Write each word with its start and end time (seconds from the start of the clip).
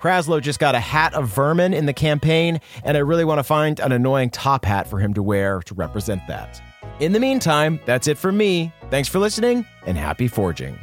Kraslow 0.00 0.40
just 0.40 0.58
got 0.58 0.74
a 0.74 0.80
hat 0.80 1.12
of 1.12 1.28
vermin 1.28 1.74
in 1.74 1.84
the 1.84 1.92
campaign, 1.92 2.60
and 2.84 2.96
I 2.96 3.00
really 3.00 3.24
want 3.24 3.38
to 3.38 3.42
find 3.42 3.78
an 3.80 3.92
annoying 3.92 4.30
top 4.30 4.64
hat 4.64 4.88
for 4.88 4.98
him 4.98 5.12
to 5.12 5.22
wear 5.22 5.60
to 5.60 5.74
represent 5.74 6.26
that. 6.26 6.60
In 7.00 7.12
the 7.12 7.20
meantime, 7.20 7.78
that's 7.84 8.08
it 8.08 8.16
for 8.16 8.32
me. 8.32 8.72
Thanks 8.88 9.10
for 9.10 9.18
listening, 9.18 9.66
and 9.84 9.98
happy 9.98 10.26
forging. 10.26 10.78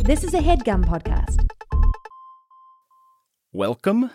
This 0.00 0.24
is 0.24 0.34
a 0.34 0.40
headgum 0.40 0.84
podcast. 0.84 1.48
Welcome 3.52 4.10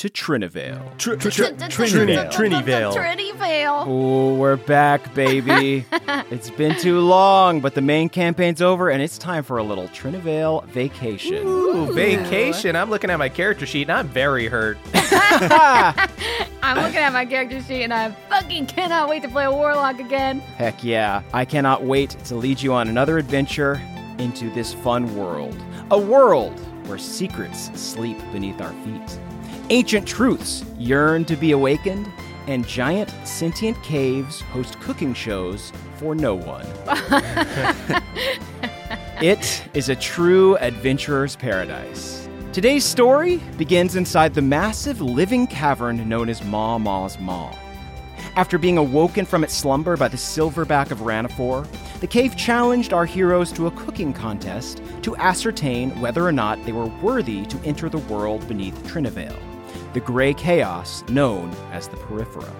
to 0.00 0.08
Trinyvale. 0.08 0.96
Trinyvale. 0.96 2.32
Trinyvale. 2.32 2.94
Trinyvale. 2.94 3.84
Oh, 3.86 4.34
we're 4.34 4.56
back, 4.56 5.12
baby. 5.14 5.84
it's 6.30 6.48
been 6.48 6.74
too 6.80 7.00
long, 7.00 7.60
but 7.60 7.74
the 7.74 7.82
main 7.82 8.08
campaign's 8.08 8.62
over, 8.62 8.88
and 8.88 9.02
it's 9.02 9.18
time 9.18 9.44
for 9.44 9.58
a 9.58 9.62
little 9.62 9.88
Trinyvale 9.88 10.64
vacation. 10.68 11.46
Ooh, 11.46 11.92
vacation. 11.92 12.76
I'm 12.76 12.88
looking 12.88 13.10
at 13.10 13.18
my 13.18 13.28
character 13.28 13.66
sheet 13.66 13.82
and 13.82 13.92
I'm 13.92 14.08
very 14.08 14.48
hurt. 14.48 14.78
I'm 14.94 16.78
looking 16.78 16.96
at 16.96 17.12
my 17.12 17.26
character 17.26 17.60
sheet 17.60 17.82
and 17.82 17.92
I 17.92 18.10
fucking 18.30 18.68
cannot 18.68 19.10
wait 19.10 19.22
to 19.24 19.28
play 19.28 19.44
a 19.44 19.52
warlock 19.52 20.00
again. 20.00 20.40
Heck 20.40 20.82
yeah. 20.82 21.22
I 21.34 21.44
cannot 21.44 21.84
wait 21.84 22.16
to 22.24 22.36
lead 22.36 22.62
you 22.62 22.72
on 22.72 22.88
another 22.88 23.18
adventure 23.18 23.78
into 24.16 24.48
this 24.54 24.72
fun 24.72 25.14
world. 25.14 25.62
A 25.90 25.98
world 25.98 26.58
where 26.88 26.96
secrets 26.96 27.70
sleep 27.78 28.16
beneath 28.32 28.62
our 28.62 28.72
feet. 28.82 29.20
Ancient 29.72 30.04
truths 30.04 30.64
yearn 30.78 31.24
to 31.26 31.36
be 31.36 31.52
awakened, 31.52 32.10
and 32.48 32.66
giant 32.66 33.14
sentient 33.22 33.80
caves 33.84 34.40
host 34.40 34.80
cooking 34.80 35.14
shows 35.14 35.72
for 35.94 36.16
no 36.16 36.34
one. 36.34 36.66
it 39.22 39.62
is 39.72 39.88
a 39.88 39.94
true 39.94 40.56
adventurer's 40.58 41.36
paradise. 41.36 42.28
Today's 42.52 42.84
story 42.84 43.36
begins 43.56 43.94
inside 43.94 44.34
the 44.34 44.42
massive 44.42 45.00
living 45.00 45.46
cavern 45.46 46.08
known 46.08 46.28
as 46.28 46.42
Ma 46.42 46.76
Ma's 46.76 47.16
Maw. 47.20 47.54
After 48.34 48.58
being 48.58 48.76
awoken 48.76 49.24
from 49.24 49.44
its 49.44 49.54
slumber 49.54 49.96
by 49.96 50.08
the 50.08 50.16
silverback 50.16 50.90
of 50.90 50.98
Ranafor, 50.98 51.64
the 52.00 52.08
cave 52.08 52.36
challenged 52.36 52.92
our 52.92 53.06
heroes 53.06 53.52
to 53.52 53.68
a 53.68 53.70
cooking 53.70 54.12
contest 54.12 54.82
to 55.02 55.14
ascertain 55.16 56.00
whether 56.00 56.26
or 56.26 56.32
not 56.32 56.64
they 56.64 56.72
were 56.72 56.86
worthy 56.86 57.46
to 57.46 57.60
enter 57.64 57.88
the 57.88 57.98
world 57.98 58.48
beneath 58.48 58.74
Trinyvale, 58.84 59.38
the 59.92 60.00
gray 60.00 60.34
chaos 60.34 61.04
known 61.08 61.50
as 61.72 61.88
the 61.88 61.96
Periphera. 61.96 62.50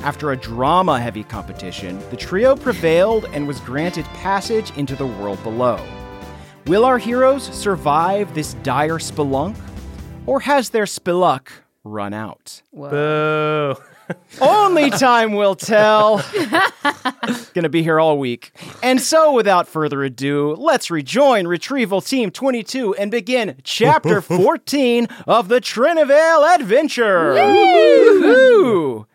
After 0.00 0.32
a 0.32 0.36
drama 0.36 0.98
heavy 0.98 1.24
competition, 1.24 2.02
the 2.10 2.16
trio 2.16 2.56
prevailed 2.56 3.26
and 3.26 3.46
was 3.46 3.60
granted 3.60 4.04
passage 4.06 4.70
into 4.76 4.96
the 4.96 5.06
world 5.06 5.42
below. 5.42 5.78
Will 6.66 6.84
our 6.84 6.98
heroes 6.98 7.44
survive 7.44 8.32
this 8.34 8.54
dire 8.62 8.98
spelunk, 8.98 9.56
or 10.26 10.40
has 10.40 10.70
their 10.70 10.84
spelunk 10.84 11.48
run 11.84 12.12
out? 12.14 12.62
Boo. 12.72 13.76
Only 14.40 14.90
time 14.90 15.32
will 15.32 15.54
tell. 15.54 16.24
Gonna 17.54 17.68
be 17.68 17.82
here 17.82 18.00
all 18.00 18.18
week. 18.18 18.52
And 18.82 19.00
so, 19.00 19.32
without 19.32 19.68
further 19.68 20.02
ado, 20.04 20.54
let's 20.56 20.90
rejoin 20.90 21.46
Retrieval 21.46 22.00
Team 22.00 22.30
22 22.30 22.94
and 22.94 23.10
begin 23.10 23.56
Chapter 23.62 24.20
14 24.22 25.06
of 25.26 25.48
the 25.48 25.60
Trinyvale 25.60 26.54
Adventure. 26.54 27.34
Woo! 27.34 29.06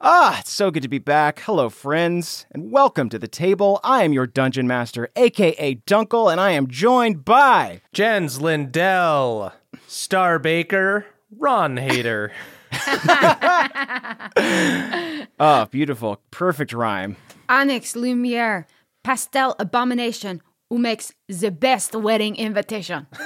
Ah, 0.00 0.38
it's 0.38 0.52
so 0.52 0.70
good 0.70 0.84
to 0.84 0.88
be 0.88 0.98
back. 0.98 1.40
Hello, 1.40 1.68
friends, 1.68 2.46
and 2.52 2.70
welcome 2.70 3.08
to 3.08 3.18
the 3.18 3.26
table. 3.26 3.80
I 3.82 4.04
am 4.04 4.12
your 4.12 4.28
dungeon 4.28 4.68
master, 4.68 5.08
aka 5.16 5.74
Dunkle, 5.86 6.30
and 6.30 6.40
I 6.40 6.52
am 6.52 6.68
joined 6.68 7.24
by 7.24 7.80
Jens 7.92 8.40
Lindell, 8.40 9.52
Star 9.88 10.38
Baker, 10.38 11.04
Ron 11.36 11.76
Hater. 11.78 12.32
oh, 15.40 15.66
beautiful, 15.70 16.20
perfect 16.30 16.72
rhyme. 16.72 17.16
Onyx 17.48 17.96
Lumiere, 17.96 18.66
pastel 19.02 19.56
abomination, 19.58 20.42
who 20.70 20.78
makes 20.78 21.12
the 21.28 21.50
best 21.50 21.94
wedding 21.94 22.36
invitation. 22.36 23.06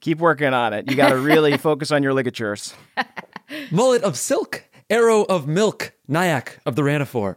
Keep 0.00 0.18
working 0.18 0.52
on 0.52 0.72
it. 0.72 0.90
You 0.90 0.96
got 0.96 1.10
to 1.10 1.18
really 1.18 1.56
focus 1.58 1.90
on 1.90 2.02
your 2.02 2.12
ligatures. 2.12 2.74
Mullet 3.70 4.02
of 4.02 4.18
silk, 4.18 4.64
arrow 4.90 5.22
of 5.22 5.46
milk, 5.46 5.92
Nyack 6.08 6.58
of 6.66 6.76
the 6.76 6.82
Ranafor. 6.82 7.36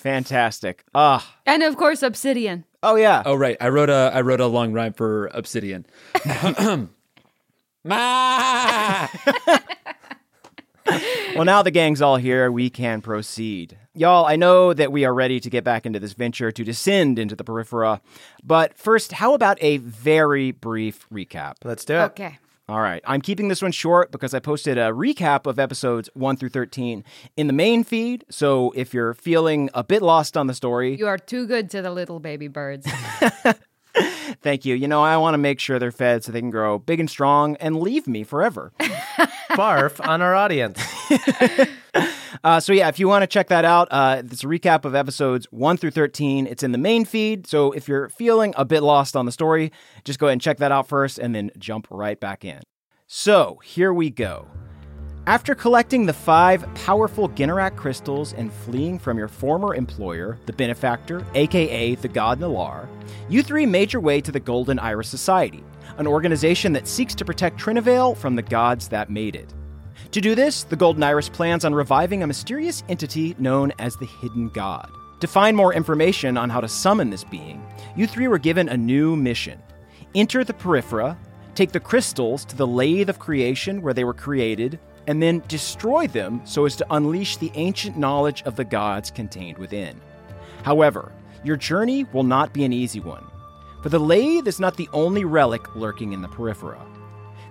Fantastic. 0.00 0.84
Ah. 0.94 1.36
and 1.44 1.62
of 1.62 1.76
course, 1.76 2.02
obsidian. 2.02 2.64
Oh 2.82 2.96
yeah. 2.96 3.22
Oh 3.26 3.34
right, 3.34 3.56
I 3.60 3.68
wrote 3.68 3.90
a 3.90 4.10
I 4.14 4.22
wrote 4.22 4.40
a 4.40 4.46
long 4.46 4.72
rhyme 4.72 4.94
for 4.94 5.26
obsidian. 5.26 5.84
Ma! 7.84 9.08
well, 11.34 11.44
now 11.44 11.62
the 11.62 11.70
gang's 11.70 12.00
all 12.00 12.16
here. 12.16 12.50
We 12.50 12.70
can 12.70 13.02
proceed. 13.02 13.76
Y'all, 13.94 14.24
I 14.24 14.36
know 14.36 14.72
that 14.72 14.90
we 14.90 15.04
are 15.04 15.12
ready 15.12 15.38
to 15.40 15.50
get 15.50 15.64
back 15.64 15.84
into 15.84 16.00
this 16.00 16.14
venture 16.14 16.50
to 16.50 16.64
descend 16.64 17.18
into 17.18 17.36
the 17.36 17.44
periphera. 17.44 18.00
But 18.42 18.76
first, 18.78 19.12
how 19.12 19.34
about 19.34 19.58
a 19.60 19.76
very 19.78 20.52
brief 20.52 21.06
recap? 21.10 21.56
Let's 21.64 21.84
do 21.84 21.94
it. 21.94 22.02
Okay. 22.12 22.38
All 22.70 22.80
right. 22.80 23.02
I'm 23.04 23.20
keeping 23.20 23.48
this 23.48 23.62
one 23.62 23.72
short 23.72 24.12
because 24.12 24.32
I 24.32 24.38
posted 24.38 24.78
a 24.78 24.92
recap 24.92 25.46
of 25.46 25.58
episodes 25.58 26.08
1 26.14 26.36
through 26.36 26.50
13 26.50 27.02
in 27.36 27.46
the 27.48 27.52
main 27.52 27.82
feed. 27.82 28.24
So 28.30 28.70
if 28.76 28.94
you're 28.94 29.12
feeling 29.14 29.70
a 29.74 29.82
bit 29.82 30.02
lost 30.02 30.36
on 30.36 30.46
the 30.46 30.54
story, 30.54 30.94
You 30.94 31.08
are 31.08 31.18
too 31.18 31.48
good 31.48 31.68
to 31.70 31.82
the 31.82 31.90
little 31.90 32.20
baby 32.20 32.46
birds. 32.46 32.86
thank 34.42 34.64
you. 34.64 34.74
You 34.74 34.88
know, 34.88 35.02
I 35.02 35.16
want 35.16 35.34
to 35.34 35.38
make 35.38 35.60
sure 35.60 35.78
they're 35.78 35.92
fed 35.92 36.24
so 36.24 36.32
they 36.32 36.40
can 36.40 36.50
grow 36.50 36.78
big 36.78 37.00
and 37.00 37.10
strong 37.10 37.56
and 37.56 37.80
leave 37.80 38.06
me 38.06 38.24
forever. 38.24 38.72
Barf 39.50 40.06
on 40.06 40.22
our 40.22 40.34
audience. 40.34 40.80
Uh, 42.42 42.60
so 42.60 42.72
yeah, 42.72 42.88
if 42.88 42.98
you 42.98 43.08
want 43.08 43.22
to 43.22 43.26
check 43.26 43.48
that 43.48 43.64
out, 43.64 43.88
uh, 43.90 44.22
it's 44.24 44.44
a 44.44 44.46
recap 44.46 44.84
of 44.84 44.94
episodes 44.94 45.46
one 45.50 45.76
through 45.76 45.90
thirteen. 45.90 46.46
It's 46.46 46.62
in 46.62 46.72
the 46.72 46.78
main 46.78 47.04
feed. 47.04 47.46
So 47.46 47.72
if 47.72 47.88
you're 47.88 48.08
feeling 48.08 48.54
a 48.56 48.64
bit 48.64 48.82
lost 48.82 49.16
on 49.16 49.26
the 49.26 49.32
story, 49.32 49.72
just 50.04 50.18
go 50.18 50.26
ahead 50.26 50.34
and 50.34 50.40
check 50.40 50.58
that 50.58 50.72
out 50.72 50.88
first, 50.88 51.18
and 51.18 51.34
then 51.34 51.50
jump 51.58 51.86
right 51.90 52.18
back 52.18 52.44
in. 52.44 52.60
So 53.06 53.60
here 53.64 53.92
we 53.92 54.08
go. 54.08 54.46
After 55.30 55.54
collecting 55.54 56.06
the 56.06 56.12
five 56.12 56.66
powerful 56.74 57.28
Ginnerak 57.28 57.76
crystals 57.76 58.32
and 58.32 58.52
fleeing 58.52 58.98
from 58.98 59.16
your 59.16 59.28
former 59.28 59.76
employer, 59.76 60.40
the 60.46 60.52
Benefactor, 60.52 61.24
aka 61.36 61.94
the 61.94 62.08
God 62.08 62.40
Nalar, 62.40 62.88
you 63.28 63.44
three 63.44 63.64
made 63.64 63.92
your 63.92 64.02
way 64.02 64.20
to 64.20 64.32
the 64.32 64.40
Golden 64.40 64.80
Iris 64.80 65.08
Society, 65.08 65.62
an 65.98 66.08
organization 66.08 66.72
that 66.72 66.88
seeks 66.88 67.14
to 67.14 67.24
protect 67.24 67.60
Trinyvale 67.60 68.16
from 68.16 68.34
the 68.34 68.42
gods 68.42 68.88
that 68.88 69.08
made 69.08 69.36
it. 69.36 69.54
To 70.10 70.20
do 70.20 70.34
this, 70.34 70.64
the 70.64 70.74
Golden 70.74 71.04
Iris 71.04 71.28
plans 71.28 71.64
on 71.64 71.76
reviving 71.76 72.24
a 72.24 72.26
mysterious 72.26 72.82
entity 72.88 73.36
known 73.38 73.72
as 73.78 73.94
the 73.98 74.06
Hidden 74.06 74.48
God. 74.48 74.90
To 75.20 75.28
find 75.28 75.56
more 75.56 75.72
information 75.72 76.36
on 76.36 76.50
how 76.50 76.60
to 76.60 76.66
summon 76.66 77.08
this 77.08 77.22
being, 77.22 77.64
you 77.94 78.08
three 78.08 78.26
were 78.26 78.36
given 78.36 78.68
a 78.68 78.76
new 78.76 79.14
mission. 79.14 79.62
Enter 80.12 80.42
the 80.42 80.54
Periphera, 80.54 81.16
take 81.54 81.70
the 81.70 81.78
crystals 81.78 82.44
to 82.46 82.56
the 82.56 82.66
lathe 82.66 83.08
of 83.08 83.20
creation 83.20 83.80
where 83.80 83.94
they 83.94 84.02
were 84.02 84.12
created, 84.12 84.80
and 85.06 85.22
then 85.22 85.42
destroy 85.48 86.06
them 86.06 86.40
so 86.44 86.66
as 86.66 86.76
to 86.76 86.86
unleash 86.90 87.36
the 87.36 87.50
ancient 87.54 87.96
knowledge 87.96 88.42
of 88.42 88.56
the 88.56 88.64
gods 88.64 89.10
contained 89.10 89.58
within. 89.58 90.00
However, 90.62 91.12
your 91.42 91.56
journey 91.56 92.04
will 92.12 92.22
not 92.22 92.52
be 92.52 92.64
an 92.64 92.72
easy 92.72 93.00
one, 93.00 93.24
for 93.82 93.88
the 93.88 93.98
lathe 93.98 94.46
is 94.46 94.60
not 94.60 94.76
the 94.76 94.88
only 94.92 95.24
relic 95.24 95.74
lurking 95.74 96.12
in 96.12 96.22
the 96.22 96.28
Periphera. 96.28 96.80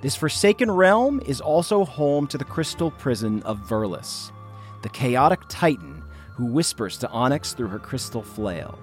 This 0.01 0.15
forsaken 0.15 0.71
realm 0.71 1.21
is 1.25 1.41
also 1.41 1.83
home 1.83 2.27
to 2.27 2.37
the 2.37 2.45
crystal 2.45 2.91
prison 2.91 3.41
of 3.43 3.59
Verlis, 3.67 4.31
the 4.81 4.89
chaotic 4.89 5.41
titan 5.49 6.03
who 6.33 6.45
whispers 6.45 6.97
to 6.99 7.09
Onyx 7.09 7.53
through 7.53 7.67
her 7.67 7.79
crystal 7.79 8.21
flail. 8.21 8.79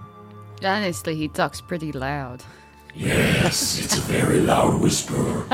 Honestly, 0.63 1.15
he 1.15 1.29
talks 1.29 1.61
pretty 1.61 1.93
loud. 1.93 2.43
Yes, 2.99 3.79
it's 3.85 3.99
a 3.99 4.01
very 4.01 4.41
loud 4.41 4.81
whisper. 4.81 5.45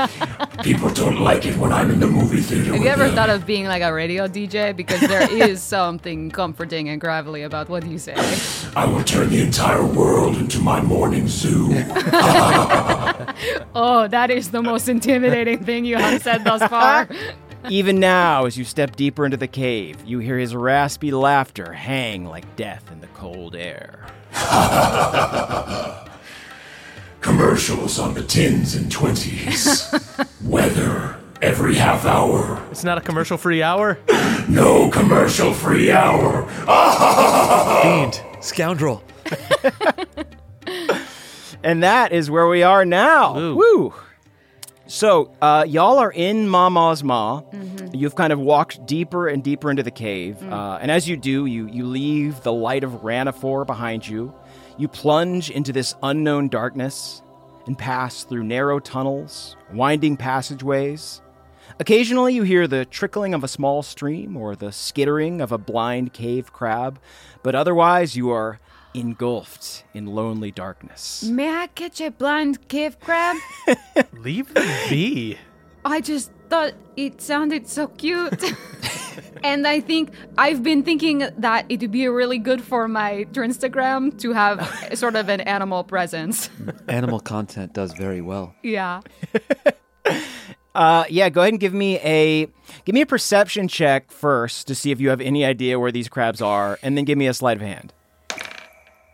People 0.63 0.89
don't 0.91 1.19
like 1.19 1.45
it 1.45 1.57
when 1.57 1.73
I'm 1.73 1.91
in 1.91 1.99
the 1.99 2.07
movie 2.07 2.39
theater. 2.41 2.63
Have 2.65 2.73
with 2.73 2.83
you 2.83 2.87
ever 2.87 3.07
them. 3.07 3.15
thought 3.15 3.29
of 3.29 3.45
being 3.45 3.65
like 3.65 3.81
a 3.83 3.93
radio 3.93 4.27
DJ? 4.29 4.73
Because 4.75 5.01
there 5.01 5.29
is 5.49 5.61
something 5.61 6.31
comforting 6.31 6.87
and 6.87 7.01
gravelly 7.01 7.43
about 7.43 7.67
what 7.67 7.85
you 7.85 7.97
say. 7.97 8.15
I 8.77 8.85
will 8.85 9.03
turn 9.03 9.29
the 9.29 9.41
entire 9.41 9.85
world 9.85 10.37
into 10.37 10.59
my 10.59 10.81
morning 10.81 11.27
zoo. 11.27 11.69
Oh, 13.75 14.07
that 14.09 14.29
is 14.29 14.51
the 14.51 14.61
most 14.61 14.87
intimidating 14.87 15.63
thing 15.63 15.83
you 15.85 15.97
have 15.97 16.21
said 16.21 16.43
thus 16.43 16.61
far. 16.69 17.07
Even 17.69 17.99
now, 17.99 18.45
as 18.45 18.57
you 18.57 18.63
step 18.63 18.95
deeper 18.95 19.25
into 19.25 19.37
the 19.37 19.47
cave, 19.47 19.97
you 20.05 20.19
hear 20.19 20.37
his 20.37 20.55
raspy 20.55 21.11
laughter 21.11 21.73
hang 21.73 22.25
like 22.25 22.55
death 22.55 22.89
in 22.91 23.01
the 23.01 23.07
cold 23.07 23.55
air. 23.55 24.05
Commercials 27.23 27.99
on 27.99 28.13
the 28.13 28.21
tens 28.21 28.75
and 28.75 28.91
twenties. 28.91 29.89
Weather 30.43 31.17
every 31.41 31.75
half 31.75 32.05
hour. 32.05 32.61
It's 32.69 32.83
not 32.83 32.97
a 32.97 33.01
commercial 33.01 33.37
free 33.37 33.63
hour. 33.63 33.97
No 34.49 34.89
commercial 34.89 35.53
free 35.53 35.89
hour. 35.89 36.45
Fiend. 37.81 38.21
Scoundrel. 38.43 39.01
And 41.63 41.81
that 41.81 42.11
is 42.11 42.29
where 42.29 42.45
we 42.49 42.61
are 42.61 42.83
now. 42.83 43.37
Ooh. 43.39 43.55
Woo! 43.55 43.93
So, 44.85 45.33
uh, 45.41 45.63
y'all 45.65 45.97
are 45.97 46.11
in 46.11 46.49
Mama's 46.49 47.05
Maw. 47.05 47.43
You've 47.93 48.15
kind 48.15 48.33
of 48.33 48.39
walked 48.39 48.85
deeper 48.85 49.29
and 49.29 49.41
deeper 49.41 49.71
into 49.71 49.81
the 49.81 49.89
cave. 49.91 50.43
Uh, 50.43 50.77
and 50.81 50.91
as 50.91 51.07
you 51.07 51.15
do, 51.15 51.45
you, 51.45 51.67
you 51.67 51.85
leave 51.85 52.41
the 52.41 52.51
light 52.51 52.83
of 52.83 52.91
Ranafor 53.01 53.65
behind 53.65 54.05
you. 54.05 54.33
You 54.77 54.87
plunge 54.87 55.51
into 55.51 55.71
this 55.71 55.95
unknown 56.01 56.49
darkness 56.49 57.21
and 57.67 57.77
pass 57.77 58.23
through 58.23 58.43
narrow 58.43 58.79
tunnels, 58.79 59.55
winding 59.71 60.17
passageways. 60.17 61.21
Occasionally, 61.79 62.33
you 62.33 62.43
hear 62.43 62.67
the 62.67 62.85
trickling 62.85 63.33
of 63.33 63.43
a 63.43 63.47
small 63.47 63.83
stream 63.83 64.35
or 64.35 64.55
the 64.55 64.71
skittering 64.71 65.41
of 65.41 65.51
a 65.51 65.57
blind 65.57 66.13
cave 66.13 66.51
crab, 66.51 66.99
but 67.41 67.55
otherwise, 67.55 68.15
you 68.15 68.31
are 68.31 68.59
engulfed 68.93 69.83
in 69.93 70.07
lonely 70.07 70.51
darkness. 70.51 71.23
May 71.23 71.49
I 71.49 71.67
catch 71.67 72.01
a 72.01 72.11
blind 72.11 72.67
cave 72.67 72.99
crab? 72.99 73.37
Leave 74.13 74.53
them 74.53 74.89
be. 74.89 75.37
I 75.85 76.01
just 76.01 76.31
thought 76.49 76.73
it 76.95 77.21
sounded 77.21 77.67
so 77.67 77.87
cute. 77.87 78.43
and 79.43 79.67
I 79.67 79.79
think 79.79 80.11
I've 80.37 80.63
been 80.63 80.83
thinking 80.83 81.27
that 81.37 81.65
it 81.69 81.81
would 81.81 81.91
be 81.91 82.07
really 82.07 82.37
good 82.37 82.63
for 82.63 82.87
my 82.87 83.25
Instagram 83.33 84.17
to 84.21 84.31
have 84.33 84.89
sort 84.93 85.15
of 85.15 85.29
an 85.29 85.41
animal 85.41 85.83
presence. 85.83 86.49
Animal 86.87 87.19
content 87.19 87.73
does 87.73 87.93
very 87.93 88.21
well. 88.21 88.55
Yeah. 88.63 89.01
Uh, 90.75 91.03
yeah, 91.07 91.29
go 91.29 91.41
ahead 91.41 91.53
and 91.53 91.59
give 91.59 91.71
me 91.71 91.99
a 91.99 92.47
give 92.83 92.95
me 92.95 93.01
a 93.01 93.05
perception 93.05 93.67
check 93.67 94.11
first 94.11 94.65
to 94.65 94.73
see 94.73 94.89
if 94.89 94.99
you 94.99 95.09
have 95.09 95.21
any 95.21 95.45
idea 95.45 95.79
where 95.79 95.91
these 95.91 96.09
crabs 96.09 96.41
are, 96.41 96.79
and 96.81 96.97
then 96.97 97.05
give 97.05 97.15
me 97.15 97.27
a 97.27 97.33
sleight 97.35 97.57
of 97.57 97.61
hand. 97.61 97.93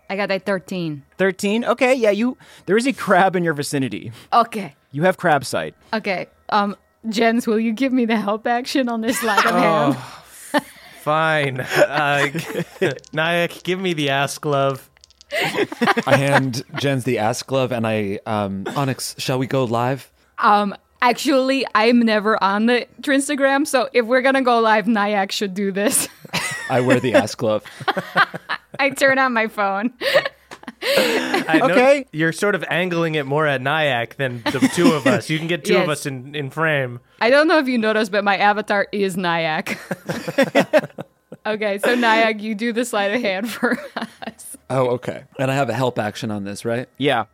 I 0.10 0.16
got 0.16 0.32
a 0.32 0.40
13. 0.40 1.04
Thirteen. 1.18 1.66
Okay, 1.66 1.94
yeah, 1.94 2.12
you 2.12 2.38
there 2.66 2.78
is 2.78 2.88
a 2.88 2.94
crab 2.94 3.36
in 3.36 3.44
your 3.44 3.54
vicinity. 3.54 4.14
Okay. 4.32 4.74
You 4.92 5.04
have 5.04 5.18
crab 5.18 5.44
sight. 5.44 5.76
Okay. 5.94 6.28
Um, 6.52 6.76
Jens, 7.08 7.48
will 7.48 7.60
you 7.60 7.72
give 7.72 7.94
me 7.94 8.06
the 8.06 8.18
help 8.18 8.46
action 8.46 8.90
on 8.90 9.02
this 9.02 9.20
sleight 9.20 9.46
of 9.46 9.52
hand? 9.52 9.98
Fine. 11.02 11.62
Uh, 11.62 12.28
Nyack, 13.14 13.64
give 13.64 13.80
me 13.80 13.94
the 13.94 14.10
ass 14.10 14.38
glove. 14.38 14.90
I 15.32 16.18
hand 16.18 16.64
Jens 16.78 17.04
the 17.04 17.20
ass 17.20 17.44
glove 17.44 17.72
and 17.72 17.86
I, 17.88 18.20
um, 18.26 18.66
Onyx, 18.76 19.16
shall 19.18 19.40
we 19.40 19.48
go 19.48 19.64
live? 19.64 20.12
Um, 20.40 20.76
actually, 21.02 21.66
I'm 21.74 22.00
never 22.00 22.42
on 22.44 22.66
the 22.66 22.88
Instagram, 23.02 23.66
so 23.66 23.90
if 23.94 24.06
we're 24.06 24.22
gonna 24.22 24.42
go 24.42 24.60
live, 24.60 24.88
Nyack 24.88 25.32
should 25.32 25.54
do 25.54 25.72
this. 25.72 26.08
I 26.70 26.82
wear 26.82 27.00
the 27.00 27.14
ass 27.16 27.36
glove. 27.36 27.64
I 28.80 28.90
turn 28.92 29.20
on 29.20 29.34
my 29.34 29.48
phone. 29.48 29.94
I 30.82 31.60
know 31.60 31.66
Okay. 31.74 32.06
You're 32.12 32.32
sort 32.32 32.56
of 32.56 32.64
angling 32.70 33.16
it 33.16 33.26
more 33.26 33.48
at 33.48 33.62
Nyack 33.62 34.16
than 34.16 34.42
the 34.44 34.70
two 34.74 34.94
of 34.94 35.06
us. 35.08 35.30
You 35.30 35.38
can 35.38 35.48
get 35.48 35.66
two 35.66 35.78
of 35.78 35.90
us 35.90 36.06
in, 36.06 36.36
in 36.36 36.50
frame. 36.50 37.00
I 37.22 37.30
don't 37.30 37.48
know 37.48 37.60
if 37.60 37.68
you 37.68 37.78
noticed, 37.78 38.12
but 38.12 38.24
my 38.24 38.38
avatar 38.38 38.88
is 38.92 39.18
Nyack. 39.18 39.78
okay, 41.46 41.80
so 41.80 41.96
Nyack, 41.96 42.42
you 42.42 42.56
do 42.56 42.74
the 42.74 42.86
sleight 42.86 43.14
of 43.14 43.22
hand 43.22 43.50
for 43.50 43.78
us. 43.98 44.58
Oh, 44.70 44.88
okay. 44.92 45.24
And 45.38 45.52
I 45.52 45.56
have 45.56 45.70
a 45.70 45.74
help 45.74 46.00
action 46.00 46.32
on 46.32 46.44
this, 46.44 46.64
right? 46.64 46.88
Yeah. 46.98 47.26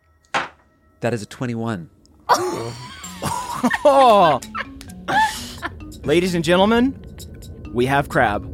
That 1.02 1.14
is 1.14 1.22
a 1.22 1.26
21. 1.26 1.90
Oh. 2.30 4.42
Ladies 6.04 6.36
and 6.36 6.44
gentlemen, 6.44 7.00
we 7.74 7.86
have 7.86 8.10
crab. 8.10 8.52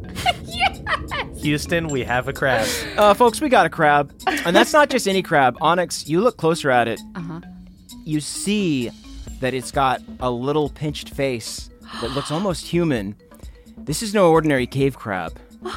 Houston, 1.42 1.88
we 1.88 2.04
have 2.04 2.28
a 2.28 2.32
crab. 2.32 2.66
Uh, 2.96 3.14
folks, 3.14 3.40
we 3.40 3.48
got 3.48 3.66
a 3.66 3.70
crab, 3.70 4.12
and 4.26 4.54
that's 4.54 4.72
not 4.72 4.90
just 4.90 5.08
any 5.08 5.22
crab. 5.22 5.56
Onyx, 5.60 6.08
you 6.08 6.20
look 6.20 6.36
closer 6.36 6.70
at 6.70 6.88
it. 6.88 7.00
Uh-huh. 7.14 7.40
You 8.04 8.20
see 8.20 8.90
that 9.40 9.54
it's 9.54 9.70
got 9.70 10.00
a 10.20 10.30
little 10.30 10.68
pinched 10.68 11.10
face 11.10 11.70
that 12.00 12.10
looks 12.12 12.30
almost 12.30 12.66
human. 12.66 13.16
This 13.76 14.02
is 14.02 14.14
no 14.14 14.30
ordinary 14.30 14.66
cave 14.66 14.98
crab. 14.98 15.38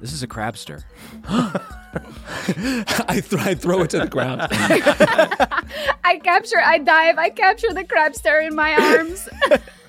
This 0.00 0.12
is 0.12 0.22
a 0.22 0.28
crabster. 0.28 0.84
I, 1.24 3.20
th- 3.20 3.42
I 3.42 3.54
throw 3.56 3.82
it 3.82 3.90
to 3.90 3.98
the 3.98 4.06
ground. 4.06 4.42
I 4.52 6.20
capture, 6.22 6.60
I 6.60 6.78
dive, 6.78 7.18
I 7.18 7.30
capture 7.30 7.72
the 7.72 7.82
crabster 7.82 8.46
in 8.46 8.54
my 8.54 8.74
arms. 8.74 9.28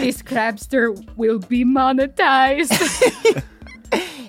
this 0.00 0.22
crabster 0.22 0.96
will 1.16 1.38
be 1.38 1.64
monetized. 1.64 3.44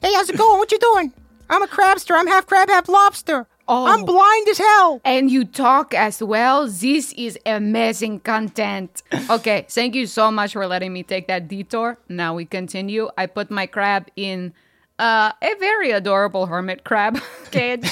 Hey, 0.02 0.14
how's 0.14 0.30
it 0.30 0.38
going? 0.38 0.58
What 0.60 0.72
you 0.72 0.80
doing? 0.80 1.14
I'm 1.50 1.62
a 1.64 1.68
crabster. 1.68 2.16
I'm 2.18 2.28
half 2.28 2.48
crab, 2.48 2.70
half 2.70 2.88
lobster. 2.90 3.48
Oh. 3.68 3.88
I'm 3.88 4.06
blind 4.06 4.48
as 4.50 4.60
hell. 4.60 5.02
and 5.04 5.32
you 5.32 5.44
talk 5.44 5.94
as 5.94 6.22
well. 6.22 6.68
This 6.68 7.14
is 7.14 7.38
amazing 7.48 8.20
content. 8.20 9.02
Okay, 9.30 9.66
thank 9.70 9.96
you 9.96 10.06
so 10.06 10.30
much 10.30 10.54
for 10.54 10.68
letting 10.68 10.94
me 10.94 11.02
take 11.02 11.28
that 11.28 11.48
detour. 11.48 11.98
Now 12.08 12.36
we 12.36 12.46
continue. 12.46 13.10
I 13.18 13.26
put 13.26 13.50
my 13.50 13.66
crab 13.66 14.08
in 14.16 14.54
uh, 15.00 15.32
a 15.42 15.56
very 15.60 15.90
adorable 15.92 16.46
hermit 16.46 16.84
crab 16.84 17.20
cage. 17.52 17.90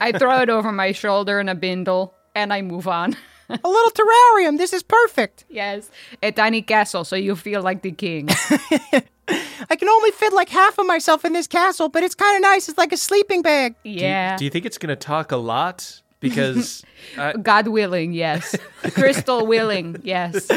I 0.00 0.12
throw 0.16 0.40
it 0.42 0.50
over 0.50 0.70
my 0.72 0.92
shoulder 0.92 1.40
in 1.40 1.48
a 1.48 1.54
bindle 1.54 2.12
and 2.34 2.52
I 2.52 2.60
move 2.60 2.86
on. 2.86 3.16
A 3.48 3.68
little 3.68 3.90
terrarium. 3.90 4.56
This 4.58 4.72
is 4.74 4.82
perfect. 4.82 5.44
yes, 5.48 5.90
a 6.22 6.32
tiny 6.32 6.60
castle 6.62 7.04
so 7.04 7.16
you 7.16 7.34
feel 7.36 7.62
like 7.62 7.80
the 7.82 7.92
king. 7.92 8.28
I 9.28 9.76
can 9.76 9.88
only 9.88 10.10
fit 10.10 10.32
like 10.32 10.48
half 10.48 10.78
of 10.78 10.86
myself 10.86 11.24
in 11.24 11.32
this 11.32 11.46
castle, 11.46 11.88
but 11.88 12.02
it's 12.02 12.14
kind 12.14 12.36
of 12.36 12.42
nice. 12.42 12.68
It's 12.68 12.78
like 12.78 12.92
a 12.92 12.96
sleeping 12.96 13.42
bag. 13.42 13.74
Yeah. 13.84 14.36
Do 14.36 14.44
you 14.44 14.50
think 14.50 14.66
it's 14.66 14.78
going 14.78 14.88
to 14.88 14.96
talk 14.96 15.32
a 15.32 15.36
lot? 15.36 16.00
Because 16.20 16.84
uh, 17.16 17.32
God 17.42 17.68
willing, 17.68 18.12
yes. 18.12 18.54
Crystal 18.94 19.44
willing, 19.46 19.96
yes. 20.04 20.48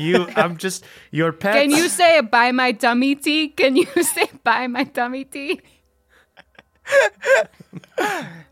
you, 0.00 0.26
I'm 0.34 0.56
just 0.56 0.84
your 1.12 1.32
pet. 1.32 1.54
Can 1.54 1.70
you 1.70 1.88
say 1.88 2.20
buy 2.20 2.50
my 2.52 2.72
tummy 2.72 3.14
tea? 3.14 3.48
Can 3.48 3.76
you 3.76 3.86
say 4.02 4.28
buy 4.42 4.66
my 4.66 4.84
tummy 4.84 5.24
tea? 5.24 5.60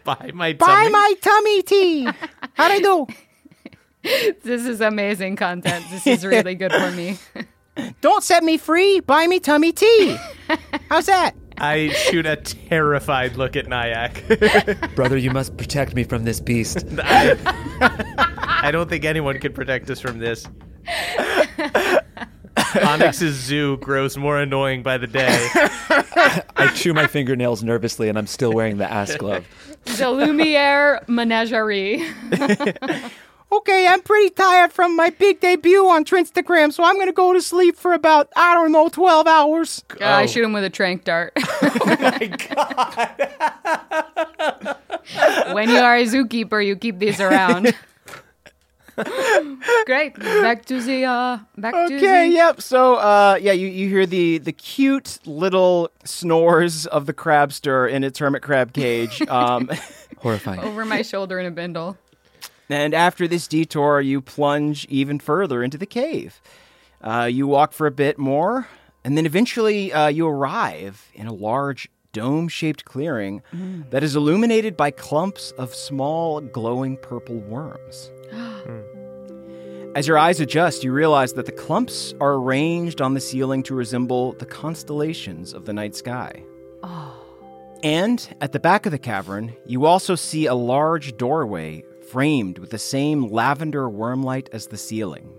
buy 0.05 0.31
my 0.35 0.53
Buy 0.53 0.67
tummy? 0.67 0.91
my 0.91 1.15
tummy 1.21 1.63
tea. 1.63 2.05
How 2.55 2.69
do 2.69 2.75
I 2.75 2.81
do? 2.81 3.07
This 4.43 4.67
is 4.67 4.81
amazing 4.81 5.37
content. 5.37 5.85
This 5.91 6.07
is 6.07 6.25
really 6.25 6.55
good 6.55 6.73
for 6.73 6.93
me. 6.93 7.19
Don't 8.01 8.23
set 8.23 8.43
me 8.43 8.57
free. 8.57 9.01
Buy 9.01 9.27
me 9.27 9.41
tummy 9.41 9.73
tea. 9.73 10.17
How's 10.89 11.07
that? 11.07 11.35
I 11.59 11.89
shoot 11.89 12.27
a 12.27 12.37
terrified 12.37 13.37
look 13.37 13.57
at 13.57 13.67
Nyack. 13.67 14.23
Brother, 14.95 15.17
you 15.17 15.31
must 15.31 15.57
protect 15.57 15.95
me 15.95 16.05
from 16.05 16.25
this 16.25 16.39
beast. 16.41 16.85
I 17.03 18.71
don't 18.71 18.89
think 18.91 19.05
anyone 19.05 19.39
could 19.39 19.55
protect 19.55 19.89
us 19.89 19.99
from 19.99 20.19
this. 20.19 20.47
Onyx's 22.83 23.35
zoo 23.35 23.79
grows 23.79 24.19
more 24.19 24.39
annoying 24.39 24.83
by 24.83 24.99
the 24.99 25.07
day. 25.07 25.49
I 26.57 26.71
chew 26.75 26.93
my 26.93 27.07
fingernails 27.07 27.63
nervously, 27.63 28.09
and 28.11 28.19
I'm 28.19 28.27
still 28.27 28.53
wearing 28.53 28.77
the 28.77 28.91
ass 28.91 29.17
glove. 29.17 29.47
The 29.85 30.11
Lumiere 30.11 31.03
Menagerie. 31.09 32.05
Okay, 33.53 33.87
I'm 33.87 34.03
pretty 34.03 34.31
tired 34.31 34.73
from 34.73 34.97
my 34.97 35.11
big 35.11 35.41
debut 35.41 35.87
on 35.89 36.05
Trinstagram, 36.05 36.73
so 36.73 36.83
I'm 36.83 36.99
gonna 36.99 37.13
go 37.13 37.33
to 37.33 37.41
sleep 37.41 37.77
for 37.77 37.93
about, 37.93 38.29
I 38.37 38.55
don't 38.55 38.73
know, 38.73 38.89
12 38.89 39.27
hours. 39.27 39.85
Uh, 40.01 40.05
I 40.05 40.27
shoot 40.27 40.45
him 40.45 40.53
with 40.53 40.65
a 40.65 40.71
trank 40.71 41.05
dart. 41.05 41.33
Oh 41.63 41.97
my 42.01 42.27
God. 42.27 43.17
when 45.55 45.69
you 45.71 45.79
are 45.79 45.97
a 45.97 46.05
zookeeper, 46.05 46.65
you 46.65 46.77
keep 46.77 46.99
these 46.99 47.21
around. 47.21 47.75
Great. 49.87 50.19
Back 50.19 50.65
to 50.67 50.81
the 50.81 51.05
uh 51.05 51.39
back 51.59 51.75
to 51.75 51.85
Okay, 51.97 52.29
the 52.29 52.35
yep. 52.35 52.61
So, 52.61 52.97
uh, 52.97 53.39
yeah, 53.41 53.53
you, 53.53 53.69
you 53.69 53.89
hear 53.89 54.07
the, 54.07 54.39
the 54.39 54.53
cute 54.53 55.19
little 55.27 55.91
snores 56.05 56.87
of 56.87 57.07
the 57.07 57.13
crabster 57.15 57.91
in 57.91 58.05
its 58.05 58.19
hermit 58.19 58.43
crab 58.43 58.73
cage. 58.73 59.23
Um, 59.31 59.71
Horrifying. 60.19 60.61
over 60.61 60.85
my 60.85 61.03
shoulder 61.03 61.39
in 61.39 61.47
a 61.47 61.51
bindle. 61.51 61.97
And 62.69 62.95
after 62.95 63.29
this 63.29 63.47
detour, 63.47 64.01
you 64.01 64.21
plunge 64.21 64.87
even 64.87 65.19
further 65.19 65.63
into 65.63 65.79
the 65.79 65.87
cave. 65.87 66.41
Uh, 67.01 67.29
you 67.31 67.47
walk 67.47 67.73
for 67.73 67.87
a 67.87 67.91
bit 67.91 68.19
more, 68.19 68.69
and 69.05 69.17
then 69.17 69.27
eventually 69.27 69.93
uh, 69.93 70.09
you 70.09 70.27
arrive 70.27 71.11
in 71.15 71.27
a 71.27 71.33
large 71.33 71.89
dome 72.13 72.49
shaped 72.49 72.85
clearing 72.85 73.43
that 73.91 74.03
is 74.03 74.17
illuminated 74.17 74.77
by 74.77 74.91
clumps 74.91 75.51
of 75.53 75.75
small 75.75 76.41
glowing 76.41 76.97
purple 76.97 77.37
worms. 77.37 78.11
As 79.95 80.07
your 80.07 80.19
eyes 80.19 80.41
adjust, 80.41 80.83
you 80.85 80.93
realize 80.93 81.35
that 81.35 81.47
the 81.47 81.53
clumps 81.53 82.15
are 82.21 82.35
arranged 82.35 83.01
on 83.01 83.15
the 83.15 83.21
ceiling 83.21 83.63
to 83.63 83.75
resemble 83.75 84.33
the 84.33 84.47
constellations 84.47 85.53
of 85.55 85.65
the 85.65 85.73
night 85.73 85.95
sky. 85.95 86.43
And 87.83 88.37
at 88.41 88.53
the 88.53 88.61
back 88.61 88.87
of 88.87 88.93
the 88.93 88.99
cavern, 88.99 89.55
you 89.67 89.87
also 89.87 90.15
see 90.15 90.47
a 90.47 90.55
large 90.55 91.17
doorway 91.17 91.85
framed 92.09 92.59
with 92.59 92.71
the 92.71 92.79
same 92.79 93.29
lavender 93.29 93.89
wormlight 93.89 94.49
as 94.53 94.67
the 94.67 94.77
ceiling. 94.77 95.33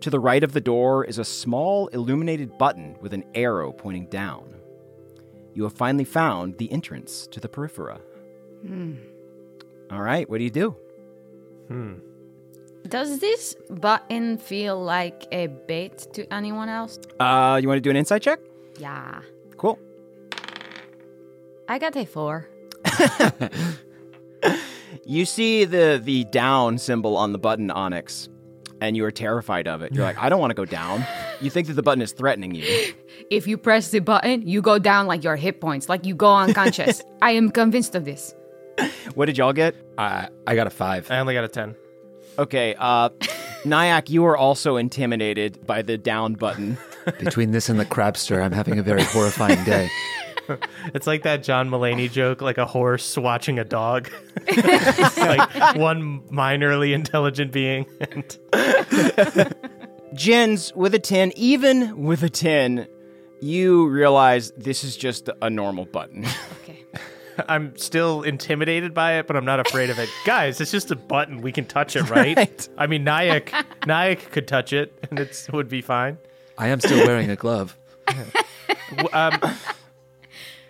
To 0.00 0.10
the 0.10 0.20
right 0.20 0.44
of 0.44 0.52
the 0.52 0.60
door 0.60 1.04
is 1.04 1.18
a 1.18 1.24
small 1.24 1.88
illuminated 1.88 2.58
button 2.58 2.96
with 3.00 3.12
an 3.12 3.24
arrow 3.34 3.72
pointing 3.72 4.06
down. 4.06 4.54
You 5.54 5.62
have 5.62 5.72
finally 5.72 6.04
found 6.04 6.58
the 6.58 6.70
entrance 6.70 7.26
to 7.28 7.40
the 7.40 7.48
periphera. 7.48 8.00
All 9.90 10.02
right, 10.02 10.28
what 10.28 10.38
do 10.38 10.44
you 10.44 10.50
do? 10.50 10.76
Does 12.88 13.18
this 13.18 13.56
button 13.70 14.38
feel 14.38 14.80
like 14.80 15.26
a 15.32 15.46
bait 15.46 16.06
to 16.12 16.32
anyone 16.32 16.68
else? 16.68 16.98
Uh, 17.18 17.58
you 17.60 17.68
want 17.68 17.78
to 17.78 17.80
do 17.80 17.90
an 17.90 17.96
insight 17.96 18.22
check? 18.22 18.38
Yeah. 18.78 19.22
Cool. 19.56 19.78
I 21.68 21.78
got 21.78 21.96
a 21.96 22.04
four. 22.04 22.48
You 25.04 25.24
see 25.24 25.64
the 25.64 26.00
the 26.02 26.24
down 26.24 26.78
symbol 26.78 27.16
on 27.16 27.32
the 27.32 27.38
button 27.38 27.70
Onyx, 27.70 28.28
and 28.80 28.96
you 28.96 29.04
are 29.04 29.10
terrified 29.10 29.66
of 29.68 29.82
it. 29.82 29.92
You're 29.92 30.04
like, 30.04 30.18
I 30.18 30.28
don't 30.28 30.40
want 30.40 30.50
to 30.50 30.54
go 30.54 30.64
down. 30.64 31.04
You 31.40 31.50
think 31.50 31.66
that 31.68 31.74
the 31.74 31.82
button 31.82 32.02
is 32.02 32.12
threatening 32.12 32.54
you. 32.54 32.94
If 33.30 33.46
you 33.46 33.58
press 33.58 33.90
the 33.90 34.00
button, 34.00 34.46
you 34.46 34.62
go 34.62 34.78
down 34.78 35.06
like 35.06 35.24
your 35.24 35.36
hit 35.36 35.60
points, 35.60 35.88
like 35.88 36.06
you 36.06 36.14
go 36.14 36.34
unconscious. 36.34 37.02
I 37.22 37.32
am 37.32 37.50
convinced 37.50 37.94
of 37.94 38.04
this. 38.04 38.34
What 39.14 39.26
did 39.26 39.38
y'all 39.38 39.52
get? 39.52 39.74
I, 39.96 40.28
I 40.46 40.54
got 40.54 40.66
a 40.66 40.70
five. 40.70 41.10
I 41.10 41.18
only 41.18 41.34
got 41.34 41.44
a 41.44 41.48
10. 41.48 41.74
Okay, 42.38 42.74
uh, 42.78 43.08
Nyack, 43.64 44.10
you 44.10 44.26
are 44.26 44.36
also 44.36 44.76
intimidated 44.76 45.66
by 45.66 45.80
the 45.80 45.96
down 45.96 46.34
button. 46.34 46.76
Between 47.18 47.52
this 47.52 47.68
and 47.68 47.80
the 47.80 47.86
crabster, 47.86 48.42
I'm 48.42 48.52
having 48.52 48.78
a 48.78 48.82
very 48.82 49.02
horrifying 49.04 49.62
day. 49.64 49.88
It's 50.94 51.06
like 51.06 51.22
that 51.22 51.42
John 51.42 51.70
Mulaney 51.70 52.10
joke, 52.10 52.40
like 52.40 52.58
a 52.58 52.66
horse 52.66 53.16
watching 53.16 53.58
a 53.58 53.64
dog. 53.64 54.10
It's 54.48 55.16
like 55.18 55.76
one 55.76 56.20
minorly 56.30 56.94
intelligent 56.94 57.52
being. 57.52 57.86
And 58.00 59.54
Jens, 60.14 60.72
with 60.74 60.94
a 60.94 60.98
10, 60.98 61.32
even 61.36 62.04
with 62.04 62.22
a 62.22 62.30
10, 62.30 62.86
you 63.40 63.88
realize 63.88 64.52
this 64.52 64.84
is 64.84 64.96
just 64.96 65.28
a 65.42 65.50
normal 65.50 65.84
button. 65.84 66.24
Okay. 66.62 66.84
I'm 67.48 67.76
still 67.76 68.22
intimidated 68.22 68.94
by 68.94 69.14
it, 69.14 69.26
but 69.26 69.36
I'm 69.36 69.44
not 69.44 69.60
afraid 69.60 69.90
of 69.90 69.98
it. 69.98 70.08
Guys, 70.24 70.60
it's 70.60 70.70
just 70.70 70.90
a 70.90 70.96
button. 70.96 71.42
We 71.42 71.52
can 71.52 71.66
touch 71.66 71.96
it, 71.96 72.08
right? 72.08 72.36
Right. 72.36 72.68
I 72.78 72.86
mean, 72.86 73.04
Nyack, 73.04 73.52
Nyack 73.86 74.30
could 74.30 74.48
touch 74.48 74.72
it, 74.72 74.92
and 75.10 75.18
it 75.18 75.48
would 75.52 75.68
be 75.68 75.82
fine. 75.82 76.18
I 76.56 76.68
am 76.68 76.80
still 76.80 77.06
wearing 77.06 77.30
a 77.30 77.36
glove. 77.36 77.76
Um, 79.12 79.38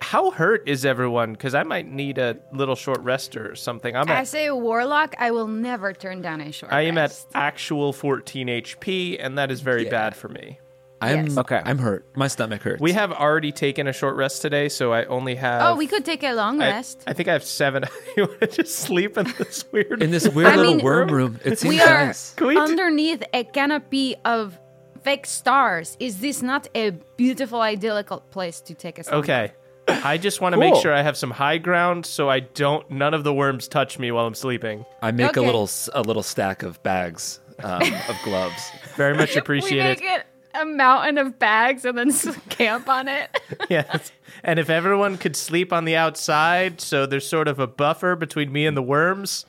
how 0.06 0.30
hurt 0.30 0.68
is 0.68 0.84
everyone? 0.84 1.32
Because 1.32 1.52
I 1.52 1.64
might 1.64 1.90
need 1.90 2.18
a 2.18 2.36
little 2.52 2.76
short 2.76 3.00
rest 3.00 3.36
or 3.36 3.56
something. 3.56 3.96
I'm 3.96 4.08
at 4.08 4.20
As 4.20 4.34
a 4.34 4.52
warlock, 4.52 5.16
I 5.18 5.32
will 5.32 5.48
never 5.48 5.92
turn 5.92 6.22
down 6.22 6.40
a 6.40 6.52
short 6.52 6.70
rest. 6.70 6.76
I 6.76 6.82
am 6.82 6.96
at 6.96 7.26
actual 7.34 7.92
14 7.92 8.46
HP, 8.46 9.16
and 9.18 9.36
that 9.36 9.50
is 9.50 9.62
very 9.62 9.86
bad 9.86 10.14
for 10.14 10.28
me. 10.28 10.60
I'm 11.00 11.26
Yes. 11.26 11.38
Okay. 11.38 11.60
I'm 11.62 11.78
hurt. 11.78 12.06
My 12.14 12.28
stomach 12.28 12.62
hurts. 12.62 12.80
We 12.80 12.92
have 12.92 13.10
already 13.10 13.50
taken 13.50 13.88
a 13.88 13.92
short 13.92 14.14
rest 14.14 14.42
today, 14.42 14.68
so 14.68 14.92
I 14.92 15.06
only 15.06 15.34
have. 15.34 15.62
Oh, 15.62 15.76
we 15.76 15.88
could 15.88 16.04
take 16.04 16.22
a 16.22 16.34
long 16.34 16.62
I, 16.62 16.68
rest. 16.68 17.02
I 17.06 17.12
think 17.12 17.28
I 17.28 17.32
have 17.32 17.44
seven. 17.44 17.84
you 18.16 18.26
want 18.26 18.40
to 18.42 18.46
just 18.46 18.76
sleep 18.76 19.18
in 19.18 19.26
this 19.36 19.64
weird 19.72 20.02
in 20.04 20.12
this 20.12 20.28
weird 20.28 20.52
I 20.52 20.56
little 20.56 20.76
mean, 20.76 20.84
worm 20.84 21.10
room. 21.10 21.40
It 21.44 21.58
seems 21.58 21.74
we 21.74 21.80
are 21.80 22.06
nice. 22.06 22.32
Can 22.34 22.46
we 22.46 22.56
underneath 22.56 23.24
a 23.34 23.42
canopy 23.42 24.14
of 24.24 24.58
fake 25.02 25.26
stars. 25.26 25.96
Is 26.00 26.18
this 26.20 26.42
not 26.42 26.68
a 26.74 26.90
beautiful, 27.16 27.60
idyllic 27.60 28.08
place 28.30 28.60
to 28.62 28.74
take 28.74 28.98
a 28.98 29.02
sauna? 29.02 29.12
Okay. 29.18 29.52
I 29.88 30.18
just 30.18 30.40
want 30.40 30.52
to 30.54 30.58
make 30.58 30.74
sure 30.76 30.92
I 30.92 31.02
have 31.02 31.16
some 31.16 31.30
high 31.30 31.58
ground, 31.58 32.06
so 32.06 32.28
I 32.28 32.40
don't. 32.40 32.88
None 32.90 33.14
of 33.14 33.24
the 33.24 33.32
worms 33.32 33.68
touch 33.68 33.98
me 33.98 34.10
while 34.10 34.26
I'm 34.26 34.34
sleeping. 34.34 34.84
I 35.02 35.10
make 35.12 35.36
a 35.36 35.40
little 35.42 35.64
s- 35.64 35.88
a 35.94 36.02
little 36.02 36.22
stack 36.22 36.62
of 36.62 36.82
bags 36.82 37.40
um, 37.62 37.82
of 38.08 38.16
gloves. 38.24 38.70
Very 38.96 39.14
much 39.16 39.34
We 39.34 39.40
appreciate 39.40 40.00
make 40.00 40.02
it. 40.02 40.20
it 40.20 40.26
a 40.54 40.64
mountain 40.64 41.18
of 41.18 41.38
bags 41.38 41.84
and 41.84 41.96
then 41.98 42.08
s- 42.08 42.36
camp 42.48 42.88
on 42.88 43.08
it. 43.08 43.30
Yes. 43.70 44.10
And 44.42 44.58
if 44.58 44.70
everyone 44.70 45.18
could 45.18 45.36
sleep 45.36 45.72
on 45.72 45.84
the 45.86 45.96
outside, 45.96 46.80
so 46.80 47.04
there's 47.06 47.26
sort 47.26 47.46
of 47.48 47.58
a 47.58 47.66
buffer 47.66 48.16
between 48.16 48.52
me 48.52 48.66
and 48.66 48.76
the 48.76 48.82
worms. 48.82 49.44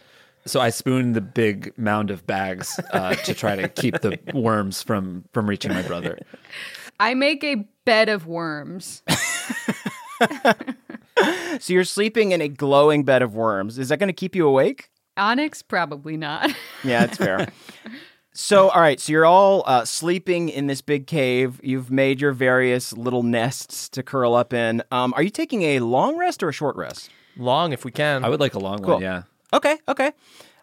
So 0.45 0.59
I 0.61 0.69
spoon 0.69 1.13
the 1.13 1.21
big 1.21 1.77
mound 1.77 2.09
of 2.09 2.25
bags 2.25 2.79
uh, 2.93 3.15
to 3.15 3.33
try 3.33 3.55
to 3.57 3.67
keep 3.67 3.99
the 4.01 4.17
worms 4.33 4.81
from 4.83 5.25
from 5.33 5.49
reaching 5.49 5.73
my 5.73 5.81
brother. 5.81 6.19
I 6.99 7.13
make 7.15 7.43
a 7.43 7.67
bed 7.85 8.07
of 8.09 8.27
worms. 8.27 9.03
so 11.59 11.73
you're 11.73 11.83
sleeping 11.83 12.31
in 12.31 12.41
a 12.41 12.47
glowing 12.47 13.03
bed 13.03 13.21
of 13.21 13.35
worms. 13.35 13.77
Is 13.77 13.89
that 13.89 13.97
going 13.99 14.07
to 14.09 14.13
keep 14.13 14.35
you 14.35 14.47
awake? 14.47 14.89
Onyx, 15.17 15.61
probably 15.61 16.17
not. 16.17 16.51
Yeah, 16.83 17.05
that's 17.07 17.17
fair. 17.17 17.47
so, 18.33 18.69
all 18.69 18.79
right, 18.81 18.99
so 18.99 19.11
you're 19.11 19.25
all 19.25 19.63
uh, 19.65 19.83
sleeping 19.83 20.47
in 20.49 20.67
this 20.67 20.81
big 20.81 21.07
cave. 21.07 21.59
You've 21.63 21.89
made 21.89 22.21
your 22.21 22.31
various 22.33 22.93
little 22.93 23.23
nests 23.23 23.89
to 23.89 24.03
curl 24.03 24.35
up 24.35 24.53
in. 24.53 24.83
Um, 24.91 25.13
are 25.15 25.23
you 25.23 25.31
taking 25.31 25.63
a 25.63 25.79
long 25.79 26.17
rest 26.17 26.43
or 26.43 26.49
a 26.49 26.53
short 26.53 26.75
rest? 26.75 27.09
Long, 27.35 27.73
if 27.73 27.83
we 27.83 27.91
can. 27.91 28.23
I 28.23 28.29
would 28.29 28.39
like 28.39 28.53
a 28.53 28.59
long 28.59 28.77
Cool. 28.79 28.95
one. 28.95 29.01
Yeah. 29.01 29.23
Okay, 29.53 29.77
okay. 29.87 30.11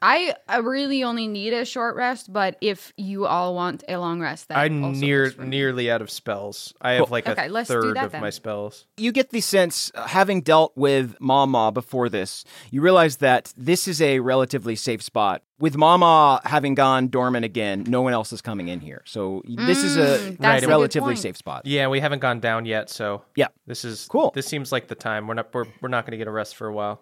I, 0.02 0.34
I 0.48 0.58
really 0.58 1.02
only 1.04 1.26
need 1.28 1.52
a 1.52 1.64
short 1.64 1.96
rest, 1.96 2.32
but 2.32 2.56
if 2.60 2.92
you 2.96 3.26
all 3.26 3.54
want 3.54 3.84
a 3.88 3.96
long 3.96 4.20
rest, 4.20 4.48
that 4.48 4.58
I'm 4.58 4.84
also 4.84 5.00
near 5.00 5.22
works 5.24 5.34
for 5.36 5.42
me. 5.42 5.48
nearly 5.48 5.90
out 5.90 6.02
of 6.02 6.10
spells. 6.10 6.74
I 6.80 6.92
have 6.92 7.10
like 7.10 7.26
Okay, 7.28 7.46
a 7.46 7.48
let's 7.48 7.68
third 7.68 7.96
of 7.96 8.12
then. 8.12 8.20
my 8.20 8.30
spells. 8.30 8.86
You 8.96 9.12
get 9.12 9.30
the 9.30 9.40
sense, 9.40 9.90
uh, 9.94 10.06
having 10.06 10.42
dealt 10.42 10.76
with 10.76 11.16
Mama 11.20 11.72
before 11.72 12.08
this, 12.08 12.44
you 12.70 12.80
realize 12.82 13.16
that 13.18 13.52
this 13.56 13.88
is 13.88 14.02
a 14.02 14.20
relatively 14.20 14.76
safe 14.76 15.02
spot. 15.02 15.42
With 15.58 15.76
Mama 15.76 16.40
having 16.44 16.74
gone 16.74 17.08
dormant 17.08 17.44
again, 17.44 17.84
no 17.86 18.02
one 18.02 18.12
else 18.12 18.32
is 18.32 18.42
coming 18.42 18.68
in 18.68 18.80
here. 18.80 19.02
So 19.06 19.42
this 19.46 19.82
is 19.84 19.96
a 19.96 20.04
Mm, 20.18 20.38
that's 20.38 20.64
a 20.64 20.68
relatively 20.68 21.16
safe 21.16 21.36
spot. 21.36 21.62
Yeah, 21.64 21.86
we 21.88 22.00
haven't 22.00 22.18
gone 22.18 22.40
down 22.40 22.66
yet, 22.66 22.90
so 22.90 23.22
Yeah. 23.36 23.48
this 23.66 23.84
is 23.84 24.06
Cool. 24.10 24.32
This 24.34 24.46
seems 24.46 24.72
like 24.72 24.88
the 24.88 24.94
time. 24.96 25.26
We're 25.28 25.34
not 25.34 25.54
we're, 25.54 25.64
we're 25.80 25.88
not 25.88 26.04
going 26.04 26.10
to 26.10 26.18
get 26.18 26.26
a 26.26 26.30
rest 26.32 26.56
for 26.56 26.66
a 26.66 26.72
while. 26.74 27.00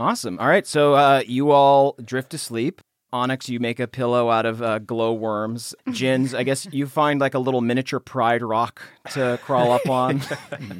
Awesome. 0.00 0.38
All 0.40 0.48
right. 0.48 0.66
So 0.66 0.94
uh, 0.94 1.22
you 1.26 1.50
all 1.50 1.94
drift 2.02 2.30
to 2.30 2.38
sleep. 2.38 2.80
Onyx, 3.12 3.48
you 3.48 3.58
make 3.58 3.80
a 3.80 3.88
pillow 3.88 4.30
out 4.30 4.46
of 4.46 4.62
uh, 4.62 4.78
glow 4.78 5.12
worms. 5.12 5.74
Jens, 5.90 6.32
I 6.32 6.44
guess 6.44 6.66
you 6.70 6.86
find 6.86 7.20
like 7.20 7.34
a 7.34 7.38
little 7.40 7.60
miniature 7.60 7.98
pride 7.98 8.42
rock 8.42 8.80
to 9.12 9.38
crawl 9.42 9.72
up 9.72 9.88
on. 9.88 10.22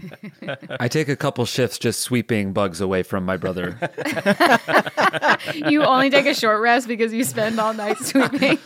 I 0.81 0.87
take 0.87 1.09
a 1.09 1.17
couple 1.17 1.45
shifts 1.45 1.79
just 1.79 2.01
sweeping 2.01 2.53
bugs 2.53 2.81
away 2.81 3.03
from 3.03 3.25
my 3.25 3.37
brother. 3.37 3.77
You 5.55 5.83
only 5.85 6.11
take 6.11 6.27
a 6.27 6.35
short 6.35 6.61
rest 6.61 6.87
because 6.87 7.13
you 7.13 7.25
spend 7.25 7.59
all 7.59 7.75
night 7.75 7.99
sweeping. 8.01 8.59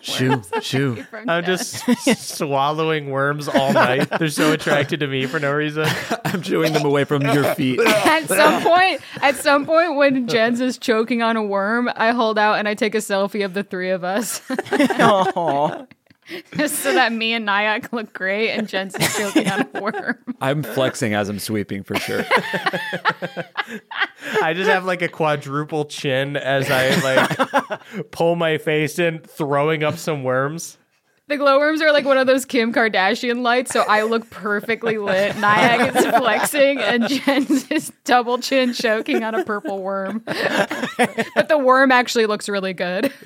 shoo, 0.00 0.42
shoo. 0.60 1.04
I'm 1.12 1.42
death. 1.44 1.84
just 2.04 2.36
swallowing 2.36 3.10
worms 3.10 3.48
all 3.48 3.72
night. 3.72 4.08
They're 4.18 4.28
so 4.28 4.52
attracted 4.52 5.00
to 5.00 5.06
me 5.08 5.26
for 5.26 5.40
no 5.40 5.52
reason. 5.52 5.86
I'm 6.24 6.42
chewing 6.42 6.72
them 6.72 6.84
away 6.84 7.04
from 7.04 7.22
your 7.22 7.54
feet. 7.54 7.80
at 7.80 8.28
some 8.28 8.62
point, 8.62 9.00
at 9.22 9.36
some 9.36 9.66
point, 9.66 9.96
when 9.96 10.28
Jens 10.28 10.60
is 10.60 10.78
choking 10.78 11.22
on 11.22 11.36
a 11.36 11.42
worm, 11.42 11.90
I 11.96 12.12
hold 12.12 12.38
out 12.38 12.58
and 12.58 12.68
I 12.68 12.74
take 12.74 12.94
a 12.94 13.00
selfie 13.08 13.44
of 13.44 13.54
the 13.54 13.62
three 13.64 13.90
of 13.90 14.04
us. 14.04 14.40
Just 16.56 16.80
so 16.80 16.92
that 16.92 17.10
me 17.12 17.32
and 17.32 17.46
Nyack 17.46 17.90
look 17.92 18.12
great 18.12 18.50
and 18.50 18.68
Jen's 18.68 18.94
is 18.94 19.16
choking 19.16 19.48
on 19.48 19.66
a 19.72 19.80
worm. 19.80 20.18
I'm 20.42 20.62
flexing 20.62 21.14
as 21.14 21.30
I'm 21.30 21.38
sweeping 21.38 21.82
for 21.82 21.96
sure. 21.96 22.22
I 24.42 24.52
just 24.52 24.68
have 24.68 24.84
like 24.84 25.00
a 25.00 25.08
quadruple 25.08 25.86
chin 25.86 26.36
as 26.36 26.70
I 26.70 26.90
like 27.00 28.10
pull 28.10 28.36
my 28.36 28.58
face 28.58 28.98
in, 28.98 29.20
throwing 29.20 29.82
up 29.82 29.96
some 29.96 30.22
worms. 30.22 30.76
The 31.28 31.36
glowworms 31.36 31.82
are 31.82 31.92
like 31.92 32.06
one 32.06 32.16
of 32.16 32.26
those 32.26 32.46
Kim 32.46 32.72
Kardashian 32.72 33.42
lights, 33.42 33.70
so 33.70 33.82
I 33.82 34.02
look 34.02 34.28
perfectly 34.30 34.96
lit. 34.96 35.36
Nyack 35.36 35.94
is 35.94 36.06
flexing, 36.18 36.78
and 36.78 37.06
Jen's 37.06 37.70
is 37.70 37.92
double 38.04 38.38
chin 38.38 38.72
choking 38.72 39.22
on 39.22 39.34
a 39.34 39.44
purple 39.44 39.82
worm. 39.82 40.22
but 40.26 41.48
the 41.48 41.58
worm 41.58 41.92
actually 41.92 42.26
looks 42.26 42.48
really 42.48 42.72
good. 42.72 43.12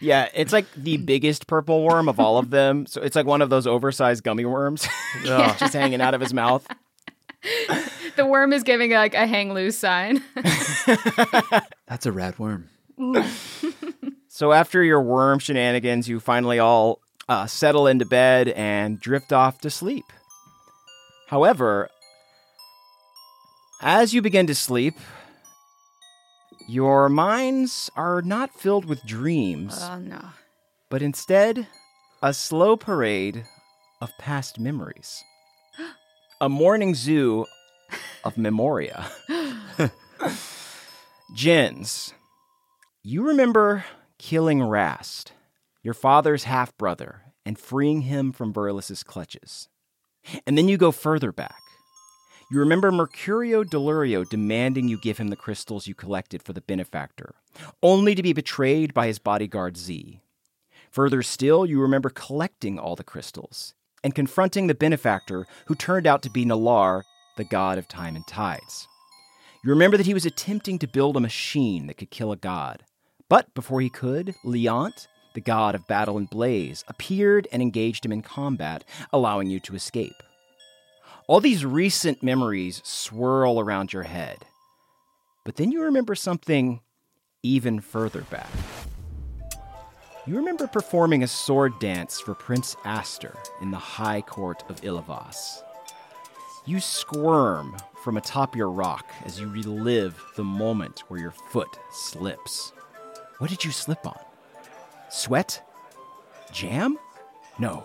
Yeah, 0.00 0.28
it's 0.32 0.52
like 0.52 0.66
the 0.76 0.96
biggest 0.96 1.48
purple 1.48 1.82
worm 1.82 2.08
of 2.08 2.20
all 2.20 2.38
of 2.38 2.50
them. 2.50 2.86
So 2.86 3.02
it's 3.02 3.16
like 3.16 3.26
one 3.26 3.42
of 3.42 3.50
those 3.50 3.66
oversized 3.66 4.22
gummy 4.22 4.44
worms 4.44 4.86
just 5.24 5.74
hanging 5.74 6.00
out 6.00 6.14
of 6.14 6.20
his 6.20 6.32
mouth. 6.32 6.66
The 8.16 8.24
worm 8.24 8.52
is 8.52 8.62
giving 8.62 8.92
like 8.92 9.14
a 9.14 9.26
hang 9.26 9.52
loose 9.52 9.76
sign. 9.76 10.22
That's 11.86 12.06
a 12.06 12.12
rad 12.12 12.38
worm. 12.38 12.68
So 14.38 14.52
after 14.52 14.84
your 14.84 15.02
worm 15.02 15.40
shenanigans, 15.40 16.08
you 16.08 16.20
finally 16.20 16.60
all 16.60 17.00
uh, 17.28 17.48
settle 17.48 17.88
into 17.88 18.04
bed 18.04 18.46
and 18.50 19.00
drift 19.00 19.32
off 19.32 19.60
to 19.62 19.68
sleep. 19.68 20.04
However, 21.26 21.88
as 23.82 24.14
you 24.14 24.22
begin 24.22 24.46
to 24.46 24.54
sleep, 24.54 24.94
your 26.68 27.08
minds 27.08 27.90
are 27.96 28.22
not 28.22 28.54
filled 28.54 28.84
with 28.84 29.04
dreams, 29.04 29.76
Oh 29.82 29.98
no. 29.98 30.20
but 30.88 31.02
instead 31.02 31.66
a 32.22 32.32
slow 32.32 32.76
parade 32.76 33.44
of 34.00 34.12
past 34.20 34.60
memories. 34.60 35.24
A 36.40 36.48
morning 36.48 36.94
zoo 36.94 37.44
of 38.22 38.38
memoria. 38.38 39.10
Jens, 41.34 42.14
you 43.02 43.26
remember 43.26 43.84
killing 44.18 44.62
Rast, 44.62 45.32
your 45.82 45.94
father's 45.94 46.44
half 46.44 46.76
brother, 46.76 47.22
and 47.46 47.58
freeing 47.58 48.02
him 48.02 48.32
from 48.32 48.52
Verlis's 48.52 49.02
clutches. 49.02 49.68
And 50.46 50.58
then 50.58 50.68
you 50.68 50.76
go 50.76 50.90
further 50.92 51.32
back. 51.32 51.60
You 52.50 52.58
remember 52.60 52.90
Mercurio 52.90 53.62
Delurio 53.64 54.28
demanding 54.28 54.88
you 54.88 54.98
give 54.98 55.18
him 55.18 55.28
the 55.28 55.36
crystals 55.36 55.86
you 55.86 55.94
collected 55.94 56.42
for 56.42 56.52
the 56.52 56.62
benefactor, 56.62 57.34
only 57.82 58.14
to 58.14 58.22
be 58.22 58.32
betrayed 58.32 58.94
by 58.94 59.06
his 59.06 59.18
bodyguard 59.18 59.76
Z. 59.76 60.20
Further 60.90 61.22
still, 61.22 61.66
you 61.66 61.80
remember 61.80 62.08
collecting 62.08 62.78
all 62.78 62.96
the 62.96 63.04
crystals 63.04 63.74
and 64.02 64.14
confronting 64.14 64.66
the 64.66 64.74
benefactor 64.74 65.46
who 65.66 65.74
turned 65.74 66.06
out 66.06 66.22
to 66.22 66.30
be 66.30 66.44
Nalar, 66.44 67.02
the 67.36 67.44
god 67.44 67.78
of 67.78 67.86
time 67.86 68.16
and 68.16 68.26
tides. 68.26 68.88
You 69.62 69.70
remember 69.70 69.96
that 69.96 70.06
he 70.06 70.14
was 70.14 70.24
attempting 70.24 70.78
to 70.78 70.86
build 70.86 71.16
a 71.16 71.20
machine 71.20 71.86
that 71.86 71.98
could 71.98 72.10
kill 72.10 72.32
a 72.32 72.36
god. 72.36 72.84
But 73.28 73.52
before 73.54 73.80
he 73.80 73.90
could, 73.90 74.34
Leont, 74.44 75.06
the 75.34 75.40
god 75.40 75.74
of 75.74 75.86
battle 75.86 76.16
and 76.16 76.28
blaze, 76.28 76.84
appeared 76.88 77.46
and 77.52 77.60
engaged 77.60 78.04
him 78.04 78.12
in 78.12 78.22
combat, 78.22 78.84
allowing 79.12 79.50
you 79.50 79.60
to 79.60 79.74
escape. 79.74 80.22
All 81.26 81.40
these 81.40 81.64
recent 81.64 82.22
memories 82.22 82.80
swirl 82.84 83.60
around 83.60 83.92
your 83.92 84.04
head. 84.04 84.46
But 85.44 85.56
then 85.56 85.70
you 85.70 85.82
remember 85.82 86.14
something 86.14 86.80
even 87.42 87.80
further 87.80 88.22
back. 88.22 88.48
You 90.26 90.36
remember 90.36 90.66
performing 90.66 91.22
a 91.22 91.28
sword 91.28 91.78
dance 91.78 92.20
for 92.20 92.34
Prince 92.34 92.76
Aster 92.84 93.36
in 93.62 93.70
the 93.70 93.78
High 93.78 94.22
Court 94.22 94.62
of 94.68 94.80
Ilivas. 94.80 95.62
You 96.66 96.80
squirm 96.80 97.76
from 98.02 98.16
atop 98.16 98.54
your 98.54 98.70
rock 98.70 99.06
as 99.24 99.40
you 99.40 99.48
relive 99.48 100.22
the 100.36 100.44
moment 100.44 101.04
where 101.08 101.20
your 101.20 101.30
foot 101.30 101.78
slips. 101.92 102.72
What 103.38 103.50
did 103.50 103.64
you 103.64 103.70
slip 103.70 104.06
on? 104.06 104.18
Sweat? 105.08 105.62
Jam? 106.52 106.98
No, 107.58 107.84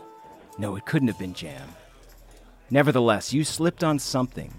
no, 0.57 0.75
it 0.75 0.85
couldn't 0.85 1.07
have 1.07 1.19
been 1.19 1.33
jam. 1.33 1.69
Nevertheless, 2.69 3.33
you 3.33 3.43
slipped 3.43 3.83
on 3.83 3.99
something, 3.99 4.53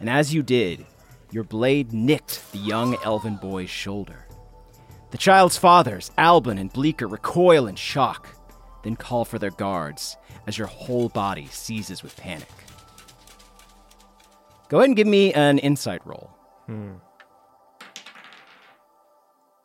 and 0.00 0.10
as 0.10 0.34
you 0.34 0.42
did, 0.42 0.84
your 1.30 1.44
blade 1.44 1.92
nicked 1.92 2.50
the 2.52 2.58
young 2.58 2.96
elven 3.04 3.36
boy's 3.36 3.70
shoulder. 3.70 4.26
The 5.10 5.18
child's 5.18 5.56
fathers, 5.56 6.10
Albin 6.18 6.58
and 6.58 6.72
Bleeker, 6.72 7.06
recoil 7.06 7.68
in 7.68 7.76
shock, 7.76 8.28
then 8.82 8.96
call 8.96 9.24
for 9.24 9.38
their 9.38 9.50
guards 9.50 10.16
as 10.46 10.58
your 10.58 10.66
whole 10.66 11.08
body 11.08 11.46
seizes 11.50 12.02
with 12.02 12.16
panic. 12.16 12.48
Go 14.68 14.78
ahead 14.78 14.88
and 14.88 14.96
give 14.96 15.06
me 15.06 15.32
an 15.32 15.58
insight 15.58 16.04
roll. 16.04 16.30
Hmm. 16.66 16.94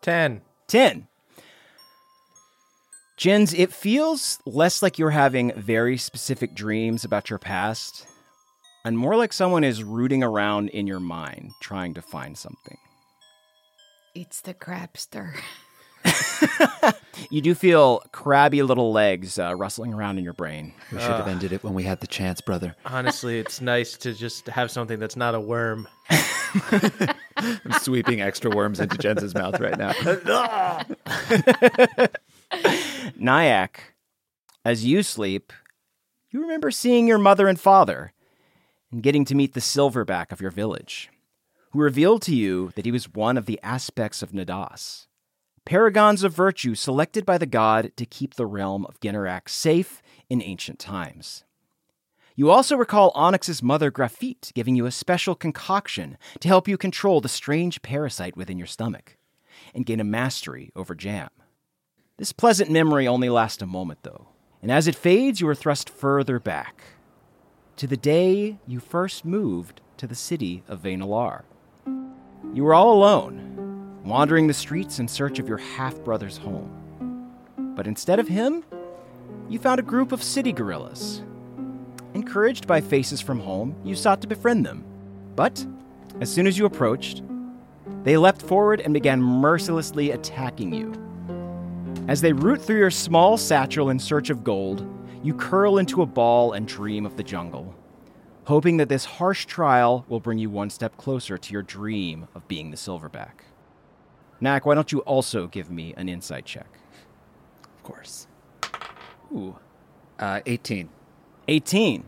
Ten. 0.01 0.41
10. 0.41 0.41
Jens, 3.17 3.53
it 3.53 3.73
feels 3.73 4.39
less 4.45 4.81
like 4.81 4.97
you're 4.97 5.09
having 5.09 5.51
very 5.53 5.97
specific 5.97 6.55
dreams 6.55 7.03
about 7.03 7.29
your 7.29 7.39
past 7.39 8.07
and 8.85 8.97
more 8.97 9.17
like 9.17 9.33
someone 9.33 9.63
is 9.65 9.83
rooting 9.83 10.23
around 10.23 10.69
in 10.69 10.87
your 10.87 11.01
mind 11.01 11.51
trying 11.61 11.93
to 11.95 12.01
find 12.01 12.37
something. 12.37 12.77
It's 14.15 14.41
the 14.41 14.53
crabster. 14.53 15.33
You 17.29 17.41
do 17.41 17.53
feel 17.53 17.99
crabby 18.11 18.63
little 18.63 18.91
legs 18.91 19.37
uh, 19.37 19.55
rustling 19.55 19.93
around 19.93 20.17
in 20.17 20.23
your 20.23 20.33
brain. 20.33 20.73
We 20.91 20.99
should 20.99 21.11
have 21.11 21.27
ended 21.27 21.51
it 21.51 21.63
when 21.63 21.73
we 21.73 21.83
had 21.83 21.99
the 21.99 22.07
chance, 22.07 22.41
brother. 22.41 22.75
Honestly, 22.85 23.39
it's 23.39 23.61
nice 23.61 23.97
to 23.97 24.13
just 24.13 24.47
have 24.47 24.71
something 24.71 24.99
that's 24.99 25.15
not 25.15 25.35
a 25.35 25.39
worm. 25.39 25.87
I'm 27.37 27.71
sweeping 27.79 28.21
extra 28.21 28.51
worms 28.51 28.79
into 28.79 28.97
Jensen's 28.97 29.33
mouth 29.33 29.59
right 29.59 29.77
now. 29.77 29.93
Nyack, 33.17 33.95
as 34.65 34.85
you 34.85 35.03
sleep, 35.03 35.53
you 36.31 36.41
remember 36.41 36.71
seeing 36.71 37.07
your 37.07 37.17
mother 37.17 37.47
and 37.47 37.59
father 37.59 38.13
and 38.91 39.03
getting 39.03 39.25
to 39.25 39.35
meet 39.35 39.53
the 39.53 39.59
silverback 39.59 40.31
of 40.31 40.41
your 40.41 40.51
village, 40.51 41.09
who 41.71 41.79
revealed 41.79 42.21
to 42.23 42.35
you 42.35 42.71
that 42.75 42.85
he 42.85 42.91
was 42.91 43.13
one 43.13 43.37
of 43.37 43.45
the 43.45 43.59
aspects 43.61 44.21
of 44.21 44.31
Neddas, 44.31 45.07
paragons 45.65 46.23
of 46.23 46.33
virtue 46.33 46.75
selected 46.75 47.25
by 47.25 47.37
the 47.37 47.45
god 47.45 47.91
to 47.97 48.05
keep 48.05 48.35
the 48.35 48.45
realm 48.45 48.85
of 48.85 48.99
Generac 48.99 49.47
safe 49.49 50.01
in 50.29 50.41
ancient 50.41 50.79
times. 50.79 51.43
You 52.39 52.51
also 52.51 52.77
recall 52.77 53.11
Onyx's 53.15 53.61
mother 53.61 53.91
Graphite 53.91 54.53
giving 54.55 54.73
you 54.73 54.85
a 54.85 54.91
special 54.91 55.35
concoction 55.35 56.17
to 56.39 56.47
help 56.47 56.69
you 56.69 56.77
control 56.77 57.19
the 57.19 57.27
strange 57.27 57.81
parasite 57.81 58.37
within 58.37 58.57
your 58.57 58.65
stomach 58.65 59.17
and 59.75 59.85
gain 59.85 59.99
a 59.99 60.05
mastery 60.05 60.71
over 60.73 60.95
jam. 60.95 61.27
This 62.15 62.31
pleasant 62.31 62.71
memory 62.71 63.05
only 63.09 63.27
lasts 63.27 63.61
a 63.61 63.65
moment, 63.65 64.03
though, 64.03 64.29
and 64.61 64.71
as 64.71 64.87
it 64.87 64.95
fades, 64.95 65.41
you 65.41 65.49
are 65.49 65.53
thrust 65.53 65.89
further 65.89 66.39
back 66.39 66.81
to 67.75 67.87
the 67.87 67.97
day 67.97 68.57
you 68.65 68.79
first 68.79 69.25
moved 69.25 69.81
to 69.97 70.07
the 70.07 70.15
city 70.15 70.63
of 70.69 70.83
Vainalar. 70.83 71.41
You 72.53 72.63
were 72.63 72.73
all 72.73 72.93
alone, 72.93 73.99
wandering 74.05 74.47
the 74.47 74.53
streets 74.53 74.97
in 74.97 75.09
search 75.09 75.39
of 75.39 75.49
your 75.49 75.57
half 75.57 76.01
brother's 76.05 76.37
home. 76.37 77.33
But 77.75 77.85
instead 77.85 78.17
of 78.17 78.29
him, 78.29 78.63
you 79.49 79.59
found 79.59 79.81
a 79.81 79.83
group 79.83 80.13
of 80.13 80.23
city 80.23 80.53
gorillas. 80.53 81.21
Encouraged 82.19 82.67
by 82.67 82.81
faces 82.81 83.21
from 83.21 83.39
home, 83.39 83.73
you 83.85 83.95
sought 83.95 84.19
to 84.19 84.27
befriend 84.27 84.65
them. 84.65 84.83
But 85.37 85.65
as 86.19 86.29
soon 86.29 86.47
as 86.47 86.57
you 86.57 86.65
approached, 86.65 87.23
they 88.03 88.17
leapt 88.17 88.41
forward 88.41 88.81
and 88.81 88.93
began 88.93 89.21
mercilessly 89.21 90.11
attacking 90.11 90.73
you. 90.73 90.91
As 92.09 92.19
they 92.19 92.33
root 92.33 92.61
through 92.61 92.79
your 92.79 92.91
small 92.91 93.37
satchel 93.37 93.89
in 93.89 93.97
search 93.97 94.29
of 94.29 94.43
gold, 94.43 94.85
you 95.23 95.33
curl 95.33 95.77
into 95.77 96.01
a 96.01 96.05
ball 96.05 96.51
and 96.51 96.67
dream 96.67 97.05
of 97.05 97.15
the 97.15 97.23
jungle, 97.23 97.73
hoping 98.43 98.75
that 98.75 98.89
this 98.89 99.05
harsh 99.05 99.45
trial 99.45 100.03
will 100.09 100.19
bring 100.19 100.39
you 100.39 100.49
one 100.49 100.69
step 100.69 100.97
closer 100.97 101.37
to 101.37 101.53
your 101.53 101.63
dream 101.63 102.27
of 102.35 102.45
being 102.49 102.69
the 102.69 102.75
silverback. 102.75 103.45
Nyack, 104.41 104.65
why 104.65 104.75
don't 104.75 104.91
you 104.91 104.99
also 104.99 105.47
give 105.47 105.71
me 105.71 105.93
an 105.95 106.09
insight 106.09 106.43
check? 106.43 106.67
Of 107.77 107.83
course. 107.83 108.27
Ooh. 109.33 109.55
Uh, 110.19 110.41
18. 110.45 110.89
18. 111.49 112.03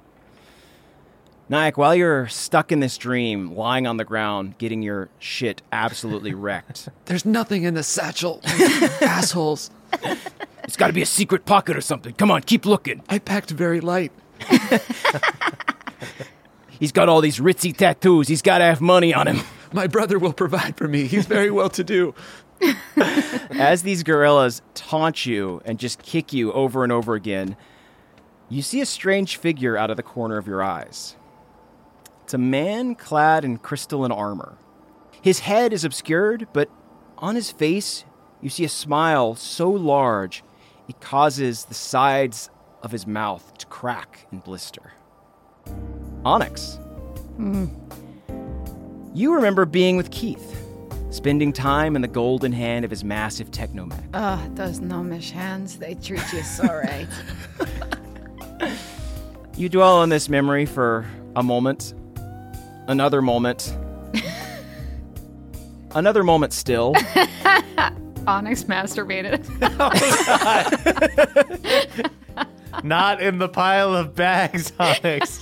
Nyack, 1.49 1.77
while 1.77 1.95
you're 1.95 2.27
stuck 2.27 2.71
in 2.71 2.79
this 2.79 2.97
dream, 2.97 3.55
lying 3.55 3.85
on 3.87 3.97
the 3.97 4.05
ground, 4.05 4.57
getting 4.57 4.81
your 4.81 5.09
shit 5.19 5.61
absolutely 5.71 6.33
wrecked, 6.45 6.87
There's 7.05 7.25
nothing 7.25 7.63
in 7.63 7.73
the 7.73 7.83
satchel. 7.83 8.39
Assholes. 9.01 9.71
it's 10.63 10.77
got 10.77 10.87
to 10.87 10.93
be 10.93 11.01
a 11.01 11.05
secret 11.07 11.45
pocket 11.45 11.75
or 11.75 11.81
something. 11.81 12.13
Come 12.13 12.31
on, 12.31 12.43
keep 12.43 12.65
looking. 12.65 13.01
I 13.09 13.19
packed 13.19 13.49
very 13.49 13.81
light. 13.81 14.11
He's 16.79 16.91
got 16.91 17.09
all 17.09 17.21
these 17.21 17.39
ritzy 17.39 17.75
tattoos. 17.75 18.27
He's 18.27 18.41
got 18.41 18.59
to 18.59 18.63
have 18.65 18.79
money 18.79 19.13
on 19.13 19.27
him. 19.27 19.41
My 19.73 19.87
brother 19.87 20.17
will 20.19 20.33
provide 20.33 20.77
for 20.77 20.87
me. 20.87 21.05
He's 21.07 21.25
very 21.25 21.51
well 21.51 21.69
to 21.71 21.83
do. 21.83 22.13
As 23.51 23.83
these 23.83 24.03
gorillas 24.03 24.61
taunt 24.73 25.25
you 25.25 25.61
and 25.65 25.79
just 25.79 26.01
kick 26.03 26.31
you 26.31 26.51
over 26.53 26.83
and 26.83 26.91
over 26.91 27.15
again, 27.15 27.55
you 28.51 28.61
see 28.61 28.81
a 28.81 28.85
strange 28.85 29.37
figure 29.37 29.77
out 29.77 29.89
of 29.89 29.95
the 29.95 30.03
corner 30.03 30.37
of 30.37 30.45
your 30.45 30.61
eyes. 30.61 31.15
It's 32.23 32.33
a 32.33 32.37
man 32.37 32.95
clad 32.95 33.45
in 33.45 33.57
crystalline 33.57 34.11
armor. 34.11 34.57
His 35.21 35.39
head 35.39 35.71
is 35.71 35.85
obscured, 35.85 36.47
but 36.51 36.69
on 37.17 37.35
his 37.35 37.49
face, 37.49 38.03
you 38.41 38.49
see 38.49 38.65
a 38.65 38.69
smile 38.69 39.35
so 39.35 39.69
large 39.71 40.43
it 40.89 40.99
causes 40.99 41.65
the 41.65 41.73
sides 41.73 42.49
of 42.83 42.91
his 42.91 43.07
mouth 43.07 43.57
to 43.59 43.65
crack 43.67 44.27
and 44.31 44.43
blister. 44.43 44.91
Onyx. 46.25 46.77
Hmm. 47.37 47.67
You 49.13 49.33
remember 49.33 49.65
being 49.65 49.95
with 49.95 50.11
Keith, 50.11 50.61
spending 51.09 51.53
time 51.53 51.95
in 51.95 52.01
the 52.01 52.07
golden 52.09 52.51
hand 52.51 52.83
of 52.83 52.91
his 52.91 53.05
massive 53.05 53.51
technomech. 53.51 54.03
Ah, 54.13 54.43
oh, 54.43 54.53
those 54.55 54.81
gnomish 54.81 55.31
hands, 55.31 55.77
they 55.77 55.93
treat 55.95 56.33
you 56.33 56.43
so 56.43 56.65
right. 56.65 57.07
You 59.55 59.69
dwell 59.69 59.97
on 59.97 60.09
this 60.09 60.29
memory 60.29 60.65
for 60.65 61.05
a 61.35 61.43
moment, 61.43 61.93
another 62.87 63.21
moment, 63.21 63.75
another 65.91 66.23
moment 66.23 66.53
still. 66.53 66.95
Onyx 68.27 68.63
masturbated. 68.65 69.41
oh, 72.37 72.45
Not 72.83 73.21
in 73.21 73.39
the 73.39 73.49
pile 73.49 73.95
of 73.95 74.15
bags, 74.15 74.71
Onyx. 74.79 75.41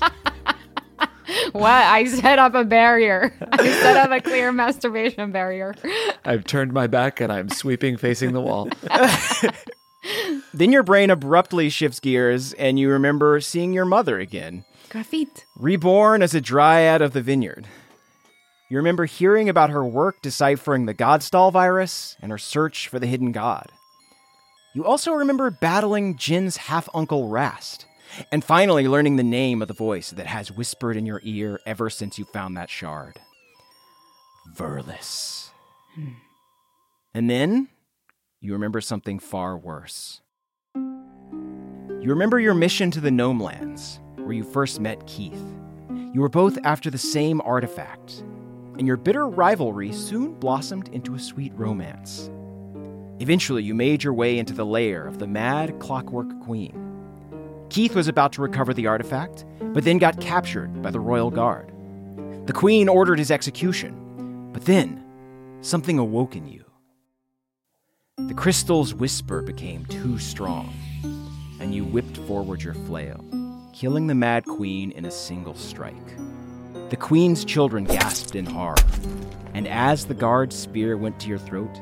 what? 1.52 1.72
I 1.72 2.06
set 2.06 2.40
up 2.40 2.56
a 2.56 2.64
barrier. 2.64 3.34
I 3.52 3.68
set 3.70 3.98
up 3.98 4.12
a 4.12 4.22
clear 4.22 4.52
masturbation 4.52 5.32
barrier. 5.32 5.76
I've 6.26 6.46
turned 6.46 6.74
my 6.74 6.88
back 6.88 7.22
and 7.22 7.32
I'm 7.32 7.50
sweeping 7.50 7.98
facing 7.98 8.34
the 8.34 8.42
wall. 8.42 8.70
Then 10.54 10.72
your 10.72 10.84
brain 10.84 11.10
abruptly 11.10 11.70
shifts 11.70 12.00
gears 12.00 12.54
and 12.54 12.80
you 12.80 12.90
remember 12.90 13.40
seeing 13.40 13.74
your 13.74 13.86
mother 13.86 14.20
again, 14.20 14.66
Graphite. 14.90 15.46
reborn 15.56 16.22
as 16.22 16.34
a 16.34 16.42
dryad 16.42 17.02
of 17.02 17.14
the 17.14 17.22
vineyard. 17.22 17.68
You 18.70 18.78
remember 18.78 19.06
hearing 19.06 19.50
about 19.50 19.72
her 19.72 19.84
work 19.84 20.22
deciphering 20.22 20.86
the 20.86 20.94
Godstall 20.94 21.52
virus 21.52 22.16
and 22.22 22.32
her 22.32 22.38
search 22.38 22.88
for 22.88 23.00
the 23.00 23.08
hidden 23.08 23.32
god. 23.32 23.72
You 24.76 24.86
also 24.86 25.14
remember 25.14 25.50
battling 25.50 26.16
Jens's 26.16 26.58
half 26.58 26.88
uncle 26.94 27.28
Rast, 27.28 27.86
and 28.32 28.44
finally 28.44 28.88
learning 28.88 29.16
the 29.16 29.24
name 29.24 29.62
of 29.62 29.68
the 29.68 29.74
voice 29.74 30.12
that 30.12 30.28
has 30.28 30.52
whispered 30.52 30.96
in 30.98 31.06
your 31.06 31.22
ear 31.24 31.60
ever 31.66 31.90
since 31.90 32.20
you 32.20 32.26
found 32.26 32.56
that 32.58 32.70
shard 32.70 33.20
Verlis. 34.56 35.50
Hmm. 35.96 36.14
And 37.14 37.30
then 37.30 37.70
you 38.42 38.54
remember 38.54 38.80
something 38.80 39.20
far 39.20 39.58
worse. 39.58 40.22
You 40.76 42.06
remember 42.06 42.40
your 42.40 42.54
mission 42.54 42.90
to 42.92 43.02
the 43.02 43.12
Gnome 43.12 43.42
Lands, 43.42 44.00
where 44.16 44.32
you 44.32 44.44
first 44.46 44.80
met 44.80 45.06
Keith. 45.06 45.44
You 46.14 46.22
were 46.22 46.30
both 46.30 46.58
after 46.64 46.90
the 46.90 46.98
same 46.98 47.42
artifact, 47.42 48.24
and 48.78 48.88
your 48.88 48.96
bitter 48.96 49.28
rivalry 49.28 49.92
soon 49.92 50.34
blossomed 50.36 50.88
into 50.90 51.16
a 51.16 51.20
sweet 51.20 51.52
romance. 51.56 52.32
Eventually, 53.20 53.64
you 53.64 53.76
made 53.76 54.04
your 54.04 54.14
way 54.14 54.38
into 54.40 54.54
the 54.54 54.66
lair 54.66 55.06
of 55.06 55.20
the 55.20 55.28
mad 55.28 55.78
clockwork 55.80 56.40
queen. 56.42 56.86
Keith 57.70 57.94
was 57.94 58.08
about 58.08 58.32
to 58.34 58.42
recover 58.42 58.74
the 58.74 58.88
artifact, 58.88 59.44
but 59.74 59.84
then 59.84 59.98
got 59.98 60.22
captured 60.22 60.82
by 60.82 60.92
the 60.92 61.00
royal 61.02 61.30
guard. 61.30 61.74
The 62.46 62.54
queen 62.54 62.88
ordered 62.88 63.20
his 63.20 63.32
execution, 63.32 64.50
but 64.54 64.64
then 64.64 65.04
something 65.60 66.00
awoke 66.00 66.38
in 66.38 66.48
you. 66.48 66.69
The 68.28 68.34
crystal's 68.36 68.94
whisper 68.94 69.42
became 69.42 69.86
too 69.86 70.20
strong, 70.20 70.74
and 71.60 71.74
you 71.74 71.84
whipped 71.86 72.18
forward 72.18 72.62
your 72.62 72.74
flail, 72.74 73.24
killing 73.74 74.08
the 74.08 74.16
mad 74.16 74.46
queen 74.46 74.92
in 74.92 75.06
a 75.06 75.12
single 75.12 75.56
strike. 75.56 75.96
The 76.90 76.98
queen's 76.98 77.46
children 77.46 77.86
gasped 77.86 78.36
in 78.36 78.46
horror, 78.46 78.76
and 79.54 79.68
as 79.68 80.06
the 80.06 80.14
guard's 80.14 80.56
spear 80.56 80.98
went 80.98 81.20
to 81.22 81.30
your 81.30 81.40
throat, 81.40 81.76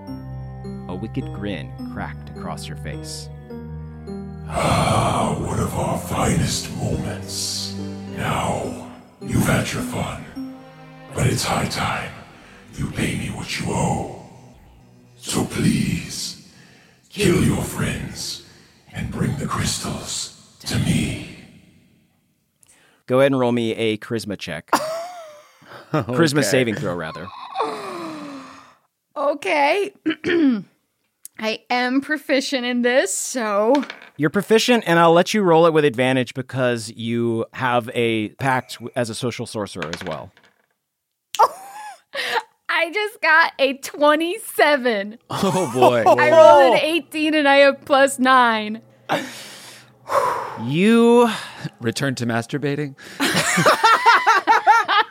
a 0.88 0.96
wicked 0.96 1.26
grin 1.34 1.72
cracked 1.94 2.30
across 2.30 2.68
your 2.68 2.78
face. 2.78 3.30
Ah, 4.48 5.38
one 5.40 5.60
of 5.60 5.74
our 5.76 5.98
finest 5.98 6.74
moments. 6.78 7.76
Now, 8.16 8.92
you've 9.22 9.46
had 9.46 9.72
your 9.74 9.84
fun. 9.84 10.24
But 11.14 11.28
it's 11.28 11.44
high 11.44 11.68
time 11.68 12.12
you 12.76 12.92
pay 12.92 13.18
me 13.18 13.30
what 13.30 13.60
you 13.60 13.66
owe. 13.70 14.17
So 15.28 15.44
please, 15.44 16.48
kill 17.10 17.44
your 17.44 17.62
friends 17.62 18.48
and 18.94 19.12
bring 19.12 19.36
the 19.36 19.46
crystals 19.46 20.56
to 20.62 20.80
me. 20.80 21.38
Go 23.08 23.20
ahead 23.20 23.34
and 23.34 23.40
roll 23.40 23.52
me 23.52 23.76
a 23.76 23.98
charisma 23.98 24.38
check. 24.40 24.72
Charisma 25.92 26.46
saving 26.46 26.76
throw, 26.76 26.96
rather. 26.96 27.28
Okay. 29.18 29.94
I 31.40 31.60
am 31.70 32.00
proficient 32.00 32.66
in 32.66 32.82
this, 32.82 33.14
so 33.14 33.84
You're 34.16 34.30
proficient, 34.30 34.86
and 34.88 34.98
I'll 34.98 35.12
let 35.12 35.34
you 35.34 35.42
roll 35.44 35.66
it 35.66 35.74
with 35.74 35.84
advantage 35.84 36.36
because 36.36 36.90
you 36.92 37.46
have 37.52 37.90
a 37.94 38.30
pact 38.30 38.78
as 38.96 39.10
a 39.10 39.16
social 39.16 39.46
sorcerer 39.46 39.92
as 39.94 40.02
well. 40.06 40.32
I 42.80 42.92
just 42.92 43.22
got 43.22 43.54
a 43.58 43.74
27. 43.74 45.18
Oh 45.32 45.72
boy. 45.74 46.04
I 46.06 46.30
rolled 46.30 46.76
an 46.76 46.80
18 46.80 47.34
and 47.34 47.48
I 47.48 47.58
have 47.58 47.84
plus 47.86 48.20
9. 48.20 48.82
You 50.64 51.30
Return 51.82 52.14
to 52.16 52.26
masturbating. 52.28 52.96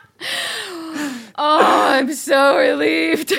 Oh, 1.39 1.91
I'm 1.93 2.13
so 2.13 2.57
relieved. 2.57 3.31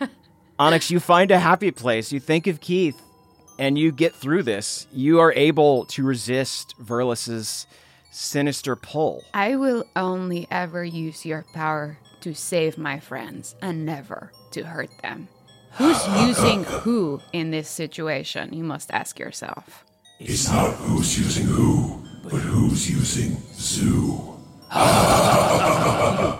Onyx, 0.60 0.88
you 0.88 1.00
find 1.00 1.32
a 1.32 1.38
happy 1.38 1.72
place. 1.72 2.12
You 2.12 2.20
think 2.20 2.46
of 2.46 2.60
Keith, 2.60 3.02
and 3.58 3.76
you 3.76 3.90
get 3.90 4.14
through 4.14 4.44
this. 4.44 4.86
You 4.92 5.18
are 5.18 5.32
able 5.32 5.84
to 5.86 6.04
resist 6.04 6.76
Verlis's 6.78 7.66
sinister 8.12 8.76
pull. 8.76 9.24
I 9.34 9.56
will 9.56 9.84
only 9.96 10.46
ever 10.48 10.84
use 10.84 11.26
your 11.26 11.44
power 11.52 11.98
to 12.20 12.34
save 12.34 12.78
my 12.78 13.00
friends 13.00 13.56
and 13.62 13.84
never 13.84 14.32
to 14.52 14.62
hurt 14.62 14.90
them. 15.02 15.28
Who's 15.72 16.06
using 16.26 16.64
who 16.64 17.20
in 17.32 17.50
this 17.50 17.68
situation? 17.68 18.52
You 18.52 18.64
must 18.64 18.90
ask 18.92 19.18
yourself. 19.18 19.84
It's 20.18 20.50
not 20.50 20.74
who's 20.74 21.18
using 21.18 21.46
who, 21.46 22.04
but 22.22 22.38
who's 22.38 22.90
using 22.90 23.36
zoo. 23.54 24.36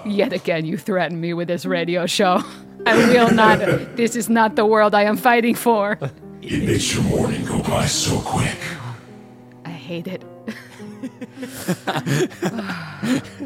Yet 0.05 0.33
again, 0.33 0.65
you 0.65 0.77
threaten 0.77 1.21
me 1.21 1.33
with 1.33 1.49
this 1.49 1.65
radio 1.67 2.07
show. 2.07 2.43
I 2.87 2.97
will 2.97 3.33
not. 3.33 3.59
This 3.97 4.17
is 4.17 4.29
not 4.29 4.57
the 4.57 4.65
world 4.67 4.95
I 4.95 5.03
am 5.05 5.17
fighting 5.17 5.55
for. 5.55 5.99
It 6.43 6.63
makes 6.65 6.95
your 6.95 7.03
morning 7.05 7.45
go 7.45 7.63
by 7.63 7.87
so 7.87 8.19
quick. 8.21 8.57
I 9.65 9.71
hate 9.71 10.07
it. 10.07 10.23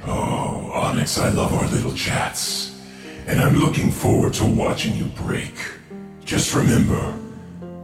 Oh, 0.06 0.70
Onyx, 0.74 1.18
I 1.18 1.30
love 1.30 1.52
our 1.54 1.68
little 1.68 1.94
chats. 1.94 2.72
And 3.26 3.40
I'm 3.40 3.56
looking 3.56 3.90
forward 3.90 4.34
to 4.34 4.44
watching 4.44 4.94
you 4.94 5.04
break. 5.04 5.54
Just 6.24 6.54
remember, 6.54 7.14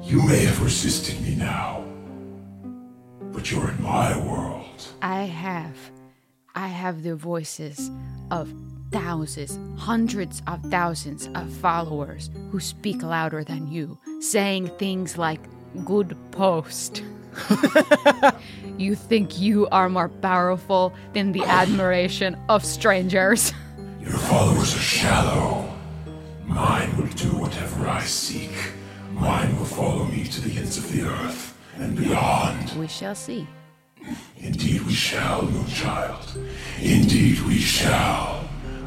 you 0.02 0.22
may 0.26 0.44
have 0.44 0.62
resisted 0.62 1.20
me 1.22 1.34
now, 1.34 1.84
but 3.32 3.50
you're 3.50 3.70
in 3.70 3.82
my 3.82 4.18
world. 4.26 4.88
I 5.02 5.22
have. 5.22 5.76
I 6.54 6.68
have 6.68 7.02
the 7.02 7.14
voices 7.16 7.90
of 8.30 8.52
thousands, 8.90 9.58
hundreds 9.80 10.42
of 10.46 10.62
thousands 10.64 11.28
of 11.34 11.50
followers 11.52 12.28
who 12.50 12.60
speak 12.60 13.02
louder 13.02 13.44
than 13.44 13.70
you, 13.70 13.98
saying 14.20 14.68
things 14.78 15.16
like, 15.16 15.40
good 15.84 16.16
post. 16.32 17.02
you 18.78 18.94
think 18.94 19.40
you 19.40 19.68
are 19.68 19.88
more 19.88 20.08
powerful 20.08 20.92
than 21.12 21.32
the 21.32 21.44
admiration 21.44 22.36
of 22.48 22.64
strangers. 22.64 23.52
Your 24.00 24.12
followers 24.12 24.74
are 24.74 24.78
shallow. 24.78 25.72
Mine 26.46 26.96
will 26.96 27.06
do 27.08 27.28
whatever 27.38 27.86
I 27.86 28.02
seek. 28.02 28.50
Mine 29.12 29.56
will 29.58 29.66
follow 29.66 30.04
me 30.06 30.24
to 30.24 30.40
the 30.40 30.56
ends 30.58 30.78
of 30.78 30.90
the 30.92 31.02
earth 31.02 31.56
and 31.76 31.96
beyond. 31.96 32.72
we 32.78 32.86
shall 32.88 33.14
see. 33.14 33.46
Indeed 34.38 34.82
we 34.82 34.92
shall, 34.94 35.42
Moonchild. 35.42 36.36
Indeed 36.80 37.40
we 37.40 37.58
shall. 37.58 38.48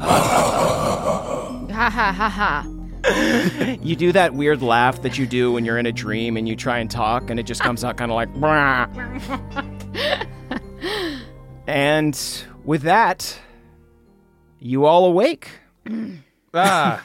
Ha 1.74 1.90
ha 1.90 2.12
ha 2.12 2.28
ha. 2.28 2.73
You 3.82 3.96
do 3.96 4.12
that 4.12 4.32
weird 4.34 4.62
laugh 4.62 5.02
that 5.02 5.18
you 5.18 5.26
do 5.26 5.52
when 5.52 5.64
you're 5.64 5.78
in 5.78 5.84
a 5.84 5.92
dream 5.92 6.36
and 6.38 6.48
you 6.48 6.56
try 6.56 6.78
and 6.78 6.90
talk, 6.90 7.28
and 7.28 7.38
it 7.38 7.44
just 7.44 7.60
comes 7.60 7.84
out 7.84 7.98
kind 7.98 8.10
of 8.10 8.14
like. 8.14 8.32
"Brah." 8.34 8.88
and 11.66 12.44
with 12.64 12.82
that, 12.82 13.38
you 14.58 14.86
all 14.86 15.04
awake. 15.04 15.50
Ah, 16.56 17.02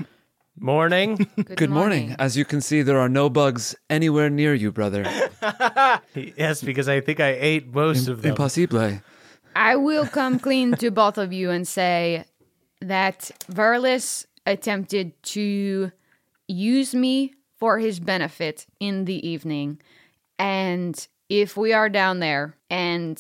Morning. 0.62 1.26
Good 1.56 1.70
morning. 1.70 2.16
As 2.20 2.36
you 2.36 2.44
can 2.44 2.60
see, 2.60 2.82
there 2.82 3.00
are 3.00 3.08
no 3.08 3.30
bugs 3.30 3.76
anywhere 3.90 4.30
near 4.30 4.54
you, 4.54 4.74
brother. 4.74 5.04
yes, 6.14 6.62
because 6.62 6.90
I 6.90 7.00
think 7.00 7.22
I 7.22 7.30
ate 7.40 7.74
most 7.74 8.10
of 8.10 8.22
them. 8.22 8.32
Impossible. 8.32 9.00
I 9.56 9.78
will 9.78 10.06
come 10.06 10.38
clean 10.38 10.74
to 10.76 10.92
both 10.92 11.18
of 11.18 11.32
you 11.32 11.50
and 11.50 11.66
say 11.66 12.26
that 12.82 13.32
Verlis 13.50 14.26
attempted 14.46 15.22
to 15.24 15.92
use 16.48 16.96
me 16.96 17.34
for 17.58 17.80
his 17.80 18.00
benefit 18.00 18.66
in 18.80 19.06
the 19.06 19.28
evening. 19.28 19.82
And 20.38 21.08
if 21.28 21.58
we 21.58 21.74
are 21.74 21.90
down 21.90 22.20
there 22.20 22.56
and 22.70 23.20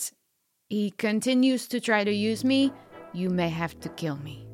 he 0.69 0.91
continues 0.91 1.67
to 1.67 1.79
try 1.79 2.03
to 2.03 2.11
use 2.11 2.43
me, 2.43 2.71
you 3.13 3.29
may 3.29 3.49
have 3.49 3.79
to 3.81 3.89
kill 3.89 4.17
me. 4.17 4.45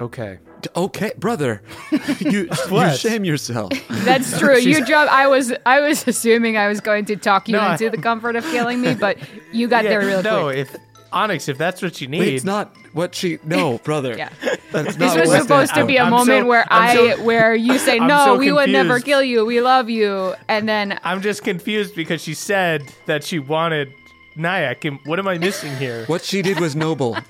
Okay. 0.00 0.38
Okay, 0.74 1.12
brother. 1.18 1.62
you, 2.18 2.48
you 2.70 2.90
shame 2.96 3.24
yourself. 3.24 3.70
That's 3.88 4.38
true. 4.38 4.56
you 4.58 4.84
job. 4.84 5.08
I 5.10 5.26
was 5.28 5.52
I 5.66 5.80
was 5.80 6.08
assuming 6.08 6.56
I 6.56 6.66
was 6.68 6.80
going 6.80 7.04
to 7.06 7.16
talk 7.16 7.48
you 7.48 7.52
No, 7.52 7.60
I- 7.60 7.72
into 7.72 7.90
the 7.90 7.98
comfort 7.98 8.34
of 8.34 8.44
killing 8.44 8.80
me, 8.80 8.94
but 8.94 9.18
you 9.52 9.68
got 9.68 9.82
there 9.84 10.00
real 10.00 10.22
no, 10.22 10.44
quick. 10.44 10.56
if 10.58 10.76
Onyx, 11.14 11.48
if 11.48 11.56
that's 11.56 11.80
what 11.80 12.00
you 12.00 12.08
need, 12.08 12.18
Wait, 12.20 12.34
it's 12.34 12.44
not 12.44 12.74
what 12.92 13.14
she. 13.14 13.38
No, 13.44 13.78
brother. 13.84 14.16
Yeah. 14.18 14.30
That's 14.72 14.96
This 14.96 15.14
not 15.14 15.20
was 15.20 15.28
what 15.28 15.42
supposed 15.42 15.74
to 15.74 15.86
be 15.86 15.96
a 15.96 16.02
I'm 16.04 16.10
moment 16.10 16.42
so- 16.42 16.46
where 16.46 16.66
I'm 16.70 16.90
I 16.90 16.94
so- 17.14 17.22
where 17.24 17.54
you 17.54 17.78
say 17.78 17.98
no, 17.98 18.24
so 18.24 18.36
we 18.36 18.50
would 18.52 18.68
never 18.70 18.98
kill 19.00 19.22
you. 19.22 19.44
We 19.46 19.60
love 19.60 19.88
you, 19.88 20.34
and 20.48 20.68
then 20.68 20.98
I'm 21.04 21.22
just 21.22 21.44
confused 21.44 21.94
because 21.94 22.20
she 22.20 22.34
said 22.34 22.82
that 23.06 23.22
she 23.24 23.38
wanted 23.38 23.92
Nyack. 24.36 24.84
And 24.84 24.98
what 25.04 25.18
am 25.20 25.28
I 25.28 25.38
missing 25.38 25.74
here? 25.76 26.04
What 26.06 26.22
she 26.24 26.42
did 26.42 26.58
was 26.60 26.74
noble. 26.76 27.16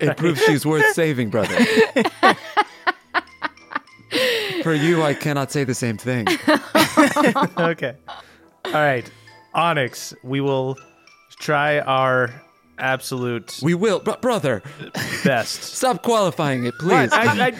It 0.00 0.16
proves 0.16 0.42
she's 0.42 0.66
worth 0.66 0.84
saving, 0.94 1.30
brother. 1.30 1.54
For 4.62 4.74
you, 4.74 5.02
I 5.02 5.14
cannot 5.14 5.50
say 5.52 5.64
the 5.64 5.74
same 5.74 5.96
thing. 5.96 6.26
okay. 7.58 7.94
All 8.64 8.72
right. 8.72 9.08
Onyx, 9.54 10.12
we 10.22 10.40
will 10.40 10.76
try 11.38 11.78
our 11.80 12.30
absolute 12.78 13.58
We 13.62 13.74
will, 13.74 14.00
br- 14.00 14.12
brother. 14.20 14.62
best. 15.24 15.62
Stop 15.76 16.02
qualifying 16.02 16.64
it, 16.66 16.74
please. 16.78 17.12
I, 17.12 17.48
I, 17.48 17.52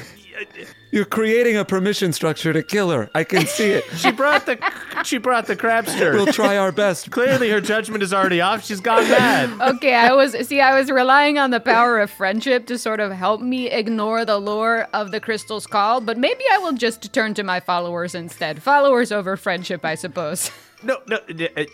You're 0.91 1.05
creating 1.05 1.57
a 1.57 1.65
permission 1.65 2.13
structure 2.13 2.53
to 2.53 2.63
kill 2.63 2.91
her. 2.91 3.11
I 3.15 3.25
can 3.25 3.47
see 3.47 3.71
it. 3.71 3.85
she 3.97 4.13
brought 4.13 4.47
the 4.47 4.59
she 5.05 5.19
brought 5.19 5.47
the 5.47 5.57
crabster. 5.57 6.13
We'll 6.15 6.33
try 6.33 6.57
our 6.57 6.73
best. 6.73 7.11
Clearly, 7.17 7.51
her 7.51 7.61
judgment 7.61 8.03
is 8.03 8.13
already 8.15 8.41
off. 8.41 8.65
She's 8.65 8.81
gone 8.81 9.09
mad. 9.09 9.75
okay, 9.77 9.95
I 9.95 10.13
was 10.13 10.33
see, 10.47 10.61
I 10.61 10.79
was 10.79 10.91
relying 10.91 11.39
on 11.39 11.51
the 11.51 11.61
power 11.61 11.99
of 12.01 12.11
friendship 12.11 12.67
to 12.67 12.79
sort 12.79 13.01
of 13.01 13.13
help 13.13 13.41
me 13.41 13.71
ignore 13.71 14.25
the 14.25 14.39
lure 14.39 14.89
of 14.93 15.11
the 15.11 15.21
crystal's 15.21 15.67
call, 15.67 16.01
but 16.01 16.19
maybe 16.19 16.45
I 16.53 16.59
will 16.59 16.73
just 16.73 17.13
turn 17.13 17.35
to 17.35 17.43
my 17.43 17.61
followers 17.61 18.15
instead. 18.15 18.63
Followers 18.63 19.13
over 19.13 19.37
friendship, 19.37 19.85
I 19.85 19.95
suppose. 19.95 20.51
No, 20.83 20.99
no, 21.09 21.17
uh, 21.17 21.45
uh, 21.57 21.65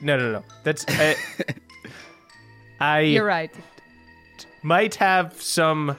no, 0.00 0.16
no, 0.16 0.32
no. 0.32 0.44
That's 0.62 0.86
uh, 0.88 1.14
I 2.80 3.00
You're 3.00 3.24
right. 3.24 3.50
might 4.62 4.94
have 4.96 5.40
some 5.40 5.96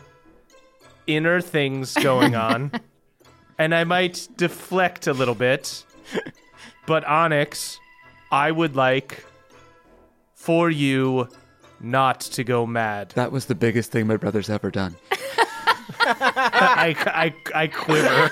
inner 1.08 1.42
things 1.42 1.94
going 1.96 2.36
on, 2.50 2.72
and 3.58 3.74
I 3.76 3.84
might 3.84 4.28
deflect 4.38 5.08
a 5.08 5.14
little 5.14 5.36
bit. 5.36 5.84
But 6.86 7.06
Onyx, 7.06 7.80
I 8.32 8.52
would 8.52 8.76
like 8.76 9.26
for 10.34 10.70
you 10.70 11.28
not 11.80 12.22
to 12.22 12.44
go 12.44 12.66
mad. 12.66 13.12
That 13.16 13.32
was 13.32 13.46
the 13.46 13.56
biggest 13.56 13.92
thing 13.92 14.08
my 14.08 14.18
brother's 14.18 14.50
ever 14.50 14.72
done. 14.72 14.96
I, 16.02 16.96
I, 17.54 17.64
I 17.64 17.68
quiver. 17.68 18.32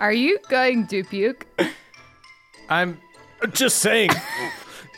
Are 0.00 0.12
you 0.12 0.38
going 0.48 0.86
to 0.88 1.04
puke? 1.04 1.46
I'm 2.68 2.98
just 3.52 3.78
saying. 3.78 4.10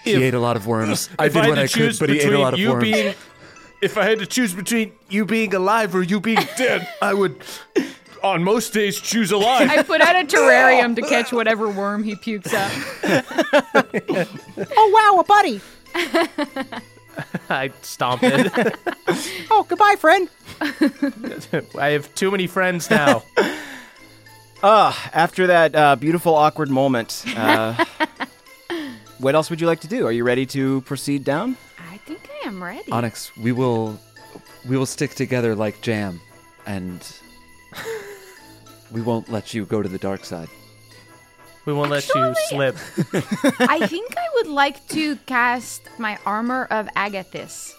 He 0.05 0.13
If- 0.13 0.23
ate 0.23 0.35
a 0.35 0.41
lot 0.41 0.57
of 0.57 0.67
worms. 0.67 1.09
I 1.19 1.29
did 1.29 1.37
I 1.39 1.49
what 1.49 1.59
I 1.59 1.67
could, 1.67 1.99
but 1.99 2.11
he 2.11 2.21
ate 2.21 2.33
a 2.33 2.39
lot 2.39 2.53
of 2.55 2.61
you 2.61 2.71
worms. 2.73 2.83
being, 2.85 3.15
if 3.83 3.97
I 3.99 4.05
had 4.05 4.19
to 4.21 4.27
choose 4.27 4.53
between 4.55 4.93
you 5.09 5.25
being 5.25 5.55
alive 5.55 5.95
or 5.95 6.03
you 6.03 6.21
being 6.21 6.39
dead, 6.57 6.87
I 7.03 7.15
would, 7.15 7.37
on 8.23 8.45
most 8.45 8.73
days, 8.75 9.01
choose 9.01 9.33
alive. 9.33 9.71
I 9.71 9.83
put 9.83 10.01
out 10.01 10.15
a 10.17 10.25
terrarium 10.27 10.95
to 10.97 11.03
catch 11.09 11.33
whatever 11.33 11.69
worm 11.69 12.03
he 12.05 12.15
pukes 12.17 12.53
up. 12.55 12.71
Oh, 14.77 14.91
wow, 14.95 15.21
a 15.21 15.25
buddy. 15.25 15.61
I 17.49 17.71
stomp 17.83 18.23
it. 18.25 18.75
Oh, 19.51 19.65
goodbye, 19.69 19.95
friend. 19.99 20.29
I 21.79 21.89
have 21.91 22.13
too 22.15 22.31
many 22.31 22.47
friends 22.47 22.91
now. 22.91 23.23
Ah, 24.63 25.11
after 25.13 25.47
that 25.49 25.75
uh, 25.77 25.95
beautiful, 25.97 26.35
awkward 26.35 26.71
moment, 26.71 27.23
uh, 27.37 27.85
what 29.19 29.35
else 29.35 29.51
would 29.51 29.61
you 29.61 29.67
like 29.67 29.81
to 29.81 29.89
do? 29.89 30.07
Are 30.07 30.13
you 30.13 30.25
ready 30.25 30.47
to 30.47 30.81
proceed 30.83 31.25
down? 31.25 31.57
I 31.91 31.99
think 31.99 32.29
I 32.43 32.49
am 32.49 32.63
ready. 32.63 32.91
Onyx, 32.91 33.37
we 33.37 33.53
will, 33.53 33.99
we 34.69 34.77
will 34.77 34.87
stick 34.87 35.15
together 35.15 35.55
like 35.55 35.81
jam, 35.81 36.21
and 36.67 37.07
we 38.91 39.01
won't 39.03 39.29
let 39.29 39.55
you 39.55 39.65
go 39.65 39.83
to 39.83 39.89
the 39.89 39.99
dark 39.99 40.25
side. 40.25 40.49
We 41.67 41.73
won't 41.73 41.91
let 41.91 42.07
you 42.15 42.35
slip. 42.49 42.77
I 43.59 43.87
think 43.87 44.17
I 44.19 44.27
would 44.35 44.49
like 44.49 44.87
to 44.89 45.17
cast 45.27 45.89
my 45.99 46.19
armor 46.27 46.67
of 46.71 46.89
Agathys 46.89 47.73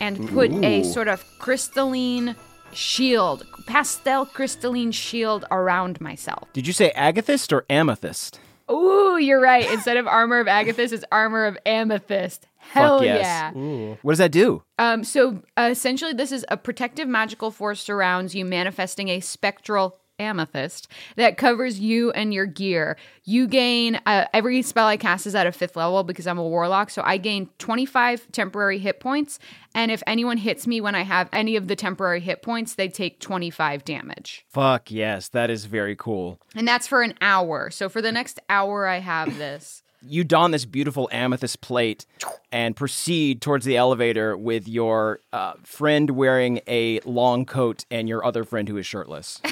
and 0.00 0.28
put 0.30 0.50
a 0.64 0.82
sort 0.82 1.06
of 1.06 1.24
crystalline 1.38 2.34
shield, 2.72 3.46
pastel 3.66 4.26
crystalline 4.26 4.90
shield 4.90 5.44
around 5.50 6.00
myself. 6.00 6.48
Did 6.52 6.66
you 6.66 6.72
say 6.72 6.92
Agathist 6.96 7.52
or 7.52 7.64
amethyst? 7.70 8.40
Ooh, 8.70 9.18
you're 9.18 9.40
right. 9.40 9.70
Instead 9.72 9.96
of 9.96 10.06
armor 10.06 10.40
of 10.40 10.46
Agathys, 10.46 10.92
it's 10.92 11.04
armor 11.10 11.46
of 11.46 11.58
amethyst. 11.66 12.46
Hell 12.58 12.98
Fuck 12.98 13.06
yes. 13.06 13.54
yeah. 13.56 13.94
What 14.02 14.12
does 14.12 14.18
that 14.18 14.32
do? 14.32 14.62
Um, 14.78 15.02
so 15.02 15.42
uh, 15.56 15.68
essentially, 15.70 16.12
this 16.12 16.30
is 16.30 16.44
a 16.48 16.56
protective 16.56 17.08
magical 17.08 17.50
force 17.50 17.80
surrounds 17.80 18.34
you, 18.34 18.44
manifesting 18.44 19.08
a 19.08 19.20
spectral 19.20 19.96
amethyst 20.20 20.88
that 21.16 21.36
covers 21.36 21.80
you 21.80 22.10
and 22.12 22.32
your 22.32 22.46
gear. 22.46 22.96
You 23.24 23.48
gain 23.48 24.00
uh, 24.06 24.26
every 24.32 24.62
spell 24.62 24.86
I 24.86 24.96
cast 24.96 25.26
is 25.26 25.34
at 25.34 25.46
a 25.46 25.52
fifth 25.52 25.76
level 25.76 26.04
because 26.04 26.26
I'm 26.26 26.38
a 26.38 26.46
warlock, 26.46 26.90
so 26.90 27.02
I 27.04 27.16
gain 27.16 27.48
25 27.58 28.30
temporary 28.32 28.78
hit 28.78 29.00
points. 29.00 29.38
And 29.74 29.90
if 29.90 30.02
anyone 30.06 30.36
hits 30.36 30.66
me 30.66 30.80
when 30.80 30.94
I 30.94 31.02
have 31.02 31.28
any 31.32 31.56
of 31.56 31.68
the 31.68 31.76
temporary 31.76 32.20
hit 32.20 32.42
points, 32.42 32.74
they 32.74 32.88
take 32.88 33.20
25 33.20 33.84
damage. 33.84 34.44
Fuck 34.48 34.90
yes, 34.90 35.28
that 35.28 35.50
is 35.50 35.64
very 35.64 35.96
cool. 35.96 36.40
And 36.54 36.66
that's 36.66 36.86
for 36.86 37.02
an 37.02 37.14
hour. 37.20 37.70
So 37.70 37.88
for 37.88 38.02
the 38.02 38.12
next 38.12 38.40
hour, 38.48 38.86
I 38.86 38.98
have 38.98 39.38
this. 39.38 39.82
You 40.02 40.24
don 40.24 40.50
this 40.50 40.64
beautiful 40.64 41.08
amethyst 41.12 41.60
plate 41.60 42.06
and 42.50 42.74
proceed 42.74 43.40
towards 43.42 43.64
the 43.64 43.76
elevator 43.76 44.36
with 44.36 44.66
your 44.66 45.20
uh, 45.32 45.54
friend 45.62 46.10
wearing 46.10 46.60
a 46.66 47.00
long 47.00 47.44
coat 47.44 47.84
and 47.90 48.08
your 48.08 48.24
other 48.24 48.44
friend 48.44 48.68
who 48.68 48.76
is 48.76 48.86
shirtless. 48.86 49.40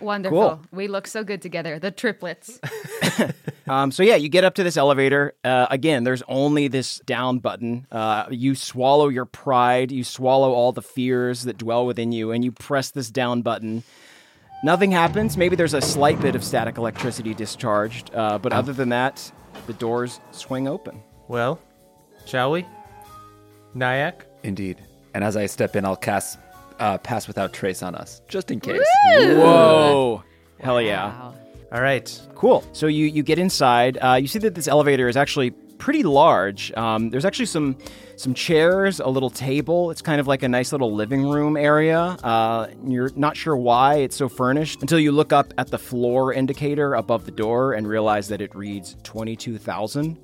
Wonderful. 0.00 0.38
Cool. 0.38 0.60
We 0.72 0.88
look 0.88 1.06
so 1.06 1.24
good 1.24 1.40
together. 1.42 1.78
The 1.78 1.90
triplets. 1.90 2.60
Um, 3.66 3.90
so 3.90 4.02
yeah, 4.02 4.16
you 4.16 4.28
get 4.28 4.44
up 4.44 4.54
to 4.56 4.62
this 4.62 4.76
elevator. 4.76 5.34
Uh, 5.42 5.66
again, 5.70 6.04
there's 6.04 6.22
only 6.28 6.68
this 6.68 6.98
down 7.00 7.38
button. 7.38 7.86
Uh, 7.90 8.26
you 8.30 8.54
swallow 8.54 9.08
your 9.08 9.24
pride, 9.24 9.90
you 9.90 10.04
swallow 10.04 10.52
all 10.52 10.72
the 10.72 10.82
fears 10.82 11.44
that 11.44 11.56
dwell 11.56 11.86
within 11.86 12.12
you, 12.12 12.30
and 12.30 12.44
you 12.44 12.52
press 12.52 12.90
this 12.90 13.10
down 13.10 13.42
button. 13.42 13.82
Nothing 14.64 14.90
happens. 14.90 15.36
Maybe 15.36 15.56
there's 15.56 15.74
a 15.74 15.82
slight 15.82 16.18
bit 16.22 16.34
of 16.34 16.42
static 16.42 16.78
electricity 16.78 17.34
discharged, 17.34 18.10
uh, 18.14 18.38
but 18.38 18.54
other 18.54 18.72
than 18.72 18.88
that, 18.88 19.30
the 19.66 19.74
doors 19.74 20.20
swing 20.30 20.68
open. 20.68 21.02
Well, 21.28 21.60
shall 22.24 22.50
we? 22.50 22.64
Nyack? 23.74 24.24
Indeed. 24.42 24.82
And 25.12 25.22
as 25.22 25.36
I 25.36 25.44
step 25.44 25.76
in, 25.76 25.84
I'll 25.84 25.96
cast 25.96 26.38
uh, 26.78 26.96
Pass 26.96 27.28
Without 27.28 27.52
Trace 27.52 27.82
on 27.82 27.94
us, 27.94 28.22
just 28.26 28.50
in 28.50 28.58
case. 28.58 28.80
Whoa! 29.12 30.24
Hell 30.60 30.80
yeah! 30.80 31.32
All 31.70 31.82
right. 31.82 32.20
Cool. 32.34 32.64
So 32.72 32.86
you 32.86 33.04
you 33.04 33.22
get 33.22 33.38
inside. 33.38 33.98
Uh, 34.00 34.14
you 34.14 34.26
see 34.28 34.38
that 34.38 34.54
this 34.54 34.66
elevator 34.66 35.10
is 35.10 35.16
actually 35.18 35.52
pretty 35.78 36.02
large. 36.02 36.72
Um, 36.72 37.10
there's 37.10 37.24
actually 37.24 37.46
some 37.46 37.76
some 38.16 38.34
chairs, 38.34 39.00
a 39.00 39.08
little 39.08 39.30
table. 39.30 39.90
It's 39.90 40.02
kind 40.02 40.20
of 40.20 40.26
like 40.26 40.42
a 40.42 40.48
nice 40.48 40.72
little 40.72 40.92
living 40.94 41.28
room 41.28 41.56
area. 41.56 41.98
Uh, 41.98 42.68
you're 42.86 43.10
not 43.16 43.36
sure 43.36 43.56
why 43.56 43.96
it's 43.96 44.16
so 44.16 44.28
furnished 44.28 44.82
until 44.82 44.98
you 45.00 45.10
look 45.12 45.32
up 45.32 45.52
at 45.58 45.68
the 45.68 45.78
floor 45.78 46.32
indicator 46.32 46.94
above 46.94 47.24
the 47.26 47.32
door 47.32 47.72
and 47.72 47.88
realize 47.88 48.28
that 48.28 48.40
it 48.40 48.54
reads 48.54 48.96
twenty 49.02 49.36
two 49.36 49.58
thousand. 49.58 50.18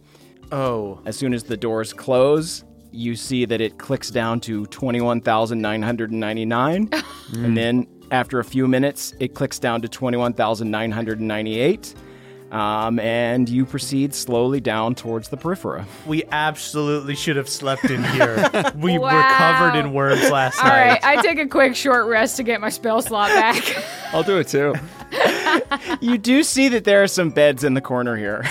Oh, 0.52 1.00
As 1.06 1.16
soon 1.16 1.32
as 1.32 1.44
the 1.44 1.56
doors 1.56 1.92
close, 1.92 2.64
you 2.92 3.14
see 3.14 3.44
that 3.44 3.60
it 3.60 3.78
clicks 3.78 4.10
down 4.10 4.40
to 4.40 4.66
21,999. 4.66 6.90
and 7.34 7.56
then 7.56 7.86
after 8.10 8.40
a 8.40 8.44
few 8.44 8.66
minutes, 8.66 9.14
it 9.20 9.32
clicks 9.34 9.60
down 9.60 9.80
to 9.82 9.88
21,998. 9.88 11.94
Um, 12.50 12.98
and 12.98 13.48
you 13.48 13.64
proceed 13.64 14.12
slowly 14.12 14.60
down 14.60 14.96
towards 14.96 15.28
the 15.28 15.36
Periphera. 15.36 15.84
We 16.04 16.24
absolutely 16.32 17.14
should 17.14 17.36
have 17.36 17.48
slept 17.48 17.84
in 17.84 18.02
here. 18.02 18.44
we 18.76 18.98
were 18.98 19.08
covered 19.08 19.78
in 19.78 19.92
worms 19.92 20.28
last 20.30 20.58
All 20.58 20.68
night. 20.68 20.88
right, 20.88 21.04
I 21.04 21.22
take 21.22 21.38
a 21.38 21.46
quick 21.46 21.76
short 21.76 22.06
rest 22.08 22.36
to 22.38 22.42
get 22.42 22.60
my 22.60 22.68
spell 22.68 23.02
slot 23.02 23.28
back. 23.28 23.62
I'll 24.12 24.24
do 24.24 24.38
it 24.38 24.48
too. 24.48 24.74
You 26.00 26.16
do 26.16 26.44
see 26.44 26.68
that 26.68 26.84
there 26.84 27.02
are 27.02 27.08
some 27.08 27.30
beds 27.30 27.64
in 27.64 27.74
the 27.74 27.80
corner 27.80 28.16
here. 28.16 28.44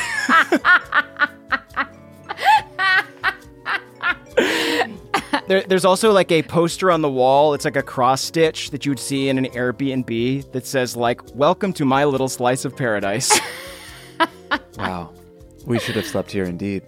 There, 5.47 5.63
there's 5.63 5.85
also 5.85 6.11
like 6.11 6.31
a 6.31 6.43
poster 6.43 6.91
on 6.91 7.01
the 7.01 7.09
wall. 7.09 7.53
It's 7.53 7.65
like 7.65 7.75
a 7.75 7.81
cross 7.81 8.21
stitch 8.21 8.69
that 8.71 8.85
you 8.85 8.91
would 8.91 8.99
see 8.99 9.29
in 9.29 9.37
an 9.37 9.45
Airbnb 9.45 10.51
that 10.51 10.65
says 10.65 10.95
like 10.95 11.21
"Welcome 11.35 11.73
to 11.73 11.85
my 11.85 12.05
little 12.05 12.29
slice 12.29 12.65
of 12.65 12.75
paradise." 12.75 13.39
Wow. 14.77 15.13
We 15.65 15.79
should 15.79 15.95
have 15.95 16.05
slept 16.07 16.31
here 16.31 16.45
indeed. 16.45 16.83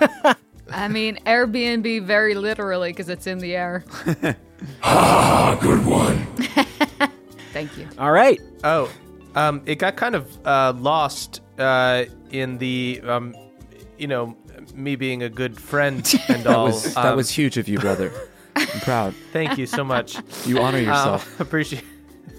I 0.70 0.88
mean, 0.88 1.18
Airbnb 1.26 2.04
very 2.04 2.34
literally 2.34 2.90
because 2.90 3.08
it's 3.08 3.26
in 3.26 3.38
the 3.38 3.54
air. 3.54 3.84
Ah, 4.82 5.58
good 5.60 5.84
one. 5.84 6.24
Thank 7.52 7.76
you. 7.76 7.86
All 7.98 8.12
right. 8.12 8.40
Oh, 8.62 8.90
um, 9.34 9.60
it 9.66 9.74
got 9.74 9.96
kind 9.96 10.14
of 10.14 10.46
uh, 10.46 10.72
lost 10.76 11.42
uh, 11.58 12.04
in 12.30 12.56
the, 12.56 13.02
um, 13.04 13.34
you 13.98 14.06
know, 14.06 14.34
me 14.74 14.96
being 14.96 15.22
a 15.22 15.28
good 15.28 15.60
friend 15.60 15.96
and 16.28 16.44
That 16.44 16.56
all. 16.56 16.66
was 16.66 16.94
that 16.94 17.04
Um, 17.04 17.16
was 17.16 17.28
huge 17.30 17.58
of 17.58 17.68
you, 17.68 17.78
brother. 17.78 18.10
I'm 18.56 18.80
proud. 18.80 19.14
Thank 19.34 19.58
you 19.58 19.66
so 19.66 19.84
much. 19.84 20.16
You 20.46 20.60
honor 20.60 20.78
Uh, 20.78 20.82
yourself. 20.82 21.40
appreciate. 21.40 21.84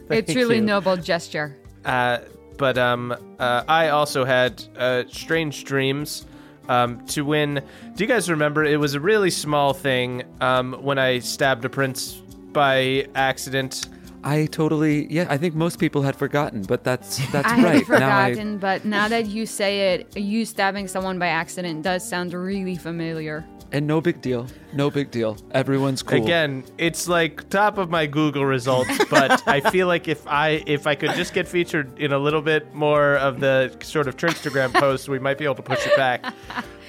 It's 0.09 0.25
Thank 0.27 0.27
really 0.29 0.55
you. 0.55 0.61
noble 0.63 0.97
gesture. 0.97 1.55
Uh, 1.83 2.19
but 2.57 2.77
um, 2.77 3.15
uh, 3.39 3.63
I 3.67 3.89
also 3.89 4.25
had 4.25 4.63
uh, 4.77 5.03
strange 5.07 5.63
dreams. 5.63 6.25
Um, 6.67 7.05
to 7.09 7.23
win. 7.23 7.61
Do 7.95 8.03
you 8.03 8.07
guys 8.07 8.27
remember? 8.27 8.63
It 8.63 8.79
was 8.79 8.95
a 8.95 8.99
really 8.99 9.29
small 9.29 9.71
thing. 9.71 10.23
Um, 10.41 10.73
when 10.81 10.97
I 10.97 11.19
stabbed 11.19 11.63
a 11.63 11.69
prince 11.69 12.13
by 12.53 13.07
accident. 13.13 13.87
I 14.23 14.47
totally 14.47 15.05
yeah. 15.13 15.27
I 15.29 15.37
think 15.37 15.53
most 15.53 15.77
people 15.77 16.01
had 16.01 16.15
forgotten, 16.15 16.63
but 16.63 16.83
that's 16.83 17.17
that's 17.31 17.47
I 17.47 17.61
right. 17.61 17.85
had 17.85 17.99
Now 17.99 18.19
I 18.19 18.31
forgotten, 18.31 18.57
but 18.57 18.83
now 18.83 19.07
that 19.07 19.27
you 19.27 19.45
say 19.45 19.93
it, 19.93 20.17
you 20.17 20.43
stabbing 20.45 20.87
someone 20.87 21.19
by 21.19 21.27
accident 21.27 21.83
does 21.83 22.03
sound 22.03 22.33
really 22.33 22.75
familiar. 22.75 23.45
And 23.71 23.87
no 23.87 24.01
big 24.01 24.21
deal. 24.21 24.47
No 24.73 24.89
big 24.89 25.11
deal. 25.11 25.37
Everyone's 25.51 26.03
cool. 26.03 26.23
Again, 26.23 26.63
it's 26.77 27.07
like 27.07 27.49
top 27.49 27.77
of 27.77 27.89
my 27.89 28.05
Google 28.05 28.45
results, 28.45 29.03
but 29.09 29.47
I 29.47 29.61
feel 29.71 29.87
like 29.87 30.07
if 30.07 30.25
I 30.27 30.63
if 30.65 30.87
I 30.87 30.95
could 30.95 31.11
just 31.11 31.33
get 31.33 31.47
featured 31.47 31.99
in 31.99 32.11
a 32.11 32.19
little 32.19 32.41
bit 32.41 32.73
more 32.73 33.15
of 33.15 33.39
the 33.39 33.75
sort 33.81 34.07
of 34.07 34.17
Trinstagram 34.17 34.73
posts, 34.73 35.07
we 35.07 35.19
might 35.19 35.37
be 35.37 35.45
able 35.45 35.55
to 35.55 35.61
push 35.61 35.85
it 35.85 35.95
back. 35.95 36.33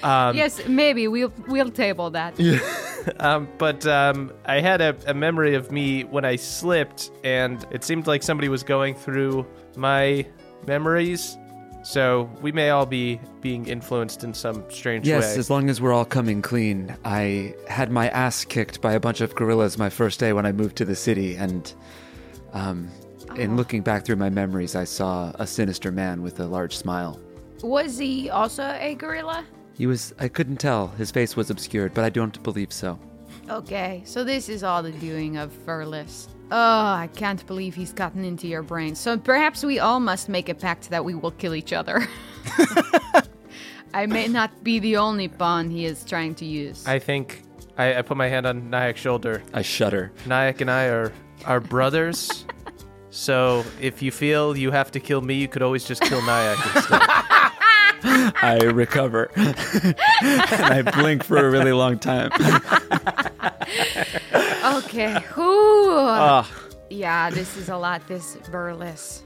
Um, 0.02 0.36
yes, 0.36 0.60
maybe 0.68 1.08
we'll 1.08 1.32
we'll 1.48 1.70
table 1.70 2.10
that. 2.10 2.38
Um, 3.20 3.48
but 3.56 3.86
um, 3.86 4.32
I 4.46 4.60
had 4.60 4.80
a, 4.80 4.96
a 5.06 5.14
memory 5.14 5.54
of 5.54 5.70
me 5.70 6.02
when 6.02 6.24
I 6.24 6.34
slipped, 6.34 7.12
and 7.22 7.64
it 7.70 7.84
seemed 7.84 8.08
like 8.08 8.24
somebody 8.24 8.48
was 8.48 8.64
going 8.64 8.96
through 8.96 9.46
my 9.76 10.26
memories. 10.66 11.38
So 11.87 12.29
we 12.42 12.51
may 12.51 12.70
all 12.70 12.85
be 12.85 13.20
being 13.40 13.68
influenced 13.68 14.25
in 14.25 14.35
some 14.35 14.64
strange 14.68 15.07
Yes, 15.07 15.22
way. 15.22 15.38
as 15.38 15.49
long 15.51 15.70
as 15.70 15.81
we're 15.81 15.92
all 15.92 16.05
coming 16.05 16.42
clean. 16.42 16.96
I 17.05 17.55
had 17.68 17.92
my 17.92 18.09
ass 18.09 18.44
kicked 18.44 18.81
by 18.81 18.94
a 18.94 18.99
bunch 18.99 19.20
of 19.20 19.37
gorillas 19.37 19.79
my 19.79 19.88
first 19.88 20.18
day 20.18 20.33
when 20.33 20.44
I 20.44 20.51
moved 20.51 20.75
to 20.79 20.85
the 20.85 20.96
city, 20.96 21.37
and 21.37 21.72
um, 22.55 22.90
in 23.37 23.57
looking 23.57 23.83
back 23.83 24.05
through 24.05 24.16
my 24.16 24.31
memories, 24.31 24.75
I 24.75 24.83
saw 24.83 25.31
a 25.37 25.46
sinister 25.46 25.92
man 25.92 26.22
with 26.22 26.40
a 26.40 26.46
large 26.46 26.77
smile. 26.77 27.20
Was 27.62 27.99
he 27.99 28.31
also 28.31 28.64
a 28.64 28.96
gorilla? 28.96 29.44
He 29.79 29.87
was, 29.87 30.12
I 30.18 30.27
couldn't 30.27 30.57
tell. 30.57 30.88
His 30.88 31.12
face 31.12 31.37
was 31.37 31.51
obscured, 31.51 31.94
but 31.94 32.03
I 32.03 32.11
don't 32.11 32.42
believe 32.42 32.72
so. 32.72 32.99
Okay, 33.49 34.03
so 34.05 34.25
this 34.25 34.49
is 34.49 34.64
all 34.64 34.83
the 34.83 34.90
doing 34.90 35.37
of 35.37 35.53
Verlis. 35.64 36.27
Oh, 36.50 36.92
I 36.92 37.09
can't 37.14 37.44
believe 37.46 37.74
he's 37.74 37.92
gotten 37.92 38.24
into 38.24 38.46
your 38.46 38.62
brain. 38.62 38.94
So 38.94 39.18
perhaps 39.18 39.64
we 39.64 39.80
all 39.80 39.98
must 39.98 40.28
make 40.28 40.48
a 40.48 40.54
pact 40.54 40.90
that 40.90 41.04
we 41.04 41.14
will 41.14 41.32
kill 41.32 41.54
each 41.54 41.72
other. 41.72 42.06
I 43.94 44.06
may 44.06 44.28
not 44.28 44.62
be 44.62 44.78
the 44.78 44.96
only 44.98 45.26
pawn 45.28 45.70
he 45.70 45.87
is 45.87 46.04
trying 46.04 46.35
to 46.37 46.44
use. 46.44 46.87
I 46.87 46.98
think 46.98 47.42
I, 47.78 47.96
I 47.98 48.02
put 48.02 48.16
my 48.16 48.28
hand 48.28 48.46
on 48.46 48.70
Nyack's 48.70 49.00
shoulder. 49.00 49.42
I 49.54 49.62
shudder. 49.62 50.12
Nyack 50.26 50.61
and 50.61 50.70
I 50.70 50.85
are 50.85 51.12
are 51.46 51.61
brothers. 51.61 52.44
so 53.11 53.64
if 53.80 54.00
you 54.00 54.12
feel 54.12 54.56
you 54.56 54.70
have 54.70 54.90
to 54.92 55.00
kill 55.00 55.22
me, 55.22 55.35
you 55.35 55.48
could 55.48 55.62
always 55.62 55.85
just 55.85 56.02
kill 56.02 56.20
Nayak 56.20 56.76
instead. 56.76 57.02
I 58.42 58.59
recover. 58.72 59.30
and 59.35 59.96
I 60.22 60.82
blink 60.82 61.24
for 61.24 61.38
a 61.38 61.50
really 61.50 61.72
long 61.72 61.98
time. 61.98 62.30
Okay, 64.66 65.12
whew. 65.35 65.90
Ah. 65.90 66.50
yeah, 66.90 67.31
this 67.31 67.57
is 67.57 67.68
a 67.68 67.76
lot, 67.76 68.07
this 68.09 68.37
Verlis. 68.50 69.22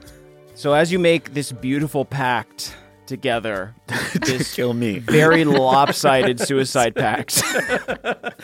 So 0.54 0.74
as 0.74 0.92
you 0.92 0.98
make 0.98 1.32
this 1.32 1.52
beautiful 1.52 2.04
pact 2.04 2.76
together, 3.06 3.74
this 4.20 4.54
Kill 4.54 4.74
me. 4.74 4.98
very 4.98 5.44
lopsided 5.46 6.38
suicide 6.40 6.94
pact. 6.94 7.36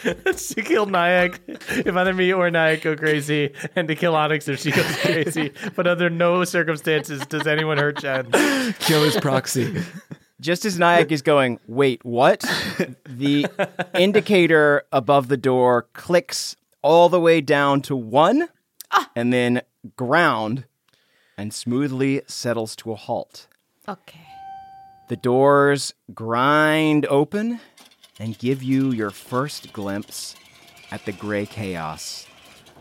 to 0.03 0.63
kill 0.65 0.87
Nyack 0.87 1.41
if 1.47 1.95
either 1.95 2.15
me 2.15 2.33
or 2.33 2.51
Nyack 2.51 2.83
go 2.83 2.97
crazy, 2.97 3.53
and 3.77 3.87
to 3.89 3.95
kill 3.95 4.17
Onyx 4.17 4.49
if 4.49 4.61
she 4.61 4.71
goes 4.71 4.97
crazy. 5.03 5.53
But 5.75 5.87
under 5.87 6.09
no 6.09 6.45
circumstances 6.45 7.25
does 7.27 7.47
anyone 7.47 7.77
hurt 7.79 7.99
Jen. 8.01 8.31
Kill 8.81 9.03
his 9.05 9.17
proxy. 9.17 9.83
Just 10.41 10.65
as 10.65 10.79
Nyack 10.79 11.13
is 11.13 11.23
going, 11.23 11.59
wait, 11.67 12.05
what? 12.05 12.41
The 13.07 13.47
indicator 13.95 14.83
above 14.93 15.29
the 15.29 15.37
door 15.39 15.87
clicks 15.95 16.57
all 16.87 17.09
the 17.09 17.19
way 17.19 17.41
down 17.41 17.83
to 17.83 17.97
one 17.97 18.49
ah. 18.93 19.11
and 19.17 19.33
then 19.33 19.61
ground 19.97 20.67
and 21.37 21.53
smoothly 21.53 22.23
settles 22.29 22.77
to 22.77 22.93
a 22.93 22.95
halt. 22.95 23.49
Okay. 23.89 24.29
The 25.09 25.17
doors 25.17 25.95
grind 26.15 27.05
open 27.07 27.59
and 28.21 28.39
give 28.39 28.63
you 28.63 28.93
your 28.93 29.11
first 29.11 29.73
glimpse 29.73 30.37
at 30.93 31.05
the 31.05 31.13
gray 31.13 31.45
chaos 31.45 32.29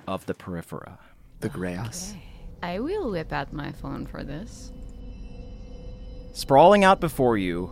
of 0.08 0.28
the 0.28 0.36
periphera. 0.36 1.00
The 1.40 1.50
grass. 1.50 2.14
I 2.62 2.80
will 2.82 3.10
whip 3.10 3.34
out 3.34 3.54
my 3.54 3.72
phone 3.72 4.06
for 4.06 4.24
this. 4.24 4.72
Sprawling 6.34 6.84
out 6.84 7.00
before 7.00 7.40
you 7.40 7.72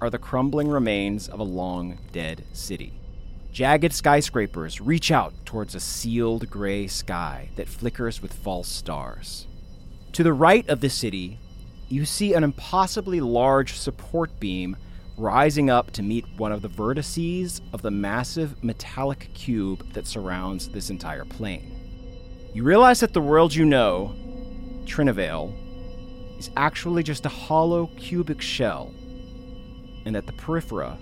are 0.00 0.10
the 0.10 0.18
crumbling 0.18 0.68
remains 0.68 1.28
of 1.28 1.38
a 1.38 1.44
long 1.44 1.98
dead 2.10 2.42
city. 2.52 2.97
Jagged 3.58 3.92
skyscrapers 3.92 4.80
reach 4.80 5.10
out 5.10 5.34
towards 5.44 5.74
a 5.74 5.80
sealed 5.80 6.48
gray 6.48 6.86
sky 6.86 7.48
that 7.56 7.66
flickers 7.68 8.22
with 8.22 8.32
false 8.32 8.68
stars. 8.68 9.48
To 10.12 10.22
the 10.22 10.32
right 10.32 10.68
of 10.68 10.80
the 10.80 10.88
city, 10.88 11.40
you 11.88 12.04
see 12.04 12.34
an 12.34 12.44
impossibly 12.44 13.20
large 13.20 13.72
support 13.72 14.38
beam 14.38 14.76
rising 15.16 15.70
up 15.70 15.90
to 15.94 16.04
meet 16.04 16.24
one 16.36 16.52
of 16.52 16.62
the 16.62 16.68
vertices 16.68 17.60
of 17.72 17.82
the 17.82 17.90
massive 17.90 18.62
metallic 18.62 19.28
cube 19.34 19.92
that 19.92 20.06
surrounds 20.06 20.68
this 20.68 20.88
entire 20.88 21.24
plane. 21.24 21.74
You 22.54 22.62
realize 22.62 23.00
that 23.00 23.12
the 23.12 23.20
world 23.20 23.52
you 23.52 23.64
know, 23.64 24.14
Trinyvale, 24.84 25.52
is 26.38 26.48
actually 26.56 27.02
just 27.02 27.26
a 27.26 27.28
hollow 27.28 27.90
cubic 27.96 28.40
shell, 28.40 28.92
and 30.04 30.14
that 30.14 30.26
the 30.28 30.32
periphera 30.34 30.96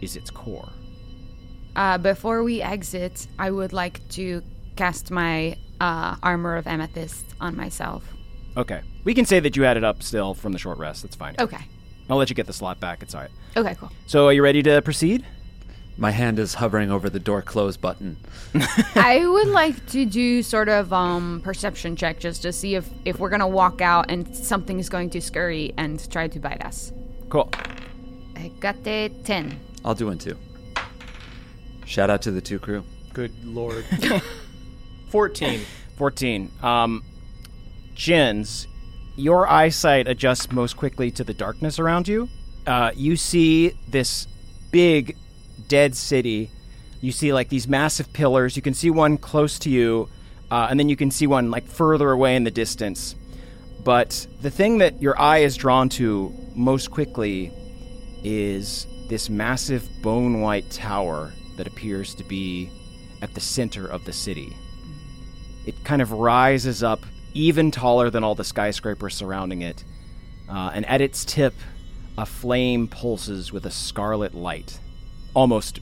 is 0.00 0.14
its 0.14 0.30
core. 0.30 0.68
Uh, 1.78 1.96
before 1.96 2.42
we 2.42 2.60
exit, 2.60 3.28
I 3.38 3.52
would 3.52 3.72
like 3.72 4.00
to 4.08 4.42
cast 4.74 5.12
my 5.12 5.56
uh, 5.80 6.16
armor 6.24 6.56
of 6.56 6.66
amethyst 6.66 7.24
on 7.40 7.56
myself. 7.56 8.02
Okay. 8.56 8.80
We 9.04 9.14
can 9.14 9.24
say 9.24 9.38
that 9.38 9.56
you 9.56 9.62
had 9.62 9.76
it 9.76 9.84
up 9.84 10.02
still 10.02 10.34
from 10.34 10.50
the 10.50 10.58
short 10.58 10.78
rest. 10.78 11.04
That's 11.04 11.14
fine. 11.14 11.36
Okay. 11.38 11.64
I'll 12.10 12.16
let 12.16 12.30
you 12.30 12.34
get 12.34 12.48
the 12.48 12.52
slot 12.52 12.80
back. 12.80 13.00
It's 13.00 13.14
all 13.14 13.20
right. 13.20 13.30
Okay, 13.56 13.76
cool. 13.76 13.92
So, 14.08 14.26
are 14.26 14.32
you 14.32 14.42
ready 14.42 14.60
to 14.64 14.82
proceed? 14.82 15.24
My 15.96 16.10
hand 16.10 16.40
is 16.40 16.54
hovering 16.54 16.90
over 16.90 17.08
the 17.08 17.20
door 17.20 17.42
close 17.42 17.76
button. 17.76 18.16
I 18.96 19.24
would 19.24 19.48
like 19.48 19.86
to 19.90 20.04
do 20.04 20.42
sort 20.42 20.68
of 20.68 20.92
um 20.92 21.42
perception 21.44 21.94
check 21.96 22.18
just 22.18 22.42
to 22.42 22.52
see 22.52 22.74
if 22.76 22.88
if 23.04 23.18
we're 23.18 23.28
gonna 23.28 23.48
walk 23.48 23.80
out 23.80 24.10
and 24.10 24.34
something 24.34 24.78
is 24.78 24.88
going 24.88 25.10
to 25.10 25.20
scurry 25.20 25.74
and 25.76 26.10
try 26.10 26.26
to 26.26 26.40
bite 26.40 26.64
us. 26.64 26.92
Cool. 27.28 27.50
I 28.36 28.48
got 28.60 28.76
a 28.86 29.10
ten. 29.24 29.60
I'll 29.84 29.94
do 29.94 30.06
one 30.06 30.18
too. 30.18 30.36
Shout 31.88 32.10
out 32.10 32.20
to 32.22 32.30
the 32.30 32.42
two 32.42 32.58
crew. 32.58 32.84
Good 33.14 33.32
lord. 33.46 33.82
14. 35.08 35.60
14. 35.96 36.50
Um, 36.62 37.02
Jens, 37.94 38.66
your 39.16 39.48
eyesight 39.48 40.06
adjusts 40.06 40.52
most 40.52 40.76
quickly 40.76 41.10
to 41.12 41.24
the 41.24 41.32
darkness 41.32 41.78
around 41.78 42.06
you. 42.06 42.28
Uh, 42.66 42.90
you 42.94 43.16
see 43.16 43.70
this 43.88 44.28
big 44.70 45.16
dead 45.66 45.96
city. 45.96 46.50
You 47.00 47.10
see 47.10 47.32
like 47.32 47.48
these 47.48 47.66
massive 47.66 48.12
pillars. 48.12 48.54
You 48.54 48.60
can 48.60 48.74
see 48.74 48.90
one 48.90 49.16
close 49.16 49.58
to 49.60 49.70
you, 49.70 50.10
uh, 50.50 50.66
and 50.68 50.78
then 50.78 50.90
you 50.90 50.96
can 50.96 51.10
see 51.10 51.26
one 51.26 51.50
like 51.50 51.66
further 51.66 52.10
away 52.10 52.36
in 52.36 52.44
the 52.44 52.50
distance. 52.50 53.14
But 53.82 54.26
the 54.42 54.50
thing 54.50 54.78
that 54.78 55.00
your 55.00 55.18
eye 55.18 55.38
is 55.38 55.56
drawn 55.56 55.88
to 55.90 56.34
most 56.54 56.90
quickly 56.90 57.50
is 58.22 58.86
this 59.08 59.30
massive 59.30 59.88
bone 60.02 60.42
white 60.42 60.70
tower 60.70 61.32
that 61.58 61.66
appears 61.66 62.14
to 62.14 62.24
be 62.24 62.70
at 63.20 63.34
the 63.34 63.40
center 63.40 63.86
of 63.86 64.06
the 64.06 64.12
city. 64.12 64.56
It 65.66 65.84
kind 65.84 66.00
of 66.00 66.12
rises 66.12 66.82
up 66.82 67.04
even 67.34 67.70
taller 67.70 68.08
than 68.08 68.24
all 68.24 68.34
the 68.34 68.44
skyscrapers 68.44 69.14
surrounding 69.14 69.60
it. 69.60 69.84
Uh, 70.48 70.70
and 70.72 70.86
at 70.86 71.02
its 71.02 71.24
tip, 71.26 71.52
a 72.16 72.24
flame 72.24 72.88
pulses 72.88 73.52
with 73.52 73.66
a 73.66 73.70
scarlet 73.70 74.34
light, 74.34 74.80
almost 75.34 75.80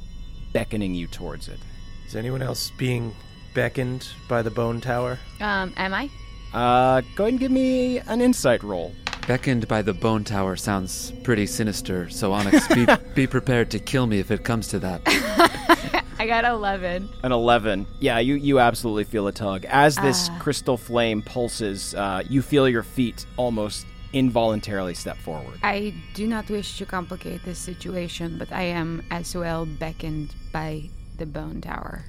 beckoning 0.52 0.94
you 0.94 1.06
towards 1.06 1.46
it. 1.46 1.60
Is 2.06 2.16
anyone 2.16 2.42
else 2.42 2.72
being 2.78 3.14
beckoned 3.54 4.08
by 4.28 4.42
the 4.42 4.50
bone 4.50 4.80
tower? 4.80 5.18
Um, 5.40 5.72
am 5.76 5.94
I? 5.94 6.10
Uh, 6.52 7.02
go 7.14 7.24
ahead 7.24 7.34
and 7.34 7.40
give 7.40 7.52
me 7.52 7.98
an 7.98 8.20
insight 8.20 8.62
roll. 8.62 8.92
Beckoned 9.26 9.66
by 9.66 9.82
the 9.82 9.92
bone 9.92 10.22
tower 10.22 10.54
sounds 10.54 11.12
pretty 11.24 11.46
sinister, 11.46 12.08
so 12.08 12.32
Onyx, 12.32 12.68
be, 12.68 12.86
be 13.14 13.26
prepared 13.26 13.72
to 13.72 13.80
kill 13.80 14.06
me 14.06 14.20
if 14.20 14.30
it 14.30 14.44
comes 14.44 14.68
to 14.68 14.78
that. 14.78 15.02
I 16.18 16.28
got 16.28 16.44
11. 16.44 17.08
An 17.24 17.32
11. 17.32 17.88
Yeah, 17.98 18.20
you, 18.20 18.36
you 18.36 18.60
absolutely 18.60 19.02
feel 19.02 19.26
a 19.26 19.32
tug. 19.32 19.64
As 19.64 19.96
this 19.96 20.30
crystal 20.38 20.76
flame 20.76 21.22
pulses, 21.22 21.92
uh, 21.96 22.22
you 22.28 22.40
feel 22.40 22.68
your 22.68 22.84
feet 22.84 23.26
almost 23.36 23.84
involuntarily 24.12 24.94
step 24.94 25.16
forward. 25.16 25.58
I 25.62 25.92
do 26.14 26.28
not 26.28 26.48
wish 26.48 26.78
to 26.78 26.86
complicate 26.86 27.44
this 27.44 27.58
situation, 27.58 28.38
but 28.38 28.52
I 28.52 28.62
am 28.62 29.02
as 29.10 29.34
well 29.34 29.66
beckoned 29.66 30.36
by 30.52 30.88
the 31.18 31.26
bone 31.26 31.60
tower. 31.60 32.04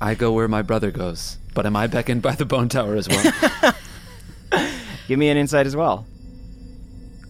I 0.00 0.14
go 0.14 0.32
where 0.32 0.48
my 0.48 0.62
brother 0.62 0.90
goes, 0.90 1.36
but 1.54 1.66
am 1.66 1.76
I 1.76 1.86
beckoned 1.86 2.22
by 2.22 2.34
the 2.34 2.46
bone 2.46 2.70
tower 2.70 2.96
as 2.96 3.08
well? 3.08 3.74
Give 5.06 5.18
me 5.18 5.28
an 5.28 5.36
insight 5.36 5.66
as 5.66 5.76
well. 5.76 6.06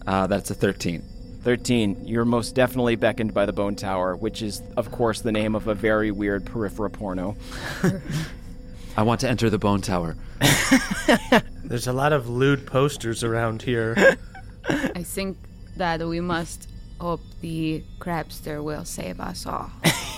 uh, 0.05 0.27
that's 0.27 0.49
a 0.51 0.55
13. 0.55 1.03
13. 1.43 2.05
You're 2.07 2.25
most 2.25 2.55
definitely 2.55 2.95
beckoned 2.95 3.33
by 3.33 3.45
the 3.45 3.53
Bone 3.53 3.75
Tower, 3.75 4.15
which 4.15 4.41
is, 4.41 4.61
of 4.75 4.91
course, 4.91 5.21
the 5.21 5.31
name 5.31 5.55
of 5.55 5.67
a 5.67 5.75
very 5.75 6.11
weird 6.11 6.45
peripheral 6.45 6.89
porno. 6.89 7.35
I 8.97 9.03
want 9.03 9.21
to 9.21 9.29
enter 9.29 9.49
the 9.49 9.59
bone 9.59 9.81
tower. 9.81 10.15
There's 11.63 11.85
a 11.87 11.93
lot 11.93 12.13
of 12.13 12.27
lewd 12.27 12.65
posters 12.65 13.23
around 13.23 13.61
here. 13.61 14.17
I 14.67 15.03
think 15.03 15.37
that 15.75 16.01
we 16.05 16.19
must 16.19 16.67
hope 16.99 17.21
the 17.41 17.83
crabster 17.99 18.63
will 18.63 18.85
save 18.85 19.19
us 19.19 19.45
all. 19.45 19.69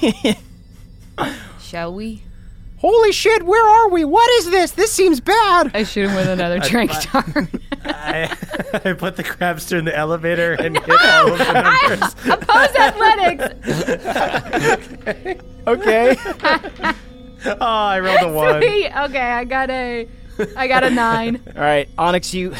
Shall 1.59 1.93
we? 1.93 2.23
Holy 2.79 3.11
shit, 3.11 3.43
where 3.43 3.67
are 3.67 3.89
we? 3.89 4.05
What 4.05 4.29
is 4.39 4.49
this? 4.51 4.71
This 4.71 4.91
seems 4.91 5.19
bad. 5.19 5.71
I 5.73 5.83
shoot 5.83 6.07
him 6.07 6.15
with 6.15 6.29
another 6.29 6.59
drink 6.69 6.91
dart. 7.11 7.47
I, 7.83 8.37
I 8.85 8.93
put 8.93 9.17
the 9.17 9.23
crabster 9.23 9.77
in 9.77 9.83
the 9.83 9.95
elevator 9.95 10.53
and 10.53 10.77
hit 10.77 11.01
all 11.01 11.33
of 11.33 11.37
the 11.39 11.53
numbers. 11.89 12.15
Oppose 12.25 12.75
athletics. 12.75 13.43
Okay. 15.67 16.15
Oh, 17.45 17.57
I 17.59 17.99
rolled 17.99 18.21
a 18.21 18.33
one. 18.33 18.61
Three. 18.61 18.87
Okay, 18.87 19.19
I 19.19 19.43
got 19.43 19.69
a, 19.69 20.07
I 20.55 20.67
got 20.67 20.85
a 20.85 20.89
nine. 20.89 21.41
All 21.55 21.61
right, 21.61 21.89
Onyx, 21.97 22.33
you 22.33 22.55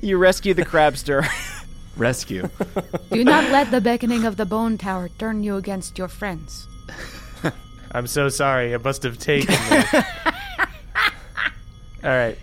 you 0.00 0.18
rescue 0.18 0.54
the 0.54 0.64
crabster. 0.64 1.24
Rescue. 1.96 2.48
Do 3.12 3.22
not 3.22 3.50
let 3.52 3.70
the 3.70 3.80
beckoning 3.80 4.24
of 4.24 4.36
the 4.36 4.46
bone 4.46 4.76
tower 4.78 5.08
turn 5.18 5.44
you 5.44 5.56
against 5.56 5.98
your 5.98 6.08
friends. 6.08 6.66
I'm 7.92 8.06
so 8.06 8.28
sorry. 8.28 8.72
It 8.72 8.82
must 8.82 9.02
have 9.02 9.18
taken 9.18 9.54
me. 9.54 9.82
All 12.04 12.10
right. 12.10 12.38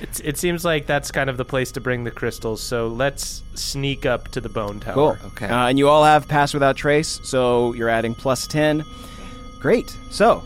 It's, 0.00 0.20
it 0.20 0.38
seems 0.38 0.64
like 0.64 0.86
that's 0.86 1.10
kind 1.10 1.28
of 1.28 1.36
the 1.36 1.44
place 1.44 1.72
to 1.72 1.80
bring 1.80 2.04
the 2.04 2.10
crystals. 2.10 2.62
So 2.62 2.86
let's 2.88 3.42
sneak 3.54 4.06
up 4.06 4.28
to 4.28 4.40
the 4.40 4.48
bone 4.48 4.80
tower. 4.80 4.94
Cool. 4.94 5.16
Okay. 5.32 5.48
Uh, 5.48 5.68
and 5.68 5.78
you 5.78 5.88
all 5.88 6.04
have 6.04 6.28
pass 6.28 6.54
without 6.54 6.76
trace, 6.76 7.20
so 7.24 7.72
you're 7.74 7.88
adding 7.88 8.14
plus 8.14 8.46
10. 8.46 8.84
Great. 9.60 9.96
So, 10.10 10.44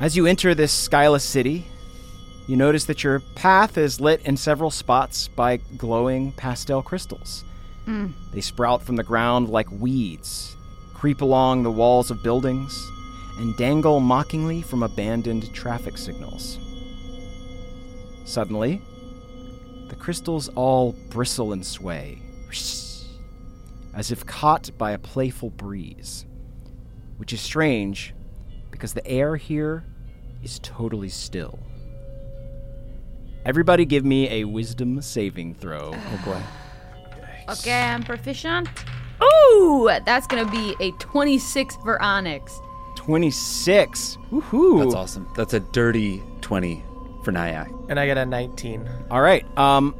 as 0.00 0.16
you 0.16 0.26
enter 0.26 0.54
this 0.54 0.88
skyless 0.88 1.22
city, 1.22 1.66
you 2.46 2.56
notice 2.56 2.84
that 2.84 3.02
your 3.02 3.20
path 3.34 3.78
is 3.78 4.00
lit 4.00 4.20
in 4.26 4.36
several 4.36 4.70
spots 4.70 5.28
by 5.28 5.56
glowing 5.76 6.32
pastel 6.32 6.82
crystals. 6.82 7.44
They 8.32 8.40
sprout 8.40 8.82
from 8.82 8.94
the 8.94 9.02
ground 9.02 9.48
like 9.48 9.68
weeds, 9.72 10.54
creep 10.94 11.22
along 11.22 11.64
the 11.64 11.72
walls 11.72 12.10
of 12.12 12.22
buildings, 12.22 12.88
and 13.40 13.56
dangle 13.56 14.00
mockingly 14.00 14.60
from 14.60 14.82
abandoned 14.82 15.52
traffic 15.54 15.96
signals. 15.96 16.58
Suddenly, 18.26 18.82
the 19.88 19.96
crystals 19.96 20.50
all 20.50 20.92
bristle 21.08 21.54
and 21.54 21.64
sway, 21.64 22.20
as 23.94 24.10
if 24.10 24.26
caught 24.26 24.70
by 24.76 24.90
a 24.90 24.98
playful 24.98 25.48
breeze, 25.48 26.26
which 27.16 27.32
is 27.32 27.40
strange 27.40 28.14
because 28.70 28.92
the 28.92 29.06
air 29.06 29.36
here 29.36 29.84
is 30.42 30.60
totally 30.62 31.08
still. 31.08 31.58
Everybody 33.46 33.86
give 33.86 34.04
me 34.04 34.28
a 34.28 34.44
wisdom 34.44 35.00
saving 35.00 35.54
throw. 35.54 35.94
oh 35.94 36.22
boy. 36.26 36.42
Okay, 37.54 37.82
I'm 37.84 38.02
proficient. 38.02 38.68
Ooh, 39.22 39.90
that's 40.04 40.26
gonna 40.26 40.50
be 40.50 40.76
a 40.78 40.90
26 40.92 41.76
for 41.76 42.00
Onyx. 42.02 42.60
26. 43.00 44.18
Woohoo. 44.30 44.82
That's 44.82 44.94
awesome. 44.94 45.26
That's 45.34 45.54
a 45.54 45.60
dirty 45.60 46.22
20 46.42 46.84
for 47.24 47.32
Nyack. 47.32 47.70
And 47.88 47.98
I 47.98 48.06
got 48.06 48.18
a 48.18 48.26
19. 48.26 48.86
All 49.10 49.22
right. 49.22 49.42
Um, 49.56 49.94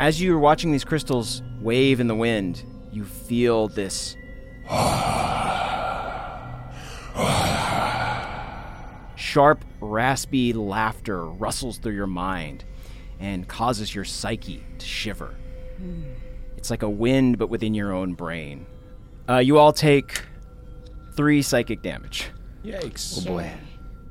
as 0.00 0.20
you're 0.20 0.38
watching 0.40 0.72
these 0.72 0.82
crystals 0.82 1.42
wave 1.60 2.00
in 2.00 2.08
the 2.08 2.14
wind, 2.16 2.64
you 2.90 3.04
feel 3.04 3.68
this 3.68 4.16
sharp, 9.14 9.64
raspy 9.80 10.52
laughter 10.52 11.26
rustles 11.26 11.78
through 11.78 11.94
your 11.94 12.08
mind 12.08 12.64
and 13.20 13.46
causes 13.46 13.94
your 13.94 14.04
psyche 14.04 14.64
to 14.78 14.86
shiver. 14.86 15.36
It's 16.56 16.68
like 16.68 16.82
a 16.82 16.90
wind, 16.90 17.38
but 17.38 17.48
within 17.48 17.74
your 17.74 17.92
own 17.92 18.14
brain. 18.14 18.66
Uh, 19.28 19.38
you 19.38 19.56
all 19.58 19.72
take 19.72 20.24
three 21.14 21.42
psychic 21.42 21.82
damage. 21.82 22.30
Yikes. 22.64 23.22
Oh 23.26 23.32
boy. 23.32 23.52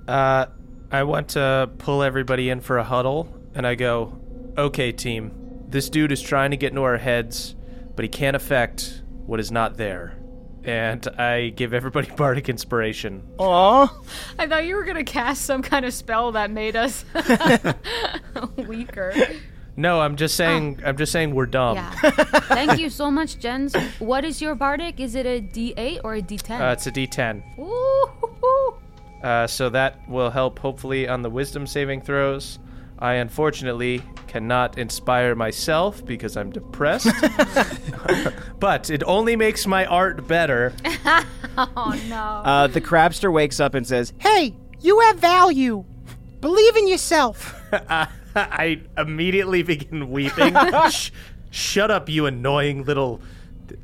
Uh, 0.07 0.47
I 0.91 1.03
want 1.03 1.29
to 1.29 1.69
pull 1.77 2.01
everybody 2.01 2.49
in 2.49 2.61
for 2.61 2.77
a 2.77 2.83
huddle, 2.83 3.31
and 3.53 3.65
I 3.67 3.75
go, 3.75 4.19
okay, 4.57 4.91
team, 4.91 5.31
this 5.67 5.89
dude 5.89 6.11
is 6.11 6.21
trying 6.21 6.51
to 6.51 6.57
get 6.57 6.71
into 6.71 6.81
our 6.81 6.97
heads, 6.97 7.55
but 7.95 8.03
he 8.03 8.09
can't 8.09 8.35
affect 8.35 9.03
what 9.25 9.39
is 9.39 9.51
not 9.51 9.77
there. 9.77 10.15
And 10.63 11.07
I 11.07 11.49
give 11.49 11.73
everybody 11.73 12.09
bardic 12.17 12.49
inspiration. 12.49 13.27
Aw. 13.37 14.01
I 14.39 14.47
thought 14.47 14.65
you 14.65 14.75
were 14.75 14.83
gonna 14.83 15.03
cast 15.03 15.43
some 15.43 15.61
kind 15.61 15.85
of 15.85 15.93
spell 15.93 16.31
that 16.33 16.49
made 16.51 16.75
us 16.75 17.05
weaker. 18.57 19.13
No, 19.77 20.01
I'm 20.01 20.17
just 20.17 20.35
saying. 20.35 20.81
I'm 20.85 20.97
just 20.97 21.13
saying 21.13 21.33
we're 21.33 21.45
dumb. 21.45 21.77
Yeah. 21.77 21.91
Thank 21.91 22.79
you 22.79 22.89
so 22.89 23.09
much, 23.09 23.39
Jens. 23.39 23.73
What 23.99 24.25
is 24.25 24.41
your 24.41 24.53
bardic? 24.53 24.99
Is 24.99 25.15
it 25.15 25.25
a 25.25 25.39
D8 25.39 26.01
or 26.03 26.15
a 26.15 26.21
D10? 26.21 26.59
Uh, 26.59 26.73
it's 26.73 26.85
a 26.87 26.91
D10. 26.91 27.59
Ooh. 27.59 28.18
Uh, 29.23 29.45
so 29.47 29.69
that 29.69 30.07
will 30.07 30.29
help 30.29 30.59
hopefully 30.59 31.07
on 31.07 31.21
the 31.21 31.29
wisdom 31.29 31.67
saving 31.67 32.01
throws. 32.01 32.59
I 32.99 33.15
unfortunately 33.15 34.01
cannot 34.27 34.77
inspire 34.77 35.33
myself 35.35 36.03
because 36.05 36.37
I'm 36.37 36.51
depressed. 36.51 37.09
but 38.59 38.89
it 38.89 39.03
only 39.03 39.35
makes 39.35 39.65
my 39.65 39.85
art 39.85 40.27
better. 40.27 40.73
Oh 41.75 41.99
no. 42.07 42.15
Uh, 42.15 42.67
the 42.67 42.79
crabster 42.79 43.33
wakes 43.33 43.59
up 43.59 43.73
and 43.73 43.85
says, 43.85 44.13
Hey, 44.17 44.55
you 44.79 45.01
have 45.01 45.19
value. 45.19 45.83
Believe 46.39 46.77
in 46.77 46.87
yourself. 46.87 47.53
I 48.35 48.81
immediately 48.97 49.63
begin 49.63 50.09
weeping. 50.09 50.55
Shh, 50.89 51.11
shut 51.49 51.91
up, 51.91 52.07
you 52.07 52.27
annoying 52.27 52.85
little. 52.85 53.19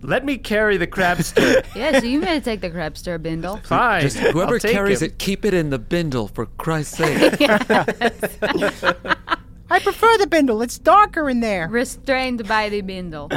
Let 0.01 0.25
me 0.25 0.37
carry 0.37 0.77
the 0.77 0.87
crabster. 0.87 1.65
yeah, 1.75 1.99
so 1.99 2.05
you 2.05 2.19
may 2.19 2.39
take 2.39 2.61
the 2.61 2.69
crabster 2.69 3.21
bindle. 3.21 3.57
Fine. 3.57 4.01
Just 4.01 4.17
whoever 4.17 4.55
I'll 4.55 4.59
carries 4.59 5.01
him. 5.01 5.09
it, 5.09 5.17
keep 5.19 5.45
it 5.45 5.53
in 5.53 5.69
the 5.69 5.79
bindle 5.79 6.27
for 6.27 6.45
Christ's 6.45 6.97
sake. 6.97 7.41
I 9.67 9.79
prefer 9.79 10.17
the 10.17 10.27
bindle. 10.27 10.61
It's 10.61 10.77
darker 10.77 11.29
in 11.29 11.39
there. 11.39 11.67
Restrained 11.67 12.47
by 12.47 12.69
the 12.69 12.81
bindle. 12.81 13.29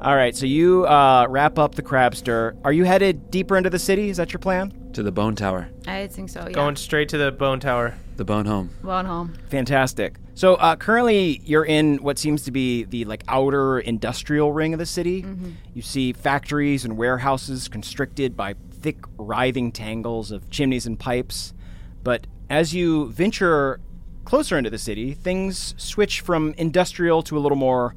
All 0.00 0.16
right, 0.16 0.34
so 0.34 0.46
you 0.46 0.86
uh, 0.86 1.26
wrap 1.28 1.58
up 1.58 1.74
the 1.74 1.82
crabster. 1.82 2.56
Are 2.64 2.72
you 2.72 2.84
headed 2.84 3.30
deeper 3.30 3.56
into 3.56 3.70
the 3.70 3.78
city? 3.78 4.08
Is 4.08 4.16
that 4.16 4.32
your 4.32 4.40
plan? 4.40 4.72
to 4.94 5.02
the 5.02 5.12
bone 5.12 5.34
tower. 5.36 5.68
I 5.86 6.06
think 6.06 6.30
so, 6.30 6.40
yeah. 6.40 6.52
Going 6.52 6.76
straight 6.76 7.08
to 7.10 7.18
the 7.18 7.32
bone 7.32 7.60
tower. 7.60 7.94
The 8.16 8.24
bone 8.24 8.46
home. 8.46 8.70
Bone 8.82 9.06
home. 9.06 9.34
Fantastic. 9.48 10.16
So 10.34 10.54
uh, 10.54 10.76
currently, 10.76 11.40
you're 11.44 11.64
in 11.64 11.98
what 11.98 12.18
seems 12.18 12.42
to 12.42 12.50
be 12.50 12.84
the 12.84 13.04
like 13.04 13.24
outer 13.28 13.80
industrial 13.80 14.52
ring 14.52 14.72
of 14.72 14.78
the 14.78 14.86
city. 14.86 15.24
You 15.72 15.82
see 15.82 16.12
factories 16.12 16.84
and 16.84 16.96
warehouses 16.96 17.68
constricted 17.68 18.36
by 18.36 18.54
thick, 18.80 18.98
writhing 19.16 19.72
tangles 19.72 20.30
of 20.30 20.50
chimneys 20.50 20.86
and 20.86 20.98
pipes. 20.98 21.54
But 22.02 22.26
as 22.50 22.74
you 22.74 23.10
venture 23.10 23.80
closer 24.24 24.58
into 24.58 24.70
the 24.70 24.78
city, 24.78 25.14
things 25.14 25.74
switch 25.76 26.20
from 26.20 26.54
industrial 26.56 27.22
to 27.24 27.36
a 27.36 27.40
little 27.40 27.56
more 27.56 27.94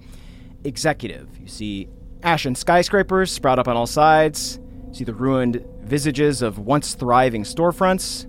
executive. 0.63 1.27
You 1.39 1.47
see 1.47 1.89
ashen 2.23 2.55
skyscrapers 2.55 3.31
sprout 3.31 3.59
up 3.59 3.67
on 3.67 3.77
all 3.77 3.87
sides, 3.87 4.59
you 4.87 4.93
see 4.93 5.03
the 5.03 5.13
ruined 5.13 5.63
visages 5.81 6.41
of 6.41 6.59
once 6.59 6.95
thriving 6.95 7.43
storefronts, 7.43 8.25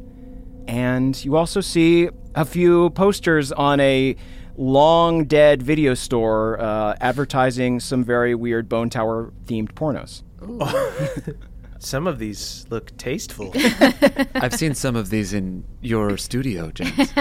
and 0.68 1.24
you 1.24 1.34
also 1.34 1.60
see 1.60 2.10
a 2.34 2.44
few 2.44 2.90
posters 2.90 3.50
on 3.52 3.80
a 3.80 4.14
long 4.56 5.24
dead 5.24 5.62
video 5.62 5.94
store 5.94 6.60
uh, 6.60 6.94
advertising 7.00 7.80
some 7.80 8.04
very 8.04 8.34
weird 8.34 8.68
Bone 8.68 8.90
Tower 8.90 9.32
themed 9.46 9.72
pornos. 9.72 10.22
Some 11.80 12.08
of 12.08 12.18
these 12.18 12.66
look 12.70 12.96
tasteful. 12.96 13.52
I've 14.34 14.52
seen 14.52 14.74
some 14.74 14.96
of 14.96 15.10
these 15.10 15.32
in 15.32 15.62
your 15.80 16.16
studio, 16.16 16.72
James. 16.72 17.12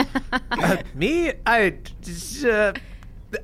Me, 0.95 1.31
I 1.45 1.77
uh, 2.43 2.73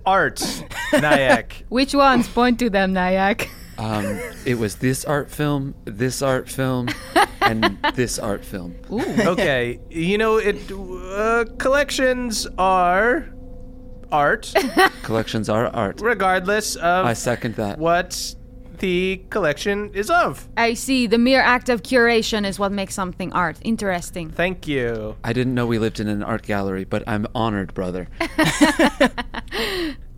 art, 0.08 0.64
Nyack. 0.92 1.66
Which 1.70 1.94
ones? 1.94 2.28
Point 2.28 2.58
to 2.60 2.70
them, 2.72 2.94
Nyack. 2.94 3.48
Um, 3.78 4.20
it 4.46 4.56
was 4.60 4.76
this 4.76 5.04
art 5.06 5.30
film, 5.32 5.74
this 5.86 6.22
art 6.22 6.48
film, 6.50 6.90
and 7.42 7.78
this 7.96 8.20
art 8.20 8.46
film. 8.46 8.76
Okay, 8.92 9.80
you 9.90 10.18
know 10.18 10.38
it. 10.38 10.72
Uh, 10.72 11.46
collections 11.58 12.48
are 12.58 13.30
art, 14.12 14.54
Collections 15.04 15.50
are 15.50 15.68
art. 15.68 16.00
regardless 16.02 16.76
of 16.76 17.06
I 17.06 17.14
second 17.14 17.56
that. 17.56 17.80
what 17.80 18.36
the 18.80 19.22
collection 19.30 19.92
is 19.94 20.10
of. 20.10 20.48
I 20.58 20.74
see. 20.74 21.08
The 21.08 21.18
mere 21.18 21.42
act 21.42 21.70
of 21.70 21.84
curation 21.84 22.46
is 22.46 22.60
what 22.60 22.72
makes 22.72 22.94
something 22.94 23.32
art. 23.34 23.58
Interesting. 23.64 24.30
Thank 24.30 24.68
you. 24.68 25.16
I 25.24 25.32
didn't 25.34 25.54
know 25.56 25.66
we 25.66 25.80
lived 25.80 26.00
in 26.00 26.08
an 26.08 26.22
art 26.22 26.44
gallery, 26.44 26.84
but 26.84 27.04
I'm 27.08 27.26
honored, 27.34 27.74
brother. 27.74 28.08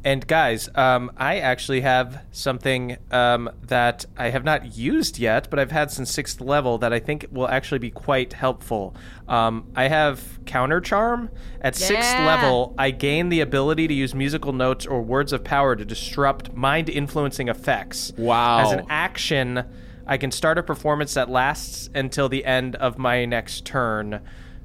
And 0.05 0.25
guys, 0.27 0.69
um, 0.75 1.11
I 1.17 1.39
actually 1.39 1.81
have 1.81 2.21
something 2.31 2.97
um, 3.09 3.49
that 3.63 4.05
I 4.15 4.29
have 4.29 4.43
not 4.43 4.77
used 4.77 5.17
yet, 5.17 5.49
but 5.49 5.57
I've 5.57 5.71
had 5.71 5.89
since 5.89 6.11
sixth 6.11 6.39
level 6.39 6.77
that 6.77 6.93
I 6.93 6.99
think 6.99 7.25
will 7.31 7.47
actually 7.47 7.79
be 7.79 7.89
quite 7.89 8.33
helpful. 8.33 8.95
Um, 9.27 9.65
I 9.75 9.87
have 9.87 10.21
counter 10.45 10.79
charm. 10.79 11.31
At 11.59 11.75
sixth 11.75 12.13
level, 12.19 12.75
I 12.77 12.91
gain 12.91 13.29
the 13.29 13.41
ability 13.41 13.87
to 13.87 13.95
use 13.95 14.13
musical 14.13 14.53
notes 14.53 14.85
or 14.85 15.01
words 15.01 15.33
of 15.33 15.43
power 15.43 15.75
to 15.75 15.83
disrupt 15.83 16.53
mind 16.53 16.87
influencing 16.87 17.47
effects. 17.47 18.13
Wow. 18.15 18.59
As 18.59 18.73
an 18.73 18.85
action, 18.87 19.63
I 20.05 20.17
can 20.17 20.29
start 20.29 20.59
a 20.59 20.63
performance 20.63 21.15
that 21.15 21.31
lasts 21.31 21.89
until 21.95 22.29
the 22.29 22.45
end 22.45 22.75
of 22.75 22.99
my 22.99 23.25
next 23.25 23.65
turn. 23.65 24.21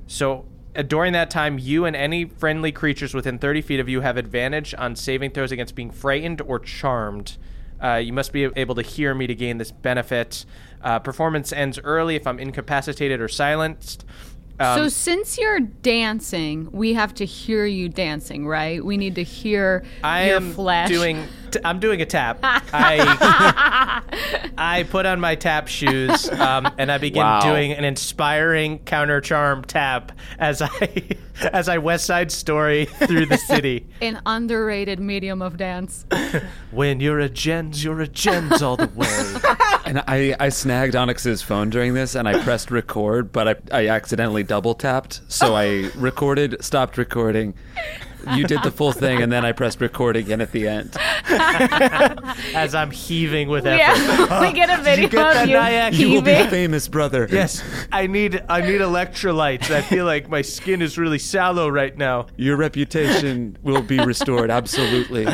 So 0.07 0.45
during 0.87 1.13
that 1.13 1.31
time, 1.31 1.59
you 1.59 1.85
and 1.85 1.97
any 1.97 2.25
friendly 2.25 2.73
creatures 2.73 3.15
within 3.15 3.39
30 3.39 3.63
feet 3.63 3.81
of 3.81 3.89
you 3.89 4.01
have 4.01 4.17
advantage 4.17 4.75
on 4.77 4.97
saving 4.97 5.33
throws 5.33 5.53
against 5.53 5.75
being 5.75 5.91
frightened 5.91 6.41
or 6.41 6.59
charmed. 6.59 7.37
Uh, 7.83 7.95
you 7.95 8.13
must 8.13 8.33
be 8.33 8.45
able 8.57 8.75
to 8.75 8.83
hear 8.83 9.15
me 9.15 9.27
to 9.27 9.35
gain 9.35 9.59
this 9.59 9.73
benefit. 9.73 10.45
Uh, 10.83 10.99
performance 10.99 11.53
ends 11.53 11.79
early 11.83 12.15
if 12.15 12.27
I'm 12.27 12.39
incapacitated 12.39 13.21
or 13.21 13.29
silenced. 13.29 14.05
Um, 14.61 14.79
so 14.79 14.89
since 14.89 15.39
you're 15.39 15.61
dancing, 15.61 16.69
we 16.71 16.93
have 16.93 17.15
to 17.15 17.25
hear 17.25 17.65
you 17.65 17.89
dancing, 17.89 18.47
right? 18.47 18.85
We 18.85 18.99
need 18.99 19.15
to 19.15 19.23
hear 19.23 19.85
I 20.05 20.27
your 20.27 20.37
am 20.37 20.53
flesh. 20.53 20.91
doing. 20.91 21.27
T- 21.51 21.61
I'm 21.65 21.81
doing 21.81 22.01
a 22.03 22.07
tap. 22.07 22.39
I 22.43 24.03
I 24.59 24.83
put 24.85 25.07
on 25.07 25.21
my 25.21 25.35
tap 25.35 25.69
shoes 25.69 26.29
um, 26.31 26.69
and 26.79 26.91
I 26.91 26.99
begin 26.99 27.21
Wow. 27.23 27.41
doing 27.41 27.73
an 27.73 27.85
inspiring 27.85 28.79
counter 28.81 29.21
charm 29.21 29.65
tap 29.65 30.13
as 30.39 30.63
I 30.63 31.03
as 31.53 31.69
I 31.69 31.79
West 31.79 32.05
Side 32.07 32.31
Story 32.33 32.85
through 32.85 33.27
the 33.27 33.37
city. 33.39 33.87
an 34.03 34.21
underrated 34.27 35.01
medium 35.01 35.41
of 35.43 35.57
dance. 35.57 36.05
when 36.71 37.01
you're 37.01 37.19
a 37.21 37.29
Jens, 37.29 37.83
you're 37.83 38.01
a 38.01 38.09
Jens 38.09 38.63
all 38.63 38.77
the 38.77 38.89
way. 38.89 39.07
And 39.87 39.99
I, 40.07 40.37
I 40.39 40.51
snagged 40.51 40.95
Onyx's 40.95 41.43
phone 41.43 41.71
during 41.71 41.95
this 41.95 42.15
and 42.15 42.29
I 42.29 42.43
pressed 42.43 42.71
record, 42.71 43.33
but 43.33 43.49
I, 43.73 43.79
I 43.85 43.89
accidentally 43.89 44.43
double 44.43 44.75
tapped. 44.75 45.21
So 45.29 45.55
I 45.57 45.91
recorded, 45.97 46.63
stopped 46.63 46.97
recording. 46.99 47.55
You 48.35 48.45
did 48.45 48.63
the 48.63 48.71
full 48.71 48.93
thing, 48.93 49.23
and 49.23 49.31
then 49.31 49.45
I 49.45 49.53
pressed 49.53 49.81
record 49.81 50.17
again 50.17 50.41
at 50.41 50.53
the 50.53 50.69
end. 50.69 50.97
as 52.55 52.75
I'm 52.75 52.91
heaving 52.91 53.49
with 53.49 53.67
effort. 53.67 53.79
Yeah, 53.79 54.41
we 54.49 54.53
get 54.53 54.71
a 54.71 54.83
video 54.83 55.09
get 55.09 55.43
of 55.43 55.49
you 55.49 55.57
Nyack? 55.57 55.95
You 55.95 56.11
will 56.11 56.23
be 56.23 56.35
heaving. 56.35 56.51
famous, 56.51 56.89
brother. 56.89 57.29
Yes, 57.31 57.63
I 57.93 58.07
need 58.07 58.43
I 58.49 58.61
need 58.61 58.81
electrolytes. 58.81 59.71
I 59.71 59.83
feel 59.83 60.05
like 60.05 60.29
my 60.29 60.43
skin 60.43 60.83
is 60.83 60.99
really 60.99 61.19
sallow 61.19 61.69
right 61.69 61.97
now. 61.97 62.27
Your 62.37 62.57
reputation 62.57 63.57
will 63.63 63.83
be 63.83 63.99
restored, 64.01 64.51
absolutely. 64.51 65.27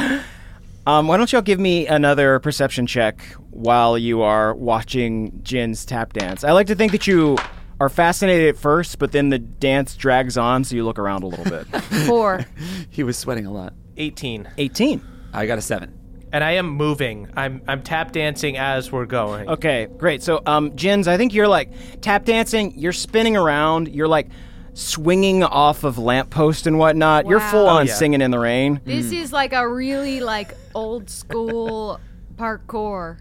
Um, 0.86 1.08
why 1.08 1.16
don't 1.16 1.32
y'all 1.32 1.42
give 1.42 1.58
me 1.58 1.88
another 1.88 2.38
perception 2.38 2.86
check 2.86 3.20
while 3.50 3.98
you 3.98 4.22
are 4.22 4.54
watching 4.54 5.40
Jin's 5.42 5.84
tap 5.84 6.12
dance? 6.12 6.44
I 6.44 6.52
like 6.52 6.68
to 6.68 6.76
think 6.76 6.92
that 6.92 7.08
you 7.08 7.36
are 7.80 7.88
fascinated 7.88 8.48
at 8.48 8.56
first, 8.56 8.98
but 8.98 9.12
then 9.12 9.28
the 9.28 9.38
dance 9.38 9.96
drags 9.96 10.36
on, 10.38 10.64
so 10.64 10.74
you 10.76 10.84
look 10.84 10.98
around 10.98 11.22
a 11.22 11.26
little 11.26 11.44
bit. 11.44 11.66
Four. 12.06 12.44
He 12.90 13.02
was 13.02 13.16
sweating 13.18 13.44
a 13.46 13.52
lot. 13.52 13.74
18. 13.98 14.48
18. 14.56 15.02
I 15.34 15.44
got 15.46 15.58
a 15.58 15.62
seven. 15.62 15.92
And 16.32 16.42
I 16.42 16.52
am 16.52 16.68
moving. 16.68 17.28
I'm 17.36 17.62
I'm 17.68 17.82
tap 17.82 18.12
dancing 18.12 18.56
as 18.56 18.90
we're 18.90 19.04
going. 19.06 19.48
Okay, 19.48 19.86
great. 19.98 20.22
So, 20.22 20.42
um, 20.46 20.74
Jens, 20.76 21.06
I 21.08 21.16
think 21.16 21.32
you're 21.34 21.46
like 21.48 21.70
tap 22.00 22.24
dancing. 22.24 22.72
You're 22.78 22.92
spinning 22.92 23.36
around. 23.36 23.88
You're 23.94 24.08
like 24.08 24.28
swinging 24.74 25.42
off 25.44 25.84
of 25.84 25.98
lamppost 25.98 26.66
and 26.66 26.78
whatnot. 26.78 27.26
You're 27.26 27.40
full 27.40 27.68
on 27.68 27.82
Oh, 27.82 27.86
yeah. 27.86 27.94
singing 27.94 28.20
in 28.22 28.30
the 28.30 28.38
rain. 28.38 28.80
This 28.84 29.12
is 29.12 29.32
like 29.32 29.52
a 29.52 29.68
really 29.68 30.20
like 30.20 30.54
old 30.74 31.08
school 31.10 32.00
parkour. 32.36 33.16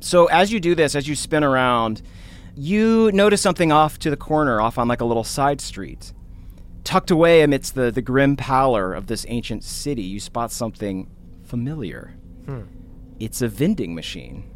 So 0.00 0.26
as 0.26 0.52
you 0.52 0.60
do 0.60 0.74
this, 0.74 0.94
as 0.94 1.06
you 1.08 1.14
spin 1.14 1.44
around, 1.44 2.02
you 2.54 3.10
notice 3.12 3.40
something 3.40 3.72
off 3.72 3.98
to 4.00 4.10
the 4.10 4.16
corner, 4.16 4.60
off 4.60 4.78
on 4.78 4.88
like 4.88 5.00
a 5.00 5.04
little 5.04 5.24
side 5.24 5.60
street. 5.60 6.12
Tucked 6.84 7.10
away 7.10 7.42
amidst 7.42 7.74
the, 7.74 7.90
the 7.90 8.02
grim 8.02 8.36
pallor 8.36 8.92
of 8.92 9.06
this 9.06 9.24
ancient 9.28 9.64
city, 9.64 10.02
you 10.02 10.18
spot 10.20 10.50
something 10.50 11.10
familiar. 11.44 12.14
It's 13.20 13.40
a 13.40 13.48
vending 13.48 13.94
machine. 13.94 14.50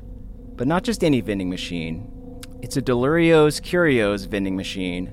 But 0.56 0.66
not 0.66 0.82
just 0.82 1.04
any 1.04 1.20
vending 1.20 1.50
machine. 1.50 2.40
It's 2.62 2.76
a 2.76 2.82
Delurio's 2.82 3.60
Curios 3.60 4.24
vending 4.24 4.56
machine. 4.56 5.12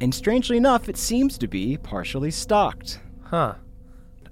And 0.00 0.14
strangely 0.14 0.56
enough, 0.56 0.88
it 0.88 0.96
seems 0.96 1.36
to 1.38 1.48
be 1.48 1.76
partially 1.76 2.30
stocked. 2.30 3.00
Huh. 3.24 3.54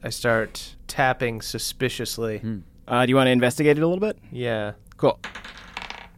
I 0.03 0.11
start 0.11 0.77
tapping 0.87 1.43
suspiciously. 1.43 2.41
Uh, 2.87 3.05
do 3.05 3.11
you 3.11 3.17
want 3.17 3.27
to 3.27 3.33
investigate 3.33 3.77
it 3.77 3.83
a 3.83 3.87
little 3.87 4.01
bit? 4.01 4.17
Yeah. 4.31 4.73
Cool. 4.97 5.19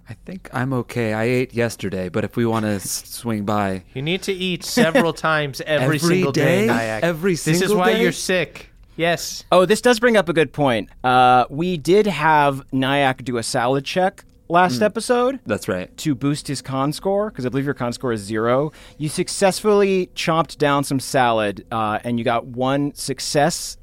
I 0.08 0.14
think 0.24 0.48
I'm 0.52 0.72
okay. 0.72 1.12
I 1.12 1.24
ate 1.24 1.52
yesterday, 1.54 2.08
but 2.08 2.24
if 2.24 2.36
we 2.36 2.46
want 2.46 2.64
to 2.64 2.80
swing 2.80 3.44
by, 3.44 3.84
You 3.94 4.02
need 4.02 4.22
to 4.22 4.32
eat 4.32 4.64
several 4.64 5.12
times 5.30 5.60
every, 5.62 5.84
Every 5.84 5.98
single 5.98 6.32
day, 6.32 6.62
day? 6.62 6.66
Nyack. 6.66 7.02
Every 7.02 7.32
This 7.34 7.60
is 7.62 7.74
why 7.74 7.92
day? 7.92 8.02
you're 8.02 8.12
sick. 8.12 8.70
Yes. 8.96 9.44
Oh, 9.52 9.64
this 9.64 9.80
does 9.80 10.00
bring 10.00 10.16
up 10.16 10.28
a 10.28 10.32
good 10.32 10.52
point. 10.52 10.88
Uh, 11.04 11.44
we 11.50 11.76
did 11.76 12.06
have 12.06 12.62
Nyack 12.72 13.22
do 13.24 13.36
a 13.36 13.42
salad 13.42 13.84
check 13.84 14.24
last 14.48 14.80
episode 14.82 15.38
that's 15.46 15.68
right. 15.68 15.94
to 15.98 16.14
boost 16.14 16.48
his 16.48 16.62
con 16.62 16.92
score 16.92 17.30
because 17.30 17.44
I 17.46 17.50
believe 17.50 17.66
your 17.66 17.74
con 17.74 17.92
score 17.92 18.12
is 18.12 18.20
zero. 18.22 18.72
You 18.96 19.08
successfully 19.08 20.10
chomped 20.14 20.58
down 20.58 20.84
some 20.84 21.00
salad 21.00 21.64
uh, 21.70 22.00
and 22.02 22.18
you 22.18 22.24
got 22.24 22.46
one 22.46 22.92
success. 22.94 23.76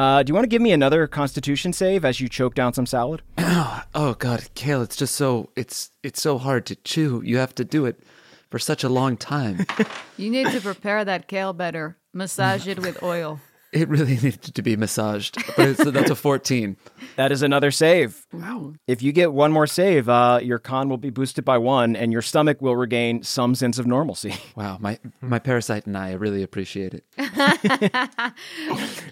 Uh, 0.00 0.22
do 0.22 0.30
you 0.30 0.34
want 0.34 0.44
to 0.44 0.48
give 0.48 0.62
me 0.62 0.72
another 0.72 1.06
Constitution 1.06 1.74
save 1.74 2.06
as 2.06 2.20
you 2.22 2.26
choke 2.26 2.54
down 2.54 2.72
some 2.72 2.86
salad? 2.86 3.20
Oh 3.92 4.14
God, 4.18 4.48
Kale, 4.54 4.82
it's 4.82 4.96
just 4.96 5.14
so 5.16 5.50
it's 5.56 5.90
it's 6.02 6.22
so 6.22 6.38
hard 6.38 6.64
to 6.66 6.76
chew. 6.76 7.20
You 7.24 7.38
have 7.38 7.54
to 7.56 7.64
do 7.64 7.84
it 7.84 8.00
for 8.50 8.58
such 8.58 8.82
a 8.84 8.88
long 8.88 9.16
time. 9.18 9.66
You 10.16 10.30
need 10.30 10.48
to 10.52 10.60
prepare 10.60 11.04
that 11.04 11.28
kale 11.28 11.52
better. 11.52 11.96
Massage 12.12 12.68
it 12.68 12.78
with 12.78 13.02
oil. 13.02 13.40
It 13.72 13.88
really 13.88 14.14
needed 14.22 14.42
to 14.42 14.62
be 14.62 14.76
massaged, 14.76 15.36
but 15.56 15.68
it's, 15.68 15.84
that's 15.90 16.10
a 16.10 16.16
14. 16.16 16.76
That 17.16 17.32
is 17.32 17.42
another 17.42 17.70
save. 17.70 18.26
Wow. 18.32 18.74
If 18.86 19.02
you 19.02 19.12
get 19.12 19.32
one 19.32 19.52
more 19.52 19.66
save, 19.66 20.08
uh, 20.08 20.40
your 20.42 20.58
con 20.58 20.88
will 20.88 20.96
be 20.96 21.10
boosted 21.10 21.44
by 21.44 21.58
one 21.58 21.94
and 21.96 22.12
your 22.12 22.22
stomach 22.22 22.60
will 22.60 22.76
regain 22.76 23.22
some 23.22 23.54
sense 23.54 23.78
of 23.78 23.86
normalcy. 23.86 24.34
Wow, 24.56 24.78
my 24.78 24.98
my 25.22 25.38
parasite 25.38 25.86
and 25.86 25.96
I, 25.96 26.10
I 26.10 26.12
really 26.14 26.42
appreciate 26.42 26.92
it. 26.92 27.04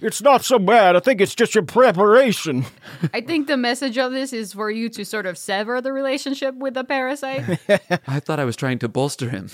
it's 0.02 0.20
not 0.20 0.44
so 0.44 0.58
bad. 0.58 0.94
I 0.94 1.00
think 1.00 1.22
it's 1.22 1.34
just 1.34 1.54
your 1.54 1.64
preparation. 1.64 2.66
I 3.14 3.22
think 3.22 3.46
the 3.46 3.56
message 3.56 3.96
of 3.96 4.12
this 4.12 4.32
is 4.32 4.52
for 4.52 4.70
you 4.70 4.90
to 4.90 5.04
sort 5.04 5.24
of 5.26 5.38
sever 5.38 5.80
the 5.80 5.92
relationship 5.92 6.54
with 6.56 6.74
the 6.74 6.84
parasite. 6.84 7.60
I 8.06 8.20
thought 8.20 8.40
I 8.40 8.44
was 8.44 8.56
trying 8.56 8.78
to 8.80 8.88
bolster 8.88 9.30
him. 9.30 9.48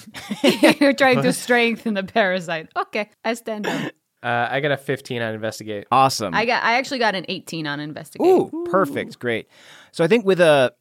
You're 0.80 0.94
trying 0.94 1.22
to 1.22 1.32
strengthen 1.32 1.94
the 1.94 2.02
parasite. 2.02 2.70
Okay, 2.76 3.10
I 3.24 3.34
stand 3.34 3.64
down. 3.64 3.90
Uh, 4.24 4.48
I 4.50 4.60
got 4.60 4.70
a 4.72 4.76
15 4.78 5.20
on 5.20 5.34
investigate. 5.34 5.86
Awesome. 5.92 6.34
I 6.34 6.46
got. 6.46 6.62
I 6.64 6.78
actually 6.78 6.98
got 6.98 7.14
an 7.14 7.26
18 7.28 7.66
on 7.66 7.78
investigate. 7.78 8.26
Ooh, 8.26 8.66
perfect. 8.70 9.18
Great. 9.18 9.48
So 9.92 10.02
I 10.02 10.06
think 10.08 10.24
with 10.24 10.40
a 10.40 10.72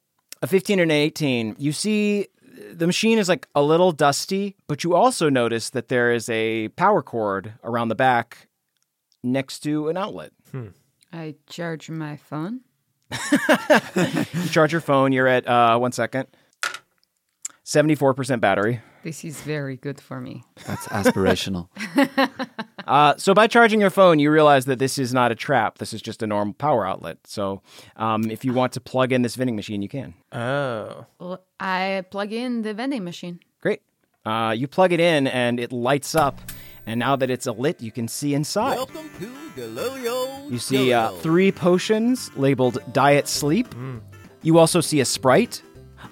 a 0.41 0.47
15 0.47 0.79
and 0.79 0.89
an 0.91 0.97
18, 0.97 1.55
you 1.59 1.73
see 1.73 2.27
the 2.71 2.85
machine 2.87 3.17
is 3.17 3.27
like 3.27 3.47
a 3.53 3.61
little 3.61 3.91
dusty, 3.91 4.55
but 4.67 4.83
you 4.83 4.95
also 4.95 5.29
notice 5.29 5.69
that 5.71 5.89
there 5.89 6.13
is 6.13 6.29
a 6.29 6.69
power 6.69 7.01
cord 7.01 7.53
around 7.63 7.89
the 7.89 7.95
back 7.95 8.47
next 9.23 9.59
to 9.59 9.89
an 9.89 9.97
outlet. 9.97 10.31
I 11.11 11.35
charge 11.47 11.89
my 11.89 12.15
phone. 12.17 12.61
You 14.33 14.49
charge 14.49 14.71
your 14.71 14.81
phone, 14.81 15.11
you're 15.11 15.27
at 15.27 15.47
uh, 15.47 15.77
one 15.77 15.91
second. 15.91 16.27
74% 17.65 18.39
battery. 18.39 18.81
This 19.03 19.25
is 19.25 19.41
very 19.41 19.75
good 19.75 19.99
for 19.99 20.19
me. 20.21 20.43
That's 20.65 20.87
aspirational. 20.87 21.67
Uh, 22.85 23.15
so 23.15 23.33
by 23.33 23.47
charging 23.47 23.79
your 23.79 23.89
phone, 23.89 24.19
you 24.19 24.29
realize 24.29 24.65
that 24.65 24.77
this 24.77 24.97
is 24.97 25.13
not 25.13 25.31
a 25.31 25.35
trap. 25.35 25.77
This 25.77 25.93
is 25.93 26.01
just 26.01 26.21
a 26.21 26.27
normal 26.27 26.53
power 26.53 26.85
outlet. 26.85 27.17
So 27.23 27.61
um, 27.95 28.29
if 28.29 28.43
you 28.43 28.51
want 28.51 28.73
to 28.73 28.81
plug 28.81 29.13
in 29.13 29.21
this 29.21 29.35
vending 29.35 29.55
machine, 29.55 29.81
you 29.81 29.87
can. 29.87 30.13
Oh. 30.33 31.05
Well, 31.17 31.41
I 31.61 32.03
plug 32.11 32.33
in 32.33 32.61
the 32.63 32.73
vending 32.73 33.05
machine. 33.05 33.39
Great. 33.61 33.81
Uh, 34.25 34.53
you 34.57 34.67
plug 34.67 34.91
it 34.91 34.99
in 34.99 35.27
and 35.27 35.61
it 35.61 35.71
lights 35.71 36.13
up. 36.13 36.41
And 36.85 36.99
now 36.99 37.15
that 37.15 37.29
it's 37.29 37.47
lit, 37.47 37.81
you 37.81 37.91
can 37.91 38.09
see 38.09 38.33
inside. 38.33 38.75
Welcome 38.75 39.09
to 39.19 39.61
Deloyo. 39.61 40.51
You 40.51 40.59
see 40.59 40.91
uh, 40.91 41.11
three 41.11 41.53
potions 41.53 42.31
labeled 42.35 42.79
Diet 42.91 43.29
Sleep. 43.29 43.73
You 44.41 44.57
also 44.59 44.81
see 44.81 44.99
a 44.99 45.05
Sprite, 45.05 45.63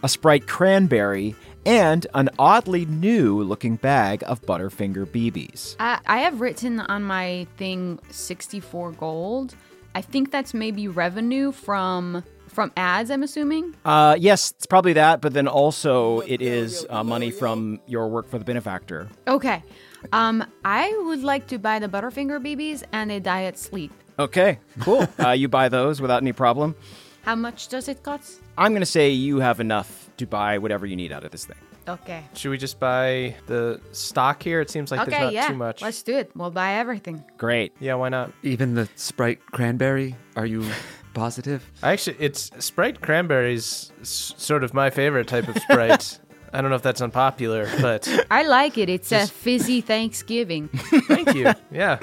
a 0.04 0.08
Sprite 0.08 0.48
Cranberry, 0.48 1.36
and 1.66 2.08
an 2.14 2.30
oddly 2.40 2.86
new 2.86 3.42
looking 3.42 3.76
bag 3.76 4.24
of 4.26 4.42
Butterfinger 4.42 5.06
BBs. 5.06 5.76
I, 5.80 6.00
I 6.06 6.20
have 6.20 6.42
written 6.42 6.80
on 6.80 7.04
my 7.04 7.48
thing 7.58 8.00
64 8.10 8.94
gold. 8.94 9.56
I 9.94 10.02
think 10.02 10.32
that's 10.32 10.54
maybe 10.54 10.88
revenue 10.88 11.52
from 11.52 12.24
from 12.48 12.72
ads. 12.76 13.10
I'm 13.10 13.24
assuming. 13.24 13.76
Uh, 13.86 14.16
yes, 14.20 14.52
it's 14.52 14.66
probably 14.66 14.94
that, 14.94 15.22
but 15.22 15.34
then 15.34 15.48
also 15.48 16.20
it 16.22 16.42
is 16.42 16.86
uh, 16.90 17.04
money 17.04 17.32
from 17.32 17.80
your 17.88 18.08
work 18.10 18.28
for 18.30 18.38
the 18.38 18.46
benefactor. 18.46 19.08
Okay. 19.28 19.64
Um, 20.12 20.44
I 20.66 20.94
would 21.06 21.24
like 21.24 21.48
to 21.48 21.58
buy 21.58 21.80
the 21.80 21.88
Butterfinger 21.88 22.44
BBs 22.44 22.84
and 22.92 23.12
a 23.12 23.20
Diet 23.20 23.58
Sleep. 23.58 23.92
Okay, 24.20 24.60
cool. 24.80 25.08
uh, 25.20 25.32
you 25.32 25.48
buy 25.48 25.70
those 25.70 26.02
without 26.02 26.22
any 26.22 26.34
problem. 26.34 26.76
How 27.24 27.36
much 27.36 27.68
does 27.68 27.88
it 27.88 28.04
cost? 28.04 28.42
I'm 28.58 28.72
going 28.72 28.82
to 28.82 28.86
say 28.86 29.10
you 29.12 29.40
have 29.40 29.60
enough 29.60 30.01
to 30.22 30.28
buy 30.28 30.58
whatever 30.58 30.86
you 30.86 30.96
need 30.96 31.12
out 31.12 31.24
of 31.24 31.32
this 31.32 31.46
thing. 31.46 31.58
Okay. 31.88 32.24
Should 32.36 32.52
we 32.52 32.58
just 32.58 32.80
buy 32.80 33.36
the 33.48 33.82
stock 33.92 34.42
here? 34.42 34.62
It 34.62 34.70
seems 34.70 34.92
like 34.92 35.00
there's 35.00 35.14
okay, 35.14 35.24
not 35.26 35.34
yeah. 35.34 35.48
too 35.48 35.56
much. 35.56 35.82
Let's 35.82 36.04
do 36.04 36.16
it. 36.18 36.32
We'll 36.36 36.52
buy 36.52 36.74
everything. 36.74 37.24
Great. 37.38 37.74
Yeah, 37.80 37.96
why 37.96 38.10
not? 38.10 38.32
Even 38.44 38.76
the 38.76 38.88
Sprite 38.96 39.44
cranberry? 39.48 40.16
Are 40.36 40.46
you 40.46 40.66
positive? 41.14 41.70
Actually, 41.82 42.18
it's 42.20 42.52
Sprite 42.64 43.02
cranberries, 43.02 43.92
sort 44.04 44.64
of 44.64 44.74
my 44.74 44.90
favorite 44.90 45.28
type 45.28 45.48
of 45.48 45.58
Sprite. 45.58 46.20
I 46.54 46.62
don't 46.62 46.70
know 46.70 46.76
if 46.76 46.82
that's 46.84 47.02
unpopular, 47.02 47.68
but 47.82 48.08
I 48.32 48.44
like 48.44 48.78
it. 48.78 48.90
It's 48.90 49.12
a 49.12 49.26
fizzy 49.26 49.82
Thanksgiving. 49.82 50.68
thank 51.08 51.34
you. 51.34 51.52
Yeah. 51.72 52.00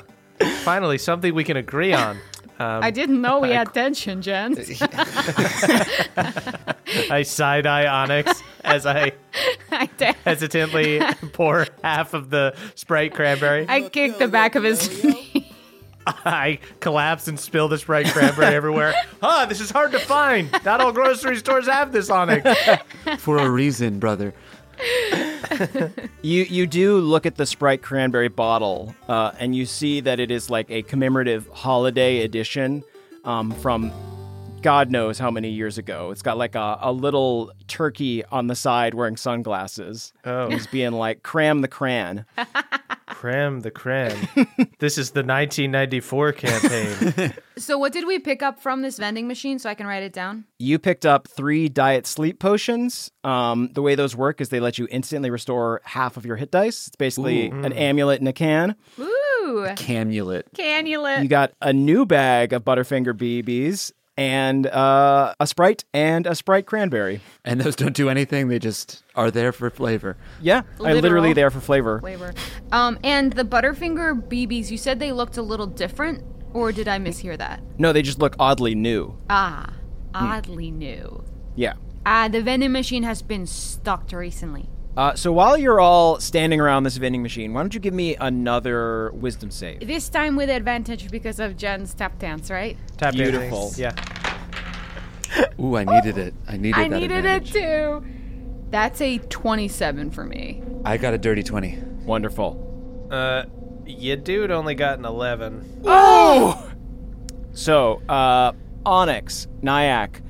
Finally, 0.63 0.99
something 0.99 1.35
we 1.35 1.45
can 1.45 1.57
agree 1.57 1.93
on. 1.93 2.19
Um, 2.59 2.83
I 2.83 2.91
didn't 2.91 3.21
know 3.21 3.39
we 3.39 3.51
had 3.51 3.73
tension, 3.73 4.21
Jen. 4.21 4.55
I 7.11 7.23
side 7.23 7.67
eye 7.67 7.87
Onyx 7.87 8.43
as 8.65 8.85
I 8.85 9.13
I, 9.71 9.89
hesitantly 10.25 11.01
pour 11.33 11.67
half 11.85 12.15
of 12.15 12.31
the 12.31 12.57
Sprite 12.75 13.15
Cranberry. 13.15 13.67
I 13.69 13.83
kick 13.83 14.19
the 14.19 14.27
back 14.27 14.57
of 14.57 14.65
his 14.65 15.05
knee. 15.05 15.53
I 16.07 16.59
collapse 16.81 17.29
and 17.29 17.39
spill 17.39 17.69
the 17.69 17.79
Sprite 17.79 18.07
Cranberry 18.07 18.55
everywhere. 18.55 18.95
Huh, 19.23 19.45
this 19.45 19.61
is 19.61 19.71
hard 19.71 19.93
to 19.93 19.99
find. 19.99 20.51
Not 20.65 20.81
all 20.81 20.91
grocery 20.91 21.37
stores 21.37 21.69
have 21.69 21.93
this, 21.93 22.09
Onyx. 22.09 22.59
For 23.19 23.37
a 23.37 23.49
reason, 23.49 23.99
brother. 23.99 24.33
You 26.23 26.43
you 26.43 26.67
do 26.67 26.99
look 26.99 27.27
at 27.27 27.37
the 27.37 27.47
Sprite 27.47 27.81
cranberry 27.81 28.29
bottle, 28.29 28.95
uh, 29.09 29.33
and 29.39 29.55
you 29.55 29.67
see 29.67 30.01
that 30.01 30.19
it 30.19 30.31
is 30.31 30.51
like 30.51 30.71
a 30.71 30.83
commemorative 30.83 31.49
holiday 31.53 32.23
edition 32.23 32.83
um, 33.25 33.53
from 33.53 33.93
God 34.63 34.91
knows 34.91 35.19
how 35.19 35.31
many 35.31 35.51
years 35.51 35.79
ago. 35.79 36.11
It's 36.11 36.23
got 36.23 36.37
like 36.39 36.55
a, 36.55 36.79
a 36.81 36.93
little 36.93 37.53
turkey 37.69 38.25
on 38.27 38.49
the 38.49 38.57
side 38.57 38.95
wearing 38.95 39.17
sunglasses. 39.17 40.13
Oh. 40.25 40.49
He's 40.51 40.67
being 40.67 40.93
like, 40.93 41.23
cram 41.23 41.61
the 41.61 41.69
cran. 41.69 42.27
Cram 43.19 43.63
the 43.63 43.73
cran. 43.73 44.17
This 44.79 44.97
is 44.97 45.11
the 45.11 45.25
1994 45.25 46.33
campaign. 46.35 47.35
So, 47.59 47.77
what 47.77 47.93
did 47.93 48.07
we 48.07 48.21
pick 48.21 48.41
up 48.41 48.61
from 48.63 48.83
this 48.83 48.99
vending 48.99 49.27
machine 49.27 49.59
so 49.59 49.69
I 49.69 49.75
can 49.75 49.89
write 49.89 50.05
it 50.05 50.13
down? 50.13 50.45
You 50.61 50.79
picked 50.79 51.05
up 51.05 51.27
three 51.27 51.69
diet 51.69 52.07
sleep 52.07 52.39
potions. 52.39 53.11
Um, 53.25 53.71
the 53.73 53.83
way 53.83 53.97
those 53.97 54.15
work 54.15 54.41
is 54.41 54.51
they 54.51 54.61
let 54.61 54.79
you 54.79 54.87
instantly 54.93 55.29
restore 55.29 55.81
half 55.83 56.17
of 56.17 56.25
your 56.25 56.37
hit 56.37 56.53
dice. 56.53 56.87
It's 56.87 56.95
basically 56.95 57.49
an 57.49 57.73
amulet 57.73 58.21
in 58.21 58.29
a 58.29 58.33
can. 58.33 58.77
Ooh, 59.01 59.67
Camulet. 59.75 60.45
canulet. 60.57 61.23
You 61.23 61.29
got 61.29 61.53
a 61.61 61.73
new 61.73 62.07
bag 62.07 62.53
of 62.53 62.65
Butterfinger 62.65 63.13
BBs 63.13 63.91
and 64.19 64.67
uh, 64.67 65.33
a 65.39 65.47
Sprite 65.47 65.85
and 65.95 66.27
a 66.27 66.35
Sprite 66.35 66.67
cranberry. 66.67 67.21
And 67.45 67.61
those 67.61 67.77
don't 67.77 67.95
do 67.95 68.11
anything, 68.11 68.49
they 68.49 68.59
just 68.59 69.05
are 69.15 69.31
there 69.31 69.53
for 69.53 69.71
flavor. 69.71 70.17
Yeah, 70.43 70.63
I 70.85 70.93
literally 70.93 71.33
there 71.33 71.51
for 71.51 71.61
flavor. 71.61 72.01
flavor. 72.01 72.35
Um, 72.73 72.99
and 73.05 73.33
the 73.33 73.45
Butterfinger 73.45 74.29
BBs, 74.29 74.71
you 74.71 74.77
said 74.77 74.99
they 74.99 75.13
looked 75.13 75.37
a 75.37 75.43
little 75.43 75.67
different, 75.67 76.25
or 76.53 76.73
did 76.73 76.89
I 76.89 76.99
mishear 76.99 77.39
that? 77.39 77.63
No, 77.79 77.93
they 77.93 78.03
just 78.03 78.19
look 78.19 78.35
oddly 78.39 78.75
new. 78.75 79.17
Ah, 79.31 79.73
oddly 80.13 80.73
new. 80.73 81.25
Yeah. 81.55 81.75
Ah, 82.05 82.29
the 82.29 82.43
vending 82.43 82.73
machine 82.73 83.05
has 83.05 83.23
been 83.23 83.47
stocked 83.47 84.13
recently. 84.13 84.69
Uh, 84.99 85.15
so 85.15 85.31
while 85.31 85.57
you're 85.57 85.79
all 85.79 86.19
standing 86.19 86.59
around 86.59 86.83
this 86.83 86.97
vending 86.97 87.23
machine, 87.23 87.55
why 87.55 87.61
don't 87.61 87.73
you 87.73 87.79
give 87.79 87.95
me 87.95 88.17
another 88.17 89.13
wisdom 89.13 89.49
save? 89.49 89.87
This 89.87 90.09
time 90.09 90.35
with 90.35 90.51
advantage 90.51 91.09
because 91.13 91.39
of 91.39 91.57
Jen's 91.57 91.95
tap 91.95 92.19
dance, 92.19 92.51
right? 92.51 92.77
Tap 92.97 93.15
dancing. 93.15 93.31
Beautiful. 93.31 93.71
Yeah. 93.77 93.93
Ooh, 95.61 95.77
I 95.77 95.85
needed 95.85 96.19
it. 96.19 96.35
I 96.49 96.57
needed 96.57 96.75
that. 96.75 96.81
I 96.81 96.89
that 96.89 97.01
needed 97.01 97.17
advantage. 97.19 97.55
it 97.55 97.61
too. 97.61 98.05
That's 98.71 99.01
a 99.01 99.19
27 99.19 100.11
for 100.11 100.25
me. 100.25 100.65
I 100.85 100.97
got 100.97 101.15
a 101.15 101.19
dirty 101.19 101.45
20. 101.45 101.79
Wonderful. 102.05 103.09
Uh, 103.09 103.45
you 103.87 104.17
dude 104.17 104.51
only 104.51 104.75
got 104.75 104.99
an 104.99 105.05
11. 105.05 105.83
Oh. 105.85 106.73
So, 107.53 108.03
uh, 108.09 108.51
Onyx, 108.85 109.47
Nyack, 109.63 110.23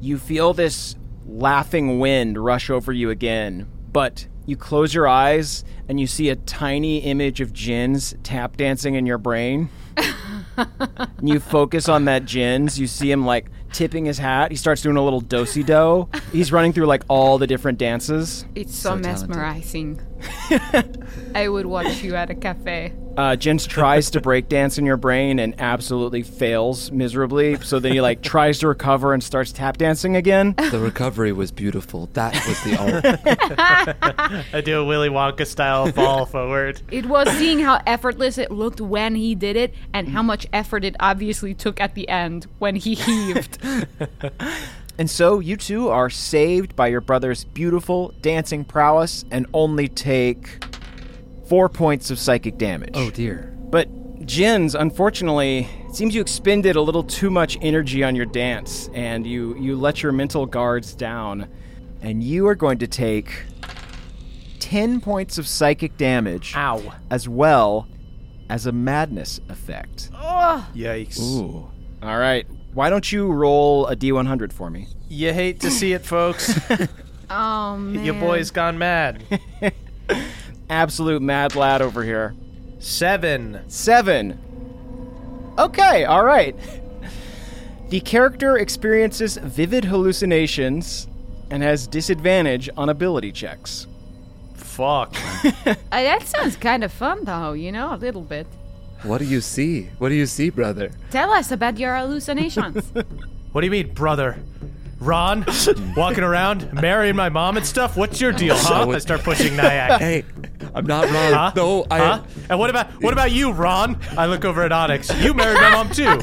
you 0.00 0.16
feel 0.16 0.54
this 0.54 0.94
laughing 1.26 1.98
wind 1.98 2.38
rush 2.38 2.70
over 2.70 2.92
you 2.92 3.10
again, 3.10 3.66
but 3.92 4.26
you 4.46 4.56
close 4.56 4.92
your 4.94 5.06
eyes 5.06 5.64
and 5.88 6.00
you 6.00 6.06
see 6.06 6.28
a 6.28 6.36
tiny 6.36 6.98
image 6.98 7.40
of 7.40 7.52
Jin's 7.52 8.14
tap 8.22 8.56
dancing 8.56 8.94
in 8.94 9.06
your 9.06 9.18
brain. 9.18 9.68
and 9.96 11.08
you 11.22 11.40
focus 11.40 11.88
on 11.88 12.04
that 12.06 12.24
Jin's, 12.24 12.78
you 12.78 12.86
see 12.86 13.10
him 13.10 13.24
like 13.26 13.50
tipping 13.72 14.04
his 14.06 14.18
hat. 14.18 14.50
He 14.50 14.56
starts 14.56 14.82
doing 14.82 14.96
a 14.96 15.02
little 15.02 15.20
do-si 15.20 15.62
do. 15.62 16.08
He's 16.32 16.52
running 16.52 16.72
through 16.72 16.86
like 16.86 17.04
all 17.08 17.38
the 17.38 17.46
different 17.46 17.78
dances. 17.78 18.44
It's 18.54 18.74
so, 18.74 18.96
So 18.96 19.00
talented. 19.02 19.28
mesmerizing. 19.28 20.00
I 21.34 21.48
would 21.48 21.66
watch 21.66 22.02
you 22.02 22.14
at 22.14 22.30
a 22.30 22.34
cafe. 22.34 22.92
Uh, 23.16 23.36
Jens 23.36 23.66
tries 23.66 24.10
to 24.10 24.20
break 24.20 24.48
dance 24.48 24.78
in 24.78 24.86
your 24.86 24.96
brain 24.96 25.38
and 25.38 25.54
absolutely 25.60 26.22
fails 26.22 26.90
miserably. 26.90 27.56
So 27.60 27.78
then 27.78 27.92
he 27.92 28.00
like 28.00 28.22
tries 28.22 28.58
to 28.60 28.68
recover 28.68 29.12
and 29.12 29.22
starts 29.22 29.52
tap 29.52 29.76
dancing 29.76 30.16
again. 30.16 30.54
The 30.70 30.78
recovery 30.78 31.32
was 31.32 31.50
beautiful. 31.50 32.08
That 32.14 32.34
was 32.46 32.62
the 32.62 32.76
art. 32.78 34.44
I 34.54 34.60
do 34.60 34.80
a 34.80 34.84
Willy 34.84 35.08
Wonka 35.08 35.46
style 35.46 35.90
fall 35.92 36.24
forward. 36.24 36.80
It 36.90 37.06
was 37.06 37.28
seeing 37.36 37.58
how 37.58 37.82
effortless 37.86 38.38
it 38.38 38.50
looked 38.50 38.80
when 38.80 39.14
he 39.14 39.34
did 39.34 39.56
it 39.56 39.74
and 39.92 40.08
how 40.08 40.22
much 40.22 40.46
effort 40.52 40.84
it 40.84 40.96
obviously 41.00 41.52
took 41.52 41.80
at 41.80 41.94
the 41.94 42.08
end 42.08 42.46
when 42.58 42.76
he 42.76 42.94
heaved. 42.94 43.58
And 45.00 45.08
so 45.08 45.40
you 45.40 45.56
two 45.56 45.88
are 45.88 46.10
saved 46.10 46.76
by 46.76 46.88
your 46.88 47.00
brother's 47.00 47.44
beautiful 47.44 48.12
dancing 48.20 48.66
prowess 48.66 49.24
and 49.30 49.46
only 49.54 49.88
take 49.88 50.62
four 51.48 51.70
points 51.70 52.10
of 52.10 52.18
psychic 52.18 52.58
damage. 52.58 52.90
oh 52.92 53.08
dear. 53.08 53.56
But 53.70 53.88
Jens, 54.26 54.74
unfortunately, 54.74 55.66
it 55.88 55.96
seems 55.96 56.14
you 56.14 56.20
expended 56.20 56.76
a 56.76 56.82
little 56.82 57.02
too 57.02 57.30
much 57.30 57.56
energy 57.62 58.04
on 58.04 58.14
your 58.14 58.26
dance, 58.26 58.90
and 58.92 59.26
you 59.26 59.56
you 59.56 59.74
let 59.74 60.02
your 60.02 60.12
mental 60.12 60.44
guards 60.44 60.92
down, 60.92 61.48
and 62.02 62.22
you 62.22 62.46
are 62.46 62.54
going 62.54 62.76
to 62.80 62.86
take 62.86 63.32
ten 64.58 65.00
points 65.00 65.38
of 65.38 65.48
psychic 65.48 65.96
damage, 65.96 66.52
Ow. 66.54 66.92
as 67.08 67.26
well 67.26 67.88
as 68.50 68.66
a 68.66 68.72
madness 68.72 69.40
effect. 69.48 70.10
Yikes. 70.12 71.18
Ooh. 71.22 71.70
All 72.02 72.18
right, 72.18 72.46
why 72.74 72.90
don't 72.90 73.10
you 73.10 73.30
roll 73.30 73.86
a 73.86 73.96
d100 73.96 74.52
for 74.52 74.70
me? 74.70 74.86
You 75.08 75.32
hate 75.32 75.60
to 75.60 75.70
see 75.70 75.92
it, 75.92 76.04
folks. 76.04 76.58
Oh 77.32 77.76
man. 77.76 78.04
Your 78.04 78.14
boy's 78.14 78.50
gone 78.50 78.76
mad. 78.76 79.22
Absolute 80.68 81.22
mad 81.22 81.54
lad 81.54 81.80
over 81.80 82.02
here. 82.02 82.34
Seven. 82.80 83.60
Seven. 83.68 84.36
Okay, 85.56 86.04
all 86.04 86.24
right. 86.24 86.56
The 87.90 88.00
character 88.00 88.58
experiences 88.58 89.36
vivid 89.36 89.84
hallucinations 89.84 91.06
and 91.50 91.62
has 91.62 91.86
disadvantage 91.86 92.68
on 92.76 92.88
ability 92.88 93.30
checks. 93.32 93.86
Fuck. 94.54 95.14
Uh, 95.92 96.02
that 96.02 96.22
sounds 96.26 96.56
kind 96.56 96.84
of 96.84 96.92
fun, 96.92 97.24
though, 97.24 97.52
you 97.52 97.72
know, 97.72 97.92
a 97.94 97.96
little 97.96 98.22
bit. 98.22 98.46
What 99.02 99.18
do 99.18 99.24
you 99.24 99.40
see? 99.40 99.88
What 99.98 100.10
do 100.10 100.14
you 100.14 100.26
see, 100.26 100.50
brother? 100.50 100.90
Tell 101.10 101.30
us 101.32 101.50
about 101.50 101.78
your 101.78 101.96
hallucinations. 101.96 102.92
What 103.52 103.62
do 103.62 103.66
you 103.66 103.70
mean, 103.72 103.92
brother? 103.94 104.38
Ron, 105.00 105.44
walking 105.96 106.22
around, 106.22 106.72
marrying 106.72 107.16
my 107.16 107.30
mom 107.30 107.56
and 107.56 107.66
stuff. 107.66 107.96
What's 107.96 108.20
your 108.20 108.30
deal, 108.30 108.54
huh? 108.54 108.84
So- 108.84 108.92
I 108.92 108.98
start 108.98 109.22
pushing 109.24 109.56
Nyack. 109.56 109.98
Hey, 110.00 110.24
I'm 110.74 110.86
not 110.86 111.04
Ron. 111.06 111.32
Huh? 111.32 111.52
No, 111.56 111.86
I. 111.90 111.98
Huh? 111.98 112.22
And 112.48 112.58
what 112.58 112.70
about 112.70 112.90
what 113.02 113.12
about 113.12 113.32
you, 113.32 113.52
Ron? 113.52 113.98
I 114.16 114.26
look 114.26 114.44
over 114.44 114.62
at 114.62 114.72
Onyx. 114.72 115.10
You 115.20 115.34
married 115.34 115.60
my 115.60 115.70
mom 115.70 115.90
too. 115.90 116.20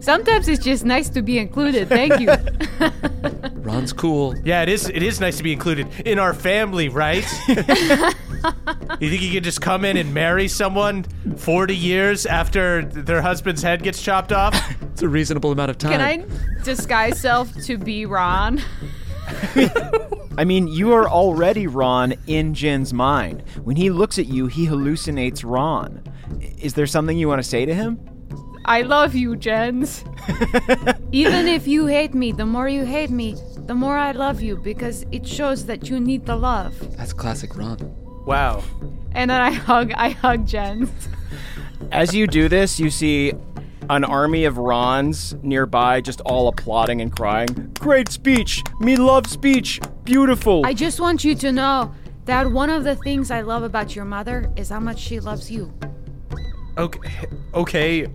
Sometimes 0.00 0.48
it's 0.48 0.64
just 0.64 0.84
nice 0.84 1.08
to 1.10 1.22
be 1.22 1.38
included. 1.38 1.88
Thank 1.88 2.20
you. 2.20 2.30
Ron's 3.54 3.92
cool. 3.92 4.36
Yeah, 4.44 4.62
it 4.62 4.68
is. 4.68 4.88
It 4.88 5.02
is 5.02 5.20
nice 5.20 5.36
to 5.38 5.42
be 5.42 5.52
included 5.52 5.88
in 6.06 6.18
our 6.18 6.34
family, 6.34 6.88
right? 6.88 7.26
you 7.48 9.10
think 9.10 9.22
you 9.22 9.32
could 9.32 9.44
just 9.44 9.60
come 9.60 9.84
in 9.84 9.96
and 9.96 10.14
marry 10.14 10.48
someone 10.48 11.04
40 11.36 11.76
years 11.76 12.26
after 12.26 12.84
their 12.84 13.20
husband's 13.20 13.62
head 13.62 13.82
gets 13.82 14.02
chopped 14.02 14.32
off? 14.32 14.54
It's 14.82 15.02
a 15.02 15.08
reasonable 15.08 15.52
amount 15.52 15.70
of 15.70 15.78
time. 15.78 15.92
Can 15.92 16.00
I 16.00 16.62
disguise 16.64 17.20
self 17.20 17.54
to 17.64 17.76
be 17.76 18.06
Ron? 18.06 18.62
I 20.38 20.44
mean, 20.44 20.68
you 20.68 20.92
are 20.92 21.08
already 21.08 21.66
Ron 21.66 22.14
in 22.26 22.54
Jen's 22.54 22.94
mind. 22.94 23.42
When 23.62 23.76
he 23.76 23.90
looks 23.90 24.18
at 24.18 24.26
you, 24.26 24.46
he 24.46 24.66
hallucinates 24.66 25.42
Ron. 25.44 26.02
Is 26.58 26.74
there 26.74 26.86
something 26.86 27.18
you 27.18 27.28
want 27.28 27.42
to 27.42 27.48
say 27.48 27.66
to 27.66 27.74
him? 27.74 27.98
I 28.64 28.82
love 28.82 29.14
you, 29.14 29.36
Jens. 29.36 30.04
Even 31.12 31.48
if 31.48 31.66
you 31.66 31.86
hate 31.86 32.14
me, 32.14 32.32
the 32.32 32.46
more 32.46 32.68
you 32.68 32.84
hate 32.84 33.10
me, 33.10 33.36
the 33.66 33.74
more 33.74 33.96
I 33.96 34.12
love 34.12 34.42
you 34.42 34.56
because 34.56 35.04
it 35.10 35.26
shows 35.26 35.66
that 35.66 35.88
you 35.88 35.98
need 35.98 36.26
the 36.26 36.36
love. 36.36 36.74
That's 36.96 37.12
classic 37.12 37.56
Ron. 37.56 37.78
Wow. 38.24 38.62
And 39.12 39.30
then 39.30 39.40
I 39.40 39.50
hug, 39.50 39.92
I 39.96 40.10
hug 40.10 40.46
Jens. 40.46 40.90
As 41.90 42.14
you 42.14 42.26
do 42.26 42.48
this, 42.48 42.78
you 42.78 42.90
see 42.90 43.32
an 43.90 44.04
army 44.04 44.44
of 44.44 44.56
Rons 44.56 45.34
nearby 45.42 46.00
just 46.00 46.20
all 46.20 46.46
applauding 46.46 47.00
and 47.00 47.10
crying. 47.10 47.72
Great 47.80 48.08
speech! 48.08 48.62
Me 48.78 48.94
love 48.94 49.26
speech! 49.26 49.80
Beautiful! 50.04 50.64
I 50.64 50.74
just 50.74 51.00
want 51.00 51.24
you 51.24 51.34
to 51.34 51.50
know 51.50 51.92
that 52.26 52.52
one 52.52 52.70
of 52.70 52.84
the 52.84 52.94
things 52.94 53.32
I 53.32 53.40
love 53.40 53.64
about 53.64 53.96
your 53.96 54.04
mother 54.04 54.48
is 54.54 54.68
how 54.68 54.78
much 54.78 55.00
she 55.00 55.18
loves 55.18 55.50
you. 55.50 55.74
Okay, 56.78 57.26
okay, 57.52 58.06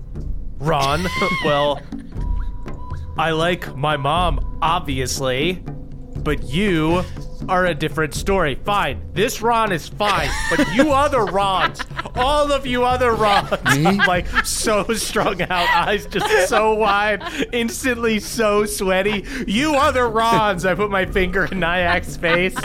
Ron. 0.59 1.05
well, 1.43 1.81
I 3.17 3.31
like 3.31 3.75
my 3.75 3.97
mom, 3.97 4.57
obviously, 4.61 5.61
but 6.19 6.41
you 6.43 7.03
are 7.49 7.65
a 7.65 7.73
different 7.73 8.13
story. 8.13 8.55
Fine, 8.55 9.01
this 9.13 9.41
Ron 9.41 9.71
is 9.71 9.87
fine, 9.87 10.29
but 10.49 10.73
you 10.73 10.91
other 10.93 11.25
Rons, 11.25 11.79
all 12.15 12.51
of 12.51 12.65
you 12.65 12.83
other 12.83 13.13
Rons, 13.13 13.51
like 14.07 14.27
so 14.45 14.83
strung 14.93 15.41
out, 15.43 15.69
eyes 15.69 16.05
just 16.07 16.49
so 16.49 16.73
wide, 16.73 17.23
instantly 17.53 18.19
so 18.19 18.65
sweaty. 18.65 19.25
You 19.47 19.75
other 19.75 20.07
Rons, 20.07 20.65
I 20.65 20.75
put 20.75 20.91
my 20.91 21.05
finger 21.05 21.45
in 21.45 21.59
Nyack's 21.59 22.17
face. 22.17 22.55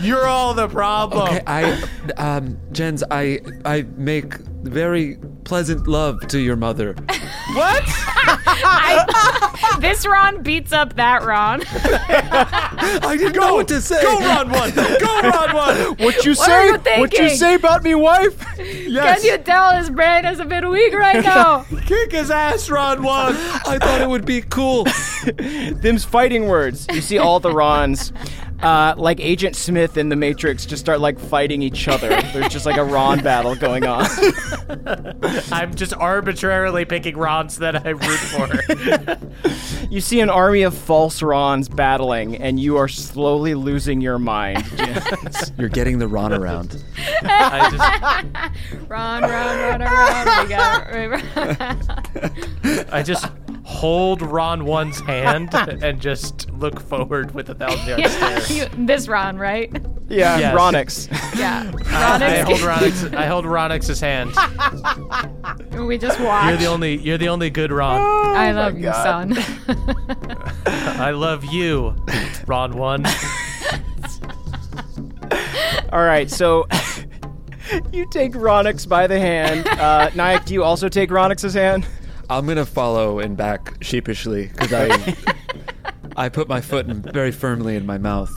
You're 0.00 0.26
all 0.26 0.54
the 0.54 0.68
problem. 0.68 1.28
Okay, 1.28 1.42
I, 1.46 1.82
um, 2.16 2.58
Jens, 2.72 3.02
I, 3.10 3.40
I 3.64 3.82
make 3.96 4.34
very 4.62 5.18
pleasant 5.44 5.86
love 5.86 6.26
to 6.28 6.38
your 6.38 6.56
mother. 6.56 6.94
What? 7.52 7.82
This 9.80 10.06
Ron 10.06 10.42
beats 10.42 10.72
up 10.72 10.94
that 10.94 11.24
Ron. 11.24 11.62
I 11.66 13.16
didn't 13.18 13.34
know 13.40 13.54
what 13.54 13.66
to 13.68 13.80
say. 13.80 14.00
Go 14.02 14.20
Ron 14.20 14.50
one. 14.50 14.70
Go 14.72 15.20
Ron 15.22 15.54
one. 15.54 15.76
what 15.98 16.24
you 16.24 16.32
What 16.32 16.38
say? 16.46 16.66
you 16.68 17.00
What 17.00 17.12
you 17.12 17.28
say 17.30 17.54
about 17.54 17.82
me, 17.82 17.96
wife? 17.96 18.38
Can 18.56 19.22
you 19.24 19.38
tell 19.38 19.74
his 19.76 19.90
brain 19.90 20.24
is 20.26 20.38
a 20.38 20.44
bit 20.44 20.68
weak 20.68 20.94
right 20.94 21.24
now? 21.24 21.64
Kick 21.86 22.12
his 22.12 22.30
ass, 22.30 22.70
Ron 22.70 23.02
one. 23.02 23.34
I 23.66 23.78
thought 23.80 24.00
it 24.00 24.08
would 24.08 24.24
be 24.26 24.42
cool. 24.42 24.86
Them's 25.72 26.04
fighting 26.04 26.46
words. 26.46 26.86
You 26.92 27.00
see 27.00 27.18
all 27.18 27.40
the 27.40 27.50
Rons, 27.52 28.12
uh, 28.62 28.94
like 28.96 29.20
Agent 29.20 29.56
Smith 29.56 29.96
in 29.96 30.08
The 30.08 30.16
Matrix, 30.16 30.66
just 30.66 30.80
start 30.80 31.00
like 31.00 31.18
fighting 31.18 31.62
each 31.62 31.88
other. 31.88 32.08
There's 32.32 32.48
just 32.48 32.66
like 32.66 32.76
a 32.76 32.84
Ron 32.84 33.20
battle 33.22 33.54
going 33.56 33.86
on. 33.86 34.06
I'm 35.52 35.74
just 35.74 35.94
arbitrarily 35.94 36.84
picking 36.84 37.16
Rons 37.16 37.58
that 37.58 37.86
I 37.86 37.90
root 37.90 38.02
for. 38.02 39.18
You 39.90 40.00
see 40.00 40.20
an 40.20 40.30
army 40.30 40.62
of 40.62 40.72
false 40.76 41.20
Rons 41.20 41.68
battling, 41.68 42.36
and 42.36 42.60
you 42.60 42.76
are 42.76 42.86
slowly 42.86 43.54
losing 43.54 44.00
your 44.00 44.20
mind. 44.20 44.64
Jens. 44.76 45.50
You're 45.58 45.68
getting 45.68 45.98
the 45.98 46.06
Ron 46.06 46.32
around. 46.32 46.80
I 47.24 48.52
Ron, 48.86 49.22
Ron, 49.22 49.58
Ron, 49.58 49.80
Ron. 49.80 50.44
We 50.44 50.48
got 50.48 50.86
it. 52.62 52.86
I 52.92 53.02
just 53.02 53.26
hold 53.70 54.20
Ron 54.20 54.64
one's 54.64 55.00
hand 55.06 55.54
and 55.54 56.00
just 56.00 56.50
look 56.52 56.80
forward 56.80 57.32
with 57.34 57.48
a 57.50 57.54
thousand 57.54 57.86
yard 57.98 58.10
stare. 58.10 58.40
You, 58.78 58.86
this 58.86 59.06
Ron, 59.08 59.38
right? 59.38 59.70
yeah, 60.08 60.38
Yes. 60.38 60.54
Ronix. 60.54 61.38
Yeah. 61.38 61.70
I 61.86 62.18
Ron 62.18 62.44
hold 62.46 62.58
Ronix. 62.60 63.14
I 63.14 63.26
hold 63.26 63.44
Ronix's 63.44 64.00
hand. 64.00 64.30
We 65.86 65.96
just 65.98 66.20
watch. 66.20 66.48
You're 66.48 66.58
the 66.58 66.66
only. 66.66 66.96
You're 66.96 67.18
the 67.18 67.28
only 67.28 67.48
good 67.50 67.70
Ron. 67.70 68.00
I 68.36 68.50
love 68.52 68.76
you, 68.78 68.92
son. 68.92 69.34
I 70.66 71.10
love 71.12 71.44
you, 71.44 71.94
Ron 72.46 72.72
one. 72.76 73.06
All 75.92 76.04
right, 76.04 76.30
so 76.30 76.66
you 77.92 78.08
take 78.10 78.32
Ronix 78.32 78.88
by 78.88 79.06
the 79.06 79.18
hand. 79.18 79.66
Uh, 79.66 80.10
Nyack, 80.14 80.44
do 80.44 80.54
you 80.54 80.62
also 80.64 80.88
take 80.88 81.10
Ronix's 81.10 81.54
hand? 81.54 81.86
I'm 82.30 82.46
gonna 82.46 82.64
follow 82.64 83.18
and 83.18 83.36
back 83.36 83.74
sheepishly 83.82 84.46
because 84.46 84.72
I, 84.72 85.16
I 86.16 86.28
put 86.28 86.48
my 86.48 86.60
foot 86.60 86.86
in 86.86 87.02
very 87.02 87.32
firmly 87.32 87.74
in 87.74 87.84
my 87.84 87.98
mouth. 87.98 88.30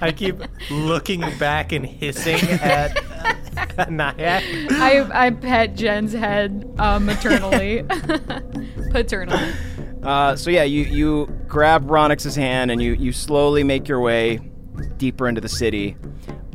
I 0.00 0.10
keep 0.10 0.36
looking 0.70 1.20
back 1.38 1.72
and 1.72 1.84
hissing 1.84 2.40
at 2.60 2.96
Nyack. 3.90 4.42
I, 4.72 5.26
I 5.26 5.30
pet 5.30 5.74
Jen's 5.74 6.14
head 6.14 6.66
uh, 6.78 6.98
maternally. 6.98 7.82
Paternally. 8.90 9.52
Uh, 10.02 10.34
so 10.36 10.50
yeah, 10.50 10.62
you 10.62 10.84
you 10.84 11.26
grab 11.46 11.86
Ronix's 11.86 12.36
hand 12.36 12.70
and 12.70 12.80
you 12.80 12.94
you 12.94 13.12
slowly 13.12 13.64
make 13.64 13.86
your 13.86 14.00
way 14.00 14.38
deeper 14.96 15.28
into 15.28 15.42
the 15.42 15.48
city. 15.48 15.96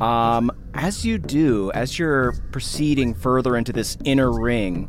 Um, 0.00 0.50
as 0.74 1.04
you 1.04 1.18
do, 1.18 1.70
as 1.72 1.98
you're 1.98 2.32
proceeding 2.50 3.14
further 3.14 3.56
into 3.56 3.72
this 3.72 3.96
inner 4.04 4.32
ring, 4.32 4.88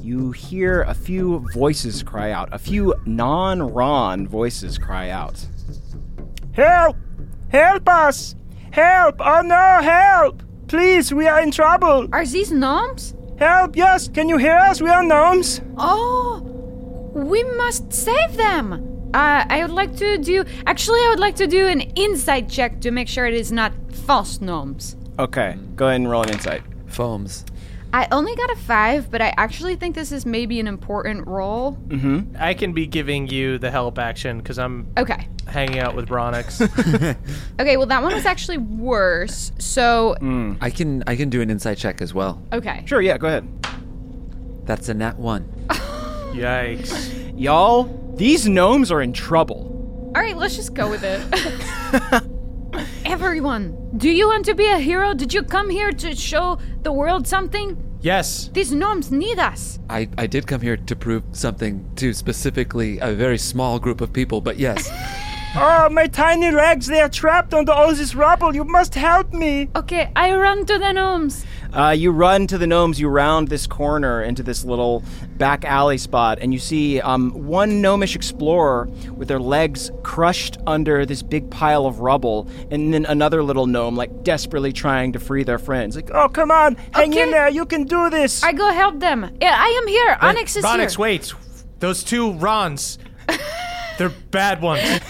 you 0.00 0.32
hear 0.32 0.82
a 0.82 0.94
few 0.94 1.46
voices 1.52 2.02
cry 2.02 2.30
out. 2.30 2.48
A 2.52 2.58
few 2.58 2.94
non-Ron 3.06 4.26
voices 4.28 4.78
cry 4.78 5.10
out. 5.10 5.46
Help! 6.52 6.96
Help 7.48 7.88
us! 7.88 8.34
Help! 8.70 9.16
Oh 9.20 9.42
no! 9.42 9.80
Help! 9.82 10.42
Please, 10.68 11.12
we 11.12 11.26
are 11.26 11.40
in 11.40 11.50
trouble. 11.50 12.08
Are 12.12 12.26
these 12.26 12.50
gnomes? 12.50 13.14
Help! 13.38 13.76
Yes, 13.76 14.08
can 14.08 14.28
you 14.28 14.36
hear 14.38 14.56
us? 14.56 14.80
We 14.80 14.90
are 14.90 15.02
gnomes. 15.02 15.60
Oh, 15.76 16.40
we 17.14 17.44
must 17.44 17.92
save 17.92 18.36
them. 18.36 19.10
Uh, 19.14 19.44
I 19.48 19.62
would 19.62 19.70
like 19.70 19.96
to 19.96 20.18
do. 20.18 20.44
Actually, 20.66 20.98
I 21.00 21.08
would 21.10 21.20
like 21.20 21.36
to 21.36 21.46
do 21.46 21.68
an 21.68 21.80
insight 21.80 22.48
check 22.48 22.80
to 22.80 22.90
make 22.90 23.08
sure 23.08 23.26
it 23.26 23.34
is 23.34 23.52
not 23.52 23.72
false 23.92 24.40
gnomes. 24.40 24.96
Okay, 25.18 25.56
go 25.76 25.86
ahead 25.86 26.00
and 26.00 26.10
roll 26.10 26.22
an 26.22 26.30
insight. 26.30 26.62
Foams. 26.86 27.44
I 27.94 28.08
only 28.10 28.34
got 28.34 28.50
a 28.50 28.56
five, 28.56 29.08
but 29.08 29.22
I 29.22 29.32
actually 29.36 29.76
think 29.76 29.94
this 29.94 30.10
is 30.10 30.26
maybe 30.26 30.58
an 30.58 30.66
important 30.66 31.28
roll. 31.28 31.74
Mm-hmm. 31.86 32.34
I 32.40 32.52
can 32.54 32.72
be 32.72 32.88
giving 32.88 33.28
you 33.28 33.56
the 33.56 33.70
help 33.70 34.00
action 34.00 34.38
because 34.38 34.58
I'm 34.58 34.88
Okay. 34.98 35.28
hanging 35.46 35.78
out 35.78 35.94
with 35.94 36.08
Bronix. 36.08 36.58
Okay, 37.60 37.76
well, 37.76 37.86
that 37.86 38.02
one 38.02 38.12
was 38.12 38.26
actually 38.26 38.58
worse. 38.58 39.52
So, 39.58 40.16
mm. 40.20 40.58
I 40.60 40.70
can 40.70 41.04
I 41.06 41.14
can 41.14 41.30
do 41.30 41.40
an 41.40 41.50
insight 41.50 41.78
check 41.78 42.02
as 42.02 42.12
well. 42.12 42.42
okay. 42.52 42.82
Sure, 42.84 43.00
yeah, 43.00 43.16
go 43.16 43.28
ahead. 43.28 43.46
That's 44.64 44.88
a 44.88 44.94
nat 44.94 45.16
one. 45.16 45.44
Yikes. 46.34 47.32
Y'all, 47.40 47.84
these 48.16 48.48
gnomes 48.48 48.90
are 48.90 49.02
in 49.02 49.12
trouble. 49.12 49.70
All 50.16 50.20
right, 50.20 50.36
let's 50.36 50.56
just 50.56 50.74
go 50.74 50.90
with 50.90 51.04
it. 51.04 52.24
Everyone, 53.04 53.90
do 53.96 54.10
you 54.10 54.26
want 54.28 54.44
to 54.46 54.54
be 54.54 54.66
a 54.66 54.78
hero? 54.78 55.14
Did 55.14 55.32
you 55.32 55.42
come 55.42 55.70
here 55.70 55.92
to 55.92 56.14
show 56.14 56.58
the 56.82 56.92
world 56.92 57.26
something? 57.26 57.76
Yes. 58.00 58.50
These 58.52 58.72
gnomes 58.72 59.10
need 59.10 59.38
us. 59.38 59.78
I, 59.88 60.08
I 60.18 60.26
did 60.26 60.46
come 60.46 60.60
here 60.60 60.76
to 60.76 60.96
prove 60.96 61.22
something 61.32 61.88
to 61.96 62.12
specifically 62.12 62.98
a 62.98 63.12
very 63.12 63.38
small 63.38 63.78
group 63.78 64.00
of 64.00 64.12
people, 64.12 64.40
but 64.40 64.58
yes. 64.58 64.90
Oh, 65.56 65.88
my 65.88 66.08
tiny 66.08 66.50
legs, 66.50 66.88
they 66.88 67.00
are 67.00 67.08
trapped 67.08 67.54
under 67.54 67.70
all 67.70 67.94
this 67.94 68.12
rubble. 68.12 68.56
You 68.56 68.64
must 68.64 68.92
help 68.96 69.32
me. 69.32 69.68
Okay, 69.76 70.10
I 70.16 70.34
run 70.34 70.66
to 70.66 70.78
the 70.80 70.90
gnomes. 70.90 71.46
Uh, 71.74 71.90
you 71.90 72.12
run 72.12 72.46
to 72.46 72.56
the 72.56 72.66
gnomes. 72.66 73.00
You 73.00 73.08
round 73.08 73.48
this 73.48 73.66
corner 73.66 74.22
into 74.22 74.42
this 74.42 74.64
little 74.64 75.02
back 75.36 75.64
alley 75.64 75.98
spot, 75.98 76.38
and 76.40 76.52
you 76.52 76.60
see 76.60 77.00
um, 77.00 77.30
one 77.32 77.80
gnomish 77.82 78.14
explorer 78.14 78.86
with 79.16 79.26
their 79.28 79.40
legs 79.40 79.90
crushed 80.02 80.56
under 80.66 81.04
this 81.04 81.22
big 81.22 81.50
pile 81.50 81.86
of 81.86 81.98
rubble, 82.00 82.48
and 82.70 82.94
then 82.94 83.04
another 83.06 83.42
little 83.42 83.66
gnome 83.66 83.96
like 83.96 84.22
desperately 84.22 84.72
trying 84.72 85.12
to 85.12 85.18
free 85.18 85.42
their 85.42 85.58
friends. 85.58 85.96
Like, 85.96 86.10
oh 86.12 86.28
come 86.28 86.50
on, 86.50 86.76
hang 86.92 87.10
Okay. 87.12 87.22
in 87.22 87.30
there, 87.30 87.48
you 87.48 87.66
can 87.66 87.84
do 87.84 88.08
this. 88.08 88.42
I 88.44 88.52
go 88.52 88.70
help 88.70 89.00
them. 89.00 89.36
Yeah, 89.40 89.56
I 89.58 89.68
am 89.82 89.88
here. 89.88 90.16
Onyx 90.20 90.56
is 90.56 90.64
Ronix, 90.64 90.70
here. 90.70 90.80
Onyx, 90.80 90.98
wait. 90.98 91.34
Those 91.80 92.04
two 92.04 92.32
Rons. 92.34 92.98
They're 93.98 94.10
bad 94.30 94.62
ones. 94.62 94.82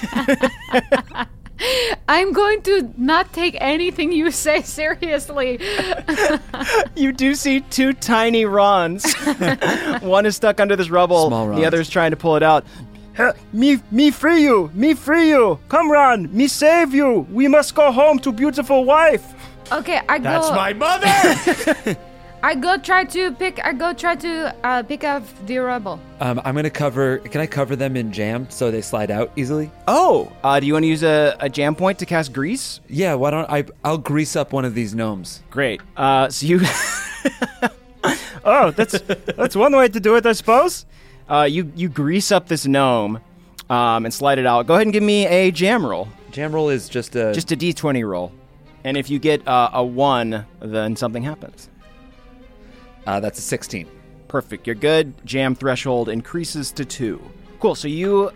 I'm 2.09 2.33
going 2.33 2.61
to 2.63 2.93
not 2.99 3.33
take 3.33 3.57
anything 3.61 4.13
you 4.13 4.31
say 4.31 4.63
seriously. 4.79 5.61
You 6.97 7.13
do 7.13 7.35
see 7.35 7.61
two 7.61 7.93
tiny 7.93 8.45
Rons. 8.45 9.13
One 10.01 10.25
is 10.27 10.37
stuck 10.37 10.61
under 10.61 10.77
this 10.77 10.89
rubble. 10.89 11.27
Small 11.27 11.55
The 11.55 11.67
other 11.67 11.81
is 11.81 11.91
trying 11.91 12.13
to 12.13 12.17
pull 12.17 12.37
it 12.37 12.43
out. 12.43 12.65
Me, 13.53 13.81
me 13.91 14.11
free 14.11 14.43
you. 14.43 14.71
Me 14.75 14.95
free 14.95 15.29
you. 15.29 15.59
Come, 15.69 15.91
Ron. 15.91 16.35
Me 16.35 16.47
save 16.47 16.95
you. 16.95 17.27
We 17.31 17.49
must 17.49 17.75
go 17.75 17.91
home 17.93 18.19
to 18.21 18.33
beautiful 18.33 18.85
wife. 18.85 19.35
Okay, 19.73 20.01
I 20.09 20.19
go. 20.19 20.25
That's 20.25 20.51
my 20.51 20.73
mother. 20.73 21.97
I 22.45 22.55
go 22.55 22.77
try 22.77 23.07
to 23.07 23.33
pick. 23.33 23.59
I 23.65 23.73
go 23.73 23.95
try 23.95 24.17
to 24.17 24.55
uh, 24.63 24.83
pick 24.83 25.03
up 25.03 25.23
the 25.47 25.57
rubble. 25.57 25.99
Um, 26.21 26.43
I'm 26.45 26.55
gonna 26.55 26.69
cover. 26.69 27.17
Can 27.17 27.41
I 27.41 27.47
cover 27.47 27.75
them 27.75 27.97
in 27.97 28.13
jam 28.13 28.51
so 28.51 28.71
they 28.71 28.83
slide 28.83 29.11
out 29.11 29.33
easily? 29.35 29.71
Oh, 29.89 30.31
uh, 30.43 30.61
do 30.61 30.67
you 30.67 30.75
want 30.75 30.83
to 30.83 30.89
use 30.89 31.03
a, 31.03 31.39
a 31.41 31.49
jam 31.49 31.75
point 31.75 32.01
to 32.01 32.05
cast 32.05 32.35
grease? 32.35 32.81
Yeah. 32.87 33.15
Why 33.15 33.31
don't 33.31 33.51
I? 33.51 33.65
I'll 33.83 33.97
grease 33.97 34.37
up 34.37 34.53
one 34.53 34.67
of 34.67 34.75
these 34.75 34.95
gnomes. 34.95 35.43
Great. 35.49 35.81
Uh, 35.97 36.29
so 36.29 36.45
you. 36.45 36.61
oh, 38.45 38.73
that's 38.73 39.01
that's 39.01 39.57
one 39.57 39.75
way 39.75 39.89
to 39.89 39.99
do 39.99 40.15
it, 40.17 40.27
I 40.27 40.33
suppose. 40.33 40.85
Uh, 41.27 41.49
you 41.51 41.73
you 41.75 41.89
grease 41.89 42.31
up 42.31 42.49
this 42.49 42.67
gnome, 42.67 43.21
um, 43.71 44.05
and 44.05 44.13
slide 44.13 44.39
it 44.39 44.45
out. 44.45 44.67
Go 44.67 44.75
ahead 44.75 44.87
and 44.87 44.93
give 44.93 45.03
me 45.03 45.27
a 45.27 45.51
jam 45.51 45.87
roll. 45.87 46.09
Jam 46.31 46.55
roll 46.55 46.69
is 46.69 46.91
just 46.91 47.17
a. 47.17 47.33
Just 47.33 47.53
a 47.53 47.57
d20 47.57 48.07
roll. 48.07 48.33
And 48.87 48.99
if 48.99 49.09
you 49.09 49.19
get 49.19 49.49
uh, 49.49 49.71
a 49.73 49.83
one, 49.83 50.45
then 50.61 50.95
something 50.95 51.23
happens. 51.23 51.71
Uh, 53.07 53.21
that's 53.21 53.39
a 53.39 53.43
16. 53.43 53.87
Perfect. 54.29 54.67
You're 54.67 54.77
good. 54.77 55.15
Jam 55.25 55.55
threshold 55.55 56.09
increases 56.09 56.73
to 56.73 56.85
two. 56.85 57.23
Cool. 57.61 57.75
So 57.75 57.89
you 57.89 58.31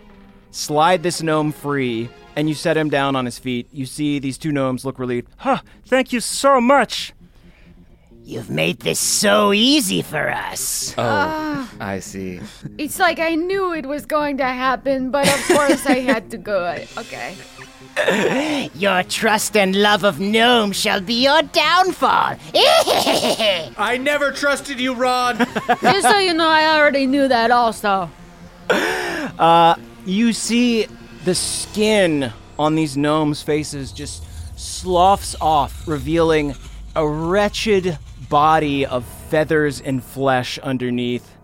slide 0.51 1.03
this 1.03 1.21
gnome 1.21 1.51
free 1.51 2.09
and 2.35 2.47
you 2.47 2.55
set 2.55 2.77
him 2.77 2.89
down 2.89 3.15
on 3.15 3.25
his 3.25 3.37
feet. 3.37 3.67
You 3.71 3.85
see 3.85 4.19
these 4.19 4.37
two 4.37 4.51
gnomes 4.51 4.85
look 4.85 4.99
relieved. 4.99 5.27
Huh. 5.37 5.59
Thank 5.85 6.13
you 6.13 6.19
so 6.19 6.61
much. 6.61 7.13
You've 8.23 8.49
made 8.49 8.81
this 8.81 8.99
so 8.99 9.53
easy 9.53 10.03
for 10.03 10.29
us. 10.29 10.93
Oh, 10.99 11.67
I 11.79 11.97
see. 11.99 12.39
It's 12.77 12.99
like 12.99 13.17
I 13.17 13.33
knew 13.33 13.73
it 13.73 13.87
was 13.87 14.05
going 14.05 14.37
to 14.37 14.45
happen, 14.45 15.09
but 15.09 15.27
of 15.27 15.47
course 15.47 15.85
I 15.87 15.99
had 15.99 16.29
to 16.31 16.37
go. 16.37 16.59
Okay. 16.97 17.35
Your 18.73 19.03
trust 19.03 19.55
and 19.57 19.75
love 19.75 20.03
of 20.03 20.19
gnomes 20.19 20.75
shall 20.75 21.01
be 21.01 21.23
your 21.23 21.41
downfall. 21.41 22.35
I 22.55 23.99
never 24.01 24.31
trusted 24.31 24.79
you, 24.79 24.93
Ron. 24.93 25.37
Just 25.81 26.07
so 26.07 26.17
you 26.17 26.33
know, 26.33 26.47
I 26.47 26.77
already 26.77 27.05
knew 27.05 27.27
that 27.27 27.51
also. 27.51 28.09
Uh, 28.69 29.75
you 30.05 30.33
see 30.33 30.87
the 31.25 31.35
skin 31.35 32.31
on 32.57 32.75
these 32.75 32.97
gnomes' 32.97 33.41
faces 33.41 33.91
just 33.91 34.23
sloughs 34.59 35.35
off, 35.39 35.87
revealing 35.87 36.55
a 36.95 37.07
wretched 37.07 37.97
body 38.29 38.85
of 38.85 39.05
feathers 39.29 39.79
and 39.81 40.03
flesh 40.03 40.59
underneath. 40.59 41.35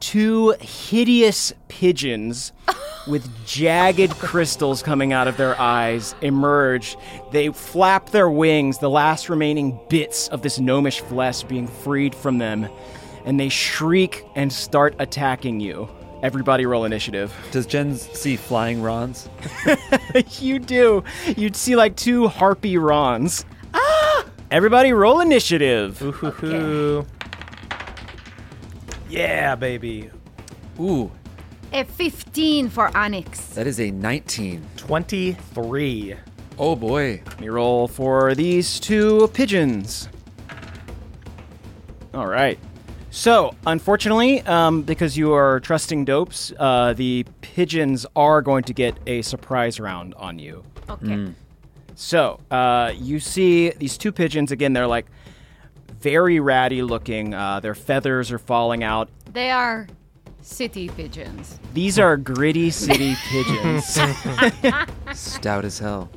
Two 0.00 0.54
hideous 0.60 1.52
pigeons 1.68 2.52
with 3.08 3.28
jagged 3.46 4.12
crystals 4.18 4.82
coming 4.82 5.12
out 5.12 5.28
of 5.28 5.36
their 5.36 5.58
eyes 5.60 6.14
emerge. 6.20 6.96
They 7.32 7.48
flap 7.48 8.10
their 8.10 8.30
wings, 8.30 8.78
the 8.78 8.90
last 8.90 9.28
remaining 9.28 9.78
bits 9.88 10.28
of 10.28 10.42
this 10.42 10.58
gnomish 10.58 11.00
flesh 11.00 11.42
being 11.42 11.66
freed 11.66 12.14
from 12.14 12.38
them, 12.38 12.68
and 13.24 13.38
they 13.38 13.48
shriek 13.48 14.24
and 14.34 14.52
start 14.52 14.94
attacking 14.98 15.60
you. 15.60 15.88
Everybody 16.22 16.66
roll 16.66 16.84
initiative. 16.84 17.32
Does 17.52 17.66
Jen 17.66 17.94
see 17.94 18.36
flying 18.36 18.82
Rons? 18.82 19.28
you 20.40 20.58
do. 20.58 21.04
You'd 21.36 21.54
see 21.54 21.76
like 21.76 21.94
two 21.96 22.26
harpy 22.26 22.76
Rons. 22.76 23.44
Ah! 23.72 24.24
Everybody 24.50 24.92
roll 24.92 25.20
initiative. 25.20 26.02
Ooh. 26.02 27.06
Yeah, 29.08 29.54
baby. 29.54 30.10
Ooh, 30.80 31.10
A 31.72 31.84
15 31.84 32.68
for 32.68 32.96
Onyx. 32.96 33.40
that 33.54 33.66
is 33.66 33.80
a 33.80 33.90
19. 33.90 34.64
23. 34.76 36.14
Oh 36.58 36.74
boy. 36.76 37.22
Let 37.26 37.40
me 37.40 37.48
roll 37.48 37.88
for 37.88 38.34
these 38.34 38.78
two 38.80 39.28
pigeons. 39.32 40.08
All 42.14 42.26
right. 42.26 42.58
So, 43.10 43.54
unfortunately, 43.66 44.42
um, 44.42 44.82
because 44.82 45.16
you 45.16 45.32
are 45.32 45.60
trusting 45.60 46.04
dopes, 46.04 46.52
uh, 46.58 46.92
the 46.92 47.24
pigeons 47.40 48.04
are 48.14 48.42
going 48.42 48.64
to 48.64 48.74
get 48.74 48.96
a 49.06 49.22
surprise 49.22 49.80
round 49.80 50.14
on 50.14 50.38
you. 50.38 50.62
Okay. 50.90 51.32
So, 51.94 52.38
uh, 52.50 52.92
you 52.96 53.18
see 53.18 53.70
these 53.70 53.96
two 53.98 54.12
pigeons. 54.12 54.52
Again, 54.52 54.72
they're 54.72 54.86
like 54.86 55.06
very 56.00 56.40
ratty 56.40 56.82
looking. 56.82 57.34
Uh, 57.34 57.60
their 57.60 57.74
feathers 57.74 58.30
are 58.32 58.38
falling 58.38 58.82
out. 58.84 59.08
They 59.32 59.50
are 59.50 59.86
city 60.40 60.88
pigeons. 60.88 61.58
These 61.74 61.98
are 61.98 62.16
gritty 62.16 62.70
city 62.70 63.14
pigeons. 63.28 63.84
Stout 65.12 65.64
as 65.64 65.78
hell. 65.78 66.10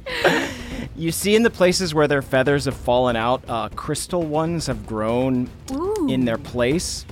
You 0.96 1.12
see 1.12 1.36
in 1.36 1.44
the 1.44 1.50
places 1.50 1.94
where 1.94 2.08
their 2.08 2.22
feathers 2.22 2.66
have 2.66 2.76
fallen 2.76 3.16
out, 3.16 3.44
uh, 3.48 3.70
crystal 3.70 4.24
ones 4.24 4.68
have 4.68 4.86
grown 4.86 5.50
in 6.08 6.26
their 6.26 6.38
place. 6.38 7.06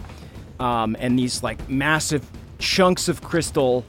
Um, 0.59 0.95
and 0.99 1.17
these 1.17 1.41
like 1.41 1.69
massive 1.69 2.25
chunks 2.59 3.07
of 3.07 3.21
crystal 3.21 3.85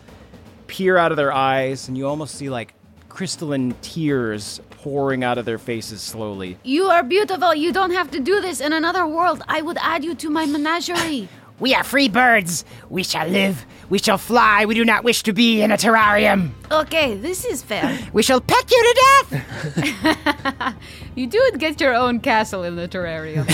peer 0.68 0.96
out 0.96 1.10
of 1.10 1.16
their 1.16 1.32
eyes, 1.32 1.88
and 1.88 1.98
you 1.98 2.06
almost 2.06 2.36
see 2.36 2.48
like 2.48 2.74
crystalline 3.08 3.74
tears 3.82 4.60
pouring 4.82 5.22
out 5.22 5.38
of 5.38 5.44
their 5.44 5.58
faces 5.58 6.00
slowly. 6.00 6.58
You 6.64 6.84
are 6.86 7.02
beautiful. 7.02 7.54
You 7.54 7.72
don't 7.72 7.92
have 7.92 8.10
to 8.12 8.20
do 8.20 8.40
this 8.40 8.60
in 8.60 8.72
another 8.72 9.06
world. 9.06 9.42
I 9.48 9.60
would 9.62 9.76
add 9.80 10.04
you 10.04 10.14
to 10.16 10.30
my 10.30 10.46
menagerie. 10.46 11.28
We 11.58 11.74
are 11.74 11.84
free 11.84 12.08
birds. 12.08 12.64
We 12.88 13.02
shall 13.02 13.28
live. 13.28 13.66
We 13.90 13.98
shall 13.98 14.16
fly. 14.16 14.64
We 14.64 14.74
do 14.74 14.84
not 14.84 15.04
wish 15.04 15.22
to 15.24 15.34
be 15.34 15.60
in 15.60 15.70
a 15.70 15.76
terrarium. 15.76 16.52
Okay, 16.70 17.16
this 17.16 17.44
is 17.44 17.62
fair. 17.62 17.98
We 18.14 18.22
shall 18.22 18.40
peck 18.40 18.70
you 18.70 18.82
to 18.82 19.00
death. 19.30 20.76
You 21.14 21.26
do 21.26 21.50
get 21.58 21.80
your 21.80 21.94
own 21.94 22.20
castle 22.20 22.62
in 22.62 22.76
the 22.76 22.88
terrarium. 22.88 23.44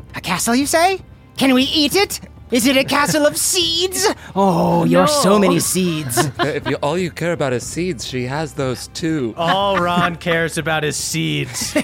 A 0.14 0.20
castle, 0.20 0.54
you 0.54 0.66
say? 0.66 1.00
Can 1.36 1.52
we 1.52 1.64
eat 1.64 1.94
it? 1.94 2.20
Is 2.50 2.66
it 2.66 2.76
a 2.76 2.84
castle 2.84 3.26
of 3.26 3.36
seeds? 3.36 4.06
Oh, 4.34 4.84
you're 4.84 5.06
so 5.06 5.38
many 5.38 5.60
seeds. 5.60 6.18
if 6.40 6.68
you, 6.68 6.76
all 6.76 6.98
you 6.98 7.10
care 7.10 7.32
about 7.32 7.52
is 7.52 7.64
seeds, 7.64 8.06
she 8.06 8.24
has 8.24 8.54
those 8.54 8.88
too. 8.88 9.34
All 9.36 9.78
Ron 9.78 10.16
cares 10.16 10.58
about 10.58 10.82
is 10.82 10.96
seeds. 10.96 11.76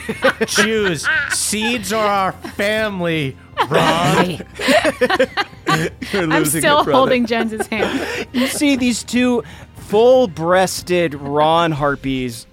Choose. 0.46 1.06
Seeds 1.30 1.92
or 1.92 2.04
our 2.04 2.32
family, 2.32 3.36
Ron. 3.68 4.44
You're 6.12 6.32
I'm 6.32 6.44
still 6.44 6.84
holding 6.84 7.26
Jens's 7.26 7.66
hand. 7.66 8.28
You 8.32 8.46
see 8.46 8.76
these 8.76 9.04
two 9.04 9.42
full 9.74 10.26
breasted 10.26 11.14
Ron 11.14 11.72
harpies 11.72 12.46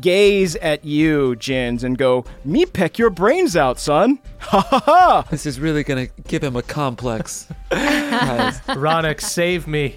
gaze 0.00 0.56
at 0.56 0.84
you, 0.84 1.36
Jens, 1.36 1.84
and 1.84 1.96
go, 1.98 2.24
Me 2.44 2.66
peck 2.66 2.98
your 2.98 3.10
brains 3.10 3.56
out, 3.56 3.78
son. 3.78 4.18
Ha 4.44 4.60
ha 4.60 4.78
ha! 4.80 5.26
This 5.30 5.46
is 5.46 5.58
really 5.58 5.82
gonna 5.84 6.06
give 6.28 6.44
him 6.44 6.54
a 6.54 6.62
complex. 6.62 7.48
Guys, 7.70 8.60
Ronix, 8.60 9.22
save 9.22 9.66
me. 9.66 9.96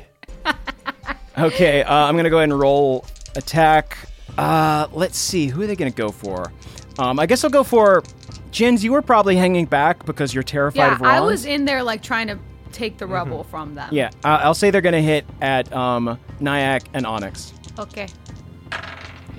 Okay, 1.38 1.84
uh, 1.84 1.93
I'm 1.93 2.15
gonna 2.15 2.30
go 2.30 2.38
ahead 2.38 2.49
and 2.49 2.59
roll 2.59 3.05
attack. 3.36 3.97
Uh, 4.38 4.88
let's 4.93 5.17
see, 5.17 5.47
who 5.47 5.61
are 5.63 5.67
they 5.67 5.75
gonna 5.75 5.91
go 5.91 6.09
for? 6.09 6.51
Um, 6.97 7.19
I 7.19 7.25
guess 7.25 7.43
I'll 7.43 7.49
go 7.49 7.63
for 7.63 8.03
Jens. 8.51 8.84
You 8.84 8.91
were 8.93 9.01
probably 9.01 9.36
hanging 9.36 9.65
back 9.65 10.05
because 10.05 10.34
you're 10.34 10.43
terrified 10.43 10.78
Yeah, 10.78 10.95
of 10.95 11.01
Ron. 11.01 11.13
I 11.13 11.19
was 11.19 11.45
in 11.45 11.65
there 11.65 11.84
like 11.84 12.01
trying 12.01 12.28
to 12.28 12.39
take 12.71 12.97
the 12.97 13.05
rubble 13.05 13.43
from 13.43 13.75
them. 13.75 13.89
Yeah, 13.91 14.09
I- 14.23 14.38
I'll 14.38 14.53
say 14.55 14.71
they're 14.71 14.82
gonna 14.82 15.01
hit 15.01 15.25
at 15.41 15.71
um, 15.73 16.17
Nyack 16.39 16.84
and 16.93 17.05
Onyx. 17.05 17.53
Okay. 17.78 18.07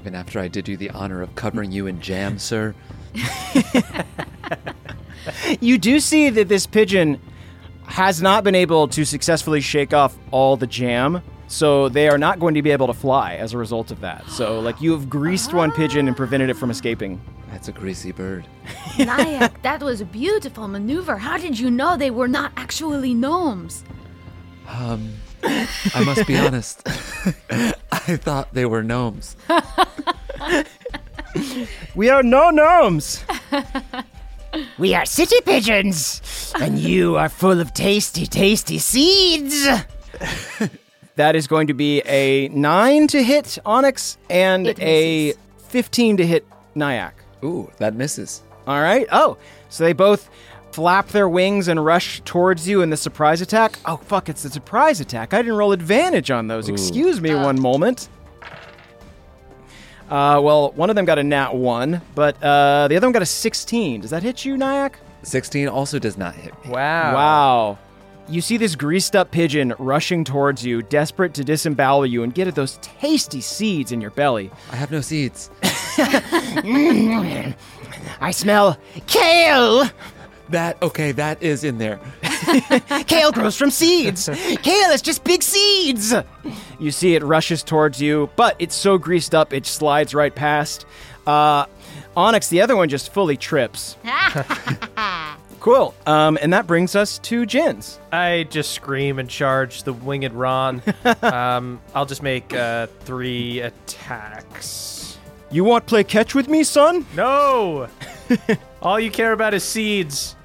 Even 0.09 0.19
after 0.19 0.41
I 0.41 0.49
did 0.49 0.67
you 0.67 0.79
the 0.79 0.89
honor 0.91 1.21
of 1.21 1.35
covering 1.35 1.71
you 1.71 1.87
in 1.87 2.01
jam, 2.01 2.39
sir. 2.39 2.75
You 5.61 5.77
do 5.77 6.01
see 6.01 6.31
that 6.31 6.49
this 6.49 6.67
pigeon 6.67 7.21
has 7.85 8.23
not 8.23 8.43
been 8.43 8.55
able 8.55 8.89
to 8.89 9.05
successfully 9.05 9.61
shake 9.61 9.93
off 9.93 10.17
all 10.31 10.57
the 10.57 10.67
jam, 10.67 11.23
so 11.47 11.91
they 11.91 12.09
are 12.09 12.17
not 12.17 12.41
going 12.41 12.55
to 12.55 12.63
be 12.63 12.71
able 12.71 12.87
to 12.87 12.95
fly 12.95 13.35
as 13.35 13.53
a 13.53 13.59
result 13.59 13.91
of 13.91 14.01
that. 14.01 14.27
So, 14.31 14.61
like, 14.61 14.81
you 14.81 14.93
have 14.93 15.11
greased 15.11 15.53
one 15.53 15.73
pigeon 15.73 16.09
and 16.09 16.17
prevented 16.17 16.49
it 16.49 16.55
from 16.55 16.71
escaping. 16.71 17.21
That's 17.51 17.69
a 17.69 17.73
greasy 17.73 18.13
bird. 18.13 18.47
Nyack, 18.99 19.61
that 19.61 19.83
was 19.83 20.01
a 20.01 20.07
beautiful 20.07 20.69
maneuver. 20.69 21.19
How 21.19 21.37
did 21.37 21.59
you 21.59 21.71
know 21.71 21.99
they 21.99 22.11
were 22.11 22.29
not 22.29 22.53
actually 22.57 23.13
gnomes? 23.13 23.85
Um, 24.69 25.13
I 25.43 26.03
must 26.05 26.27
be 26.27 26.37
honest. 26.37 26.83
I 27.51 28.17
thought 28.17 28.53
they 28.55 28.67
were 28.67 28.83
gnomes. 28.83 29.37
We 31.95 32.09
are 32.11 32.23
no 32.23 32.51
gnomes. 32.51 33.25
We 34.79 34.95
are 34.95 35.05
city 35.05 35.37
pigeons, 35.45 36.53
and 36.61 36.79
you 36.79 37.17
are 37.17 37.29
full 37.29 37.61
of 37.61 37.75
tasty, 37.75 38.27
tasty 38.27 38.79
seeds. 38.79 39.67
That 41.17 41.35
is 41.35 41.49
going 41.49 41.67
to 41.67 41.75
be 41.75 42.01
a 42.07 42.47
nine 42.51 43.09
to 43.09 43.21
hit 43.25 43.59
Onyx 43.67 44.19
and 44.31 44.69
It 44.69 44.79
a 44.79 45.27
misses. 45.27 45.41
15 45.67 46.17
to 46.19 46.25
hit 46.25 46.47
Nyack. 46.77 47.25
Ooh, 47.43 47.69
that 47.79 47.95
misses. 47.95 48.45
All 48.69 48.81
right. 48.81 49.05
Oh, 49.11 49.37
so 49.69 49.83
they 49.83 49.95
both 49.95 50.31
flap 50.73 51.09
their 51.09 51.29
wings 51.29 51.69
and 51.69 51.85
rush 51.85 52.21
towards 52.25 52.69
you 52.69 52.83
in 52.83 52.91
the 52.91 52.97
surprise 52.97 53.41
attack. 53.41 53.79
Oh, 53.85 53.97
fuck, 53.97 54.29
it's 54.29 54.43
the 54.43 54.51
surprise 54.51 55.01
attack. 55.01 55.35
I 55.35 55.39
didn't 55.39 55.57
roll 55.57 55.73
advantage 55.73 56.31
on 56.31 56.47
those. 56.49 56.69
Excuse 56.69 57.21
me 57.21 57.35
one 57.35 57.61
moment. 57.61 58.09
Uh, 60.09 60.41
well, 60.43 60.73
one 60.73 60.89
of 60.89 60.97
them 60.97 61.05
got 61.05 61.19
a 61.19 61.23
nat 61.23 61.55
one, 61.55 62.01
but 62.15 62.43
uh, 62.43 62.89
the 62.89 62.97
other 62.97 63.07
one 63.07 63.13
got 63.13 63.23
a 63.23 63.27
16. 63.27 64.01
Does 64.01 64.11
that 64.11 64.23
hit 64.23 64.45
you, 64.45 64.57
Nyack? 64.57 64.99
16 65.23 65.69
also 65.69 65.99
does 65.99 66.17
not 66.17 66.35
hit 66.35 66.55
me. 66.65 66.71
Wow. 66.71 67.15
Wow. 67.15 67.79
You 68.31 68.41
see 68.41 68.57
this 68.59 68.75
greased 68.77 69.17
up 69.17 69.31
pigeon 69.31 69.75
rushing 69.79 70.23
towards 70.23 70.65
you, 70.65 70.83
desperate 70.83 71.35
to 71.35 71.45
disembowel 71.45 72.07
you 72.07 72.23
and 72.23 72.35
get 72.35 72.47
at 72.47 72.55
those 72.55 72.79
tasty 72.83 73.41
seeds 73.41 73.91
in 73.91 74.01
your 74.03 74.11
belly. 74.11 74.51
I 74.71 74.77
have 74.77 74.91
no 74.91 75.01
seeds. 75.01 75.51
I 78.21 78.31
smell 78.31 78.79
kale. 79.07 79.89
That, 80.51 80.83
okay, 80.83 81.13
that 81.13 81.43
is 81.43 81.65
in 81.65 81.79
there. 81.79 82.01
Kale 83.07 83.33
grows 83.33 83.57
from 83.57 83.71
seeds. 83.71 84.29
Kale 84.63 84.91
is 84.91 85.03
just 85.03 85.25
big 85.25 85.43
seeds. 85.43 86.15
You 86.79 86.91
see 86.91 87.15
it 87.15 87.23
rushes 87.23 87.63
towards 87.63 88.01
you, 88.01 88.31
but 88.37 88.57
it's 88.59 88.75
so 88.75 88.97
greased 88.99 89.35
up 89.35 89.53
it 89.53 89.67
slides 89.67 90.15
right 90.15 90.35
past. 90.35 90.87
Uh, 91.27 91.67
Onyx, 92.17 92.49
the 92.49 92.63
other 92.63 92.77
one, 92.77 92.89
just 92.89 93.13
fully 93.13 93.37
trips. 93.37 93.97
cool. 95.61 95.95
Um, 96.07 96.39
and 96.41 96.53
that 96.53 96.67
brings 96.67 96.97
us 96.97 97.19
to 97.21 97.45
Jens. 97.45 97.99
I 98.11 98.47
just 98.51 98.73
scream 98.73 99.19
and 99.19 99.29
charge 99.29 99.83
the 99.83 99.93
winged 99.93 100.33
Ron. 100.33 100.83
um, 101.23 101.81
I'll 101.95 102.07
just 102.07 102.23
make 102.23 102.55
uh, 102.55 102.87
three 103.01 103.61
attacks. 103.61 105.19
You 105.51 105.65
want 105.65 105.87
play 105.87 106.05
catch 106.05 106.35
with 106.35 106.49
me, 106.49 106.65
son? 106.65 107.07
No! 107.15 107.89
All 108.83 109.01
you 109.01 109.11
care 109.11 109.33
about 109.33 109.55
is 109.55 109.65
seeds. 109.65 110.37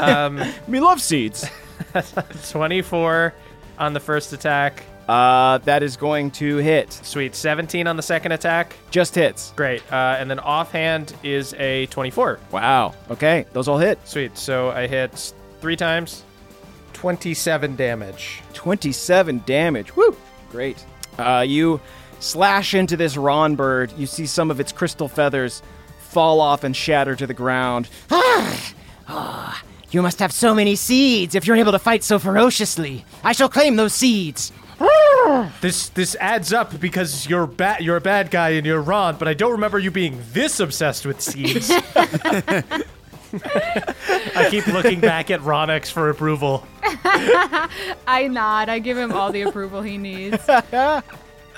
Um, 0.00 0.42
Me 0.68 0.80
love 0.80 1.00
seeds. 1.00 1.46
24 2.50 3.34
on 3.78 3.92
the 3.92 4.00
first 4.00 4.32
attack. 4.32 4.84
Uh, 5.08 5.58
that 5.58 5.82
is 5.82 5.96
going 5.96 6.30
to 6.30 6.58
hit. 6.58 6.92
Sweet. 6.92 7.34
17 7.34 7.86
on 7.88 7.96
the 7.96 8.02
second 8.02 8.30
attack. 8.32 8.76
Just 8.90 9.14
hits. 9.14 9.52
Great. 9.56 9.82
Uh, 9.92 10.16
and 10.18 10.30
then 10.30 10.38
offhand 10.38 11.14
is 11.24 11.52
a 11.54 11.86
24. 11.86 12.38
Wow. 12.52 12.94
Okay, 13.10 13.44
those 13.52 13.66
all 13.66 13.78
hit. 13.78 13.98
Sweet. 14.06 14.38
So 14.38 14.70
I 14.70 14.86
hit 14.86 15.32
three 15.60 15.74
times. 15.74 16.22
27 16.92 17.74
damage. 17.76 18.42
27 18.52 19.42
damage. 19.46 19.96
Woo! 19.96 20.16
Great. 20.50 20.84
Uh, 21.18 21.44
you 21.46 21.80
slash 22.20 22.74
into 22.74 22.96
this 22.96 23.16
Ron 23.16 23.56
bird. 23.56 23.92
You 23.96 24.06
see 24.06 24.26
some 24.26 24.50
of 24.50 24.60
its 24.60 24.70
crystal 24.70 25.08
feathers 25.08 25.62
fall 25.98 26.40
off 26.40 26.62
and 26.62 26.76
shatter 26.76 27.16
to 27.16 27.26
the 27.26 27.34
ground. 27.34 27.88
Ah, 29.12 29.62
you 29.90 30.02
must 30.02 30.20
have 30.20 30.32
so 30.32 30.54
many 30.54 30.76
seeds 30.76 31.34
if 31.34 31.46
you're 31.46 31.56
able 31.56 31.72
to 31.72 31.78
fight 31.78 32.04
so 32.04 32.18
ferociously. 32.18 33.04
I 33.24 33.32
shall 33.32 33.48
claim 33.48 33.76
those 33.76 33.92
seeds. 33.92 34.52
This 35.60 35.90
this 35.90 36.16
adds 36.20 36.52
up 36.52 36.80
because 36.80 37.28
you're 37.28 37.46
bad 37.46 37.82
you're 37.82 37.96
a 37.96 38.00
bad 38.00 38.30
guy 38.30 38.50
and 38.50 38.64
you're 38.66 38.80
Ron, 38.80 39.16
but 39.16 39.28
I 39.28 39.34
don't 39.34 39.52
remember 39.52 39.78
you 39.78 39.90
being 39.90 40.22
this 40.32 40.58
obsessed 40.60 41.04
with 41.04 41.20
seeds. 41.20 41.70
I 43.32 44.48
keep 44.50 44.66
looking 44.66 45.00
back 45.00 45.30
at 45.30 45.40
Ronix 45.40 45.90
for 45.90 46.08
approval. 46.10 46.66
I 46.82 48.28
nod. 48.30 48.68
I 48.68 48.78
give 48.78 48.96
him 48.96 49.12
all 49.12 49.30
the 49.30 49.42
approval 49.42 49.82
he 49.82 49.98
needs. 49.98 50.42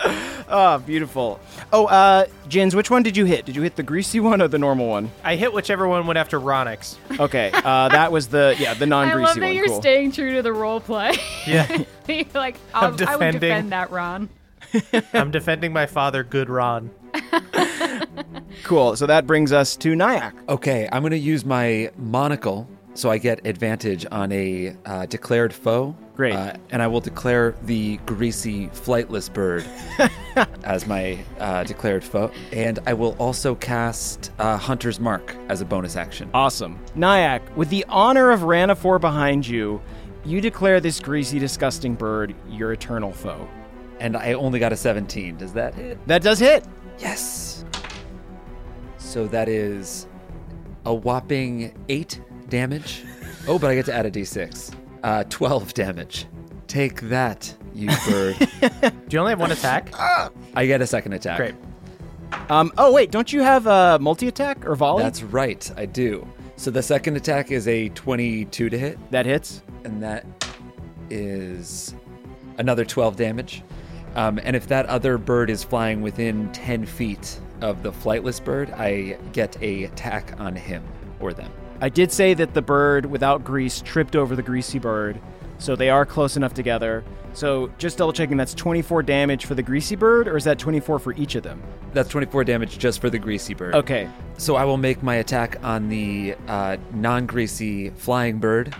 Oh, 0.05 0.79
beautiful. 0.87 1.41
Oh, 1.73 1.87
uh, 1.87 2.27
Jens, 2.49 2.75
which 2.75 2.91
one 2.91 3.03
did 3.03 3.17
you 3.17 3.25
hit? 3.25 3.45
Did 3.45 3.57
you 3.57 3.63
hit 3.63 3.77
the 3.77 3.83
greasy 3.83 4.21
one 4.31 4.43
or 4.43 4.49
the 4.49 4.59
normal 4.59 4.89
one? 4.89 5.11
I 5.25 5.37
hit 5.37 5.53
whichever 5.53 5.89
one 5.89 6.07
went 6.07 6.19
after 6.19 6.41
Ronix. 6.41 6.97
Okay, 7.19 7.51
uh, 7.53 7.89
that 7.89 8.13
was 8.13 8.29
the 8.29 8.55
yeah 8.59 8.75
the 8.75 8.87
non-greasy 8.87 9.15
one. 9.21 9.25
I 9.25 9.29
love 9.29 9.35
that 9.37 9.41
one. 9.43 9.55
you're 9.55 9.67
cool. 9.67 9.81
staying 9.81 10.13
true 10.13 10.35
to 10.35 10.43
the 10.43 10.53
role 10.53 10.81
play. 10.81 11.13
Yeah, 11.47 11.85
you're 12.09 12.25
like, 12.35 12.57
I'll, 12.75 12.85
I 12.85 12.89
would 12.91 12.99
defending. 12.99 13.41
defend 13.41 13.73
that, 13.73 13.91
Ron. 13.91 14.29
I'm 15.13 15.31
defending 15.31 15.73
my 15.73 15.87
father, 15.87 16.25
good 16.25 16.49
Ron. 16.49 16.91
Cool. 18.65 18.97
So 18.97 19.07
that 19.07 19.27
brings 19.27 19.53
us 19.53 19.77
to 19.79 19.95
Nyack. 19.95 20.35
Okay, 20.49 20.89
I'm 20.93 21.03
going 21.03 21.11
to 21.11 21.19
use 21.19 21.45
my 21.45 21.91
monocle 21.97 22.69
so 22.95 23.11
I 23.11 23.19
get 23.19 23.47
advantage 23.47 24.07
on 24.11 24.31
a 24.33 24.77
uh, 24.85 25.07
declared 25.07 25.53
foe. 25.53 25.97
Great. 26.15 26.35
Uh, 26.35 26.55
and 26.71 26.83
I 26.83 26.87
will 26.87 27.01
declare 27.01 27.55
the 27.63 27.97
greasy 27.99 28.69
flightless 28.69 29.33
bird 29.33 29.65
as 30.65 30.87
my 30.87 31.19
uh, 31.39 31.65
declared 31.65 32.05
foe. 32.05 32.31
And 32.53 32.79
I 32.87 32.93
will 32.93 33.17
also 33.19 33.55
cast 33.55 34.31
uh, 34.39 34.59
Hunter's 34.59 35.01
Mark 35.01 35.35
as 35.49 35.63
a 35.63 35.65
bonus 35.65 35.97
action. 35.97 36.31
Awesome. 36.35 36.79
Nyack, 36.95 37.57
with 37.57 37.71
the 37.71 37.85
honor 37.89 38.31
of 38.31 38.41
Ranafor 38.41 39.01
behind 39.01 39.47
you, 39.47 39.81
you 40.25 40.41
declare 40.41 40.81
this 40.81 41.01
greasy, 41.01 41.39
disgusting 41.39 41.95
bird 41.95 42.35
your 42.49 42.73
eternal 42.73 43.13
foe. 43.13 43.49
And 43.99 44.17
I 44.17 44.35
only 44.35 44.59
got 44.59 44.73
a 44.73 44.77
17. 44.77 45.39
Does 45.39 45.53
that 45.55 45.75
hit? 45.75 46.07
That 46.07 46.23
does 46.23 46.39
hit. 46.39 46.65
Yes. 46.99 47.65
So 48.99 49.27
that 49.29 49.49
is 49.49 50.07
a 50.85 50.95
whopping 50.95 51.75
eight 51.89 52.21
damage. 52.49 53.03
Oh, 53.49 53.59
but 53.59 53.71
I 53.71 53.75
get 53.75 53.87
to 53.87 53.95
add 53.95 54.07
a 54.07 54.11
d6. 54.11 54.75
Uh, 55.03 55.25
12 55.29 55.75
damage. 55.75 56.27
Take 56.69 57.01
that, 57.03 57.55
you 57.75 57.89
bird. 58.09 58.37
Do 58.39 58.91
you 59.11 59.19
only 59.19 59.31
have 59.33 59.41
one 59.41 59.53
attack? 59.53 59.93
I 60.55 60.67
get 60.67 60.81
a 60.81 60.87
second 60.87 61.13
attack. 61.13 61.37
Great. 61.37 61.55
Um. 62.49 62.73
Oh 62.79 62.93
wait, 62.93 63.11
don't 63.11 63.31
you 63.33 63.43
have 63.43 63.67
a 63.67 63.99
multi 64.01 64.27
attack 64.29 64.65
or 64.67 64.75
volley? 64.75 65.03
That's 65.03 65.23
right, 65.23 65.71
I 65.77 65.85
do. 65.87 66.27
So 66.57 66.71
the 66.71 66.83
second 66.83 67.17
attack 67.17 67.51
is 67.51 67.69
a 67.69 67.89
22 67.91 68.71
to 68.71 68.79
hit, 68.79 69.11
that 69.11 69.27
hits. 69.27 69.63
and 69.85 70.03
that 70.03 70.25
is 71.11 71.95
another 72.59 72.85
12 72.85 73.17
damage. 73.17 73.63
Um, 74.15 74.39
and 74.43 74.55
if 74.55 74.67
that 74.69 74.87
other 74.87 75.19
bird 75.19 75.51
is 75.51 75.65
flying 75.65 76.03
within 76.03 76.51
10 76.53 76.87
feet 76.87 77.39
of 77.61 77.83
the 77.83 77.91
flightless 77.93 78.43
bird, 78.43 78.71
I 78.73 79.19
get 79.33 79.61
a 79.63 79.85
attack 79.85 80.39
on 80.39 80.55
him 80.55 80.83
or 81.21 81.33
them. 81.33 81.51
I 81.83 81.89
did 81.89 82.13
say 82.13 82.33
that 82.35 82.55
the 82.55 82.63
bird 82.63 83.07
without 83.07 83.43
grease 83.43 83.81
tripped 83.81 84.15
over 84.15 84.37
the 84.37 84.43
greasy 84.43 84.79
bird, 84.79 85.21
so 85.59 85.75
they 85.75 85.91
are 85.91 86.07
close 86.07 86.37
enough 86.37 86.55
together. 86.55 87.03
So 87.33 87.73
just 87.77 87.99
double 87.99 88.13
checking, 88.13 88.37
that's 88.37 88.55
24 88.55 89.03
damage 89.03 89.47
for 89.47 89.57
the 89.57 89.65
greasy 89.65 89.97
bird, 89.97 90.29
or 90.29 90.37
is 90.37 90.45
that 90.45 90.61
24 90.61 91.01
for 91.01 91.13
each 91.15 91.35
of 91.35 91.43
them? 91.43 91.61
That's 91.93 92.09
24 92.09 92.45
damage 92.45 92.79
just 92.79 93.01
for 93.01 93.11
the 93.11 93.19
greasy 93.19 93.53
bird. 93.53 93.75
Okay. 93.75 94.09
So 94.39 94.55
I 94.55 94.65
will 94.65 94.77
make 94.77 95.03
my 95.03 95.17
attack 95.17 95.57
on 95.65 95.89
the 95.89 96.37
uh, 96.47 96.77
non 96.93 97.27
greasy 97.27 97.91
flying 97.91 98.39
bird. 98.39 98.73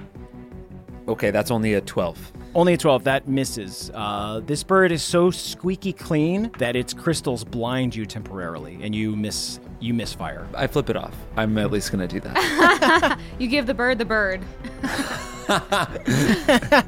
Okay, 1.09 1.33
that's 1.33 1.51
only 1.51 1.75
a 1.75 1.81
12. 1.81 2.33
Only 2.55 2.75
a 2.75 2.77
12. 2.77 3.03
That 3.03 3.27
misses. 3.27 3.91
Uh, 3.93 4.43
this 4.47 4.63
bird 4.63 4.93
is 4.93 5.03
so 5.03 5.33
squeaky 5.33 5.93
clean 5.93 6.53
that 6.59 6.77
its 6.77 6.95
crystals 6.95 7.43
blind 7.43 7.97
you 7.97 8.07
temporarily, 8.07 8.79
and 8.81 8.95
you 8.95 9.17
miss 9.17 9.59
you 9.83 9.95
misfire. 9.95 10.47
I 10.55 10.67
flip 10.67 10.91
it 10.91 10.97
off. 10.97 11.15
I'm 11.37 11.57
at 11.59 11.71
least 11.71 11.91
going 11.93 12.07
to 12.07 12.13
do 12.13 12.21
that. 12.21 13.19
You 13.39 13.49
give 13.49 13.67
the 13.67 13.75
bird 13.75 13.99
the 13.99 14.05
bird. 14.05 14.43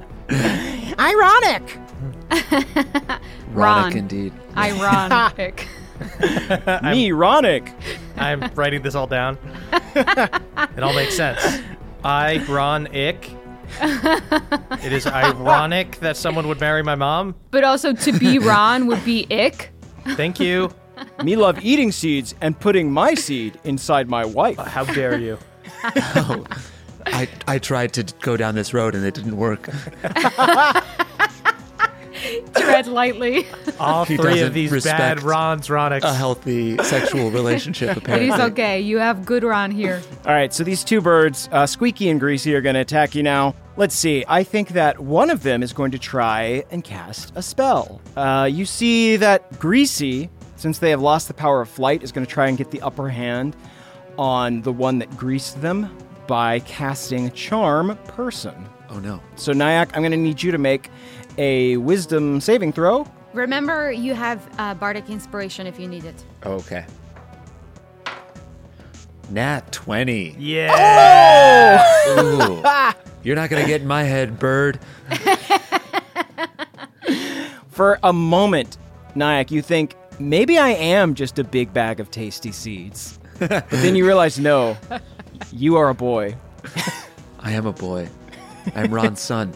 Ironic. 0.98 1.78
Ron. 3.52 3.92
Ronic 3.92 3.96
indeed. 3.96 4.32
Ironic. 4.56 5.68
Me, 6.82 7.10
Ronic. 7.10 7.72
I'm 8.16 8.40
writing 8.54 8.82
this 8.82 8.94
all 8.94 9.06
down. 9.06 9.38
it 9.72 10.82
all 10.82 10.94
makes 10.94 11.16
sense. 11.16 11.60
I, 12.04 12.44
Ron 12.48 12.86
Ick. 12.88 13.30
It 13.80 14.92
is 14.92 15.06
ironic 15.06 15.98
that 16.00 16.16
someone 16.16 16.46
would 16.48 16.60
marry 16.60 16.82
my 16.82 16.94
mom. 16.94 17.34
but 17.50 17.64
also 17.64 17.92
to 17.92 18.12
be 18.12 18.38
Ron 18.38 18.86
would 18.86 19.04
be 19.04 19.26
ick. 19.30 19.72
Thank 20.10 20.38
you. 20.38 20.70
Me 21.22 21.36
love 21.36 21.62
eating 21.64 21.92
seeds 21.92 22.34
and 22.40 22.58
putting 22.58 22.90
my 22.90 23.14
seed 23.14 23.58
inside 23.64 24.08
my 24.08 24.24
wife. 24.24 24.58
How 24.58 24.84
dare 24.84 25.18
you? 25.18 25.38
I, 27.06 27.28
I 27.46 27.58
tried 27.58 27.92
to 27.94 28.04
go 28.20 28.36
down 28.36 28.54
this 28.54 28.72
road 28.72 28.94
and 28.94 29.04
it 29.04 29.14
didn't 29.14 29.36
work. 29.36 29.68
Tread 32.54 32.86
lightly. 32.86 33.46
All 33.78 34.04
He 34.04 34.16
three 34.16 34.40
of 34.40 34.54
these 34.54 34.84
bad 34.84 35.22
Rons, 35.22 35.68
Ronix. 35.68 36.02
A 36.02 36.14
healthy 36.14 36.78
sexual 36.78 37.30
relationship, 37.30 37.96
apparently. 37.96 38.30
is 38.30 38.40
okay. 38.52 38.80
You 38.80 38.98
have 38.98 39.26
good 39.26 39.44
run 39.44 39.70
here. 39.70 40.00
All 40.24 40.32
right, 40.32 40.52
so 40.52 40.64
these 40.64 40.84
two 40.84 41.00
birds, 41.00 41.48
uh, 41.52 41.66
Squeaky 41.66 42.08
and 42.08 42.18
Greasy, 42.18 42.54
are 42.54 42.60
going 42.60 42.74
to 42.74 42.80
attack 42.80 43.14
you 43.14 43.22
now. 43.22 43.54
Let's 43.76 43.94
see. 43.94 44.24
I 44.28 44.44
think 44.44 44.70
that 44.70 45.00
one 45.00 45.30
of 45.30 45.42
them 45.42 45.62
is 45.62 45.72
going 45.72 45.90
to 45.90 45.98
try 45.98 46.64
and 46.70 46.84
cast 46.84 47.32
a 47.34 47.42
spell. 47.42 48.00
Uh, 48.16 48.48
you 48.50 48.64
see 48.64 49.16
that 49.16 49.58
Greasy, 49.58 50.30
since 50.64 50.78
they 50.78 50.88
have 50.88 51.02
lost 51.02 51.28
the 51.28 51.34
power 51.34 51.60
of 51.60 51.68
flight, 51.68 52.02
is 52.02 52.10
going 52.10 52.26
to 52.26 52.32
try 52.32 52.48
and 52.48 52.56
get 52.56 52.70
the 52.70 52.80
upper 52.80 53.10
hand 53.10 53.54
on 54.16 54.62
the 54.62 54.72
one 54.72 54.98
that 54.98 55.14
greased 55.14 55.60
them 55.60 55.94
by 56.26 56.58
casting 56.60 57.30
Charm 57.32 57.98
Person. 58.06 58.66
Oh 58.88 58.98
no. 58.98 59.20
So, 59.36 59.52
Nyack, 59.52 59.94
I'm 59.94 60.00
going 60.00 60.12
to 60.12 60.16
need 60.16 60.42
you 60.42 60.52
to 60.52 60.56
make 60.56 60.88
a 61.36 61.76
wisdom 61.76 62.40
saving 62.40 62.72
throw. 62.72 63.06
Remember, 63.34 63.92
you 63.92 64.14
have 64.14 64.48
uh, 64.56 64.72
bardic 64.72 65.10
inspiration 65.10 65.66
if 65.66 65.78
you 65.78 65.86
need 65.86 66.06
it. 66.06 66.24
Okay. 66.46 66.86
Nat 69.28 69.70
20. 69.70 70.36
yeah. 70.38 71.84
Ooh. 72.20 72.62
You're 73.22 73.36
not 73.36 73.50
going 73.50 73.60
to 73.60 73.68
get 73.68 73.82
in 73.82 73.86
my 73.86 74.04
head, 74.04 74.38
bird. 74.38 74.80
For 77.68 77.98
a 78.02 78.14
moment, 78.14 78.78
Nyack, 79.14 79.50
you 79.50 79.60
think 79.60 79.94
maybe 80.18 80.58
I 80.58 80.70
am 80.70 81.14
just 81.14 81.38
a 81.38 81.44
big 81.44 81.72
bag 81.72 82.00
of 82.00 82.10
tasty 82.10 82.52
seeds. 82.52 83.18
but 83.38 83.68
then 83.70 83.96
you 83.96 84.06
realize, 84.06 84.38
no, 84.38 84.76
you 85.52 85.76
are 85.76 85.88
a 85.88 85.94
boy. 85.94 86.36
I 87.40 87.52
am 87.52 87.66
a 87.66 87.72
boy. 87.72 88.08
I'm 88.74 88.92
Ron's 88.92 89.20
son. 89.20 89.52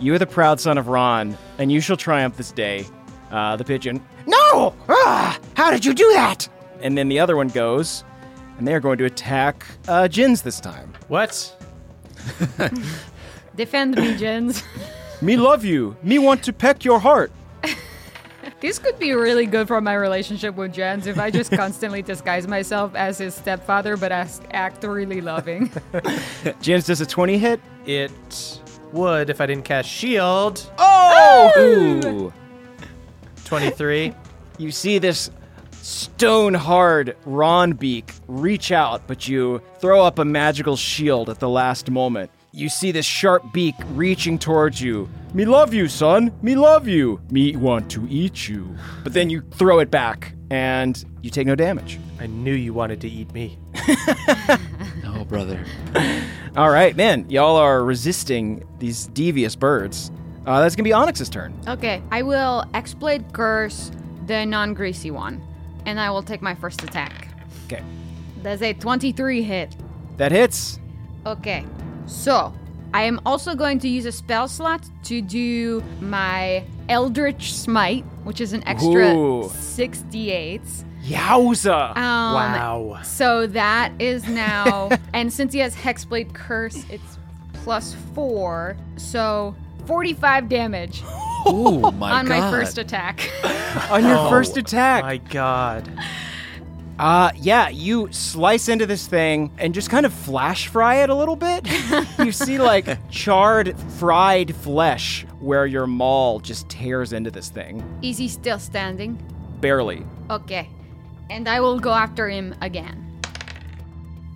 You 0.00 0.14
are 0.14 0.18
the 0.18 0.26
proud 0.26 0.58
son 0.60 0.78
of 0.78 0.88
Ron, 0.88 1.36
and 1.58 1.70
you 1.70 1.80
shall 1.82 1.96
triumph 1.96 2.38
this 2.38 2.52
day. 2.52 2.86
Uh, 3.30 3.56
the 3.56 3.64
pigeon, 3.64 4.02
no! 4.26 4.74
Ah, 4.88 5.38
how 5.54 5.70
did 5.70 5.84
you 5.84 5.92
do 5.92 6.10
that? 6.14 6.48
And 6.80 6.96
then 6.96 7.08
the 7.10 7.20
other 7.20 7.36
one 7.36 7.48
goes, 7.48 8.02
and 8.56 8.66
they 8.66 8.72
are 8.72 8.80
going 8.80 8.96
to 8.96 9.04
attack 9.04 9.66
uh, 9.88 10.08
Jens 10.08 10.40
this 10.40 10.58
time. 10.58 10.94
What? 11.08 11.54
Defend 13.56 13.96
me, 13.96 14.16
Jens. 14.16 14.62
Me 15.22 15.36
love 15.36 15.66
you. 15.66 15.94
Me 16.02 16.18
want 16.18 16.42
to 16.44 16.52
peck 16.52 16.82
your 16.82 16.98
heart. 16.98 17.30
This 18.60 18.78
could 18.78 18.98
be 18.98 19.14
really 19.14 19.46
good 19.46 19.68
for 19.68 19.80
my 19.80 19.94
relationship 19.94 20.54
with 20.54 20.74
Jens 20.74 21.06
if 21.06 21.18
I 21.18 21.30
just 21.30 21.50
constantly 21.50 22.02
disguise 22.02 22.46
myself 22.46 22.94
as 22.94 23.16
his 23.16 23.34
stepfather, 23.34 23.96
but 23.96 24.12
as 24.12 24.42
act 24.50 24.84
really 24.84 25.22
loving. 25.22 25.72
Jens 26.60 26.86
does 26.86 27.00
a 27.00 27.06
20 27.06 27.38
hit. 27.38 27.60
It 27.86 28.60
would 28.92 29.30
if 29.30 29.40
I 29.40 29.46
didn't 29.46 29.64
cast 29.64 29.88
shield. 29.88 30.70
Oh! 30.78 31.52
oh! 31.56 32.06
Ooh. 32.06 32.32
23. 33.46 34.14
You 34.58 34.70
see 34.70 34.98
this 34.98 35.30
stone 35.80 36.52
hard 36.52 37.16
Ron 37.24 37.72
beak 37.72 38.12
reach 38.28 38.72
out, 38.72 39.06
but 39.06 39.26
you 39.26 39.62
throw 39.78 40.04
up 40.04 40.18
a 40.18 40.24
magical 40.24 40.76
shield 40.76 41.30
at 41.30 41.40
the 41.40 41.48
last 41.48 41.90
moment. 41.90 42.30
You 42.52 42.68
see 42.68 42.90
this 42.90 43.06
sharp 43.06 43.52
beak 43.52 43.76
reaching 43.92 44.38
towards 44.38 44.80
you. 44.80 45.08
Me 45.34 45.44
love 45.44 45.72
you, 45.72 45.86
son. 45.86 46.32
Me 46.42 46.56
love 46.56 46.88
you. 46.88 47.20
Me 47.30 47.54
want 47.54 47.88
to 47.92 48.06
eat 48.10 48.48
you. 48.48 48.74
But 49.04 49.12
then 49.12 49.30
you 49.30 49.42
throw 49.52 49.78
it 49.78 49.90
back, 49.90 50.34
and 50.50 51.02
you 51.22 51.30
take 51.30 51.46
no 51.46 51.54
damage. 51.54 52.00
I 52.18 52.26
knew 52.26 52.52
you 52.52 52.74
wanted 52.74 53.00
to 53.02 53.08
eat 53.08 53.32
me. 53.32 53.58
No, 55.02 55.24
brother. 55.24 55.64
All 56.56 56.70
right, 56.70 56.94
man. 56.96 57.28
Y'all 57.28 57.56
are 57.56 57.82
resisting 57.84 58.64
these 58.78 59.06
devious 59.08 59.54
birds. 59.56 60.10
Uh, 60.46 60.60
that's 60.60 60.74
gonna 60.76 60.84
be 60.84 60.92
Onyx's 60.92 61.28
turn. 61.28 61.52
okay, 61.68 62.02
I 62.10 62.22
will 62.22 62.64
exploit 62.74 63.32
curse 63.32 63.90
the 64.26 64.44
non 64.46 64.72
greasy 64.74 65.10
one, 65.10 65.42
and 65.84 65.98
I 66.00 66.10
will 66.10 66.22
take 66.22 66.42
my 66.42 66.54
first 66.54 66.82
attack. 66.82 67.28
Okay, 67.66 67.82
That's 68.42 68.62
a 68.62 68.72
23 68.72 69.42
hit. 69.42 69.76
that 70.16 70.32
hits. 70.32 70.78
Okay, 71.26 71.64
so 72.10 72.52
I 72.92 73.04
am 73.04 73.20
also 73.24 73.54
going 73.54 73.78
to 73.80 73.88
use 73.88 74.04
a 74.04 74.12
spell 74.12 74.48
slot 74.48 74.84
to 75.04 75.22
do 75.22 75.82
my 76.00 76.64
Eldritch 76.88 77.52
Smite, 77.54 78.04
which 78.24 78.40
is 78.40 78.52
an 78.52 78.66
extra 78.66 79.14
Ooh. 79.14 79.48
68. 79.54 80.60
Yowza! 81.04 81.96
Um, 81.96 81.96
wow. 81.96 83.00
So 83.04 83.46
that 83.46 83.92
is 84.00 84.28
now, 84.28 84.90
and 85.14 85.32
since 85.32 85.52
he 85.52 85.60
has 85.60 85.74
Hexblade 85.74 86.34
Curse, 86.34 86.84
it's 86.90 87.16
plus 87.64 87.94
four, 88.14 88.76
so 88.96 89.54
45 89.86 90.48
damage 90.48 91.02
Ooh, 91.48 91.80
my 91.92 92.10
on 92.12 92.26
God. 92.26 92.28
my 92.28 92.50
first 92.50 92.76
attack. 92.78 93.30
On 93.90 94.02
your 94.04 94.16
Oh, 94.18 94.28
first 94.30 94.56
attack. 94.56 95.02
My 95.04 95.16
God. 95.18 95.90
Uh, 97.00 97.32
yeah, 97.34 97.70
you 97.70 98.12
slice 98.12 98.68
into 98.68 98.84
this 98.84 99.06
thing 99.06 99.50
and 99.56 99.72
just 99.72 99.88
kind 99.88 100.04
of 100.04 100.12
flash 100.12 100.68
fry 100.68 100.96
it 100.96 101.08
a 101.08 101.14
little 101.14 101.34
bit. 101.34 101.66
you 102.18 102.30
see, 102.30 102.58
like, 102.58 102.86
charred, 103.08 103.74
fried 103.96 104.54
flesh 104.54 105.24
where 105.40 105.64
your 105.64 105.86
maul 105.86 106.40
just 106.40 106.68
tears 106.68 107.14
into 107.14 107.30
this 107.30 107.48
thing. 107.48 107.82
is 108.02 108.18
he 108.18 108.28
still 108.28 108.58
standing? 108.58 109.18
Barely. 109.62 110.04
Okay, 110.28 110.68
and 111.30 111.48
I 111.48 111.60
will 111.60 111.80
go 111.80 111.90
after 111.90 112.28
him 112.28 112.54
again. 112.60 113.18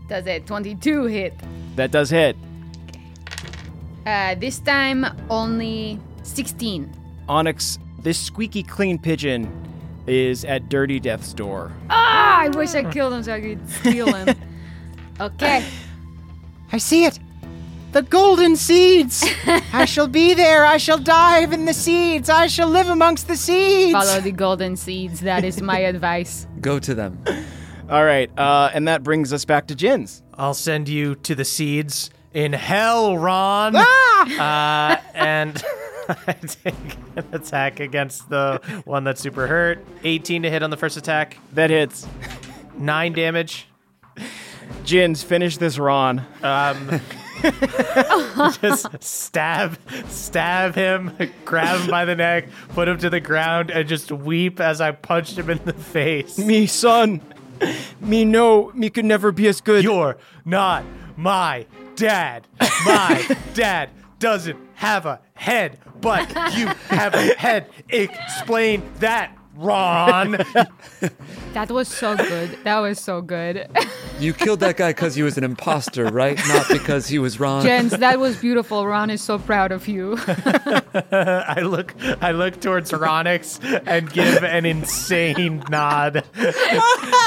Does 0.09 0.27
a 0.27 0.41
22 0.41 1.05
hit? 1.05 1.35
That 1.77 1.91
does 1.91 2.09
hit. 2.09 2.35
Uh, 4.07 4.37
this 4.37 4.59
time 4.61 5.05
only 5.29 6.01
16. 6.23 6.91
Onyx, 7.29 7.79
this 7.99 8.19
squeaky 8.19 8.63
clean 8.63 8.99
pigeon 8.99 9.64
is 10.07 10.45
at 10.45 10.69
Dirty 10.69 11.01
Death's 11.01 11.33
door. 11.33 11.73
Ah, 11.91 12.41
I 12.41 12.49
wish 12.49 12.75
I 12.75 12.91
killed 12.91 13.13
him 13.13 13.23
so 13.23 13.33
I 13.33 13.41
could 13.41 13.69
steal 13.71 14.13
him. 14.13 14.37
okay, 15.21 15.65
I 16.73 16.79
see 16.79 17.05
it. 17.05 17.19
The 17.93 18.03
golden 18.03 18.57
seeds. 18.57 19.25
I 19.73 19.85
shall 19.85 20.09
be 20.09 20.35
there. 20.35 20.67
I 20.67 20.79
shall 20.79 20.99
dive 20.99 21.53
in 21.53 21.65
the 21.65 21.73
seeds. 21.73 22.29
I 22.29 22.49
shall 22.49 22.69
live 22.69 22.89
amongst 22.89 23.29
the 23.29 23.37
seeds. 23.37 23.93
follow 23.93 24.21
the 24.21 24.33
golden 24.33 24.77
seeds. 24.77 25.21
That 25.21 25.45
is 25.45 25.63
my 25.63 25.79
advice. 25.93 26.47
Go 26.61 26.81
to 26.81 26.95
them. 26.95 27.23
All 27.89 28.05
right, 28.05 28.31
uh, 28.39 28.71
and 28.75 28.89
that 28.89 29.03
brings 29.03 29.33
us 29.33 29.45
back 29.45 29.67
to 29.69 29.75
Jens. 29.75 30.23
I'll 30.35 30.55
send 30.55 30.89
you 30.89 31.15
to 31.17 31.35
the 31.35 31.45
seeds 31.45 32.11
in 32.33 32.53
hell, 32.53 33.17
Ron. 33.17 33.75
Ah! 33.77 34.97
Uh, 34.97 35.01
and 35.15 35.63
I 36.27 36.33
take 36.33 36.75
an 37.17 37.27
attack 37.33 37.81
against 37.81 38.29
the 38.29 38.61
one 38.85 39.05
that's 39.05 39.21
super 39.21 39.47
hurt. 39.47 39.85
18 40.03 40.43
to 40.43 40.51
hit 40.51 40.63
on 40.63 40.71
the 40.71 40.77
first 40.77 40.97
attack. 40.97 41.39
That 41.53 41.71
hits. 41.71 42.07
Nine 42.77 43.13
damage. 43.13 43.69
Jens, 44.85 45.23
finish 45.23 45.57
this 45.57 45.79
Ron. 45.79 46.23
Um, 46.43 47.01
just 48.63 49.03
stab, 49.03 49.79
stab 50.09 50.75
him, 50.75 51.17
grab 51.45 51.81
him 51.81 51.91
by 51.91 52.05
the 52.05 52.15
neck, 52.15 52.49
put 52.71 52.89
him 52.89 52.99
to 52.99 53.11
the 53.11 53.21
ground, 53.21 53.71
and 53.71 53.89
just 53.89 54.11
weep 54.11 54.61
as 54.61 54.81
I 54.81 54.93
punched 54.93 55.39
him 55.39 55.51
in 55.51 55.61
the 55.65 55.73
face. 55.73 56.39
Me, 56.39 56.67
son. 56.67 57.21
Me, 58.01 58.25
no. 58.25 58.73
Me 58.75 58.91
could 58.91 59.05
never 59.05 59.33
be 59.33 59.47
as 59.49 59.61
good. 59.61 59.85
You're 59.85 60.17
not 60.45 60.85
my 61.17 61.67
dad. 61.97 62.47
My 62.85 63.37
dad 63.55 63.91
doesn't 64.19 64.59
have 64.75 65.07
a 65.07 65.21
head, 65.35 65.79
but 66.05 66.29
you 66.57 66.67
have 66.89 67.15
a 67.15 67.35
head. 67.35 67.71
Explain 67.89 68.83
that, 69.01 69.37
Ron. 69.57 70.37
That 71.55 71.71
was 71.71 71.87
so 71.87 72.17
good. 72.17 72.59
That 72.65 72.81
was 72.81 73.01
so 73.01 73.21
good. 73.21 73.69
You 74.19 74.33
killed 74.33 74.59
that 74.61 74.77
guy 74.77 74.91
because 74.91 75.15
he 75.15 75.23
was 75.23 75.39
an 75.39 75.45
imposter, 75.45 76.07
right? 76.07 76.37
Not 76.49 76.69
because 76.69 77.07
he 77.07 77.19
was 77.21 77.39
Ron. 77.39 77.63
Jens, 77.63 77.93
that 77.93 78.19
was 78.19 78.37
beautiful. 78.37 78.87
Ron 78.87 79.09
is 79.09 79.23
so 79.23 79.39
proud 79.39 79.71
of 79.71 79.87
you. 79.87 80.19
I 80.27 81.61
look 81.63 81.95
I 82.21 82.33
look 82.33 82.61
towards 82.61 82.91
Ronix 82.91 83.61
and 83.87 84.13
give 84.13 84.43
an 84.43 84.67
insane 84.67 85.63
nod. 85.71 86.25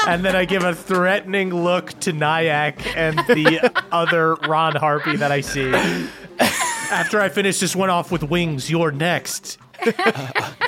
and 0.06 0.24
then 0.24 0.36
I 0.36 0.44
give 0.44 0.62
a 0.62 0.74
threatening 0.74 1.50
look 1.50 1.98
to 2.00 2.12
Nyack 2.12 2.96
and 2.96 3.18
the 3.20 3.72
other 3.92 4.34
Ron 4.34 4.76
Harpy 4.76 5.16
that 5.16 5.32
I 5.32 5.40
see. 5.40 5.72
After 6.90 7.20
I 7.20 7.28
finish 7.28 7.60
this 7.60 7.76
one 7.76 7.90
off 7.90 8.10
with 8.10 8.22
wings, 8.22 8.70
you're 8.70 8.90
next. 8.90 9.58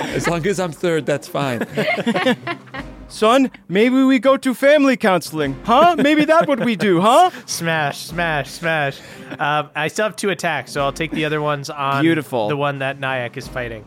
As 0.01 0.29
long 0.29 0.47
as 0.47 0.61
I'm 0.61 0.73
third, 0.73 1.07
that's 1.07 1.27
fine. 1.27 1.67
Son, 3.09 3.51
maybe 3.69 4.05
we 4.05 4.21
go 4.21 4.37
to 4.37 4.55
family 4.55 4.97
counseling, 4.97 5.59
huh? 5.65 5.97
Maybe 5.99 6.25
that's 6.25 6.47
what 6.47 6.61
we 6.61 6.77
do, 6.77 7.01
huh? 7.01 7.31
Smash, 7.47 7.99
smash, 7.99 8.49
smash. 8.49 9.01
Um, 9.39 9.69
I 9.75 9.89
still 9.89 10.05
have 10.05 10.15
two 10.15 10.31
attacks, 10.31 10.71
so 10.71 10.83
I'll 10.83 10.93
take 10.93 11.11
the 11.11 11.25
other 11.25 11.41
ones 11.41 11.71
on 11.71 12.03
Beautiful. 12.03 12.49
the 12.49 12.57
one 12.57 12.79
that 12.79 13.01
Nyack 13.01 13.37
is 13.37 13.49
fighting. 13.49 13.85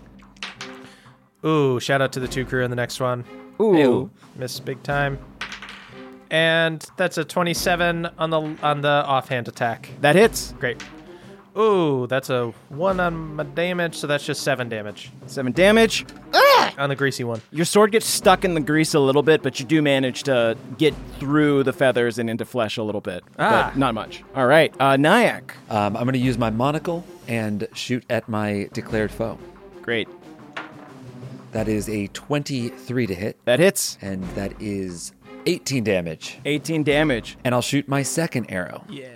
Ooh, 1.46 1.80
shout 1.80 2.02
out 2.02 2.12
to 2.14 2.20
the 2.20 2.28
two 2.28 2.46
crew 2.46 2.66
in 2.66 2.70
the 2.70 2.76
next 2.76 3.00
one. 3.00 3.24
Ooh. 3.62 4.12
Missed 4.36 4.66
big 4.66 4.84
time. 4.84 5.18
And 6.30 6.86
that's 6.98 7.18
a 7.18 7.24
27 7.24 8.08
on 8.18 8.30
the 8.30 8.42
on 8.62 8.82
the 8.82 9.06
offhand 9.06 9.48
attack. 9.48 9.90
That 10.02 10.16
hits. 10.16 10.54
Great. 10.60 10.84
Ooh, 11.58 12.08
that's 12.08 12.30
a 12.32 12.48
one 12.70 13.00
on 13.00 13.36
my 13.36 13.44
damage, 13.44 13.96
so 13.96 14.08
that's 14.08 14.26
just 14.26 14.42
seven 14.42 14.70
damage 14.70 15.12
Seven 15.28 15.52
damage. 15.52 16.06
on 16.78 16.90
the 16.90 16.96
greasy 16.96 17.24
one. 17.24 17.42
Your 17.52 17.66
sword 17.66 17.92
gets 17.92 18.08
stuck 18.08 18.44
in 18.44 18.56
the 18.56 18.60
grease 18.62 18.96
a 18.96 19.00
little 19.00 19.22
bit, 19.22 19.44
but 19.44 19.60
you 19.60 19.66
do 19.66 19.82
manage 19.82 20.24
to 20.24 20.58
get 20.80 20.96
through 21.20 21.64
the 21.64 21.74
feathers 21.74 22.18
and 22.18 22.30
into 22.30 22.46
flesh 22.46 22.78
a 22.78 22.84
little 22.84 23.02
bit. 23.02 23.24
Ah. 23.38 23.70
But 23.72 23.78
not 23.78 23.94
much. 23.94 24.24
All 24.36 24.48
right. 24.48 24.74
Uh, 24.80 24.98
Nyack. 24.98 25.56
Um, 25.70 25.96
I'm 25.96 26.04
going 26.04 26.14
to 26.14 26.20
use 26.20 26.38
my 26.40 26.50
monocle 26.50 27.04
and 27.28 27.68
shoot 27.76 28.04
at 28.10 28.28
my 28.28 28.68
declared 28.74 29.12
foe. 29.12 29.38
Great. 29.84 30.08
That 31.52 31.68
is 31.68 31.88
a 31.88 32.08
23 32.08 33.06
to 33.08 33.14
hit, 33.14 33.38
That 33.46 33.60
hits. 33.60 34.00
and 34.02 34.24
that 34.36 34.54
is 34.60 35.14
18 35.46 35.84
damage. 35.84 36.40
18 36.46 36.82
damage. 36.84 37.38
And 37.44 37.54
I'll 37.54 37.62
shoot 37.62 37.88
my 37.88 38.02
second 38.02 38.48
arrow. 38.50 38.84
Yeah. 38.90 39.10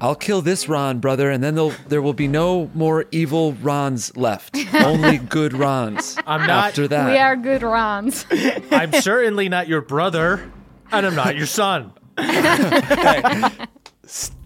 I'll 0.00 0.14
kill 0.14 0.40
this 0.40 0.66
Ron, 0.68 0.98
brother, 0.98 1.30
and 1.30 1.44
then 1.44 1.54
there'll, 1.54 1.74
there 1.88 2.00
will 2.00 2.14
be 2.14 2.26
no 2.26 2.70
more 2.74 3.04
evil 3.10 3.52
Rons 3.54 4.16
left. 4.16 4.56
Only 4.74 5.18
good 5.28 5.52
Rons. 5.52 6.16
I'm 6.26 6.40
not- 6.46 6.68
After 6.68 6.88
that. 6.88 7.10
We 7.10 7.18
are 7.18 7.36
good 7.36 7.62
Rons. 7.62 8.24
I'm 8.70 8.92
certainly 8.94 9.48
not 9.50 9.68
your 9.68 9.82
brother, 9.82 10.50
and 10.90 11.04
I'm 11.06 11.14
not 11.14 11.36
your 11.36 11.46
son. 11.46 11.92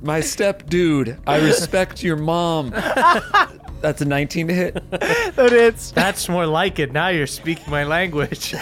My 0.02 0.20
step 0.20 0.68
dude, 0.68 1.18
I 1.26 1.38
respect 1.38 2.02
your 2.02 2.16
mom. 2.16 2.70
That's 3.80 4.00
a 4.02 4.04
19 4.04 4.48
to 4.48 4.54
hit. 4.54 4.90
That 4.90 5.48
hits. 5.52 5.90
That's 5.92 6.28
more 6.28 6.46
like 6.46 6.78
it. 6.78 6.92
Now 6.92 7.08
you're 7.08 7.26
speaking 7.26 7.70
my 7.70 7.84
language. 7.84 8.54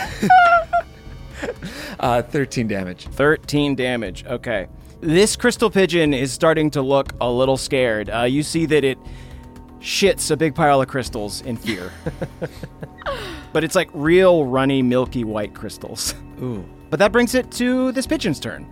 Uh, 1.99 2.23
13 2.23 2.69
damage. 2.69 3.07
13 3.09 3.75
damage. 3.75 4.25
Okay. 4.27 4.69
This 5.03 5.35
crystal 5.35 5.69
pigeon 5.69 6.15
is 6.15 6.31
starting 6.31 6.71
to 6.71 6.81
look 6.81 7.13
a 7.21 7.29
little 7.29 7.57
scared. 7.57 8.09
Uh, 8.09 8.23
you 8.23 8.45
see 8.45 8.67
that 8.67 8.85
it 8.85 8.99
shits 9.81 10.31
a 10.31 10.37
big 10.37 10.55
pile 10.55 10.81
of 10.81 10.87
crystals 10.87 11.41
in 11.41 11.57
fear. 11.57 11.91
but 13.53 13.65
it's 13.65 13.75
like 13.75 13.91
real 13.93 14.47
runny, 14.47 14.81
milky 14.81 15.25
white 15.25 15.55
crystals. 15.55 16.15
Ooh. 16.41 16.65
But 16.89 17.01
that 17.01 17.11
brings 17.11 17.35
it 17.35 17.51
to 17.51 17.91
this 17.91 18.07
pigeon's 18.07 18.39
turn. 18.39 18.65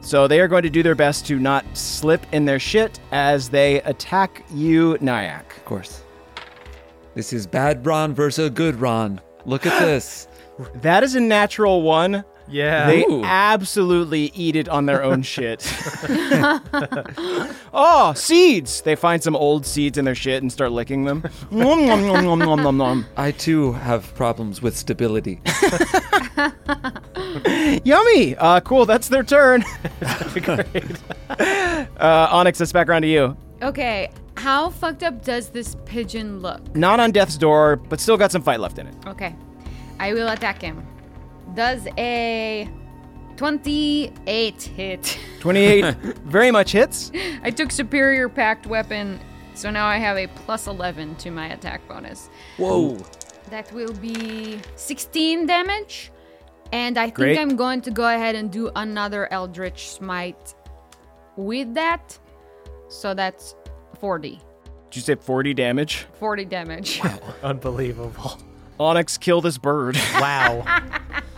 So 0.00 0.26
they 0.26 0.40
are 0.40 0.48
going 0.48 0.64
to 0.64 0.70
do 0.70 0.82
their 0.82 0.96
best 0.96 1.26
to 1.26 1.38
not 1.38 1.64
slip 1.76 2.26
in 2.32 2.44
their 2.44 2.58
shit 2.58 2.98
as 3.12 3.48
they 3.48 3.82
attack 3.82 4.44
you, 4.52 4.98
Nyack. 5.00 5.56
Of 5.58 5.64
course. 5.64 6.02
This 7.14 7.32
is 7.32 7.46
bad 7.46 7.86
Ron 7.86 8.14
versus 8.14 8.50
good 8.50 8.80
Ron. 8.80 9.20
Look 9.46 9.64
at 9.64 9.78
this. 9.84 10.26
That 10.74 11.04
is 11.04 11.14
a 11.14 11.20
natural 11.20 11.82
one. 11.82 12.24
Yeah. 12.52 12.86
They 12.86 13.02
Ooh. 13.04 13.22
absolutely 13.24 14.30
eat 14.34 14.54
it 14.56 14.68
on 14.68 14.86
their 14.86 15.02
own 15.02 15.22
shit. 15.32 15.66
oh, 17.72 18.12
seeds! 18.14 18.82
They 18.82 18.94
find 18.94 19.22
some 19.22 19.34
old 19.34 19.64
seeds 19.66 19.96
in 19.98 20.04
their 20.04 20.14
shit 20.14 20.42
and 20.42 20.52
start 20.52 20.70
licking 20.72 21.04
them. 21.04 21.24
Nom, 21.50 21.86
nom, 21.86 22.06
nom, 22.06 22.24
nom, 22.24 22.38
nom, 22.38 22.62
nom, 22.62 22.76
nom. 22.76 23.06
I 23.16 23.30
too 23.32 23.72
have 23.72 24.14
problems 24.14 24.60
with 24.62 24.76
stability. 24.76 25.40
Yummy! 27.84 28.36
Uh, 28.36 28.60
cool, 28.60 28.84
that's 28.86 29.08
their 29.08 29.22
turn. 29.22 29.64
uh, 31.30 31.86
Onyx, 32.30 32.60
it's 32.60 32.72
back 32.72 32.88
around 32.88 33.02
to 33.02 33.08
you. 33.08 33.36
okay, 33.62 34.10
how 34.36 34.70
fucked 34.70 35.02
up 35.02 35.24
does 35.24 35.48
this 35.50 35.76
pigeon 35.84 36.40
look? 36.40 36.74
Not 36.76 37.00
on 37.00 37.10
death's 37.12 37.36
door, 37.38 37.76
but 37.76 38.00
still 38.00 38.16
got 38.16 38.30
some 38.32 38.42
fight 38.42 38.60
left 38.60 38.78
in 38.78 38.86
it. 38.86 38.94
Okay, 39.06 39.34
I 39.98 40.12
will 40.12 40.28
attack 40.28 40.60
him. 40.60 40.86
Does 41.54 41.86
a 41.98 42.68
28 43.36 44.62
hit? 44.62 45.18
28 45.40 45.96
very 46.24 46.50
much 46.50 46.72
hits. 46.72 47.12
I 47.42 47.50
took 47.50 47.70
superior 47.70 48.28
pact 48.28 48.66
weapon, 48.66 49.20
so 49.54 49.70
now 49.70 49.86
I 49.86 49.98
have 49.98 50.16
a 50.16 50.28
plus 50.28 50.66
11 50.66 51.16
to 51.16 51.30
my 51.30 51.48
attack 51.48 51.86
bonus. 51.88 52.30
Whoa. 52.56 52.98
That 53.50 53.70
will 53.72 53.92
be 53.94 54.60
16 54.76 55.46
damage. 55.46 56.10
And 56.72 56.96
I 56.96 57.06
think 57.06 57.16
Great. 57.16 57.38
I'm 57.38 57.54
going 57.54 57.82
to 57.82 57.90
go 57.90 58.04
ahead 58.08 58.34
and 58.34 58.50
do 58.50 58.70
another 58.76 59.30
Eldritch 59.30 59.90
Smite 59.90 60.54
with 61.36 61.74
that. 61.74 62.18
So 62.88 63.12
that's 63.12 63.54
40. 64.00 64.30
Did 64.30 64.96
you 64.96 65.02
say 65.02 65.14
40 65.16 65.52
damage? 65.52 66.06
40 66.18 66.46
damage. 66.46 67.00
Unbelievable. 67.42 68.38
Onyx, 68.80 69.18
kill 69.18 69.42
this 69.42 69.58
bird. 69.58 69.96
Wow. 70.14 70.64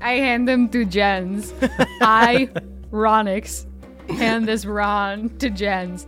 I 0.00 0.12
hand 0.12 0.48
them 0.48 0.68
to 0.70 0.84
Jens. 0.84 1.52
I, 2.00 2.48
Ronix, 2.90 3.66
hand 4.08 4.46
this 4.46 4.64
Ron 4.64 5.36
to 5.38 5.50
Jens. 5.50 6.06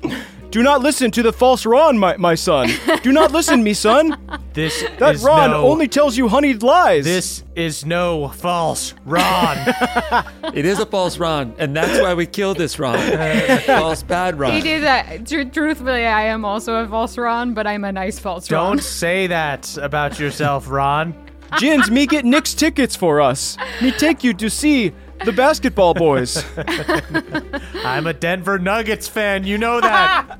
Do 0.50 0.64
not 0.64 0.80
listen 0.80 1.12
to 1.12 1.22
the 1.22 1.32
false 1.32 1.64
Ron, 1.64 1.96
my, 1.96 2.16
my 2.16 2.34
son. 2.34 2.70
Do 3.04 3.12
not 3.12 3.30
listen, 3.30 3.62
me 3.62 3.72
son. 3.72 4.16
This 4.52 4.84
That 4.98 5.14
is 5.14 5.22
Ron 5.22 5.52
no, 5.52 5.64
only 5.68 5.86
tells 5.86 6.16
you 6.16 6.26
honeyed 6.26 6.64
lies. 6.64 7.04
This 7.04 7.44
is 7.54 7.86
no 7.86 8.28
false 8.28 8.94
Ron. 9.04 9.56
It 10.52 10.64
is 10.64 10.80
a 10.80 10.86
false 10.86 11.16
Ron, 11.18 11.54
and 11.58 11.76
that's 11.76 12.00
why 12.02 12.12
we 12.14 12.26
killed 12.26 12.58
this 12.58 12.80
Ron. 12.80 12.98
false 13.60 14.02
bad 14.02 14.36
Ron. 14.36 14.52
He 14.52 14.60
did 14.60 14.82
that. 14.82 15.24
Tr- 15.24 15.44
truthfully, 15.44 16.04
I 16.04 16.22
am 16.22 16.44
also 16.44 16.82
a 16.82 16.88
false 16.88 17.16
Ron, 17.16 17.54
but 17.54 17.68
I'm 17.68 17.84
a 17.84 17.92
nice 17.92 18.18
false 18.18 18.50
Ron. 18.50 18.66
Don't 18.66 18.82
say 18.82 19.28
that 19.28 19.78
about 19.78 20.18
yourself, 20.18 20.68
Ron. 20.68 21.14
Jens, 21.58 21.90
me 21.90 22.06
get 22.06 22.24
Knicks 22.24 22.54
tickets 22.54 22.96
for 22.96 23.20
us. 23.20 23.56
Me 23.82 23.90
take 23.90 24.24
you 24.24 24.32
to 24.34 24.48
see 24.48 24.92
the 25.24 25.32
basketball 25.32 25.94
boys. 25.94 26.44
I'm 27.84 28.06
a 28.06 28.12
Denver 28.12 28.58
Nuggets 28.58 29.08
fan. 29.08 29.44
You 29.44 29.58
know 29.58 29.80
that. 29.80 30.38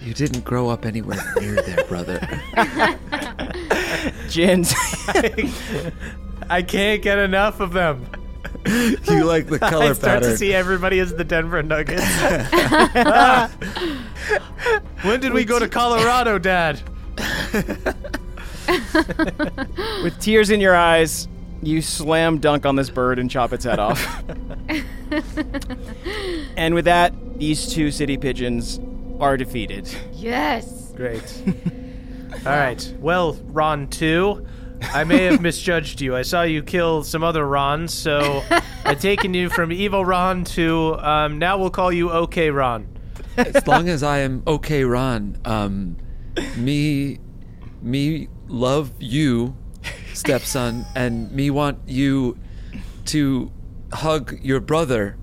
You 0.00 0.14
didn't 0.14 0.44
grow 0.44 0.68
up 0.68 0.84
anywhere 0.84 1.18
near 1.40 1.62
there, 1.62 1.84
brother. 1.84 2.20
Jens. 4.28 4.74
I 6.50 6.62
can't 6.66 7.02
get 7.02 7.18
enough 7.18 7.60
of 7.60 7.72
them. 7.72 8.06
you 8.66 9.24
like 9.24 9.46
the 9.46 9.58
color 9.58 9.66
I 9.66 9.70
color 9.70 9.94
start 9.94 10.20
pattern. 10.20 10.30
to 10.30 10.36
see 10.36 10.52
everybody 10.52 10.98
as 10.98 11.14
the 11.14 11.24
Denver 11.24 11.62
Nuggets. 11.62 12.02
when 15.02 15.20
did 15.20 15.32
we 15.32 15.44
go 15.44 15.58
to 15.58 15.68
Colorado, 15.68 16.38
Dad? 16.38 16.80
With 20.02 20.18
tears 20.20 20.50
in 20.50 20.60
your 20.60 20.76
eyes, 20.76 21.28
you 21.62 21.82
slam 21.82 22.38
dunk 22.38 22.66
on 22.66 22.76
this 22.76 22.90
bird 22.90 23.18
and 23.18 23.30
chop 23.30 23.52
its 23.52 23.64
head 23.64 23.78
off. 23.78 24.22
and 26.56 26.74
with 26.74 26.84
that, 26.84 27.12
these 27.38 27.72
two 27.72 27.90
city 27.90 28.16
pigeons 28.16 28.80
are 29.20 29.36
defeated. 29.36 29.88
Yes. 30.12 30.92
Great. 30.96 31.42
All 32.46 32.52
right. 32.52 32.94
Well, 33.00 33.34
Ron 33.46 33.88
2, 33.88 34.46
I 34.82 35.04
may 35.04 35.24
have 35.24 35.40
misjudged 35.40 36.00
you. 36.00 36.16
I 36.16 36.22
saw 36.22 36.42
you 36.42 36.62
kill 36.62 37.04
some 37.04 37.22
other 37.22 37.46
Rons, 37.46 37.92
so 37.92 38.42
I've 38.84 39.00
taken 39.00 39.34
you 39.34 39.48
from 39.48 39.72
evil 39.72 40.04
Ron 40.04 40.44
to 40.44 40.96
um, 40.98 41.38
now 41.38 41.58
we'll 41.58 41.70
call 41.70 41.92
you 41.92 42.10
OK 42.10 42.50
Ron. 42.50 42.86
as 43.36 43.66
long 43.66 43.88
as 43.88 44.02
I 44.02 44.18
am 44.18 44.42
okay, 44.46 44.84
Ron. 44.84 45.38
Um, 45.44 45.96
me, 46.56 47.18
me 47.82 48.28
love 48.54 48.92
you, 49.00 49.56
stepson, 50.12 50.86
and 50.94 51.30
me 51.32 51.50
want 51.50 51.78
you 51.86 52.38
to 53.06 53.52
hug 53.92 54.38
your 54.42 54.60
brother 54.60 55.16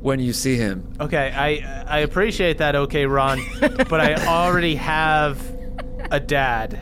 when 0.00 0.20
you 0.20 0.32
see 0.32 0.56
him. 0.56 0.92
Okay, 1.00 1.32
I 1.34 1.84
I 1.86 1.98
appreciate 2.00 2.58
that, 2.58 2.76
OK 2.76 3.06
Ron, 3.06 3.40
but 3.60 4.00
I 4.00 4.14
already 4.26 4.76
have 4.76 5.40
a 6.10 6.20
dad, 6.20 6.78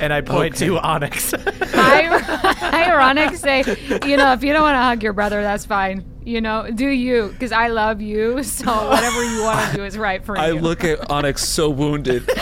and 0.00 0.12
I 0.12 0.20
point 0.20 0.56
to 0.56 0.78
Onyx. 0.78 1.34
I, 1.34 2.90
ironic 2.90 3.36
say, 3.36 3.64
you 4.06 4.16
know, 4.16 4.32
if 4.34 4.44
you 4.44 4.52
don't 4.52 4.62
want 4.62 4.74
to 4.74 4.82
hug 4.82 5.02
your 5.02 5.14
brother, 5.14 5.42
that's 5.42 5.64
fine. 5.64 6.11
You 6.24 6.40
know, 6.40 6.70
do 6.70 6.86
you? 6.86 7.28
Because 7.28 7.52
I 7.52 7.68
love 7.68 8.00
you, 8.00 8.42
so 8.44 8.88
whatever 8.88 9.24
you 9.24 9.42
want 9.42 9.70
to 9.70 9.76
do 9.76 9.84
is 9.84 9.98
right 9.98 10.24
for 10.24 10.38
I 10.38 10.48
you. 10.48 10.58
I 10.58 10.60
look 10.60 10.84
at 10.84 11.10
Onyx 11.10 11.46
so 11.46 11.68
wounded. 11.70 12.28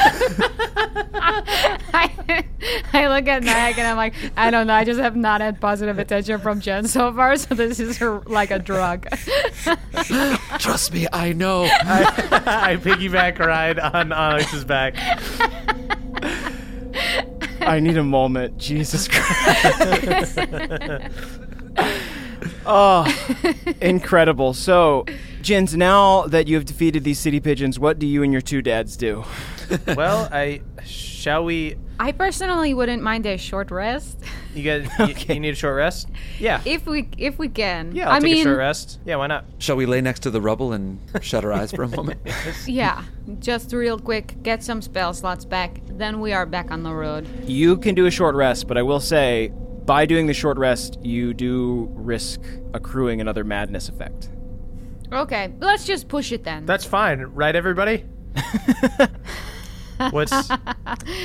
I, 1.93 2.45
I 2.93 3.09
look 3.09 3.27
at 3.27 3.43
Nyack 3.43 3.79
and 3.79 3.87
I'm 3.87 3.97
like, 3.97 4.15
I 4.37 4.51
don't 4.51 4.67
know. 4.67 4.75
I 4.75 4.85
just 4.85 5.01
have 5.01 5.17
not 5.17 5.41
had 5.41 5.61
positive 5.61 5.99
attention 5.99 6.41
from 6.41 6.61
Jen 6.61 6.87
so 6.87 7.13
far, 7.13 7.37
so 7.37 7.55
this 7.55 7.81
is 7.81 7.99
her 7.99 8.21
like 8.27 8.51
a 8.51 8.59
drug. 8.59 9.07
Trust 10.59 10.93
me, 10.93 11.07
I 11.13 11.33
know. 11.33 11.65
I 11.65 12.77
piggyback 12.81 13.39
ride 13.39 13.79
on 13.79 14.13
Onyx's 14.13 14.65
back. 14.65 14.95
I 17.61 17.81
need 17.81 17.97
a 17.97 18.05
moment. 18.05 18.59
Jesus 18.59 19.09
Christ. 19.09 20.39
Oh, 22.67 23.07
incredible. 23.81 24.55
So, 24.55 25.05
pigeons, 25.39 25.77
now 25.77 26.27
that 26.27 26.49
you 26.49 26.57
have 26.57 26.65
defeated 26.65 27.05
these 27.05 27.19
city 27.19 27.41
pigeons, 27.41 27.79
what 27.79 27.99
do 27.99 28.07
you 28.07 28.23
and 28.23 28.33
your 28.33 28.43
two 28.43 28.63
dads 28.63 28.97
do? 28.97 29.25
well, 29.97 30.29
I 30.33 30.63
shall 30.85 31.45
we. 31.45 31.77
I 31.99 32.13
personally 32.13 32.73
wouldn't 32.73 33.03
mind 33.03 33.27
a 33.27 33.37
short 33.37 33.71
rest 33.71 34.19
You 34.55 34.63
guys, 34.63 34.89
you, 35.29 35.35
you 35.35 35.41
need 35.41 35.51
a 35.51 35.55
short 35.55 35.77
rest. 35.77 36.09
Yeah, 36.39 36.63
if 36.65 36.87
we 36.87 37.09
if 37.19 37.39
we 37.39 37.49
can. 37.49 37.95
yeah. 37.95 38.09
I'll 38.09 38.17
I 38.17 38.21
take 38.21 38.33
mean, 38.33 38.41
a 38.41 38.51
short 38.51 38.59
rest. 38.59 39.01
Yeah, 39.05 39.17
why 39.17 39.27
not? 39.27 39.45
Shall 39.59 39.77
we 39.77 39.87
lay 39.87 40.01
next 40.01 40.21
to 40.21 40.31
the 40.31 40.41
rubble 40.41 40.73
and 40.73 40.99
shut 41.21 41.45
our 41.45 41.53
eyes 41.53 41.73
for 41.73 41.83
a 41.83 41.89
moment? 41.97 42.21
yeah. 42.67 43.03
Just 43.39 43.73
real 43.73 43.99
quick, 43.99 44.43
get 44.43 44.63
some 44.63 44.83
spell 44.83 45.15
slots 45.15 45.45
back. 45.45 45.81
Then 45.89 46.21
we 46.21 46.33
are 46.33 46.47
back 46.47 46.71
on 46.71 46.83
the 46.83 46.93
road. 46.93 47.29
You 47.47 47.77
can 47.77 47.95
do 47.95 48.07
a 48.07 48.11
short 48.11 48.35
rest, 48.35 48.67
but 48.67 48.77
I 48.79 48.83
will 48.83 48.99
say, 49.01 49.53
by 49.87 50.07
doing 50.07 50.27
the 50.27 50.35
short 50.35 50.59
rest, 50.59 50.99
you 51.03 51.35
do 51.35 51.89
risk 51.93 52.41
accruing 52.75 53.21
another 53.21 53.45
madness 53.45 53.89
effect. 53.89 54.31
Okay, 55.13 55.53
let's 55.59 55.85
just 55.85 56.09
push 56.09 56.33
it 56.33 56.45
then. 56.45 56.67
That's 56.67 56.85
fine, 56.85 57.21
right, 57.21 57.55
everybody? 57.55 58.05
What's? 60.11 60.51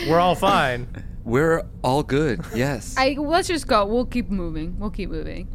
We're 0.08 0.20
all 0.20 0.36
fine. 0.36 0.88
We're 1.24 1.64
all 1.84 2.04
good. 2.04 2.42
Yes. 2.54 2.96
I 2.98 3.16
let's 3.18 3.48
just 3.48 3.68
go. 3.68 3.86
We'll 3.86 4.06
keep 4.06 4.30
moving. 4.30 4.78
We'll 4.80 4.92
keep 4.92 5.10
moving. 5.10 5.48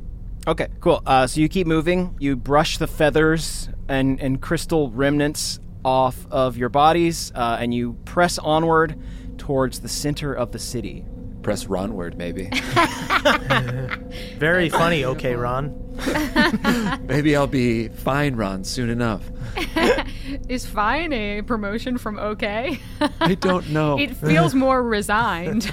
Okay, 0.46 0.68
cool. 0.80 1.02
Uh, 1.04 1.26
so 1.26 1.40
you 1.40 1.48
keep 1.48 1.66
moving. 1.66 2.16
You 2.18 2.34
brush 2.34 2.78
the 2.78 2.86
feathers 2.86 3.68
and, 3.88 4.20
and 4.20 4.40
crystal 4.40 4.90
remnants 4.90 5.60
off 5.84 6.26
of 6.30 6.56
your 6.56 6.68
bodies, 6.70 7.30
uh, 7.34 7.58
and 7.60 7.74
you 7.74 7.94
press 8.04 8.38
onward 8.38 8.98
towards 9.38 9.80
the 9.80 9.88
center 9.88 10.32
of 10.32 10.52
the 10.52 10.58
city. 10.58 11.04
Press 11.42 11.64
Ronward, 11.66 12.16
maybe. 12.16 12.50
Very 14.38 14.68
funny. 14.68 15.04
Okay, 15.04 15.34
Ron. 15.34 15.74
maybe 17.06 17.36
I'll 17.36 17.46
be 17.46 17.88
fine, 17.88 18.36
Ron, 18.36 18.64
soon 18.64 18.90
enough. 18.90 19.22
Is 20.48 20.66
fine 20.66 21.12
a 21.12 21.42
promotion 21.42 21.98
from 21.98 22.18
okay? 22.18 22.78
I 23.20 23.34
don't 23.34 23.70
know. 23.70 23.98
it 23.98 24.16
feels 24.16 24.54
more 24.54 24.82
resigned. 24.82 25.72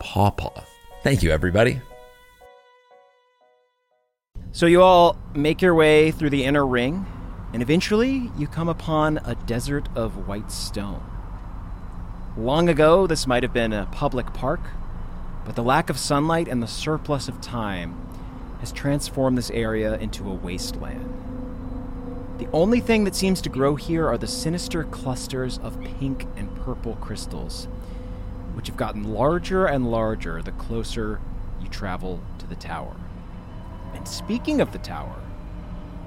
pawpaw. 0.00 0.62
Thank 1.02 1.22
you, 1.22 1.30
everybody. 1.30 1.80
So 4.52 4.66
you 4.66 4.82
all 4.82 5.16
make 5.34 5.62
your 5.62 5.74
way 5.74 6.10
through 6.10 6.30
the 6.30 6.44
inner 6.44 6.66
ring, 6.66 7.06
and 7.52 7.62
eventually 7.62 8.30
you 8.36 8.46
come 8.46 8.68
upon 8.68 9.18
a 9.18 9.34
desert 9.34 9.88
of 9.94 10.26
white 10.26 10.50
stone. 10.50 11.02
Long 12.36 12.68
ago, 12.68 13.06
this 13.06 13.26
might 13.26 13.42
have 13.42 13.52
been 13.52 13.72
a 13.72 13.86
public 13.92 14.32
park, 14.32 14.60
but 15.44 15.56
the 15.56 15.62
lack 15.62 15.90
of 15.90 15.98
sunlight 15.98 16.48
and 16.48 16.62
the 16.62 16.66
surplus 16.66 17.28
of 17.28 17.40
time 17.40 17.96
has 18.60 18.72
transformed 18.72 19.38
this 19.38 19.50
area 19.50 19.96
into 19.98 20.28
a 20.28 20.34
wasteland. 20.34 21.12
The 22.38 22.48
only 22.52 22.80
thing 22.80 23.04
that 23.04 23.16
seems 23.16 23.40
to 23.42 23.48
grow 23.48 23.74
here 23.74 24.06
are 24.06 24.18
the 24.18 24.26
sinister 24.26 24.84
clusters 24.84 25.58
of 25.58 25.82
pink 25.82 26.26
and 26.36 26.54
purple 26.64 26.94
crystals, 26.96 27.66
which 28.58 28.66
have 28.66 28.76
gotten 28.76 29.14
larger 29.14 29.66
and 29.66 29.88
larger 29.88 30.42
the 30.42 30.50
closer 30.50 31.20
you 31.60 31.68
travel 31.68 32.20
to 32.40 32.46
the 32.48 32.56
tower. 32.56 32.96
And 33.94 34.08
speaking 34.08 34.60
of 34.60 34.72
the 34.72 34.80
tower, 34.80 35.14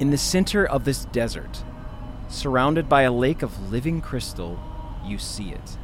in 0.02 0.10
the 0.10 0.18
center 0.18 0.66
of 0.66 0.84
this 0.84 1.06
desert, 1.06 1.64
surrounded 2.28 2.90
by 2.90 3.04
a 3.04 3.12
lake 3.12 3.42
of 3.42 3.72
living 3.72 4.02
crystal, 4.02 4.60
you 5.06 5.18
see 5.18 5.52
it. 5.52 5.78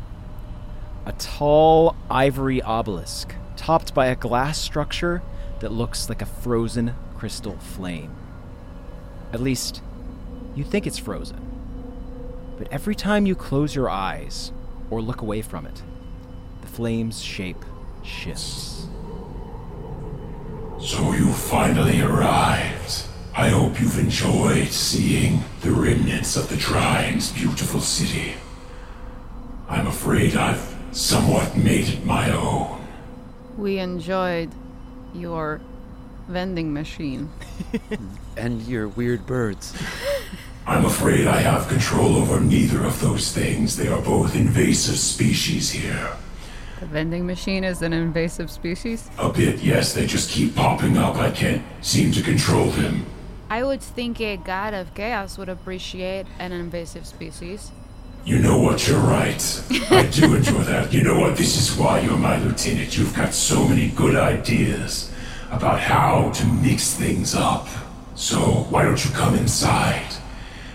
A 1.05 1.13
tall 1.13 1.95
ivory 2.11 2.61
obelisk, 2.61 3.33
topped 3.55 3.93
by 3.93 4.07
a 4.07 4.15
glass 4.17 4.59
structure 4.59 5.21
that 5.61 5.71
looks 5.71 6.09
like 6.09 6.21
a 6.21 6.25
frozen 6.25 6.95
crystal 7.15 7.57
flame. 7.59 8.13
At 9.31 9.39
least, 9.39 9.81
you 10.53 10.65
think 10.65 10.85
it's 10.85 10.97
frozen. 10.97 11.39
But 12.57 12.67
every 12.73 12.93
time 12.93 13.25
you 13.25 13.35
close 13.35 13.73
your 13.73 13.89
eyes 13.89 14.51
or 14.89 15.01
look 15.01 15.21
away 15.21 15.41
from 15.41 15.65
it, 15.65 15.81
flame's 16.77 17.23
shape 17.23 17.65
shifts. 18.03 18.85
So 20.79 21.11
you 21.13 21.33
finally 21.33 22.01
arrived. 22.01 23.07
I 23.35 23.49
hope 23.49 23.81
you've 23.81 23.97
enjoyed 23.97 24.67
seeing 24.67 25.41
the 25.61 25.71
remnants 25.71 26.35
of 26.37 26.49
the 26.49 26.55
Trine's 26.55 27.31
beautiful 27.31 27.79
city. 27.79 28.35
I'm 29.67 29.87
afraid 29.87 30.35
I've 30.35 30.75
somewhat 30.91 31.57
made 31.57 31.89
it 31.89 32.05
my 32.05 32.29
own. 32.29 32.85
We 33.57 33.79
enjoyed 33.79 34.51
your 35.15 35.59
vending 36.27 36.71
machine. 36.73 37.31
and 38.37 38.61
your 38.67 38.87
weird 38.87 39.25
birds. 39.25 39.73
I'm 40.67 40.85
afraid 40.85 41.25
I 41.25 41.37
have 41.37 41.69
control 41.69 42.17
over 42.17 42.39
neither 42.39 42.85
of 42.85 43.01
those 43.01 43.31
things. 43.31 43.77
They 43.77 43.87
are 43.87 44.01
both 44.01 44.35
invasive 44.35 44.99
species 44.99 45.71
here. 45.71 46.11
The 46.79 46.85
vending 46.85 47.25
machine 47.25 47.63
is 47.63 47.81
an 47.81 47.91
invasive 47.91 48.51
species? 48.51 49.09
A 49.17 49.29
bit, 49.29 49.59
yes. 49.59 49.93
They 49.93 50.05
just 50.05 50.29
keep 50.29 50.55
popping 50.55 50.97
up. 50.97 51.15
I 51.15 51.31
can't 51.31 51.63
seem 51.81 52.11
to 52.11 52.21
control 52.21 52.67
them. 52.67 53.05
I 53.49 53.63
would 53.63 53.81
think 53.81 54.21
a 54.21 54.37
god 54.37 54.73
of 54.73 54.93
chaos 54.93 55.37
would 55.37 55.49
appreciate 55.49 56.27
an 56.37 56.51
invasive 56.51 57.07
species. 57.07 57.71
You 58.25 58.39
know 58.39 58.59
what? 58.59 58.87
You're 58.87 58.99
right. 58.99 59.63
I 59.89 60.05
do 60.07 60.35
enjoy 60.39 60.61
that. 60.63 60.93
You 60.93 61.01
know 61.01 61.19
what? 61.19 61.37
This 61.37 61.57
is 61.57 61.75
why 61.77 62.01
you're 62.01 62.17
my 62.17 62.37
lieutenant. 62.43 62.95
You've 62.97 63.15
got 63.15 63.33
so 63.33 63.67
many 63.67 63.89
good 63.89 64.15
ideas 64.15 65.11
about 65.49 65.79
how 65.79 66.29
to 66.31 66.45
mix 66.45 66.93
things 66.93 67.33
up. 67.33 67.67
So 68.15 68.67
why 68.69 68.83
don't 68.83 69.03
you 69.03 69.11
come 69.11 69.33
inside 69.35 70.13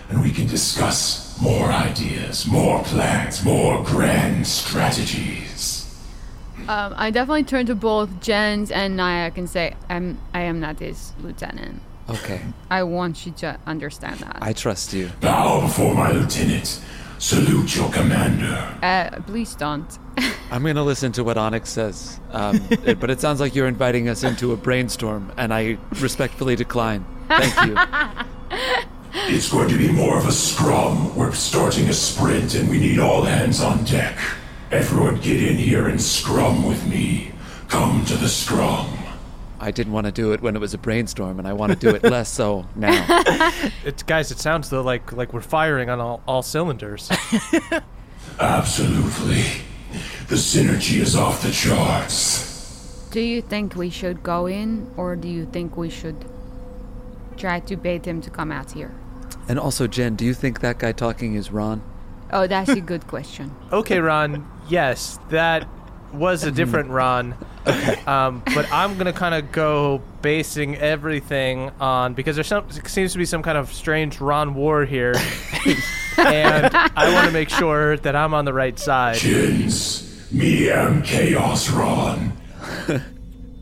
and 0.09 0.23
we 0.23 0.31
can 0.31 0.47
discuss 0.47 1.41
more 1.41 1.67
ideas, 1.67 2.47
more 2.47 2.83
plans, 2.85 3.45
more 3.45 3.85
grand 3.85 4.47
strategies. 4.47 5.52
Um, 6.73 6.95
I 6.97 7.11
definitely 7.11 7.45
turn 7.45 7.67
to 7.67 7.75
both 7.75 8.09
Jens 8.23 8.71
and 8.71 8.97
Nyack 8.97 9.37
and 9.37 9.49
say, 9.49 9.75
I'm, 9.91 10.17
I 10.33 10.41
am 10.43 10.59
not 10.59 10.79
his 10.79 11.13
lieutenant. 11.21 11.83
Okay, 12.09 12.41
I 12.71 12.83
want 12.83 13.27
you 13.27 13.33
to 13.33 13.59
understand 13.67 14.21
that. 14.21 14.39
I 14.41 14.55
trust 14.55 14.95
you. 14.95 15.11
Bow 15.21 15.61
before 15.61 15.95
my 15.95 16.11
lieutenant. 16.13 16.81
Salute 17.19 17.77
your 17.77 17.91
commander. 17.91 18.57
uh, 18.83 19.21
please 19.27 19.55
don't. 19.55 19.87
I'm 20.51 20.63
going 20.63 20.77
to 20.77 20.83
listen 20.83 21.13
to 21.13 21.23
what 21.25 21.37
Onyx 21.37 21.69
says. 21.69 22.19
Um, 22.31 22.61
it- 22.71 22.99
but 23.01 23.11
it 23.11 23.21
sounds 23.21 23.39
like 23.39 23.55
you're 23.55 23.69
inviting 23.69 24.09
us 24.09 24.25
into 24.25 24.53
a 24.53 24.57
brainstorm, 24.57 25.31
and 25.37 25.53
I 25.53 25.77
respectfully 26.01 26.57
decline. 26.57 27.05
Thank 27.29 27.55
you. 27.69 27.77
It's 29.35 29.51
going 29.53 29.69
to 29.69 29.77
be 29.77 29.93
more 29.93 30.17
of 30.19 30.27
a 30.27 30.33
scrum. 30.33 31.15
We're 31.15 31.33
starting 31.33 31.89
a 31.91 31.93
sprint 31.93 32.55
and 32.55 32.69
we 32.71 32.79
need 32.79 32.99
all 32.99 33.23
hands 33.25 33.61
on 33.61 33.85
deck. 33.85 34.19
Everyone 34.73 35.17
get 35.17 35.43
in 35.43 35.59
here 35.59 35.87
and 35.87 36.01
scrum 36.01 36.67
with 36.67 36.87
me. 36.87 37.33
Come 37.69 38.07
to 38.07 38.17
the 38.17 38.29
scrum. 38.29 38.89
I 39.61 39.71
didn't 39.71 39.93
want 39.93 40.07
to 40.07 40.13
do 40.13 40.33
it 40.33 40.41
when 40.41 40.57
it 40.57 40.61
was 40.61 40.73
a 40.73 40.79
brainstorm, 40.79 41.39
and 41.39 41.47
I 41.47 41.53
want 41.53 41.73
to 41.73 41.79
do 41.79 41.91
it 41.95 42.03
less 42.03 42.31
so 42.31 42.67
now. 42.75 43.05
It's 43.85 44.03
guys. 44.03 44.31
It 44.31 44.39
sounds 44.39 44.71
though 44.71 44.81
like 44.81 45.13
like 45.13 45.35
we're 45.35 45.43
firing 45.43 45.91
on 45.91 46.01
all, 46.01 46.23
all 46.27 46.43
cylinders. 46.43 47.11
Absolutely. 48.41 49.45
The 50.29 50.37
synergy 50.37 51.01
is 51.01 51.15
off 51.15 51.43
the 51.43 51.51
charts. 51.51 53.07
Do 53.11 53.21
you 53.21 53.43
think 53.43 53.77
we 53.77 53.91
should 53.91 54.23
go 54.23 54.47
in, 54.47 54.91
or 54.97 55.17
do 55.17 55.29
you 55.29 55.45
think 55.45 55.77
we 55.77 55.91
should 55.91 56.25
try 57.37 57.61
to 57.61 57.77
bait 57.77 58.07
him 58.07 58.23
to 58.23 58.31
come 58.31 58.51
out 58.51 58.73
here? 58.73 58.95
And 59.49 59.59
also, 59.59 59.87
Jen, 59.87 60.17
do 60.17 60.25
you 60.25 60.33
think 60.33 60.61
that 60.61 60.79
guy 60.79 60.93
talking 60.93 61.35
is 61.35 61.53
Ron? 61.53 61.83
Oh, 62.33 62.47
that's 62.47 62.71
a 62.71 62.81
good 62.81 63.07
question. 63.07 63.55
Okay, 63.73 63.99
Ron. 64.01 64.47
Yes, 64.69 65.19
that 65.31 65.67
was 66.13 66.45
a 66.45 66.51
different 66.51 66.91
Ron. 66.91 67.35
Um, 68.07 68.43
but 68.55 68.71
I'm 68.73 68.99
gonna 68.99 69.13
kind 69.15 69.35
of 69.35 69.51
go 69.53 70.03
basing 70.21 70.77
everything 70.77 71.71
on 71.81 72.13
because 72.15 72.37
there 72.37 72.45
some, 72.45 72.69
seems 72.71 73.13
to 73.13 73.19
be 73.19 73.25
some 73.25 73.43
kind 73.43 73.57
of 73.57 73.73
strange 73.73 74.21
Ron 74.21 74.55
war 74.55 74.85
here, 74.85 75.15
and 76.19 76.71
I 76.75 77.13
want 77.15 77.27
to 77.27 77.33
make 77.33 77.49
sure 77.49 77.97
that 77.99 78.15
I'm 78.15 78.35
on 78.35 78.45
the 78.45 78.53
right 78.53 78.79
side. 78.79 79.17
Jens, 79.17 80.31
me 80.33 80.71
am 80.71 81.03
Chaos 81.03 81.71
Ron. 81.71 82.33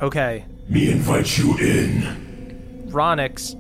Okay, 0.01 0.45
Me 0.69 0.91
invite 0.91 1.37
you 1.39 1.57
in. 1.59 2.87
Ronix. 2.91 3.55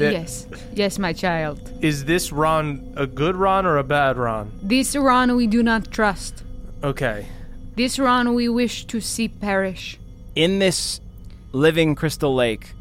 Th- 0.00 0.12
yes, 0.12 0.46
yes, 0.74 0.98
my 0.98 1.12
child. 1.12 1.70
Is 1.82 2.06
this 2.06 2.32
Ron 2.32 2.94
a 2.96 3.06
good 3.06 3.36
Ron 3.36 3.66
or 3.66 3.76
a 3.76 3.84
bad 3.84 4.16
Ron? 4.16 4.50
This 4.62 4.96
Ron 4.96 5.36
we 5.36 5.46
do 5.46 5.62
not 5.62 5.90
trust. 5.90 6.42
Okay. 6.82 7.26
This 7.76 7.98
Ron 7.98 8.34
we 8.34 8.48
wish 8.48 8.86
to 8.86 9.00
see 9.00 9.28
perish. 9.28 9.98
In 10.34 10.58
this 10.58 11.00
living 11.52 11.94
crystal 11.94 12.34
lake, 12.34 12.72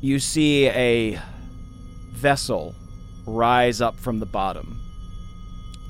you 0.00 0.18
see 0.18 0.68
a 0.68 1.18
vessel 2.12 2.74
rise 3.26 3.80
up 3.80 3.98
from 3.98 4.20
the 4.20 4.26
bottom. 4.26 4.80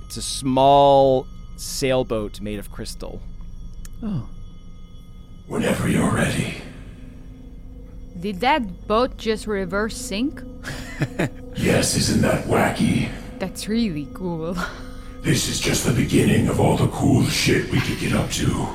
It's 0.07 0.17
a 0.17 0.23
small 0.23 1.27
sailboat 1.57 2.41
made 2.41 2.59
of 2.59 2.71
crystal. 2.71 3.21
Oh. 4.03 4.29
Whenever 5.47 5.89
you're 5.89 6.11
ready. 6.11 6.63
Did 8.21 8.41
that 8.41 8.87
boat 8.89 9.17
just 9.17 9.47
reverse 9.47 9.97
sink? 9.97 10.43
Yes, 11.57 11.97
isn't 11.97 12.23
that 12.23 12.45
wacky? 12.45 13.11
That's 13.41 13.69
really 13.69 14.09
cool. 14.15 14.57
This 15.23 15.49
is 15.49 15.59
just 15.59 15.85
the 15.85 15.93
beginning 15.93 16.47
of 16.49 16.61
all 16.61 16.77
the 16.77 16.87
cool 16.89 17.25
shit 17.25 17.69
we 17.73 17.81
could 17.81 17.99
get 17.99 18.13
up 18.13 18.31
to. 18.31 18.69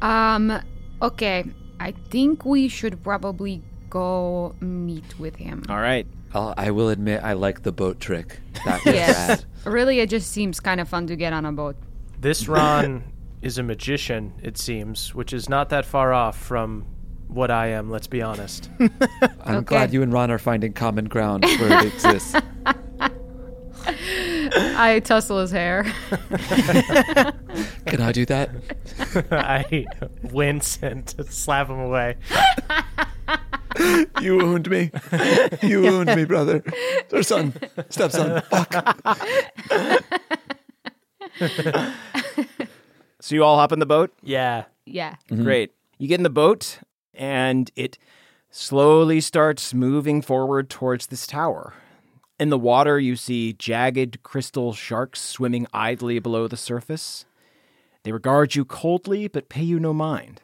Um, 0.00 0.62
okay. 1.02 1.44
I 1.80 1.90
think 2.10 2.44
we 2.44 2.68
should 2.68 3.02
probably 3.02 3.62
go 3.90 4.54
meet 4.60 5.18
with 5.18 5.34
him. 5.34 5.64
All 5.68 5.80
right. 5.80 6.06
I'll, 6.32 6.54
I 6.56 6.70
will 6.70 6.88
admit 6.90 7.22
I 7.24 7.32
like 7.32 7.62
the 7.64 7.72
boat 7.72 7.98
trick. 7.98 8.38
That 8.64 8.84
was 8.84 8.94
Yes. 8.94 9.28
rad. 9.28 9.44
Really, 9.74 9.98
it 9.98 10.08
just 10.08 10.30
seems 10.30 10.60
kind 10.60 10.80
of 10.80 10.88
fun 10.88 11.08
to 11.08 11.16
get 11.16 11.32
on 11.32 11.44
a 11.44 11.52
boat. 11.52 11.76
This 12.20 12.46
Ron 12.46 13.02
is 13.42 13.58
a 13.58 13.62
magician, 13.64 14.32
it 14.42 14.56
seems, 14.58 15.12
which 15.12 15.32
is 15.32 15.48
not 15.48 15.70
that 15.70 15.84
far 15.84 16.12
off 16.12 16.38
from 16.38 16.86
what 17.32 17.50
I 17.50 17.68
am, 17.68 17.90
let's 17.90 18.06
be 18.06 18.22
honest. 18.22 18.68
I'm 19.44 19.56
Okay. 19.56 19.64
glad 19.64 19.92
you 19.92 20.02
and 20.02 20.12
Ron 20.12 20.30
are 20.30 20.38
finding 20.38 20.72
common 20.72 21.06
ground 21.06 21.44
where 21.44 21.84
it 21.84 21.94
exists. 21.94 22.34
I 24.52 25.00
tussle 25.04 25.38
his 25.40 25.50
hair. 25.50 25.84
Can 27.86 28.00
I 28.00 28.12
do 28.12 28.26
that? 28.26 28.50
I 29.30 29.86
wince 30.22 30.78
and 30.82 31.08
slap 31.30 31.68
him 31.68 31.78
away. 31.78 32.16
You 34.20 34.36
wound 34.38 34.68
me. 34.68 34.90
You 35.62 35.82
wound 35.82 36.14
me, 36.14 36.24
brother. 36.24 36.62
Or 37.12 37.22
son. 37.22 37.54
Stepson. 37.90 38.42
Fuck. 38.50 38.74
So 43.20 43.34
you 43.34 43.44
all 43.44 43.56
hop 43.56 43.72
in 43.72 43.78
the 43.78 43.86
boat? 43.86 44.12
Yeah. 44.22 44.64
yeah. 44.86 45.14
Mm-hmm. 45.30 45.44
Great. 45.44 45.72
You 45.98 46.08
get 46.08 46.18
in 46.18 46.22
the 46.24 46.30
boat, 46.30 46.78
and 47.20 47.70
it 47.76 47.98
slowly 48.50 49.20
starts 49.20 49.74
moving 49.74 50.22
forward 50.22 50.70
towards 50.70 51.06
this 51.06 51.26
tower. 51.26 51.74
In 52.40 52.48
the 52.48 52.58
water, 52.58 52.98
you 52.98 53.14
see 53.14 53.52
jagged 53.52 54.22
crystal 54.22 54.72
sharks 54.72 55.20
swimming 55.20 55.66
idly 55.74 56.18
below 56.18 56.48
the 56.48 56.56
surface. 56.56 57.26
They 58.02 58.12
regard 58.12 58.54
you 58.54 58.64
coldly, 58.64 59.28
but 59.28 59.50
pay 59.50 59.62
you 59.62 59.78
no 59.78 59.92
mind. 59.92 60.40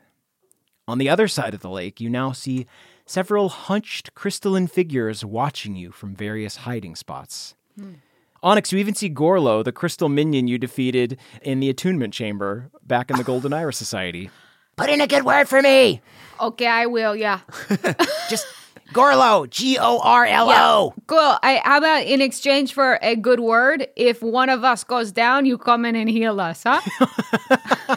On 0.87 0.99
the 0.99 1.09
other 1.09 1.27
side 1.27 1.55
of 1.55 1.61
the 1.61 1.71
lake, 1.71 1.99
you 1.99 2.11
now 2.11 2.33
see 2.33 2.67
several 3.07 3.49
hunched 3.49 4.15
crystalline 4.15 4.67
figures 4.67 5.25
watching 5.25 5.75
you 5.75 5.91
from 5.91 6.15
various 6.15 6.57
hiding 6.57 6.95
spots. 6.95 7.55
Hmm. 7.81 7.95
Onyx, 8.43 8.71
you 8.71 8.79
even 8.79 8.95
see 8.95 9.09
Gorlo, 9.09 9.65
the 9.65 9.73
crystal 9.73 10.11
minion 10.11 10.47
you 10.47 10.59
defeated 10.59 11.19
in 11.41 11.61
the 11.61 11.71
attunement 11.71 12.13
chamber 12.13 12.71
back 12.87 13.11
in 13.11 13.17
the 13.17 13.25
Golden 13.33 13.55
Iris 13.55 13.79
Society. 13.79 14.31
Put 14.77 14.91
in 14.91 15.01
a 15.01 15.07
good 15.07 15.25
word 15.25 15.49
for 15.49 15.63
me. 15.63 16.03
Okay, 16.41 16.67
I 16.67 16.87
will. 16.87 17.17
Yeah. 17.17 17.41
Just 18.29 18.47
Gorlo, 18.93 19.49
G 19.49 19.79
O 19.79 19.99
R 19.99 20.25
L 20.25 20.51
O. 20.51 20.95
Cool. 21.07 21.19
I, 21.43 21.61
how 21.65 21.79
about 21.79 22.05
in 22.05 22.21
exchange 22.21 22.73
for 22.73 22.99
a 23.03 23.17
good 23.17 23.41
word, 23.41 23.89
if 23.97 24.23
one 24.23 24.49
of 24.49 24.65
us 24.65 24.85
goes 24.85 25.13
down, 25.13 25.47
you 25.47 25.59
come 25.59 25.85
in 25.85 25.97
and 25.97 26.09
heal 26.09 26.41
us, 26.41 26.63
huh? 26.65 26.81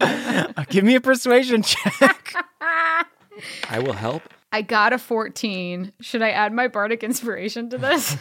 Uh, 0.00 0.64
give 0.68 0.84
me 0.84 0.94
a 0.94 1.00
persuasion 1.00 1.62
check. 1.62 2.34
I 2.60 3.78
will 3.78 3.94
help. 3.94 4.22
I 4.52 4.60
got 4.60 4.92
a 4.92 4.98
14. 4.98 5.92
Should 6.00 6.20
I 6.20 6.30
add 6.30 6.52
my 6.52 6.68
bardic 6.68 7.02
inspiration 7.02 7.70
to 7.70 7.78
this? 7.78 8.16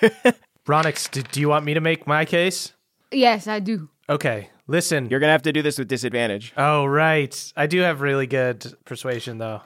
Ronix, 0.66 1.10
do, 1.10 1.22
do 1.22 1.40
you 1.40 1.48
want 1.48 1.64
me 1.64 1.74
to 1.74 1.80
make 1.80 2.06
my 2.06 2.24
case? 2.24 2.72
yes, 3.10 3.48
I 3.48 3.58
do. 3.58 3.88
Okay, 4.08 4.50
listen. 4.66 5.08
You're 5.10 5.20
gonna 5.20 5.32
have 5.32 5.42
to 5.42 5.52
do 5.52 5.62
this 5.62 5.78
with 5.78 5.88
disadvantage. 5.88 6.52
Oh, 6.56 6.84
right. 6.84 7.52
I 7.56 7.66
do 7.66 7.80
have 7.80 8.00
really 8.00 8.26
good 8.26 8.74
persuasion, 8.84 9.38
though. 9.38 9.62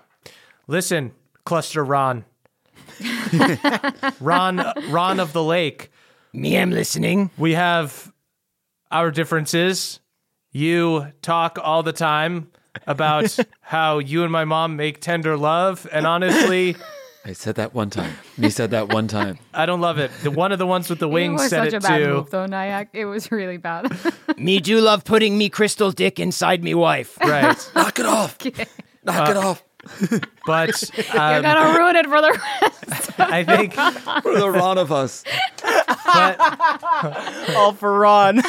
Listen, 0.66 1.12
Cluster 1.44 1.85
Ron. 1.85 2.24
Ron, 4.20 4.64
Ron 4.89 5.20
of 5.20 5.32
the 5.32 5.43
Lake. 5.43 5.90
Me, 6.32 6.56
I'm 6.59 6.70
listening. 6.70 7.31
We 7.36 7.55
have 7.55 8.12
our 8.90 9.10
differences. 9.10 10.01
You 10.52 11.12
talk 11.22 11.59
all 11.62 11.82
the 11.82 11.93
time 11.93 12.51
about 12.86 13.36
how 13.60 13.98
you 13.98 14.22
and 14.22 14.32
my 14.32 14.44
mom 14.44 14.77
make 14.77 15.01
tender 15.01 15.36
love, 15.36 15.89
and 15.93 16.06
honestly, 16.06 16.77
I 17.24 17.32
said 17.34 17.56
that 17.56 17.74
one 17.74 17.90
time. 17.90 18.14
He 18.36 18.48
said 18.51 18.70
that 18.70 18.92
one 18.92 19.06
time. 19.06 19.38
I 19.55 19.66
don't 19.66 19.80
love 19.82 19.98
it. 19.98 20.10
The 20.22 20.30
one 20.30 20.52
of 20.52 20.59
the 20.59 20.66
ones 20.66 20.88
with 20.88 21.01
the 21.01 21.09
It 21.09 21.12
wings 21.12 21.40
was 21.42 21.51
said 21.51 21.64
such 21.64 21.74
it 21.74 21.76
a 21.76 21.80
bad 21.80 21.98
too. 21.98 22.06
move, 22.14 22.30
though, 22.30 22.47
Nyack. 22.47 22.88
It 22.94 23.05
was 23.05 23.30
really 23.30 23.59
bad. 23.59 23.94
Me 24.38 24.59
do 24.59 24.80
love 24.80 25.05
putting 25.05 25.36
me 25.36 25.51
crystal 25.51 25.90
dick 25.92 26.18
inside 26.18 26.64
me 26.64 26.74
wife. 26.74 27.18
Right, 27.20 27.56
Knock 27.74 27.98
it 27.98 28.06
off. 28.06 28.38
Knock 29.05 29.28
it 29.28 29.36
off. 29.36 29.62
but 30.47 30.90
You're 31.12 31.20
um, 31.20 31.42
gonna 31.42 31.78
ruin 31.78 31.97
it 31.97 32.06
for 32.06 32.20
the 32.22 32.30
rest. 32.62 33.20
I 33.20 33.44
think, 33.44 33.74
For 34.22 34.38
the 34.38 34.51
Ron 34.51 34.78
of 34.78 34.90
us. 34.92 35.24
but 35.62 37.51
All 37.56 37.72
for 37.74 37.98
Ron, 37.98 38.40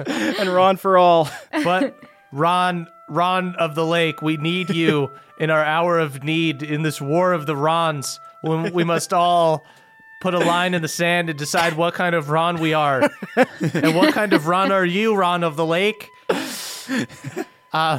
and 0.00 0.48
Ron 0.48 0.76
for 0.76 0.98
all. 0.98 1.28
But 1.52 1.96
Ron, 2.32 2.86
Ron 3.08 3.54
of 3.56 3.74
the 3.74 3.84
Lake, 3.86 4.22
we 4.22 4.36
need 4.36 4.70
you 4.70 5.10
in 5.38 5.50
our 5.50 5.64
hour 5.64 5.98
of 5.98 6.22
need 6.22 6.62
in 6.62 6.82
this 6.82 7.00
war 7.00 7.32
of 7.32 7.46
the 7.46 7.56
Rons. 7.56 8.20
When 8.42 8.72
we 8.72 8.84
must 8.84 9.12
all 9.12 9.64
put 10.20 10.34
a 10.34 10.38
line 10.38 10.74
in 10.74 10.82
the 10.82 10.88
sand 10.88 11.28
and 11.30 11.38
decide 11.38 11.74
what 11.74 11.94
kind 11.94 12.14
of 12.14 12.30
Ron 12.30 12.60
we 12.60 12.72
are. 12.72 13.02
and 13.36 13.94
what 13.96 14.14
kind 14.14 14.32
of 14.32 14.46
Ron 14.46 14.70
are 14.72 14.84
you, 14.84 15.14
Ron 15.14 15.42
of 15.42 15.56
the 15.56 15.66
Lake? 15.66 16.08
Uh, 17.72 17.98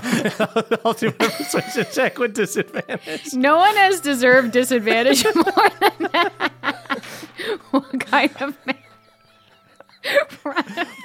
I'll 0.85 0.93
do 0.93 1.07
a 1.09 1.11
persuasion 1.11 1.85
check 1.93 2.17
with 2.17 2.33
disadvantage. 2.33 3.33
No 3.33 3.57
one 3.57 3.75
has 3.75 4.01
deserved 4.01 4.51
disadvantage 4.51 5.23
more 5.35 5.69
than 5.79 6.09
that. 6.11 7.03
what 7.71 7.99
kind 7.99 8.31
of 8.41 8.57
man? 8.65 8.77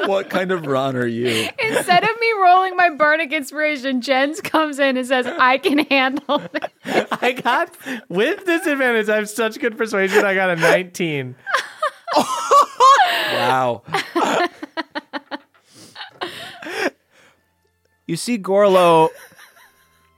What 0.07 0.31
kind 0.31 0.53
of 0.53 0.67
Ron 0.67 0.97
are 0.97 1.07
you? 1.07 1.49
Instead 1.59 2.05
of 2.05 2.21
me 2.21 2.33
rolling 2.43 2.77
my 2.77 2.91
bardic 2.91 3.33
inspiration, 3.33 4.01
Jens 4.01 4.41
comes 4.41 4.79
in 4.79 4.97
and 4.97 5.07
says, 5.07 5.27
I 5.27 5.59
can 5.59 5.79
handle 5.79 6.43
it. 6.55 6.73
I 7.23 7.33
got, 7.33 7.75
with 8.09 8.45
disadvantage, 8.45 9.09
I 9.09 9.17
have 9.17 9.29
such 9.29 9.59
good 9.59 9.77
persuasion. 9.77 10.25
I 10.25 10.35
got 10.35 10.51
a 10.51 10.57
19. 10.57 11.35
Wow. 13.33 13.83
You 18.07 18.17
see 18.17 18.39
Gorlo 18.39 19.09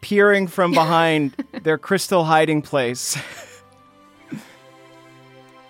peering 0.01 0.47
from 0.49 0.73
behind 0.73 1.33
their 1.63 1.79
crystal 1.79 2.25
hiding 2.25 2.63
place. 2.63 3.17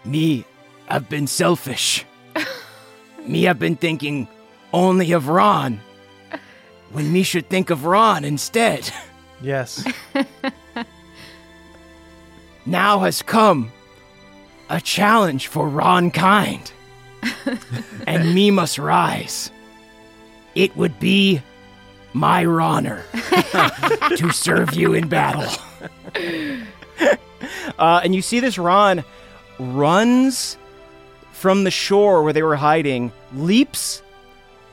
Me, 0.04 0.44
I've 0.88 1.08
been 1.08 1.26
selfish. 1.26 2.04
Me, 3.28 3.48
I've 3.48 3.58
been 3.58 3.76
thinking 3.76 4.28
only 4.72 5.12
of 5.12 5.28
Ron. 5.28 5.80
When 6.92 7.12
me 7.12 7.22
should 7.22 7.48
think 7.48 7.70
of 7.70 7.84
Ron 7.84 8.24
instead. 8.24 8.90
Yes. 9.42 9.84
Now 12.66 12.98
has 13.00 13.22
come 13.22 13.70
a 14.68 14.80
challenge 14.80 15.46
for 15.46 15.68
Ron 15.68 16.10
kind. 16.10 16.70
and 18.06 18.34
me 18.34 18.50
must 18.50 18.78
rise. 18.78 19.52
It 20.56 20.76
would 20.76 20.98
be 20.98 21.40
my 22.12 22.44
honor 22.44 23.04
to 24.16 24.30
serve 24.32 24.74
you 24.74 24.94
in 24.94 25.08
battle. 25.08 25.50
Uh, 27.78 28.00
and 28.02 28.14
you 28.14 28.22
see 28.22 28.40
this 28.40 28.56
Ron 28.56 29.04
runs 29.58 30.56
from 31.46 31.62
the 31.62 31.70
shore 31.70 32.24
where 32.24 32.32
they 32.32 32.42
were 32.42 32.56
hiding, 32.56 33.12
leaps, 33.32 34.02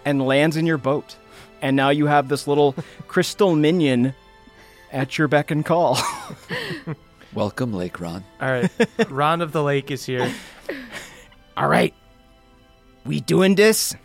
and 0.06 0.26
lands 0.26 0.58
in 0.58 0.66
your 0.66 0.80
boat. 0.80 1.16
And 1.62 1.76
now 1.76 1.92
you 1.92 2.08
have 2.08 2.30
this 2.30 2.48
little 2.48 2.74
crystal 3.08 3.56
minion 3.56 4.16
at 4.92 5.16
your 5.16 5.28
beck 5.28 5.52
and 5.52 5.64
call. 5.64 6.00
Welcome, 7.36 7.76
Lake 7.76 8.00
Ron. 8.00 8.24
All 8.42 8.50
right. 8.50 8.72
Ron 9.08 9.42
of 9.42 9.52
the 9.52 9.62
Lake 9.62 9.92
is 9.92 10.04
here. 10.04 10.34
All 11.58 11.68
right. 11.68 11.94
We 13.06 13.20
doing 13.20 13.54
this? 13.54 13.96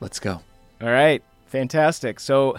Let's 0.00 0.20
go. 0.20 0.42
All 0.82 0.88
right, 0.90 1.22
fantastic. 1.46 2.20
So, 2.20 2.58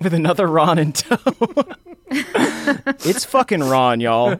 with 0.00 0.14
another 0.14 0.46
Ron 0.46 0.78
in 0.78 0.92
tow, 0.92 1.18
it's 2.12 3.24
fucking 3.24 3.60
Ron, 3.60 4.00
y'all. 4.00 4.36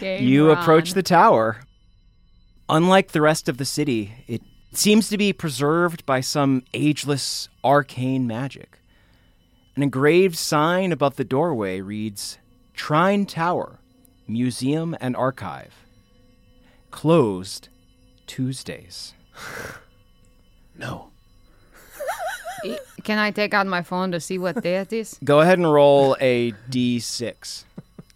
You 0.00 0.48
Ron. 0.48 0.58
approach 0.58 0.94
the 0.94 1.02
tower. 1.02 1.60
Unlike 2.68 3.12
the 3.12 3.20
rest 3.20 3.48
of 3.48 3.58
the 3.58 3.64
city, 3.64 4.12
it 4.26 4.42
seems 4.72 5.08
to 5.08 5.18
be 5.18 5.32
preserved 5.32 6.04
by 6.06 6.20
some 6.20 6.62
ageless 6.72 7.48
arcane 7.62 8.26
magic. 8.26 8.78
An 9.76 9.82
engraved 9.82 10.36
sign 10.36 10.92
above 10.92 11.16
the 11.16 11.24
doorway 11.24 11.80
reads 11.80 12.38
Trine 12.74 13.26
Tower, 13.26 13.80
Museum 14.26 14.96
and 15.00 15.16
Archive. 15.16 15.74
Closed 16.90 17.68
Tuesdays. 18.26 19.14
No. 20.76 21.10
Can 23.02 23.18
I 23.18 23.30
take 23.30 23.54
out 23.54 23.66
my 23.66 23.82
phone 23.82 24.12
to 24.12 24.20
see 24.20 24.38
what 24.38 24.62
day 24.62 24.76
it 24.76 24.92
is? 24.92 25.18
Go 25.24 25.40
ahead 25.40 25.58
and 25.58 25.70
roll 25.70 26.16
a 26.20 26.52
d6. 26.70 27.64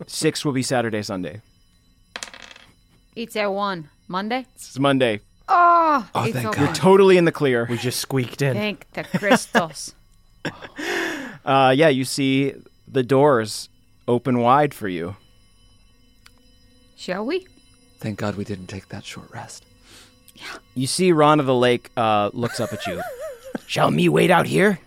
Six 0.07 0.45
will 0.45 0.53
be 0.53 0.63
Saturday, 0.63 1.03
Sunday. 1.03 1.43
It's 3.15 3.37
a 3.37 3.51
one. 3.51 3.91
Monday? 4.07 4.47
It's 4.55 4.79
Monday. 4.79 5.21
Oh, 5.49 6.09
it's 6.17 6.35
thank 6.35 6.49
okay. 6.49 6.67
God. 6.67 6.75
Totally 6.75 7.17
in 7.17 7.25
the 7.25 7.33
clear. 7.33 7.67
We 7.69 7.79
just 7.79 8.01
squeaked 8.01 8.43
in. 8.43 8.55
Thank 8.55 8.91
the 8.93 9.05
crystals. 9.05 9.95
Uh, 11.45 11.71
yeah, 11.71 11.89
you 11.89 12.05
see 12.05 12.53
the 12.87 13.03
doors 13.03 13.71
open 14.07 14.39
wide 14.41 14.75
for 14.75 14.87
you. 14.87 15.17
Shall 16.95 17.25
we? 17.25 17.47
Thank 18.01 18.19
God 18.19 18.35
we 18.35 18.45
didn't 18.45 18.67
take 18.67 18.89
that 18.91 19.07
short 19.07 19.31
rest. 19.33 19.65
Yeah. 20.35 20.45
You 20.75 20.87
see 20.87 21.11
Ron 21.11 21.41
of 21.41 21.47
the 21.47 21.55
Lake 21.55 21.91
uh, 21.97 22.29
looks 22.35 22.61
up 22.61 22.73
at 22.75 22.87
you. 22.87 23.01
Shall 23.67 23.91
me 23.91 24.09
wait 24.09 24.31
out 24.31 24.47
here? 24.47 24.79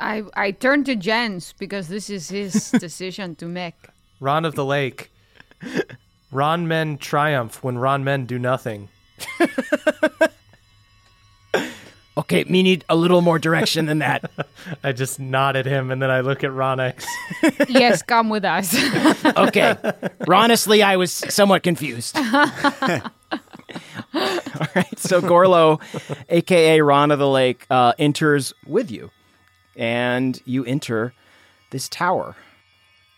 I 0.00 0.22
I 0.34 0.50
turn 0.50 0.84
to 0.84 0.96
Jens 0.96 1.54
because 1.58 1.88
this 1.88 2.10
is 2.10 2.28
his 2.28 2.70
decision 2.78 3.34
to 3.36 3.46
make. 3.46 3.74
Ron 4.20 4.44
of 4.44 4.54
the 4.54 4.64
Lake. 4.64 5.10
Ron 6.30 6.68
men 6.68 6.98
triumph 6.98 7.62
when 7.62 7.78
Ron 7.78 8.04
men 8.04 8.26
do 8.26 8.38
nothing. 8.38 8.88
Okay, 12.16 12.44
me 12.44 12.62
need 12.62 12.84
a 12.88 12.94
little 12.94 13.22
more 13.22 13.40
direction 13.40 13.86
than 13.86 13.98
that. 13.98 14.30
I 14.84 14.92
just 14.92 15.18
nod 15.18 15.56
at 15.56 15.66
him 15.66 15.90
and 15.90 16.00
then 16.00 16.12
I 16.12 16.20
look 16.20 16.44
at 16.44 16.50
Ronix. 16.52 17.04
yes, 17.68 18.02
come 18.02 18.28
with 18.28 18.44
us. 18.44 18.72
Okay. 19.36 19.74
Honestly, 20.28 20.82
I 20.82 20.96
was 20.96 21.12
somewhat 21.12 21.64
confused. 21.64 22.16
All 24.60 24.66
right, 24.76 24.98
so 24.98 25.20
Gorlo, 25.20 25.80
aka 26.28 26.80
Ron 26.80 27.10
of 27.10 27.18
the 27.18 27.28
Lake, 27.28 27.66
uh, 27.70 27.92
enters 27.98 28.52
with 28.66 28.90
you, 28.90 29.10
and 29.76 30.40
you 30.44 30.64
enter 30.64 31.14
this 31.70 31.88
tower. 31.88 32.36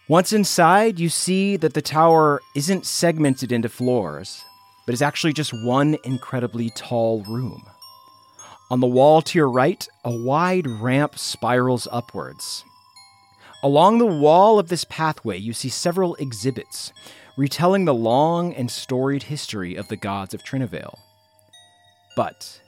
Once 0.08 0.32
inside, 0.32 0.98
you 0.98 1.08
see 1.08 1.56
that 1.56 1.74
the 1.74 1.82
tower 1.82 2.40
isn't 2.54 2.86
segmented 2.86 3.52
into 3.52 3.68
floors, 3.68 4.42
but 4.86 4.94
is 4.94 5.02
actually 5.02 5.32
just 5.32 5.52
one 5.64 5.98
incredibly 6.04 6.70
tall 6.70 7.22
room. 7.24 7.62
On 8.70 8.80
the 8.80 8.86
wall 8.86 9.20
to 9.22 9.38
your 9.38 9.50
right, 9.50 9.86
a 10.04 10.10
wide 10.10 10.66
ramp 10.66 11.18
spirals 11.18 11.86
upwards. 11.92 12.64
Along 13.62 13.98
the 13.98 14.06
wall 14.06 14.58
of 14.58 14.68
this 14.68 14.84
pathway, 14.84 15.36
you 15.36 15.52
see 15.52 15.68
several 15.68 16.14
exhibits 16.16 16.92
retelling 17.36 17.84
the 17.84 17.94
long 17.94 18.54
and 18.54 18.70
storied 18.70 19.24
history 19.24 19.76
of 19.76 19.88
the 19.88 19.96
gods 19.96 20.32
of 20.32 20.42
Trinyvale. 20.42 20.98
But 22.16 22.62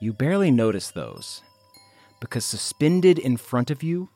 you 0.00 0.12
barely 0.12 0.52
notice 0.52 0.92
those, 0.92 1.42
because 2.20 2.44
suspended 2.44 3.18
in 3.18 3.36
front 3.36 3.72
of 3.72 3.82
you, 3.82 4.08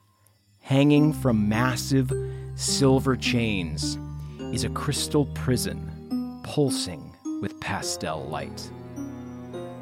hanging 0.61 1.12
from 1.12 1.49
massive 1.49 2.12
silver 2.55 3.16
chains, 3.16 3.99
is 4.53 4.62
a 4.62 4.70
crystal 4.70 5.27
prison 5.35 6.41
pulsing 6.45 7.12
with 7.43 7.59
pastel 7.61 8.25
light. 8.27 8.70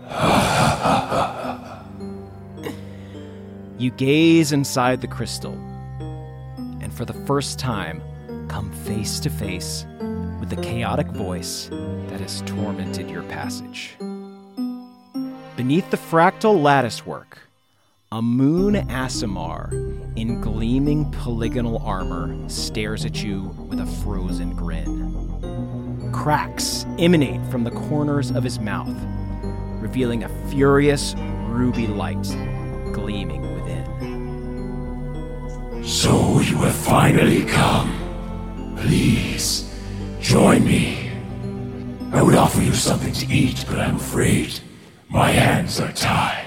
you 3.78 3.90
gaze 3.90 4.52
inside 4.52 5.02
the 5.02 5.09
crystal, 5.09 5.52
and 6.80 6.94
for 6.94 7.05
the 7.05 7.12
first 7.26 7.59
time, 7.59 8.01
come 8.48 8.72
face 8.72 9.20
to 9.20 9.28
face 9.28 9.84
with 10.40 10.50
the 10.50 10.56
chaotic 10.56 11.06
voice 11.08 11.68
that 12.08 12.20
has 12.20 12.42
tormented 12.46 13.10
your 13.10 13.22
passage. 13.24 13.96
Beneath 15.56 15.90
the 15.90 15.96
fractal 15.96 16.62
latticework, 16.62 17.38
a 18.12 18.22
moon 18.22 18.74
Aasimar 18.74 19.72
in 20.16 20.40
gleaming 20.40 21.10
polygonal 21.10 21.78
armor 21.78 22.36
stares 22.48 23.04
at 23.04 23.22
you 23.22 23.54
with 23.68 23.80
a 23.80 23.86
frozen 24.04 24.54
grin. 24.54 26.10
Cracks 26.12 26.86
emanate 26.98 27.44
from 27.50 27.64
the 27.64 27.70
corners 27.70 28.30
of 28.30 28.44
his 28.44 28.60
mouth, 28.60 28.96
revealing 29.82 30.24
a 30.24 30.28
furious 30.50 31.14
ruby 31.48 31.86
light 31.86 32.22
gleaming 32.92 33.42
within. 33.54 33.86
So 35.84 36.40
you 36.40 36.56
have 36.58 36.74
finally 36.74 37.44
come. 37.44 37.92
Please, 38.76 39.64
join 40.26 40.64
me. 40.64 41.08
I 42.12 42.20
would 42.20 42.34
offer 42.34 42.60
you 42.60 42.72
something 42.74 43.12
to 43.12 43.26
eat, 43.32 43.64
but 43.68 43.78
I'm 43.78 43.96
afraid 43.96 44.58
my 45.08 45.30
hands 45.30 45.78
are 45.80 45.92
tied. 45.92 46.44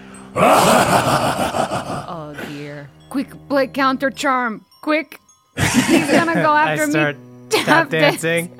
oh 0.36 2.36
dear. 2.48 2.88
Quick, 3.10 3.30
play 3.48 3.66
counter 3.66 4.10
charm. 4.10 4.64
Quick. 4.80 5.20
He's 5.56 6.10
gonna 6.10 6.34
go 6.34 6.50
I 6.52 6.72
after 6.72 6.90
start 6.90 7.16
me. 7.18 7.48
tap 7.50 7.90
dance. 7.90 8.22
dancing. 8.22 8.52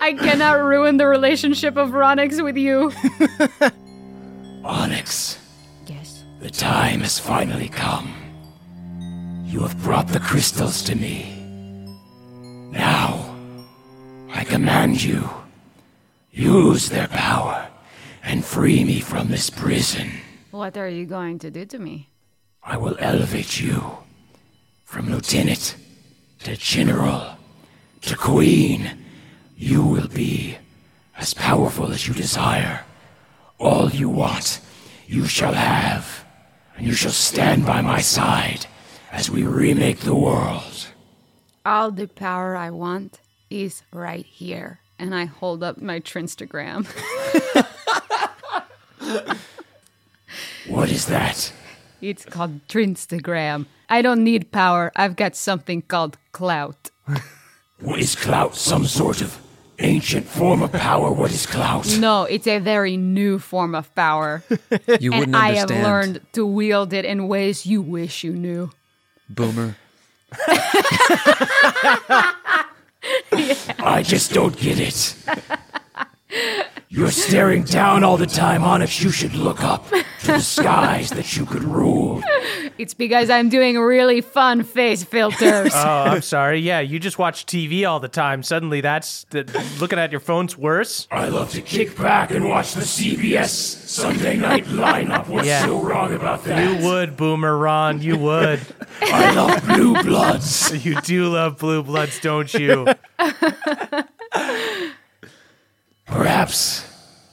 I 0.00 0.14
cannot 0.14 0.62
ruin 0.64 0.96
the 0.96 1.06
relationship 1.06 1.76
of 1.76 1.90
Ronix 1.90 2.42
with 2.42 2.56
you. 2.56 2.90
Onyx, 4.64 5.38
Yes. 5.86 6.24
the 6.40 6.50
time 6.50 7.00
has 7.00 7.18
finally 7.18 7.68
come. 7.68 8.14
You 9.44 9.60
have 9.60 9.80
brought 9.82 10.08
the 10.08 10.20
crystals 10.20 10.82
to 10.84 10.94
me. 10.96 11.30
Command 14.42 15.04
you 15.04 15.30
use 16.32 16.88
their 16.88 17.06
power 17.06 17.68
and 18.24 18.44
free 18.44 18.82
me 18.82 18.98
from 18.98 19.28
this 19.28 19.50
prison. 19.50 20.10
What 20.50 20.76
are 20.76 20.88
you 20.88 21.06
going 21.06 21.38
to 21.40 21.50
do 21.50 21.64
to 21.66 21.78
me? 21.78 22.08
I 22.62 22.76
will 22.76 22.96
elevate 22.98 23.60
you 23.60 23.98
from 24.84 25.10
lieutenant 25.10 25.76
to 26.40 26.56
general 26.56 27.36
to 28.02 28.16
queen. 28.16 28.98
You 29.56 29.84
will 29.84 30.08
be 30.08 30.56
as 31.16 31.34
powerful 31.34 31.92
as 31.92 32.08
you 32.08 32.14
desire. 32.14 32.84
All 33.58 33.90
you 33.90 34.08
want, 34.08 34.60
you 35.06 35.26
shall 35.26 35.54
have, 35.54 36.24
and 36.76 36.86
you 36.86 36.94
shall 36.94 37.12
stand 37.12 37.64
by 37.66 37.80
my 37.82 38.00
side 38.00 38.66
as 39.12 39.30
we 39.30 39.44
remake 39.44 40.00
the 40.00 40.14
world. 40.14 40.88
All 41.64 41.90
the 41.90 42.08
power 42.08 42.56
I 42.56 42.70
want 42.70 43.20
is 43.54 43.82
right 43.92 44.26
here. 44.26 44.80
And 44.98 45.14
I 45.14 45.26
hold 45.26 45.62
up 45.62 45.80
my 45.80 46.00
Trinstagram. 46.00 46.86
What 50.66 50.90
is 50.90 51.06
that? 51.06 51.52
it's 52.00 52.24
called 52.24 52.66
Trinstagram. 52.68 53.66
I 53.88 54.02
don't 54.02 54.24
need 54.24 54.50
power. 54.50 54.90
I've 54.96 55.14
got 55.14 55.36
something 55.36 55.82
called 55.82 56.16
clout. 56.32 56.90
What 57.80 58.00
is 58.00 58.14
clout? 58.14 58.56
Some 58.56 58.86
sort 58.86 59.20
of 59.20 59.38
ancient 59.78 60.26
form 60.26 60.62
of 60.62 60.72
power? 60.72 61.12
What 61.12 61.30
is 61.30 61.46
clout? 61.46 61.98
No, 61.98 62.24
it's 62.24 62.46
a 62.46 62.58
very 62.58 62.96
new 62.96 63.38
form 63.38 63.74
of 63.74 63.94
power. 63.94 64.42
You 65.00 65.12
and 65.12 65.20
wouldn't 65.20 65.36
I 65.36 65.54
have 65.54 65.70
learned 65.70 66.20
to 66.32 66.46
wield 66.46 66.92
it 66.92 67.04
in 67.04 67.28
ways 67.28 67.66
you 67.66 67.82
wish 67.82 68.24
you 68.24 68.32
knew. 68.32 68.70
Boomer. 69.28 69.76
I 73.78 74.02
just 74.02 74.32
don't 74.32 74.56
get 74.56 74.78
it. 74.80 75.16
You're 76.96 77.10
staring 77.10 77.64
down 77.64 78.04
all 78.04 78.16
the 78.16 78.26
time, 78.26 78.62
Onyx. 78.62 79.02
You 79.02 79.10
should 79.10 79.34
look 79.34 79.64
up 79.64 79.88
to 79.90 80.04
the 80.28 80.38
skies 80.38 81.10
that 81.10 81.36
you 81.36 81.44
could 81.44 81.64
rule. 81.64 82.22
It's 82.78 82.94
because 82.94 83.30
I'm 83.30 83.48
doing 83.48 83.76
really 83.76 84.20
fun 84.20 84.62
face 84.62 85.02
filters. 85.02 85.72
Oh, 85.84 86.02
I'm 86.04 86.22
sorry. 86.22 86.60
Yeah, 86.60 86.78
you 86.80 87.00
just 87.00 87.18
watch 87.18 87.46
TV 87.46 87.86
all 87.88 87.98
the 87.98 88.08
time. 88.08 88.44
Suddenly, 88.44 88.80
that's 88.80 89.24
the, 89.30 89.42
looking 89.80 89.98
at 89.98 90.12
your 90.12 90.20
phone's 90.20 90.56
worse. 90.56 91.08
I 91.10 91.28
love 91.28 91.50
to 91.52 91.60
kick 91.62 91.98
back 91.98 92.30
and 92.30 92.48
watch 92.48 92.74
the 92.74 92.82
CBS 92.82 93.48
Sunday 93.48 94.36
night 94.36 94.64
lineup. 94.66 95.26
What's 95.28 95.48
Yeah. 95.48 95.64
so 95.66 95.80
wrong 95.80 96.14
about 96.14 96.44
that? 96.44 96.80
You 96.80 96.86
would, 96.88 97.16
Boomer 97.16 97.58
Ron. 97.58 98.00
You 98.02 98.16
would. 98.18 98.60
I 99.02 99.34
love 99.34 99.64
blue 99.66 100.00
bloods. 100.02 100.84
you 100.86 101.00
do 101.00 101.28
love 101.28 101.58
blue 101.58 101.82
bloods, 101.82 102.20
don't 102.20 102.52
you? 102.54 102.86
Perhaps 106.14 106.84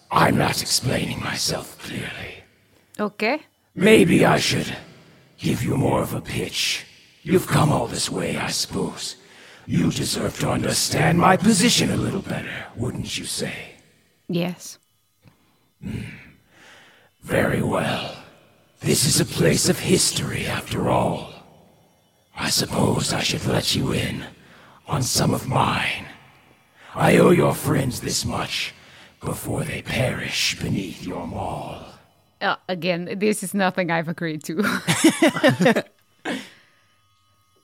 I'm 0.09 0.39
not 0.39 0.59
explaining 0.59 1.19
myself 1.19 1.77
clearly. 1.77 2.43
okay. 2.99 3.41
Maybe 3.75 4.25
I 4.25 4.39
should 4.39 4.75
give 5.37 5.63
you 5.63 5.77
more 5.77 6.01
of 6.01 6.15
a 6.15 6.19
pitch. 6.19 6.83
You've 7.21 7.45
come 7.45 7.71
all 7.71 7.85
this 7.85 8.09
way, 8.09 8.37
I 8.37 8.49
suppose. 8.49 9.17
You 9.67 9.91
deserve 9.91 10.39
to 10.39 10.49
understand 10.49 11.19
my 11.19 11.37
position 11.37 11.91
a 11.91 11.95
little 11.95 12.23
better, 12.23 12.65
wouldn't 12.75 13.19
you 13.19 13.25
say? 13.25 13.75
Yes. 14.27 14.79
Hmm. 15.83 15.99
Very 17.21 17.61
well. 17.61 18.15
This 18.79 19.05
is 19.05 19.21
a 19.21 19.25
place 19.39 19.69
of 19.69 19.77
history, 19.77 20.47
after 20.47 20.89
all. 20.89 21.31
I 22.35 22.49
suppose 22.49 23.13
I 23.13 23.21
should 23.21 23.45
let 23.45 23.75
you 23.75 23.91
in 23.93 24.25
on 24.87 25.03
some 25.03 25.35
of 25.35 25.47
mine. 25.47 26.07
I 26.95 27.18
owe 27.18 27.31
your 27.31 27.55
friends 27.55 28.01
this 28.01 28.26
much 28.26 28.73
before 29.23 29.63
they 29.63 29.81
perish 29.81 30.59
beneath 30.59 31.05
your 31.05 31.26
maul. 31.27 31.85
Uh, 32.41 32.55
again, 32.68 33.18
this 33.18 33.43
is 33.43 33.53
nothing 33.53 33.91
I've 33.91 34.07
agreed 34.07 34.43
to. 34.45 35.84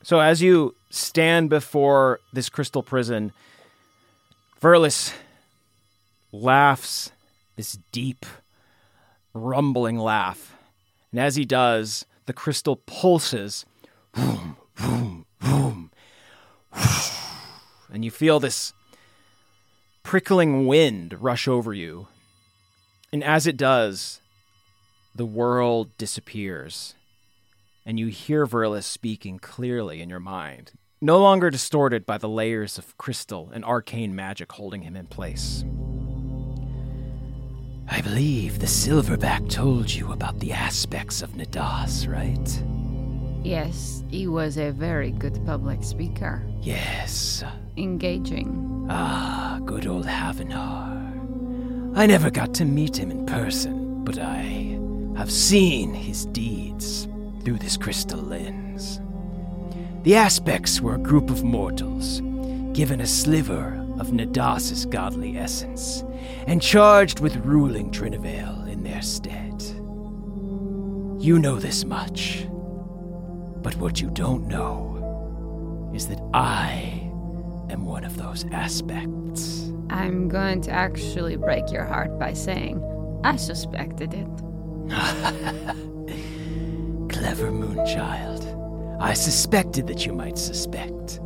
So 0.08 0.22
as 0.22 0.42
you 0.42 0.74
stand 0.90 1.50
before 1.50 2.22
this 2.32 2.48
crystal 2.48 2.82
prison, 2.82 3.34
Verlis 4.62 5.14
laughs 6.32 7.12
this 7.58 7.78
deep, 7.92 8.26
rumbling 9.34 9.98
laugh. 10.00 10.56
And 11.12 11.20
as 11.20 11.36
he 11.36 11.44
does, 11.44 12.06
the 12.26 12.32
crystal 12.32 12.78
pulses. 12.78 13.66
Vroom, 14.14 14.56
vroom, 14.76 15.26
vroom. 15.42 15.92
And 17.92 18.06
you 18.06 18.10
feel 18.10 18.40
this 18.40 18.72
prickling 20.08 20.66
wind 20.66 21.22
rush 21.22 21.50
over 21.50 21.74
you. 21.74 22.08
And 23.12 23.22
as 23.22 23.46
it 23.46 23.58
does, 23.58 24.22
the 25.14 25.26
world 25.26 25.90
disappears 25.98 26.96
and 27.86 28.00
you 28.00 28.08
hear 28.08 28.46
Verlis 28.46 28.86
speaking 28.86 29.38
clearly 29.38 30.02
in 30.02 30.10
your 30.10 30.22
mind, 30.22 30.72
no 31.02 31.20
longer 31.20 31.50
distorted 31.50 32.06
by 32.06 32.18
the 32.18 32.30
layers 32.30 32.78
of 32.78 32.98
crystal 32.98 33.52
and 33.54 33.66
arcane 33.66 34.16
magic 34.16 34.50
holding 34.54 34.84
him 34.84 34.96
in 34.96 35.08
place. 35.08 35.66
I 37.90 38.00
believe 38.00 38.60
the 38.60 38.66
Silverback 38.66 39.50
told 39.50 39.92
you 39.92 40.14
about 40.14 40.40
the 40.40 40.54
aspects 40.54 41.22
of 41.22 41.32
Neddas, 41.32 42.08
right? 42.08 42.64
yes, 43.46 44.04
he 44.10 44.28
was 44.28 44.58
a 44.58 44.72
very 44.72 45.12
good 45.12 45.46
public 45.46 45.84
speaker. 45.84 46.44
Yes. 46.62 47.44
Engaging. 47.78 48.88
Ah, 48.90 49.60
good 49.64 49.86
old 49.86 50.08
Havenar. 50.08 51.96
I 51.96 52.08
never 52.08 52.32
got 52.32 52.56
to 52.56 52.66
meet 52.66 52.98
him 52.98 53.12
in 53.12 53.28
person, 53.28 54.04
but 54.04 54.18
I 54.18 54.80
have 55.16 55.32
seen 55.32 55.94
his 55.94 56.26
deeds 56.26 57.08
through 57.44 57.60
this 57.60 57.78
crystal 57.78 58.20
lens. 58.20 59.00
The 60.04 60.16
aspects 60.16 60.82
were 60.82 60.96
a 60.96 61.00
group 61.00 61.30
of 61.30 61.44
mortals, 61.44 62.22
given 62.74 63.00
a 63.00 63.06
sliver 63.06 63.76
of 64.00 64.12
Neddas's 64.12 64.88
godly 64.88 65.38
essence, 65.38 66.04
and 66.48 66.60
charged 66.62 67.20
with 67.20 67.36
ruling 67.38 67.92
Trinyvale 67.92 68.68
in 68.68 68.82
their 68.82 69.04
stead. 69.04 69.62
You 71.22 71.38
know 71.38 71.58
this 71.60 71.86
much, 71.86 72.48
but 73.62 73.76
what 73.76 74.02
you 74.02 74.10
don't 74.10 74.48
know 74.48 75.92
is 75.94 76.08
that 76.08 76.22
I 76.34 77.07
am 77.70 77.86
one 77.86 78.04
of 78.04 78.18
those 78.18 78.46
aspects. 78.52 79.72
I'm 79.90 80.28
going 80.28 80.62
to 80.62 80.72
actually 80.72 81.38
break 81.38 81.72
your 81.72 81.86
heart 81.86 82.18
by 82.20 82.34
saying 82.34 82.84
I 83.24 83.36
suspected 83.36 84.14
it. 84.14 84.28
Clever 87.10 87.52
Moonchild. 87.52 89.02
I 89.02 89.14
suspected 89.14 89.88
that 89.88 90.06
you 90.06 90.14
might 90.14 90.38
suspect. 90.38 91.20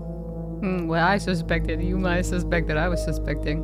Hmm, 0.62 0.88
well, 0.88 1.06
I 1.06 1.18
suspected. 1.18 1.82
You 1.82 1.98
might 1.98 2.26
suspect 2.26 2.68
that 2.68 2.78
I 2.78 2.88
was 2.88 3.04
suspecting. 3.04 3.64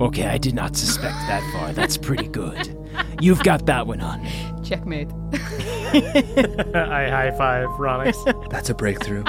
Okay, 0.00 0.26
I 0.26 0.38
did 0.38 0.54
not 0.54 0.76
suspect 0.76 1.14
that 1.28 1.48
far. 1.52 1.72
That's 1.72 1.96
pretty 1.96 2.26
good. 2.26 2.76
You've 3.20 3.42
got 3.42 3.66
that 3.66 3.86
one 3.86 4.00
on 4.00 4.22
me. 4.22 4.32
Checkmate. 4.64 5.08
I 5.32 7.08
high 7.08 7.32
five 7.36 7.68
Ronix. 7.70 8.50
That's 8.50 8.70
a 8.70 8.74
breakthrough. 8.74 9.24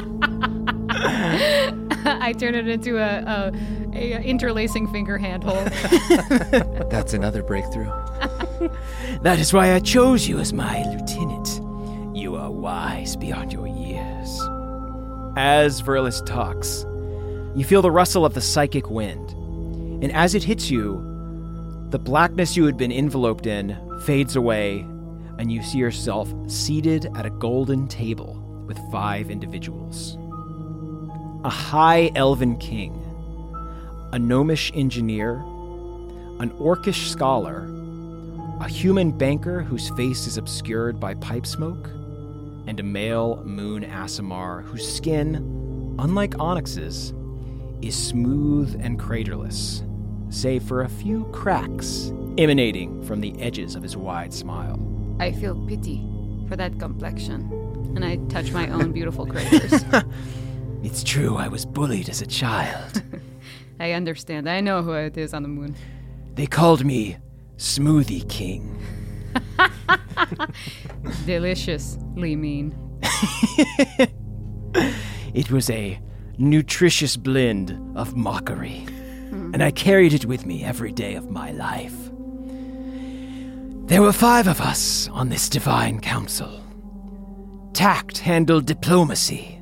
I 2.06 2.34
turn 2.34 2.56
it 2.56 2.68
into 2.68 2.98
a, 2.98 3.20
a, 3.20 3.52
a 3.94 4.22
interlacing 4.22 4.92
finger 4.92 5.18
handhold. 5.18 5.68
That's 6.90 7.14
another 7.14 7.44
breakthrough. 7.44 7.92
That 9.24 9.40
is 9.40 9.54
why 9.54 9.74
I 9.74 9.80
chose 9.80 10.28
you 10.28 10.40
as 10.40 10.54
my 10.54 10.84
lieutenant. 10.84 11.60
You 12.16 12.36
are 12.36 12.52
wise 12.52 13.16
beyond 13.16 13.52
your 13.52 13.68
years. 13.68 14.40
As 15.36 15.82
Verlis 15.82 16.26
talks, 16.26 16.86
you 17.56 17.64
feel 17.64 17.82
the 17.82 17.92
rustle 17.92 18.26
of 18.26 18.36
the 18.36 18.42
psychic 18.42 18.90
wind, 18.90 19.32
and 20.04 20.12
as 20.12 20.36
it 20.36 20.44
hits 20.44 20.70
you, 20.70 21.04
the 21.90 22.00
blackness 22.00 22.56
you 22.56 22.66
had 22.66 22.78
been 22.78 22.92
enveloped 22.92 23.48
in 23.48 23.76
fades 24.06 24.36
away, 24.36 24.80
and 25.40 25.52
you 25.52 25.62
see 25.64 25.80
yourself 25.80 26.32
seated 26.48 27.12
at 27.16 27.26
a 27.26 27.32
golden 27.32 27.88
table 27.88 28.36
with 28.66 28.78
five 28.92 29.30
individuals 29.30 30.18
a 31.44 31.50
high 31.50 32.12
elven 32.16 32.56
king, 32.58 32.94
a 34.14 34.20
gnomish 34.20 34.72
engineer, 34.76 35.36
an 36.40 36.52
orcish 36.60 37.10
scholar, 37.10 37.68
a 38.60 38.68
human 38.68 39.12
banker 39.12 39.62
whose 39.62 39.90
face 39.92 40.28
is 40.28 40.38
obscured 40.38 41.00
by 41.00 41.16
pipe 41.16 41.48
smoke, 41.48 41.90
and 42.68 42.80
a 42.80 42.84
male 42.84 43.42
moon 43.44 43.84
Aasimar 43.84 44.64
whose 44.64 44.88
skin, 44.88 45.96
unlike 45.98 46.38
Onyx's, 46.40 47.14
is 47.82 47.96
smooth 47.96 48.80
and 48.80 49.00
craterless, 49.00 49.84
save 50.30 50.62
for 50.62 50.84
a 50.84 50.90
few 50.90 51.24
cracks 51.32 52.14
emanating 52.38 53.04
from 53.04 53.20
the 53.20 53.40
edges 53.42 53.76
of 53.76 53.82
his 53.82 53.98
wide 53.98 54.32
smile. 54.32 54.80
I 55.20 55.32
feel 55.32 55.56
pity 55.68 56.08
for 56.48 56.56
that 56.56 56.78
complexion, 56.78 57.50
and 57.96 58.06
I 58.06 58.18
touch 58.30 58.52
my 58.52 58.70
own 58.70 58.92
beautiful 58.92 59.26
craters. 59.26 59.84
It's 60.84 61.04
true, 61.04 61.38
I 61.38 61.48
was 61.48 61.66
bullied 61.66 62.10
as 62.10 62.22
a 62.22 62.26
child. 62.26 63.04
I 63.80 63.92
understand. 63.94 64.50
I 64.50 64.62
know 64.62 64.82
who 64.82 64.94
it 64.94 65.18
is 65.18 65.34
on 65.34 65.44
the 65.44 65.50
moon. 65.50 65.76
They 66.36 66.46
called 66.46 66.86
me 66.86 67.18
Smoothie 67.58 68.28
King. 68.30 68.80
Deliciously 71.26 72.36
mean. 72.36 72.76
It 75.34 75.50
was 75.50 75.70
a 75.70 76.00
nutritious 76.38 77.16
blend 77.16 77.72
of 77.96 78.16
mockery, 78.16 78.80
hmm. 79.30 79.54
and 79.54 79.64
I 79.64 79.72
carried 79.72 80.14
it 80.14 80.26
with 80.26 80.46
me 80.46 80.64
every 80.64 80.92
day 80.92 81.16
of 81.16 81.30
my 81.30 81.52
life. 81.52 81.96
There 83.88 84.02
were 84.02 84.14
five 84.14 84.48
of 84.48 84.60
us 84.60 85.08
on 85.10 85.30
this 85.30 85.48
divine 85.48 86.00
council. 86.02 86.62
Tact 87.74 88.18
handled 88.18 88.66
diplomacy. 88.66 89.61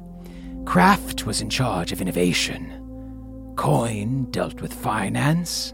Craft 0.65 1.25
was 1.25 1.41
in 1.41 1.49
charge 1.49 1.91
of 1.91 2.01
innovation. 2.01 3.53
Coin 3.55 4.29
dealt 4.31 4.61
with 4.61 4.73
finance. 4.73 5.73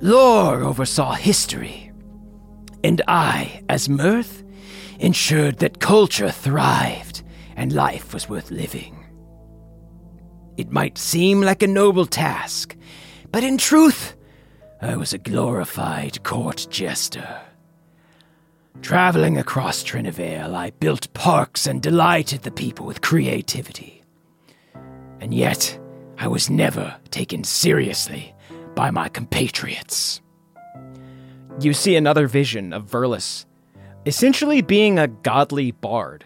Lore 0.00 0.62
oversaw 0.62 1.14
history. 1.14 1.90
And 2.84 3.02
I, 3.08 3.62
as 3.68 3.88
Mirth, 3.88 4.44
ensured 4.98 5.58
that 5.58 5.80
culture 5.80 6.30
thrived 6.30 7.22
and 7.56 7.72
life 7.72 8.14
was 8.14 8.28
worth 8.28 8.50
living. 8.50 9.04
It 10.56 10.70
might 10.70 10.98
seem 10.98 11.40
like 11.40 11.62
a 11.62 11.68
noble 11.68 12.06
task, 12.06 12.76
but 13.30 13.44
in 13.44 13.58
truth, 13.58 14.14
I 14.80 14.96
was 14.96 15.12
a 15.12 15.18
glorified 15.18 16.22
court 16.22 16.66
jester. 16.70 17.40
Traveling 18.80 19.38
across 19.38 19.82
Trinyvale, 19.82 20.54
I 20.54 20.70
built 20.70 21.12
parks 21.14 21.66
and 21.66 21.82
delighted 21.82 22.42
the 22.42 22.50
people 22.50 22.86
with 22.86 23.00
creativity. 23.00 23.97
And 25.20 25.34
yet, 25.34 25.78
I 26.18 26.28
was 26.28 26.50
never 26.50 26.96
taken 27.10 27.44
seriously 27.44 28.34
by 28.74 28.90
my 28.90 29.08
compatriots. 29.08 30.20
You 31.60 31.72
see 31.72 31.96
another 31.96 32.28
vision 32.28 32.72
of 32.72 32.86
Verlis, 32.86 33.44
essentially 34.06 34.60
being 34.60 34.98
a 34.98 35.08
godly 35.08 35.72
bard, 35.72 36.24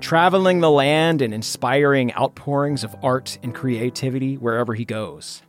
traveling 0.00 0.60
the 0.60 0.70
land 0.70 1.22
and 1.22 1.32
inspiring 1.32 2.12
outpourings 2.14 2.84
of 2.84 2.94
art 3.02 3.38
and 3.42 3.54
creativity 3.54 4.36
wherever 4.36 4.74
he 4.74 4.84
goes. 4.84 5.42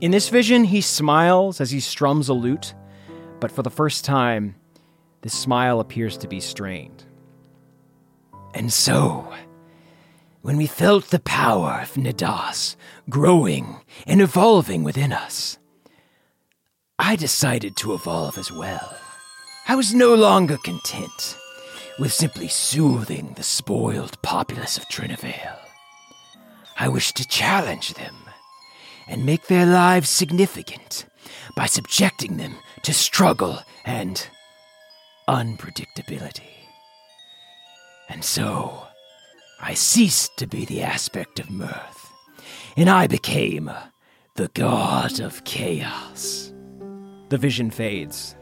In 0.00 0.10
this 0.10 0.28
vision, 0.28 0.64
he 0.64 0.80
smiles 0.80 1.60
as 1.60 1.70
he 1.70 1.80
strums 1.80 2.28
a 2.28 2.34
lute, 2.34 2.74
but 3.40 3.50
for 3.50 3.62
the 3.62 3.70
first 3.70 4.04
time, 4.04 4.54
this 5.22 5.34
smile 5.34 5.80
appears 5.80 6.16
to 6.18 6.28
be 6.28 6.40
strained. 6.40 7.04
And 8.54 8.72
so, 8.72 9.30
when 10.46 10.56
we 10.56 10.68
felt 10.68 11.06
the 11.06 11.18
power 11.18 11.80
of 11.82 11.94
Neddas 11.94 12.76
growing 13.10 13.80
and 14.06 14.22
evolving 14.22 14.84
within 14.84 15.12
us, 15.12 15.58
I 17.00 17.16
decided 17.16 17.76
to 17.78 17.94
evolve 17.94 18.38
as 18.38 18.52
well. 18.52 18.96
I 19.66 19.74
was 19.74 19.92
no 19.92 20.14
longer 20.14 20.56
content 20.58 21.36
with 21.98 22.12
simply 22.12 22.46
soothing 22.46 23.32
the 23.34 23.42
spoiled 23.42 24.22
populace 24.22 24.78
of 24.78 24.84
Trinyvale. 24.88 25.58
I 26.78 26.90
wished 26.90 27.16
to 27.16 27.26
challenge 27.26 27.94
them 27.94 28.14
and 29.08 29.26
make 29.26 29.48
their 29.48 29.66
lives 29.66 30.08
significant 30.08 31.06
by 31.56 31.66
subjecting 31.66 32.36
them 32.36 32.54
to 32.82 32.94
struggle 32.94 33.58
and 33.84 34.28
unpredictability. 35.28 36.68
And 38.08 38.24
so, 38.24 38.85
I 39.60 39.72
ceased 39.72 40.36
to 40.36 40.46
be 40.46 40.66
the 40.66 40.82
aspect 40.82 41.40
of 41.40 41.50
mirth, 41.50 42.12
and 42.76 42.90
I 42.90 43.06
became 43.06 43.70
the 44.34 44.48
god 44.48 45.18
of 45.18 45.44
chaos. 45.44 46.52
The 47.30 47.38
vision 47.38 47.70
fades, 47.70 48.36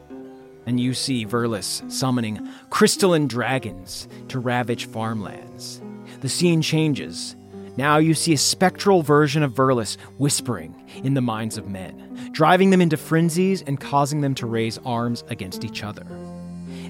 and 0.66 0.80
you 0.80 0.92
see 0.92 1.24
Verlis 1.24 1.88
summoning 1.90 2.48
crystalline 2.70 3.28
dragons 3.28 4.08
to 4.28 4.40
ravage 4.40 4.86
farmlands. 4.86 5.80
The 6.20 6.28
scene 6.28 6.62
changes. 6.62 7.36
Now 7.76 7.98
you 7.98 8.14
see 8.14 8.32
a 8.32 8.38
spectral 8.38 9.02
version 9.02 9.44
of 9.44 9.52
Verlis 9.52 9.96
whispering 10.18 10.74
in 11.04 11.14
the 11.14 11.20
minds 11.20 11.56
of 11.56 11.68
men, 11.68 12.30
driving 12.32 12.70
them 12.70 12.80
into 12.80 12.96
frenzies 12.96 13.62
and 13.62 13.80
causing 13.80 14.20
them 14.20 14.34
to 14.36 14.46
raise 14.46 14.78
arms 14.84 15.22
against 15.28 15.64
each 15.64 15.84
other. 15.84 16.06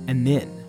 And 0.08 0.26
then 0.26 0.63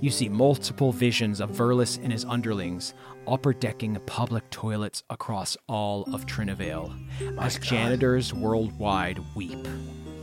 you 0.00 0.10
see 0.10 0.28
multiple 0.28 0.92
visions 0.92 1.40
of 1.40 1.50
Verlis 1.50 1.98
and 2.02 2.12
his 2.12 2.24
underlings 2.24 2.94
upper 3.26 3.52
decking 3.52 3.96
public 4.06 4.48
toilets 4.50 5.02
across 5.10 5.56
all 5.68 6.02
of 6.14 6.26
Trinyvale 6.26 6.92
as 7.38 7.58
janitors 7.58 8.32
worldwide 8.32 9.20
weep 9.34 9.66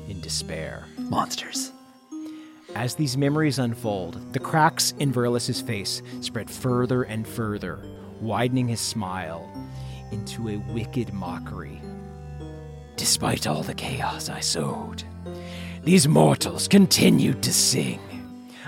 in 0.10 0.20
despair. 0.22 0.86
Monsters. 0.98 1.72
As 2.76 2.96
these 2.96 3.18
memories 3.18 3.60
unfold, 3.60 4.34
the 4.34 4.40
cracks 4.40 4.94
in 5.00 5.12
Verlis's 5.12 5.62
face 5.62 6.02
spread 6.22 6.50
further 6.50 7.04
and 7.04 7.28
further, 7.28 7.80
widening 8.20 8.68
his 8.68 8.82
smile 8.82 9.50
into 10.12 10.50
a 10.50 10.58
wicked 10.74 11.14
mockery. 11.14 11.82
Despite 12.96 13.48
all 13.48 13.64
the 13.64 13.74
chaos 13.74 14.30
I 14.30 14.40
sowed, 14.40 15.04
these 15.84 16.08
mortals 16.08 16.68
continued 16.68 17.42
to 17.44 17.54
sing. 17.54 18.00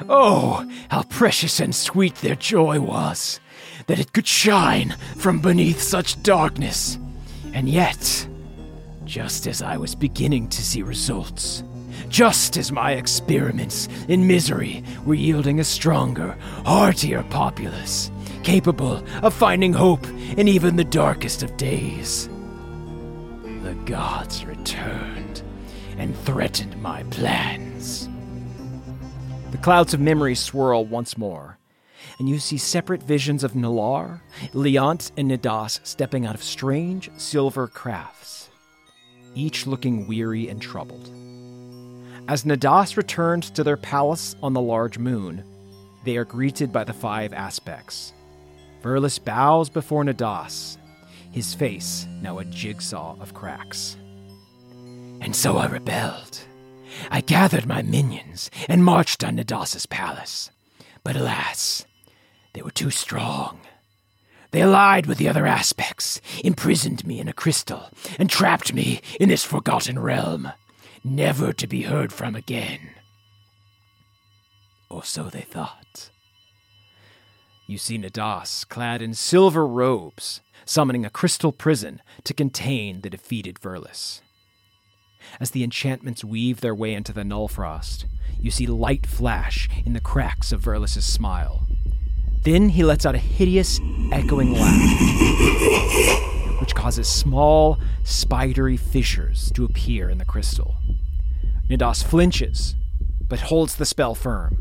Oh, 0.07 0.69
how 0.89 1.03
precious 1.03 1.59
and 1.59 1.73
sweet 1.75 2.15
their 2.15 2.35
joy 2.35 2.79
was, 2.79 3.39
that 3.87 3.99
it 3.99 4.13
could 4.13 4.27
shine 4.27 4.95
from 5.17 5.39
beneath 5.39 5.81
such 5.81 6.21
darkness. 6.23 6.97
And 7.53 7.67
yet, 7.67 8.27
just 9.05 9.47
as 9.47 9.61
I 9.61 9.77
was 9.77 9.95
beginning 9.95 10.49
to 10.49 10.61
see 10.61 10.83
results, 10.83 11.63
just 12.07 12.57
as 12.57 12.71
my 12.71 12.93
experiments 12.93 13.87
in 14.07 14.27
misery 14.27 14.83
were 15.05 15.15
yielding 15.15 15.59
a 15.59 15.63
stronger, 15.63 16.37
heartier 16.65 17.23
populace, 17.29 18.11
capable 18.43 19.03
of 19.21 19.33
finding 19.33 19.73
hope 19.73 20.07
in 20.37 20.47
even 20.47 20.75
the 20.75 20.83
darkest 20.83 21.43
of 21.43 21.57
days, 21.57 22.29
the 23.63 23.75
gods 23.85 24.45
returned 24.45 25.41
and 25.97 26.17
threatened 26.19 26.81
my 26.81 27.03
plans. 27.03 28.08
The 29.51 29.57
clouds 29.57 29.93
of 29.95 29.99
memory 29.99 30.35
swirl 30.35 30.85
once 30.85 31.17
more, 31.17 31.57
and 32.19 32.29
you 32.29 32.37
see 32.37 32.57
separate 32.57 33.01
visions 33.01 33.43
of 33.43 33.53
Nalar, 33.53 34.21
Leont, 34.53 35.11
and 35.17 35.31
Neddas 35.31 35.79
stepping 35.83 36.25
out 36.25 36.35
of 36.35 36.43
strange 36.43 37.09
silver 37.17 37.67
crafts, 37.67 38.49
each 39.33 39.65
looking 39.65 40.07
weary 40.07 40.49
and 40.49 40.61
troubled. 40.61 41.09
As 42.27 42.43
Neddas 42.43 42.95
returns 42.95 43.49
to 43.51 43.63
their 43.63 43.75
palace 43.75 44.35
on 44.43 44.53
the 44.53 44.61
large 44.61 44.99
moon, 44.99 45.43
they 46.05 46.15
are 46.17 46.25
greeted 46.25 46.71
by 46.71 46.83
the 46.83 46.93
five 46.93 47.33
aspects. 47.33 48.13
Verlis 48.83 49.17
bows 49.17 49.67
before 49.67 50.03
Neddas, 50.03 50.77
his 51.31 51.55
face 51.55 52.05
now 52.21 52.37
a 52.37 52.45
jigsaw 52.45 53.15
of 53.19 53.33
cracks. 53.33 53.97
And 55.21 55.35
so 55.35 55.57
I 55.57 55.65
rebelled. 55.65 56.39
I 57.09 57.21
gathered 57.21 57.65
my 57.65 57.81
minions 57.81 58.49
and 58.67 58.83
marched 58.83 59.23
on 59.23 59.35
Neddas's 59.35 59.85
palace. 59.85 60.51
But 61.03 61.15
alas, 61.15 61.85
they 62.53 62.61
were 62.61 62.71
too 62.71 62.91
strong. 62.91 63.61
They 64.51 64.61
allied 64.61 65.05
with 65.05 65.19
the 65.19 65.29
other 65.29 65.45
aspects, 65.45 66.21
imprisoned 66.43 67.05
me 67.05 67.19
in 67.19 67.27
a 67.27 67.33
crystal, 67.33 67.89
and 68.17 68.29
trapped 68.29 68.73
me 68.73 69.01
in 69.19 69.29
this 69.29 69.43
forgotten 69.43 69.99
realm, 69.99 70.51
never 71.03 71.53
to 71.53 71.67
be 71.67 71.83
heard 71.83 72.11
from 72.11 72.35
again. 72.35 72.91
Or 74.89 75.03
so 75.03 75.23
they 75.25 75.41
thought. 75.41 76.09
You 77.67 77.77
see 77.77 77.99
Neddas 77.99 78.67
clad 78.67 79.03
in 79.03 79.13
silver 79.13 79.67
robes, 79.67 80.41
summoning 80.65 81.05
a 81.05 81.11
crystal 81.11 81.51
prison 81.51 82.01
to 82.23 82.33
contain 82.33 83.01
the 83.01 83.11
defeated 83.11 83.59
Verlis. 83.59 84.21
As 85.39 85.51
the 85.51 85.63
enchantments 85.63 86.23
weave 86.23 86.61
their 86.61 86.75
way 86.75 86.93
into 86.93 87.13
the 87.13 87.23
Nullfrost, 87.23 88.05
you 88.39 88.51
see 88.51 88.67
light 88.67 89.05
flash 89.05 89.69
in 89.85 89.93
the 89.93 89.99
cracks 89.99 90.51
of 90.51 90.61
Verlis's 90.61 91.05
smile. 91.05 91.67
Then 92.43 92.69
he 92.69 92.83
lets 92.83 93.05
out 93.05 93.15
a 93.15 93.19
hideous, 93.19 93.79
echoing 94.11 94.53
laugh, 94.53 95.01
which 96.61 96.73
causes 96.73 97.07
small, 97.07 97.77
spidery 98.03 98.77
fissures 98.77 99.51
to 99.55 99.65
appear 99.65 100.09
in 100.09 100.17
the 100.17 100.25
crystal. 100.25 100.77
Neddas 101.69 102.03
flinches, 102.03 102.75
but 103.27 103.41
holds 103.41 103.75
the 103.75 103.85
spell 103.85 104.15
firm, 104.15 104.57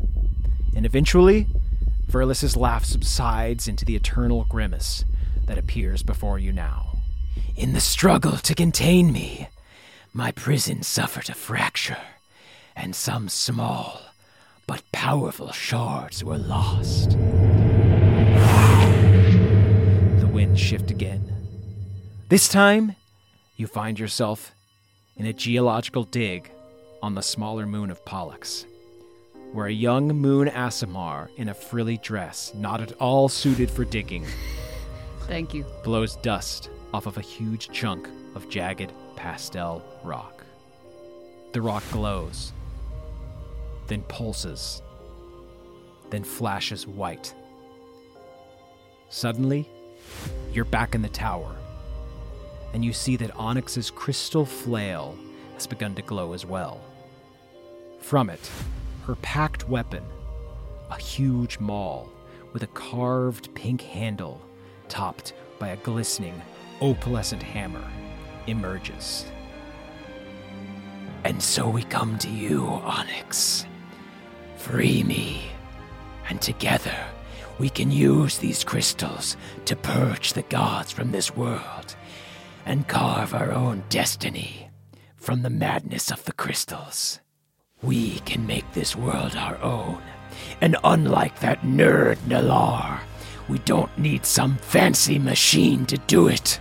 and 0.75 0.85
eventually, 0.85 1.47
Verlis's 2.07 2.57
laugh 2.57 2.85
subsides 2.85 3.67
into 3.67 3.85
the 3.85 3.95
eternal 3.95 4.45
grimace 4.49 5.05
that 5.45 5.57
appears 5.57 6.03
before 6.03 6.37
you 6.37 6.51
now. 6.51 6.97
In 7.55 7.73
the 7.73 7.79
struggle 7.79 8.37
to 8.37 8.55
contain 8.55 9.11
me, 9.11 9.47
my 10.13 10.31
prison 10.31 10.81
suffered 10.83 11.29
a 11.29 11.33
fracture, 11.33 11.97
and 12.75 12.95
some 12.95 13.29
small 13.29 14.01
but 14.67 14.83
powerful 14.91 15.51
shards 15.51 16.23
were 16.23 16.37
lost. 16.37 17.11
The 20.19 20.29
winds 20.31 20.59
shift 20.59 20.91
again. 20.91 21.31
This 22.29 22.47
time, 22.47 22.95
you 23.55 23.67
find 23.67 23.99
yourself 23.99 24.51
in 25.17 25.25
a 25.25 25.33
geological 25.33 26.03
dig 26.03 26.51
on 27.01 27.15
the 27.15 27.21
smaller 27.21 27.65
moon 27.65 27.89
of 27.89 28.03
Pollux, 28.05 28.65
where 29.53 29.65
a 29.67 29.71
young 29.71 30.07
moon 30.09 30.47
Aasimar 30.47 31.29
in 31.37 31.49
a 31.49 31.53
frilly 31.53 31.97
dress, 31.97 32.51
not 32.55 32.81
at 32.81 32.93
all 32.93 33.29
suited 33.29 33.69
for 33.71 33.85
digging, 33.85 34.25
Thank 35.21 35.53
you. 35.53 35.65
blows 35.83 36.15
dust 36.17 36.69
off 36.93 37.05
of 37.05 37.17
a 37.17 37.21
huge 37.21 37.69
chunk 37.71 38.07
of 38.35 38.49
jagged 38.49 38.91
pastel 39.19 39.83
rock. 40.01 40.45
The 41.51 41.61
rock 41.61 41.83
glows, 41.91 42.53
then 43.87 44.01
pulses, 44.03 44.81
then 46.09 46.23
flashes 46.23 46.87
white. 46.87 47.35
Suddenly, 49.09 49.67
you're 50.53 50.63
back 50.63 50.95
in 50.95 51.01
the 51.01 51.09
tower, 51.09 51.53
and 52.73 52.85
you 52.85 52.93
see 52.93 53.17
that 53.17 53.35
Onyx's 53.35 53.91
crystal 53.91 54.45
flail 54.45 55.17
has 55.55 55.67
begun 55.67 55.95
to 55.95 56.01
glow 56.01 56.31
as 56.31 56.45
well. 56.45 56.79
From 57.99 58.29
it, 58.29 58.49
her 59.05 59.15
pact 59.15 59.67
weapon, 59.67 60.03
a 60.89 60.97
huge 60.97 61.59
maul 61.59 62.09
with 62.53 62.63
a 62.63 62.67
carved 62.67 63.53
pink 63.53 63.81
handle 63.81 64.39
topped 64.87 65.33
by 65.59 65.69
a 65.69 65.77
glistening 65.77 66.41
opalescent 66.79 67.43
hammer, 67.43 67.83
emerges. 68.47 69.25
And 71.23 71.41
so 71.41 71.69
we 71.69 71.83
come 71.83 72.17
to 72.19 72.29
you, 72.29 72.65
Onyx. 72.65 73.65
Free 74.57 75.03
me, 75.03 75.51
and 76.29 76.41
together 76.41 76.95
we 77.59 77.69
can 77.69 77.91
use 77.91 78.37
these 78.37 78.63
crystals 78.63 79.35
to 79.65 79.75
purge 79.75 80.33
the 80.33 80.43
gods 80.43 80.91
from 80.91 81.11
this 81.11 81.35
world 81.35 81.95
and 82.65 82.87
carve 82.87 83.33
our 83.33 83.51
own 83.51 83.83
destiny 83.89 84.69
from 85.17 85.41
the 85.41 85.49
madness 85.49 86.11
of 86.11 86.23
the 86.25 86.31
crystals. 86.31 87.19
We 87.81 88.19
can 88.19 88.47
make 88.47 88.71
this 88.73 88.95
world 88.95 89.35
our 89.35 89.57
own, 89.61 90.01
and 90.61 90.77
unlike 90.83 91.39
that 91.39 91.61
nerd 91.61 92.17
Nalar, 92.27 92.99
we 93.47 93.59
don't 93.59 93.95
need 93.97 94.25
some 94.25 94.57
fancy 94.57 95.19
machine 95.19 95.85
to 95.87 95.97
do 95.97 96.27
it. 96.27 96.59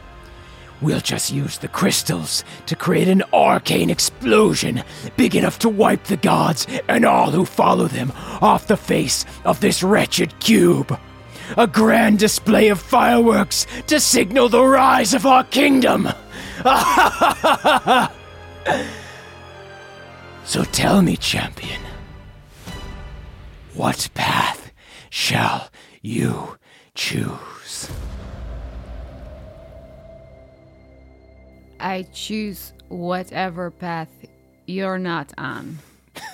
We'll 0.81 1.01
just 1.01 1.33
use 1.33 1.59
the 1.59 1.69
crystals 1.69 2.45
to 2.67 2.77
create 2.77 3.09
an 3.09 3.25
arcane 3.33 3.91
explosion 3.91 4.85
big 5.17 5.35
enough 5.35 5.59
to 5.61 5.69
wipe 5.69 6.05
the 6.05 6.17
gods 6.17 6.67
and 6.89 7.05
all 7.05 7.33
who 7.33 7.45
follow 7.45 7.89
them 7.89 8.13
off 8.41 8.69
the 8.69 8.77
face 8.77 9.25
of 9.45 9.61
this 9.61 9.83
wretched 9.83 10.39
cube. 10.39 10.99
A 11.57 11.67
grand 11.67 12.19
display 12.19 12.69
of 12.69 12.79
fireworks 12.81 13.67
to 13.87 13.99
signal 13.99 14.49
the 14.49 14.63
rise 14.63 15.15
of 15.15 15.27
our 15.27 15.45
kingdom. 15.45 16.09
so 20.45 20.65
tell 20.65 21.03
me, 21.03 21.17
champion, 21.17 21.81
what 23.75 24.09
path 24.15 24.73
shall 25.11 25.71
you 26.03 26.59
choose? 26.95 27.91
I 31.81 32.03
choose 32.13 32.73
whatever 32.89 33.71
path 33.71 34.09
you're 34.67 34.99
not 34.99 35.33
on. 35.39 35.79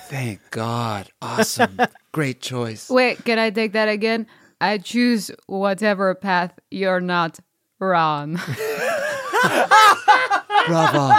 Thank 0.07 0.39
God. 0.51 1.09
Awesome. 1.21 1.79
Great 2.11 2.41
choice. 2.41 2.89
Wait, 2.89 3.23
can 3.23 3.39
I 3.39 3.49
take 3.49 3.73
that 3.73 3.89
again? 3.89 4.27
I 4.59 4.77
choose 4.77 5.31
whatever 5.47 6.15
path 6.15 6.57
you're 6.71 7.01
not 7.01 7.39
on. 7.79 8.35
Bravo. 10.67 11.11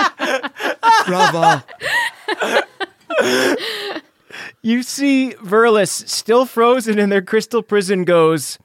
Bravo. 1.07 1.63
You 4.63 4.83
see 4.83 5.33
Verlis, 5.41 6.09
still 6.09 6.45
frozen 6.45 6.99
in 6.99 7.09
their 7.09 7.23
crystal 7.23 7.63
prison, 7.63 8.03
goes, 8.05 8.59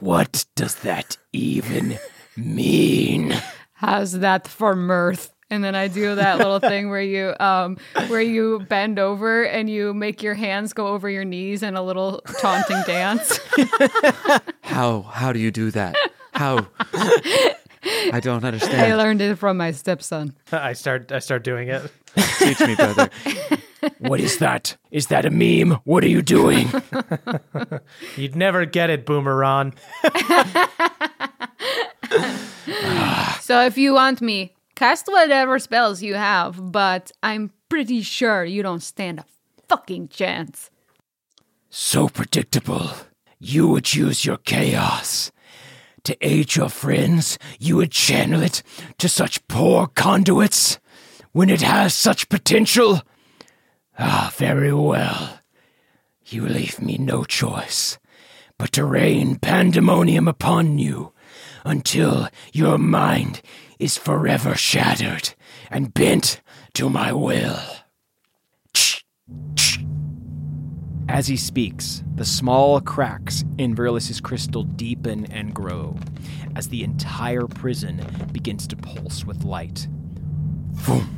What 0.00 0.46
does 0.54 0.76
that 0.76 1.18
even 1.34 1.98
mean? 2.34 3.34
How's 3.76 4.12
that 4.20 4.48
for 4.48 4.74
mirth? 4.74 5.32
And 5.50 5.62
then 5.62 5.74
I 5.74 5.86
do 5.86 6.14
that 6.16 6.38
little 6.38 6.58
thing 6.58 6.90
where 6.90 7.00
you 7.02 7.34
um 7.38 7.76
where 8.08 8.20
you 8.20 8.60
bend 8.68 8.98
over 8.98 9.44
and 9.44 9.70
you 9.70 9.94
make 9.94 10.22
your 10.22 10.34
hands 10.34 10.72
go 10.72 10.88
over 10.88 11.08
your 11.08 11.24
knees 11.24 11.62
in 11.62 11.76
a 11.76 11.82
little 11.82 12.20
taunting 12.40 12.82
dance. 12.86 13.38
How 14.62 15.02
how 15.02 15.32
do 15.32 15.38
you 15.38 15.50
do 15.52 15.70
that? 15.70 15.94
How? 16.32 16.66
I 18.12 18.20
don't 18.20 18.44
understand. 18.44 18.80
I 18.80 18.96
learned 18.96 19.20
it 19.20 19.36
from 19.36 19.56
my 19.58 19.70
stepson. 19.70 20.34
I 20.52 20.72
start 20.72 21.12
I 21.12 21.20
start 21.20 21.44
doing 21.44 21.68
it. 21.68 21.82
Teach 22.38 22.60
me, 22.60 22.74
brother. 22.74 23.10
What 23.98 24.18
is 24.20 24.38
that? 24.38 24.76
Is 24.90 25.06
that 25.08 25.24
a 25.24 25.30
meme? 25.30 25.78
What 25.84 26.02
are 26.02 26.08
you 26.08 26.22
doing? 26.22 26.68
You'd 28.16 28.34
never 28.34 28.64
get 28.64 28.90
it, 28.90 29.06
Boomeron. 29.06 29.74
So 33.40 33.64
if 33.64 33.78
you 33.78 33.94
want 33.94 34.20
me, 34.20 34.54
cast 34.74 35.06
whatever 35.06 35.58
spells 35.60 36.02
you 36.02 36.14
have, 36.14 36.72
but 36.72 37.12
I'm 37.22 37.52
pretty 37.68 38.02
sure 38.02 38.44
you 38.44 38.62
don't 38.62 38.82
stand 38.82 39.20
a 39.20 39.24
fucking 39.68 40.08
chance. 40.08 40.70
So 41.70 42.08
predictable. 42.08 42.90
You 43.38 43.68
would 43.68 43.94
use 43.94 44.24
your 44.24 44.38
chaos. 44.38 45.30
To 46.04 46.16
aid 46.20 46.56
your 46.56 46.68
friends, 46.68 47.38
you 47.60 47.76
would 47.76 47.92
channel 47.92 48.42
it 48.42 48.62
to 48.98 49.08
such 49.08 49.46
poor 49.46 49.86
conduits 49.86 50.78
when 51.32 51.50
it 51.50 51.62
has 51.62 51.94
such 51.94 52.28
potential. 52.28 53.02
Ah, 53.98 54.32
very 54.36 54.72
well. 54.72 55.38
You 56.24 56.48
leave 56.48 56.80
me 56.80 56.98
no 56.98 57.24
choice 57.24 57.98
but 58.58 58.72
to 58.72 58.84
rain 58.84 59.36
pandemonium 59.36 60.28
upon 60.28 60.78
you 60.78 61.12
until 61.66 62.28
your 62.52 62.78
mind 62.78 63.42
is 63.78 63.98
forever 63.98 64.54
shattered 64.54 65.34
and 65.70 65.92
bent 65.92 66.40
to 66.72 66.88
my 66.88 67.12
will. 67.12 67.60
As 71.08 71.26
he 71.28 71.36
speaks, 71.36 72.02
the 72.14 72.24
small 72.24 72.80
cracks 72.80 73.44
in 73.58 73.74
Verlis's 73.74 74.20
crystal 74.20 74.64
deepen 74.64 75.26
and 75.26 75.54
grow 75.54 75.96
as 76.56 76.68
the 76.68 76.82
entire 76.82 77.46
prison 77.46 78.00
begins 78.32 78.66
to 78.68 78.76
pulse 78.76 79.24
with 79.24 79.44
light. 79.44 79.88
Boom, 80.86 81.08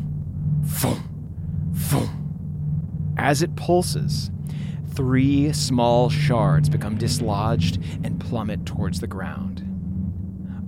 boom, 0.83 1.73
boom. 1.91 3.15
As 3.16 3.43
it 3.43 3.57
pulses, 3.57 4.31
three 4.95 5.53
small 5.53 6.11
shards 6.11 6.69
become 6.69 6.97
dislodged 6.97 7.79
and 8.05 8.20
plummet 8.20 8.66
towards 8.66 9.01
the 9.01 9.07
ground. 9.07 9.68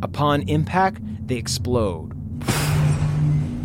Upon 0.02 0.42
impact, 0.48 1.02
they 1.26 1.36
explode, 1.36 2.14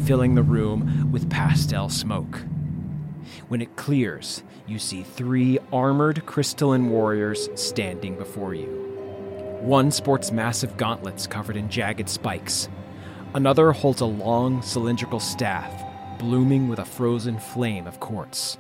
filling 0.06 0.36
the 0.36 0.44
room 0.44 1.10
with 1.12 1.30
pastel 1.30 1.88
smoke. 1.88 2.42
When 3.48 3.62
it 3.62 3.76
clears, 3.78 4.44
you 4.68 4.78
see 4.78 5.04
three 5.04 5.60
armored 5.72 6.26
crystalline 6.26 6.90
warriors 6.90 7.50
standing 7.56 8.16
before 8.18 8.54
you. 8.54 8.68
One 9.62 9.92
sports 9.92 10.32
massive 10.32 10.76
gauntlets 10.76 11.26
covered 11.26 11.56
in 11.56 11.70
jagged 11.70 12.10
spikes. 12.10 12.68
Another 13.34 13.72
holds 13.72 14.02
a 14.02 14.06
long 14.06 14.62
cylindrical 14.62 15.20
staff, 15.22 15.72
blooming 16.20 16.68
with 16.68 16.80
a 16.80 16.86
frozen 16.86 17.40
flame 17.40 17.88
of 17.88 18.00
quartz. 18.00 18.58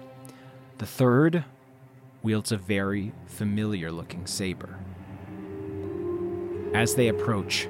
The 0.77 0.85
third 0.85 1.43
wields 2.23 2.51
a 2.51 2.57
very 2.57 3.11
familiar 3.27 3.91
looking 3.91 4.25
saber. 4.25 4.79
As 6.73 6.95
they 6.95 7.07
approach, 7.07 7.67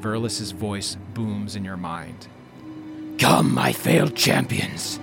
Verlis's 0.00 0.52
voice 0.52 0.96
booms 1.14 1.56
in 1.56 1.64
your 1.64 1.76
mind. 1.76 2.28
Come, 3.18 3.52
my 3.54 3.72
failed 3.72 4.14
champions. 4.14 5.00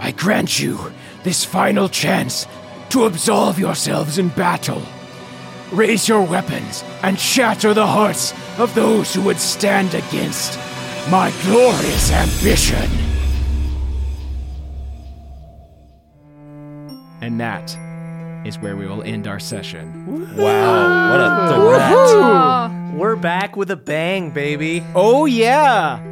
I 0.00 0.10
grant 0.12 0.60
you 0.60 0.92
this 1.22 1.44
final 1.44 1.88
chance 1.88 2.46
to 2.90 3.04
absolve 3.04 3.58
yourselves 3.58 4.18
in 4.18 4.28
battle. 4.30 4.82
Raise 5.70 6.08
your 6.08 6.22
weapons 6.22 6.84
and 7.02 7.18
shatter 7.18 7.72
the 7.72 7.86
hearts 7.86 8.34
of 8.58 8.74
those 8.74 9.14
who 9.14 9.22
would 9.22 9.38
stand 9.38 9.94
against 9.94 10.58
my 11.10 11.32
glorious 11.42 12.12
ambition. 12.12 12.90
And 17.22 17.40
that 17.40 17.76
is 18.44 18.58
where 18.58 18.76
we 18.76 18.86
will 18.86 19.02
end 19.02 19.26
our 19.28 19.38
session. 19.38 20.36
Wow, 20.36 21.10
what 21.10 21.20
a 21.20 21.54
threat. 21.54 21.92
Oh, 21.92 22.81
We're 22.92 23.16
back 23.16 23.56
with 23.56 23.70
a 23.70 23.76
bang, 23.76 24.30
baby. 24.30 24.84
Oh, 24.94 25.24
yeah! 25.24 26.11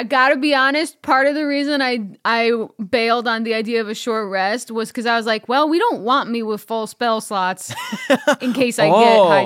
I 0.00 0.02
gotta 0.04 0.36
be 0.36 0.54
honest. 0.54 1.02
Part 1.02 1.26
of 1.26 1.34
the 1.34 1.46
reason 1.46 1.82
I 1.82 1.98
I 2.24 2.52
bailed 2.88 3.28
on 3.28 3.42
the 3.42 3.52
idea 3.52 3.82
of 3.82 3.88
a 3.90 3.94
short 3.94 4.30
rest 4.30 4.70
was 4.70 4.88
because 4.88 5.04
I 5.04 5.14
was 5.16 5.26
like, 5.26 5.46
well, 5.46 5.68
we 5.68 5.78
don't 5.78 6.00
want 6.00 6.30
me 6.30 6.42
with 6.42 6.62
full 6.62 6.86
spell 6.86 7.20
slots 7.20 7.74
in 8.40 8.54
case 8.54 8.78
I 8.78 8.88
Oh. 8.88 9.00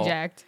get 0.05 0.07
hijacked. 0.39 0.45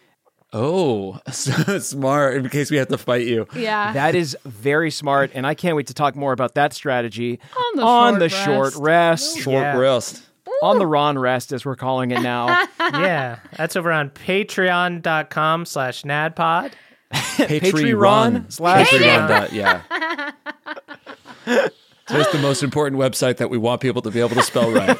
Oh, 0.53 1.19
smart. 1.29 2.37
In 2.37 2.47
case 2.47 2.71
we 2.71 2.77
have 2.77 2.87
to 2.87 2.97
fight 2.97 3.27
you. 3.27 3.47
Yeah. 3.53 3.91
That 3.91 4.15
is 4.15 4.37
very 4.45 4.91
smart, 4.91 5.31
and 5.33 5.45
I 5.45 5.53
can't 5.55 5.75
wait 5.75 5.87
to 5.87 5.93
talk 5.93 6.15
more 6.15 6.31
about 6.31 6.55
that 6.55 6.71
strategy 6.73 7.41
On 7.57 7.77
the 7.77 7.83
on 7.83 8.13
short 8.13 8.19
the 8.19 8.25
rest. 8.29 8.45
short 8.45 8.75
rest, 8.77 9.39
Short 9.39 9.55
Yeah. 9.61 9.77
rest. 9.77 10.23
on 10.63 10.79
the 10.79 10.87
Ron 10.87 11.19
rest, 11.19 11.51
as 11.51 11.65
we're 11.65 11.75
calling 11.75 12.11
it 12.11 12.21
now. 12.21 12.47
yeah, 12.79 13.39
that's 13.57 13.75
over 13.75 13.91
on 13.91 14.09
patreon.com 14.09 15.65
slash 15.65 16.03
naddpod. 16.03 16.71
Patreon 17.13 18.51
slash- 18.51 18.89
Patreon. 18.89 19.27
dot- 19.27 19.53
Yeah. 19.53 19.81
So 22.09 22.17
it's 22.19 22.31
the 22.31 22.39
most 22.39 22.63
important 22.63 23.01
website 23.01 23.35
that 23.37 23.49
we 23.49 23.57
want 23.57 23.81
people 23.81 24.01
to 24.01 24.11
be 24.11 24.19
able 24.21 24.35
to 24.35 24.41
spell 24.43 24.71
right. 24.71 24.97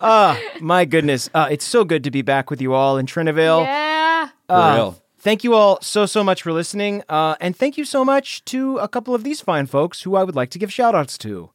My 0.60 0.84
goodness, 0.84 1.30
uh, 1.34 1.48
it's 1.50 1.64
so 1.64 1.84
good 1.84 2.04
to 2.04 2.10
be 2.10 2.20
back 2.22 2.50
with 2.50 2.60
you 2.60 2.74
all 2.74 2.98
in 2.98 3.06
Trinyvale. 3.06 3.64
yeah. 3.64 4.28
For 4.48 4.74
real. 4.74 5.02
Thank 5.18 5.44
you 5.44 5.54
all 5.54 5.78
so, 5.82 6.06
so 6.06 6.24
much 6.24 6.42
for 6.42 6.52
listening. 6.52 7.02
Uh, 7.08 7.36
and 7.40 7.54
thank 7.56 7.76
you 7.78 7.84
so 7.84 8.04
much 8.04 8.42
to 8.46 8.78
a 8.78 8.88
couple 8.88 9.14
of 9.14 9.22
these 9.22 9.40
fine 9.42 9.66
folks 9.66 10.02
who 10.02 10.14
I 10.16 10.24
would 10.24 10.34
like 10.34 10.48
to 10.50 10.58
give 10.58 10.72
shout 10.72 10.94
outs 10.94 11.18
to. 11.18 11.50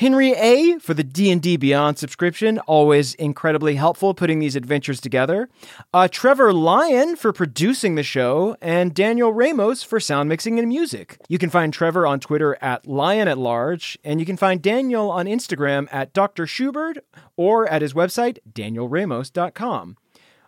Henry 0.00 0.32
A 0.32 0.78
for 0.78 0.94
the 0.94 1.04
D&D 1.04 1.58
Beyond 1.58 1.98
subscription, 1.98 2.58
always 2.60 3.12
incredibly 3.16 3.74
helpful 3.74 4.14
putting 4.14 4.38
these 4.38 4.56
adventures 4.56 4.98
together. 4.98 5.50
Uh, 5.92 6.08
Trevor 6.08 6.54
Lyon 6.54 7.16
for 7.16 7.34
producing 7.34 7.96
the 7.96 8.02
show, 8.02 8.56
and 8.62 8.94
Daniel 8.94 9.30
Ramos 9.30 9.82
for 9.82 10.00
sound 10.00 10.30
mixing 10.30 10.58
and 10.58 10.68
music. 10.68 11.18
You 11.28 11.36
can 11.36 11.50
find 11.50 11.70
Trevor 11.70 12.06
on 12.06 12.18
Twitter 12.18 12.56
at 12.62 12.86
Lyon 12.86 13.28
at 13.28 13.36
Large, 13.36 13.98
and 14.02 14.20
you 14.20 14.24
can 14.24 14.38
find 14.38 14.62
Daniel 14.62 15.10
on 15.10 15.26
Instagram 15.26 15.86
at 15.92 16.14
Dr. 16.14 16.46
Schubird 16.46 17.00
or 17.36 17.68
at 17.68 17.82
his 17.82 17.92
website, 17.92 18.38
danielramos.com. 18.50 19.98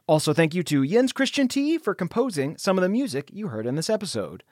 Also, 0.07 0.33
thank 0.33 0.55
you 0.55 0.63
to 0.63 0.87
Jens 0.87 1.13
Christian 1.13 1.47
T 1.47 1.77
for 1.77 1.95
composing 1.95 2.57
some 2.57 2.79
of 2.79 2.83
the 2.83 2.89
music 2.89 3.29
you 3.31 3.49
heard 3.49 3.67
in 3.67 3.75
this 3.75 3.91
episode. 3.91 4.45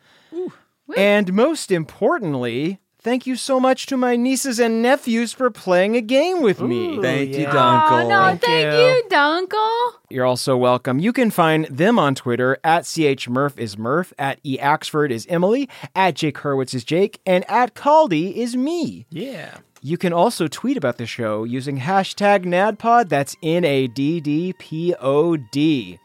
and 0.94 1.32
most 1.32 1.72
importantly, 1.72 2.80
thank 3.02 3.26
you 3.26 3.36
so 3.36 3.58
much 3.60 3.86
to 3.86 3.96
my 3.96 4.16
nieces 4.16 4.58
and 4.58 4.82
nephews 4.82 5.32
for 5.32 5.50
playing 5.50 5.96
a 5.96 6.00
game 6.00 6.42
with 6.42 6.60
me. 6.60 7.00
Thank 7.00 7.34
you, 7.36 7.46
Oh 7.46 8.06
no, 8.08 8.26
Thank 8.28 8.40
thank, 8.42 8.72
you. 8.72 8.78
you, 8.78 9.02
Dunkel. 9.08 9.92
You're 10.08 10.24
also 10.24 10.56
welcome. 10.56 10.98
You 10.98 11.12
can 11.12 11.30
find 11.30 11.66
them 11.66 11.98
on 11.98 12.14
Twitter 12.14 12.58
at 12.64 12.84
chmurph 12.84 13.58
is 13.58 13.78
Murph, 13.78 14.12
at 14.18 14.38
E 14.44 14.58
eaxford 14.58 15.10
is 15.10 15.26
Emily, 15.28 15.68
at 15.94 16.14
Jake 16.14 16.36
Hurwitz 16.38 16.74
is 16.74 16.84
Jake, 16.84 17.20
and 17.24 17.48
at 17.50 17.74
Caldy 17.74 18.34
is 18.34 18.56
me. 18.56 19.06
Yeah. 19.10 19.58
You 19.82 19.96
can 19.96 20.12
also 20.12 20.46
tweet 20.46 20.76
about 20.76 20.98
the 20.98 21.06
show 21.06 21.44
using 21.44 21.78
hashtag 21.78 22.44
NADDPOD. 22.44 23.08
That's 23.08 23.34
N 23.42 23.64
A 23.64 23.86
D 23.86 24.20
D 24.20 24.52
P 24.58 24.94
O 25.00 25.36
D. 25.38 25.98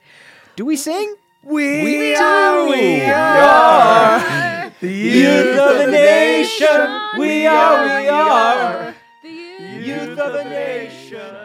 Do 0.56 0.64
we 0.64 0.78
sing? 0.78 1.16
We, 1.44 1.84
we 1.84 2.16
are, 2.16 2.68
we 2.70 3.02
are 3.04 4.65
the 4.81 4.91
youth 4.91 5.57
of 5.60 5.77
the 5.77 5.91
nation. 5.91 7.02
We 7.18 7.45
are, 7.45 8.02
we 8.02 8.07
are 8.10 8.95
The 9.22 9.30
youth 9.30 10.19
of 10.19 10.34
the 10.34 10.43
nation. 10.43 11.45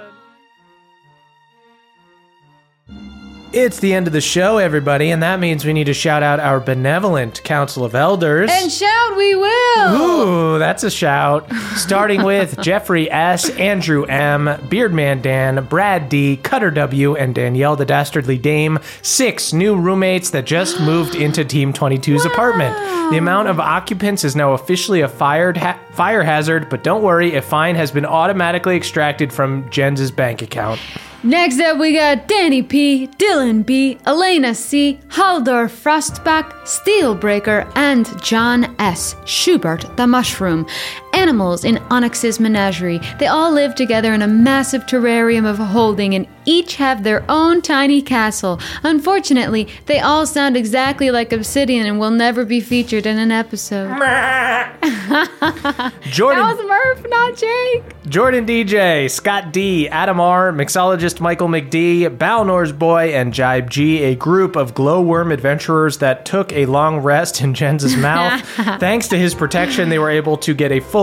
It's 3.53 3.81
the 3.81 3.93
end 3.95 4.07
of 4.07 4.13
the 4.13 4.21
show, 4.21 4.59
everybody, 4.59 5.11
and 5.11 5.25
that 5.25 5.41
means 5.41 5.65
we 5.65 5.73
need 5.73 5.87
to 5.87 5.93
shout 5.93 6.23
out 6.23 6.39
our 6.39 6.61
benevolent 6.61 7.43
Council 7.43 7.85
of 7.85 7.97
Elders. 7.97 8.49
And 8.49 8.71
shout 8.71 9.17
we 9.17 9.35
will. 9.35 10.01
Ooh, 10.01 10.59
that's 10.61 10.85
a 10.85 10.91
shout. 10.91 11.53
Starting 11.75 12.23
with 12.23 12.61
Jeffrey 12.63 13.11
S., 13.11 13.51
Andrew 13.51 14.05
M., 14.05 14.45
Beardman 14.69 15.21
Dan, 15.21 15.65
Brad 15.65 16.09
D., 16.09 16.37
Cutter 16.37 16.71
W., 16.71 17.17
and 17.17 17.35
Danielle 17.35 17.75
the 17.75 17.85
Dastardly 17.85 18.39
Dame. 18.39 18.79
Six 19.03 19.53
new 19.53 19.75
roommates 19.75 20.31
that 20.31 20.47
just 20.47 20.81
moved 20.83 21.17
into 21.17 21.45
Team 21.45 21.73
22's 21.73 22.25
apartment. 22.25 22.77
The 23.11 23.19
amount 23.19 23.49
of 23.49 23.59
occupants 23.59 24.23
is 24.23 24.37
now 24.37 24.53
officially 24.53 25.01
a 25.01 25.09
fired 25.09 25.57
ha- 25.57 25.81
fire 25.91 26.23
hazard, 26.23 26.69
but 26.71 26.85
don't 26.85 27.03
worry, 27.03 27.35
a 27.35 27.43
fine 27.43 27.75
has 27.75 27.91
been 27.91 28.07
automatically 28.07 28.77
extracted 28.77 29.33
from 29.33 29.69
Jens's 29.71 30.13
bank 30.13 30.41
account. 30.41 30.79
Next 31.23 31.61
up, 31.61 31.77
we 31.77 31.93
got 31.93 32.29
Danny 32.29 32.63
P, 32.63 33.07
Dylan 33.19 33.67
B, 33.67 33.99
Elena 34.07 34.55
C, 34.55 34.99
Haldor 35.09 35.69
Frostback, 35.69 36.51
Steelbreaker, 36.65 37.71
and 37.77 38.09
John 38.23 38.75
S. 38.79 39.17
Schubert 39.27 39.85
the 39.99 40.07
Mushroom. 40.07 40.67
Animals 41.13 41.65
in 41.65 41.79
Onyx's 41.91 42.39
menagerie. 42.39 43.01
They 43.19 43.27
all 43.27 43.53
live 43.53 43.75
together 43.75 44.15
in 44.15 44.23
a 44.23 44.29
massive 44.29 44.87
terrarium 44.87 45.45
of 45.45 45.59
holding 45.59 46.15
and 46.15 46.27
each 46.47 46.77
have 46.77 47.03
their 47.03 47.25
own 47.29 47.63
tiny 47.63 48.01
castle. 48.03 48.61
Unfortunately, 48.83 49.69
they 49.87 50.01
all 50.01 50.27
sound 50.27 50.57
exactly 50.57 51.11
like 51.11 51.33
Obsidian 51.33 51.87
and 51.87 51.99
will 52.01 52.11
never 52.11 52.45
be 52.45 52.61
featured 52.61 53.07
in 53.07 53.19
an 53.19 53.31
episode. 53.31 53.89
Jordan. 56.03 56.43
That 56.43 56.57
was 56.57 56.67
Murph, 56.67 57.07
not 57.09 57.37
Jake. 57.37 57.83
Jordan 58.09 58.47
DJ, 58.47 59.11
Scott 59.11 59.53
D, 59.53 59.89
Adam 59.89 60.21
R, 60.21 60.53
mixologist 60.53 61.21
Michael 61.21 61.49
McD, 61.49 62.19
Balnor's 62.19 62.73
Boy, 62.73 63.13
and 63.15 63.33
Jibe 63.33 63.71
G, 63.71 64.03
a 64.05 64.15
group 64.15 64.57
of 64.57 64.75
glowworm 64.75 65.31
adventurers 65.33 65.99
that 65.99 66.25
took 66.25 66.53
a 66.53 66.67
long 66.67 66.99
rest 66.99 67.41
in 67.41 67.55
Jens's 67.55 67.97
mouth. 67.97 68.41
Thanks 68.81 69.09
to 69.09 69.19
his 69.19 69.35
protection, 69.35 69.89
they 69.91 69.99
were 69.99 70.11
able 70.11 70.37
to 70.39 70.55
get 70.55 70.73
a 70.73 70.81
full 70.81 71.00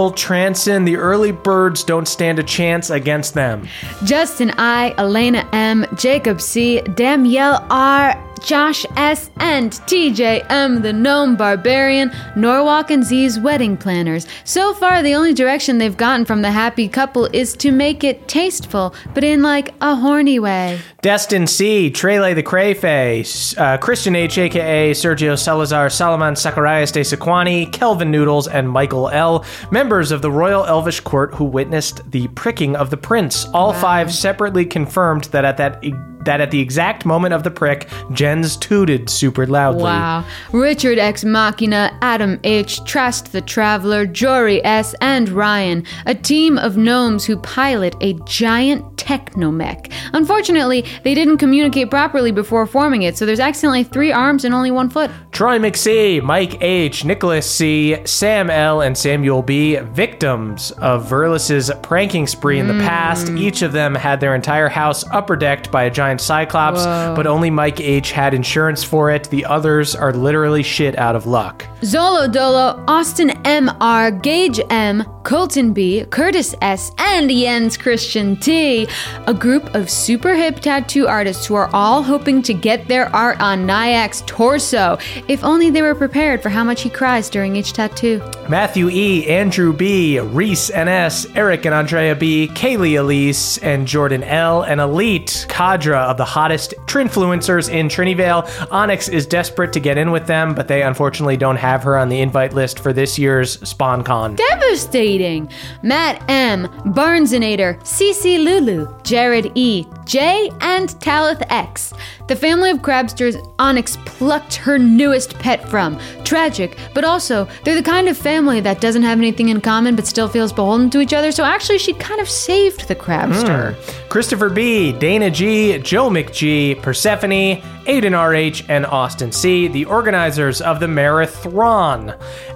in. 0.67 0.85
The 0.85 0.97
early 0.97 1.31
birds 1.31 1.83
don't 1.83 2.07
stand 2.07 2.39
a 2.39 2.43
chance 2.43 2.89
against 2.89 3.33
them. 3.33 3.67
Justin 4.03 4.51
I, 4.57 4.93
Elena 4.97 5.47
M, 5.51 5.85
Jacob 5.95 6.41
C, 6.41 6.81
Danielle 6.81 7.65
R, 7.69 8.23
Josh 8.39 8.85
S, 8.95 9.29
and 9.37 9.71
TJ 9.71 10.45
M, 10.49 10.81
the 10.81 10.93
gnome 10.93 11.35
barbarian, 11.35 12.11
Norwalk 12.35 12.91
and 12.91 13.03
Z's 13.03 13.39
wedding 13.39 13.77
planners. 13.77 14.27
So 14.43 14.73
far, 14.73 15.01
the 15.03 15.15
only 15.15 15.33
direction 15.33 15.77
they've 15.77 15.95
gotten 15.95 16.25
from 16.25 16.41
the 16.41 16.51
happy 16.51 16.87
couple 16.87 17.25
is 17.33 17.55
to 17.57 17.71
make 17.71 18.03
it 18.03 18.27
tasteful, 18.27 18.93
but 19.13 19.23
in 19.23 19.41
like 19.41 19.73
a 19.81 19.95
horny 19.95 20.39
way. 20.39 20.79
Destin 21.01 21.47
C, 21.47 21.89
Trele 21.91 22.35
the 22.35 22.43
Crayface, 22.43 23.57
uh, 23.57 23.77
Christian 23.77 24.15
H, 24.15 24.37
aka 24.37 24.91
Sergio 24.91 25.37
Salazar, 25.37 25.89
Salaman 25.89 26.35
Zacharias 26.35 26.91
de 26.91 27.01
Sequani, 27.01 27.71
Kelvin 27.71 28.11
Noodles, 28.11 28.47
and 28.47 28.69
Michael 28.69 29.09
L, 29.09 29.45
members 29.71 30.11
of 30.11 30.21
the 30.21 30.31
Royal 30.31 30.65
Elvish 30.65 30.99
Court 30.99 31.33
who 31.35 31.45
witnessed 31.45 32.09
the 32.11 32.27
pricking 32.29 32.75
of 32.75 32.89
the 32.89 32.97
prince. 32.97 33.45
All 33.53 33.73
five 33.73 34.13
separately 34.13 34.65
confirmed 34.65 35.25
that 35.25 35.45
at 35.45 35.57
that 35.57 35.83
that 36.27 36.41
at 36.41 36.51
the 36.51 36.59
exact 36.59 37.05
moment 37.05 37.33
of 37.33 37.43
the 37.43 37.49
prick, 37.49 37.87
Jens 38.11 38.57
tooted 38.57 39.09
super 39.09 39.47
loudly. 39.47 39.83
Wow. 39.83 40.25
Richard 40.51 40.99
X 40.99 41.23
Machina, 41.23 41.97
Adam 42.01 42.39
H, 42.43 42.83
Trust 42.83 43.31
the 43.31 43.41
Traveler, 43.41 44.05
Jory 44.05 44.63
S, 44.63 44.93
and 45.01 45.29
Ryan, 45.29 45.83
a 46.05 46.13
team 46.13 46.57
of 46.57 46.77
gnomes 46.77 47.25
who 47.25 47.37
pilot 47.37 47.95
a 48.01 48.13
giant 48.25 48.83
technomech. 48.97 49.91
Unfortunately, 50.13 50.83
they 51.03 51.13
didn't 51.13 51.37
communicate 51.37 51.89
properly 51.89 52.31
before 52.31 52.65
forming 52.65 53.03
it, 53.03 53.17
so 53.17 53.25
there's 53.25 53.39
accidentally 53.39 53.83
three 53.83 54.11
arms 54.11 54.43
and 54.43 54.53
only 54.53 54.69
one 54.69 54.89
foot. 54.89 55.09
Troy 55.31 55.57
McC, 55.59 56.21
Mike 56.21 56.61
H, 56.61 57.05
Nicholas 57.05 57.49
C, 57.49 57.95
Sam 58.05 58.49
L, 58.49 58.81
and 58.81 58.97
Samuel 58.97 59.41
B, 59.41 59.77
victims 59.77 60.71
of 60.71 61.07
Verlis's 61.07 61.71
pranking 61.81 62.27
spree 62.27 62.59
in 62.59 62.67
the 62.67 62.73
hmm. 62.73 62.81
past. 62.81 63.29
Each 63.29 63.61
of 63.61 63.71
them 63.71 63.95
had 63.95 64.19
their 64.19 64.35
entire 64.35 64.67
house 64.67 65.05
upper 65.11 65.35
decked 65.37 65.71
by 65.71 65.83
a 65.83 65.91
giant 65.91 66.16
cyclops, 66.19 66.85
but 67.15 67.27
only 67.27 67.49
Mike 67.49 67.79
H 67.79 68.11
had 68.11 68.33
insurance 68.33 68.83
for 68.83 69.11
it. 69.11 69.29
The 69.29 69.45
others 69.45 69.95
are 69.95 70.13
literally 70.13 70.63
shit 70.63 70.97
out 70.97 71.15
of 71.15 71.25
luck. 71.25 71.65
Zolo 71.81 72.31
Dolo, 72.31 72.83
Austin 72.87 73.31
M.R., 73.45 74.11
Gage 74.11 74.59
M., 74.69 75.03
Colton 75.27 75.73
B., 75.73 76.05
Curtis 76.09 76.55
S., 76.61 76.93
and 76.97 77.29
Jens 77.29 77.75
Christian 77.75 78.37
T. 78.37 78.87
A 79.25 79.33
group 79.33 79.75
of 79.75 79.89
super 79.89 80.33
hip 80.33 80.61
tattoo 80.61 81.05
artists 81.05 81.45
who 81.45 81.55
are 81.55 81.69
all 81.73 82.01
hoping 82.01 82.41
to 82.43 82.53
get 82.53 82.87
their 82.87 83.13
art 83.13 83.37
on 83.41 83.65
Nyack's 83.65 84.23
torso. 84.25 84.97
If 85.27 85.43
only 85.43 85.69
they 85.69 85.81
were 85.81 85.95
prepared 85.95 86.41
for 86.41 86.47
how 86.47 86.63
much 86.63 86.81
he 86.81 86.89
cries 86.89 87.29
during 87.29 87.57
each 87.57 87.73
tattoo. 87.73 88.21
Matthew 88.47 88.87
E, 88.89 89.27
Andrew 89.27 89.73
B, 89.73 90.17
Reese 90.17 90.71
NS, 90.73 91.27
Eric 91.35 91.65
and 91.65 91.75
Andrea 91.75 92.15
B, 92.15 92.47
Kaylee 92.53 92.97
Elise, 92.97 93.57
and 93.57 93.85
Jordan 93.85 94.23
L, 94.23 94.61
an 94.61 94.79
elite 94.79 95.45
cadre 95.49 95.97
of 95.97 96.15
the 96.15 96.23
hottest 96.23 96.73
Trinfluencers 96.85 97.69
in 97.69 97.89
Trinyvale. 97.89 98.47
Onyx 98.71 99.09
is 99.09 99.25
desperate 99.25 99.73
to 99.73 99.81
get 99.81 99.97
in 99.97 100.11
with 100.11 100.25
them, 100.25 100.55
but 100.55 100.69
they 100.69 100.83
unfortunately 100.83 101.35
don't 101.35 101.57
have 101.57 101.83
her 101.83 101.97
on 101.97 102.07
the 102.07 102.21
invite 102.21 102.53
list 102.53 102.79
for 102.79 102.93
this 102.93 103.19
year's 103.19 103.57
SpawnCon. 103.57 104.37
Devastating! 104.37 105.16
Waiting. 105.17 105.49
Matt 105.81 106.23
M, 106.29 106.67
Barnesinator, 106.93 107.79
CC 107.81 108.43
Lulu, 108.43 108.87
Jared 109.03 109.51
E, 109.55 109.85
J, 110.07 110.49
and 110.61 110.89
Talith 111.01 111.45
X. 111.49 111.93
The 112.27 112.35
family 112.35 112.69
of 112.71 112.79
crabsters 112.79 113.37
Onyx 113.59 113.97
plucked 114.05 114.55
her 114.55 114.79
newest 114.79 115.37
pet 115.39 115.67
from. 115.69 115.99
Tragic, 116.23 116.77
but 116.93 117.03
also, 117.03 117.47
they're 117.63 117.75
the 117.75 117.83
kind 117.83 118.07
of 118.07 118.17
family 118.17 118.59
that 118.61 118.81
doesn't 118.81 119.03
have 119.03 119.17
anything 119.17 119.49
in 119.49 119.61
common 119.61 119.95
but 119.95 120.07
still 120.07 120.27
feels 120.27 120.51
beholden 120.51 120.89
to 120.89 120.99
each 120.99 121.13
other, 121.13 121.31
so 121.31 121.43
actually, 121.43 121.77
she 121.77 121.93
kind 121.93 122.19
of 122.19 122.29
saved 122.29 122.87
the 122.87 122.95
crabster. 122.95 123.75
Hmm. 123.75 124.09
Christopher 124.09 124.49
B, 124.49 124.91
Dana 124.93 125.29
G, 125.29 125.77
Joe 125.79 126.09
McG, 126.09 126.81
Persephone, 126.81 127.61
Aiden 127.87 128.13
RH, 128.13 128.65
and 128.67 128.85
Austin 128.85 129.31
C, 129.31 129.67
the 129.67 129.85
organizers 129.85 130.61
of 130.61 130.79
the 130.79 130.87
Marathon. 130.87 132.13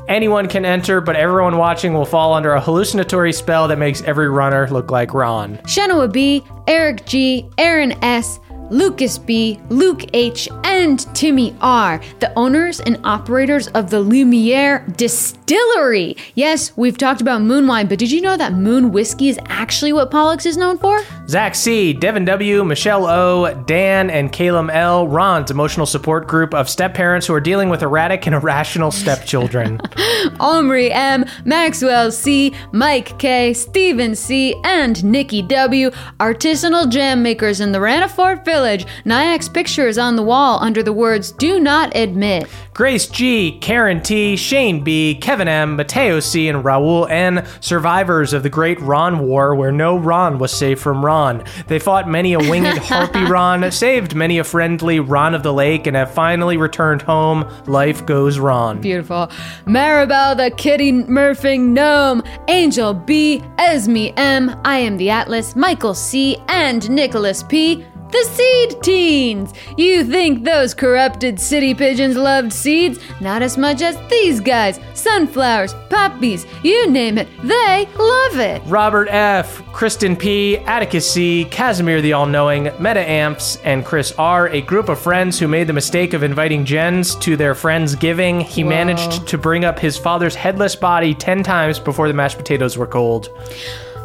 Anyone 0.10 0.48
can 0.48 0.66
enter, 0.66 1.00
but 1.00 1.16
everyone 1.16 1.58
watching 1.58 1.94
will 1.94 2.06
fall 2.06 2.34
under 2.34 2.52
a 2.54 2.60
hallucinatory 2.60 3.32
spell 3.32 3.68
that 3.70 3.78
makes 3.78 4.02
every 4.02 4.30
runner 4.30 4.68
look 4.70 4.92
like 4.92 5.14
Ron. 5.14 5.58
Shanoa 5.60 6.12
B, 6.12 6.44
Eric 6.68 7.06
G, 7.06 7.50
Aaron 7.58 7.94
S, 8.04 8.40
Lucas 8.72 9.18
B, 9.18 9.60
Luke 9.68 10.06
H, 10.14 10.48
and 10.64 11.00
Timmy 11.14 11.54
R, 11.60 12.02
the 12.20 12.34
owners 12.38 12.80
and 12.80 12.98
operators 13.04 13.68
of 13.70 13.90
the 13.90 14.00
Lumiere 14.00 14.86
Distillery. 14.96 16.16
Yes, 16.36 16.76
we've 16.78 16.98
talked 16.98 17.20
about 17.20 17.42
moon 17.42 17.68
wine, 17.68 17.88
but 17.88 18.00
did 18.00 18.12
you 18.12 18.22
know 18.22 18.38
that 18.38 18.54
moon 18.54 18.94
whiskey 18.94 19.28
is 19.28 19.38
actually 19.48 19.92
what 19.92 20.10
Pollux 20.10 20.46
is 20.46 20.56
known 20.56 20.78
for? 20.78 21.02
Zach 21.28 21.54
C, 21.54 21.92
Devin 21.92 22.24
W, 22.24 22.64
Michelle 22.64 23.06
O, 23.06 23.54
Dan, 23.66 24.10
and 24.10 24.32
Calum 24.32 24.70
L, 24.70 25.06
Ron's 25.06 25.52
emotional 25.52 25.86
support 25.86 26.28
group 26.28 26.54
of 26.54 26.70
step 26.70 26.94
parents 26.94 27.28
who 27.28 27.34
are 27.34 27.42
dealing 27.42 27.68
with 27.68 27.84
erratic 27.84 28.26
and 28.26 28.36
irrational 28.42 28.92
stepchildren. 28.92 29.82
Omri 30.40 30.92
M, 30.94 31.26
Maxwell 31.44 32.10
C, 32.10 32.54
Mike 32.72 33.20
K, 33.20 33.54
Steven 33.54 34.16
C, 34.16 34.56
and 34.64 35.04
Nikki 35.04 35.42
W, 35.42 35.90
artisanal 36.22 36.90
jam 36.90 37.22
makers 37.22 37.60
in 37.60 37.74
the 37.74 37.80
Ranafort 37.80 38.46
Village. 38.46 38.61
Nyack's 39.06 39.50
picture 39.50 39.88
is 39.88 39.98
on 39.98 40.16
the 40.16 40.24
wall 40.24 40.60
under 40.62 40.84
the 40.84 40.94
words 40.94 41.32
Do 41.32 41.60
Not 41.60 41.96
Admit. 41.96 42.48
Grace 42.74 43.08
G, 43.08 43.58
Karen 43.60 44.02
T, 44.02 44.36
Shane 44.36 44.84
B, 44.84 45.18
Kevin 45.22 45.48
M, 45.48 45.76
Mateo 45.76 46.20
C, 46.20 46.48
and 46.48 46.64
Raul 46.64 47.10
N, 47.10 47.46
survivors 47.60 48.34
of 48.34 48.44
the 48.44 48.50
Great 48.50 48.80
Ron 48.80 49.20
War, 49.20 49.56
where 49.56 49.72
no 49.72 49.98
Ron 49.98 50.38
was 50.40 50.52
safe 50.52 50.80
from 50.80 51.04
Ron. 51.04 51.44
They 51.68 51.80
fought 51.80 52.08
many 52.08 52.34
a 52.34 52.40
winged 52.40 52.78
harpy 52.78 53.24
Ron, 53.24 53.72
saved 53.72 54.16
many 54.16 54.38
a 54.38 54.44
friendly 54.44 55.00
Ron 55.00 55.36
of 55.36 55.44
the 55.44 55.54
Lake, 55.54 55.88
and 55.88 55.96
have 55.96 56.14
finally 56.14 56.58
returned 56.58 57.02
home. 57.02 57.52
Life 57.66 58.06
goes 58.06 58.40
Ron. 58.40 58.80
Beautiful. 58.80 59.28
Maribel 59.66 60.38
the 60.38 60.52
Kitty 60.56 60.92
Murphing 60.92 61.74
Gnome, 61.74 62.24
Angel 62.48 62.94
B, 62.94 63.44
Esme 63.58 64.08
M, 64.18 64.56
I 64.64 64.78
am 64.78 64.98
the 64.98 65.10
Atlas, 65.10 65.56
Michael 65.56 65.94
C, 65.94 66.38
and 66.48 66.90
Nicholas 66.90 67.44
P. 67.44 67.86
The 68.12 68.26
Seed 68.26 68.84
Teens! 68.84 69.54
You 69.78 70.04
think 70.04 70.44
those 70.44 70.74
corrupted 70.74 71.40
city 71.40 71.74
pigeons 71.74 72.18
loved 72.18 72.52
seeds? 72.52 73.00
Not 73.22 73.42
as 73.42 73.58
much 73.58 73.82
as 73.82 73.98
these 74.10 74.42
guys. 74.42 74.82
Sunflowers, 74.96 75.74
poppies, 75.90 76.46
you 76.62 76.90
name 76.90 77.18
it, 77.18 77.30
they 77.42 77.88
love 77.98 78.38
it. 78.38 78.62
Robert 78.66 79.08
F., 79.10 79.64
Kristen 79.72 80.18
P., 80.18 80.58
Atticus 80.58 81.10
C., 81.10 81.46
Casimir 81.52 82.02
the 82.02 82.12
All 82.12 82.26
Knowing, 82.26 82.66
Meta 82.80 83.00
Amps, 83.00 83.56
and 83.64 83.86
Chris 83.86 84.12
R., 84.18 84.50
a 84.50 84.62
group 84.62 84.90
of 84.90 85.00
friends 85.00 85.40
who 85.40 85.48
made 85.48 85.68
the 85.68 85.74
mistake 85.74 86.12
of 86.14 86.22
inviting 86.22 86.66
Jens 86.66 87.16
to 87.16 87.38
their 87.38 87.56
friend's 87.56 87.96
giving. 87.96 88.42
He 88.42 88.64
managed 88.64 89.26
to 89.30 89.38
bring 89.38 89.64
up 89.64 89.80
his 89.80 89.98
father's 89.98 90.36
headless 90.36 90.76
body 90.76 91.14
10 91.14 91.44
times 91.44 91.80
before 91.80 92.10
the 92.10 92.14
mashed 92.14 92.38
potatoes 92.38 92.78
were 92.78 92.88
cold. 92.88 93.30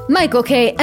Michael 0.09 0.45
K. 0.45 0.77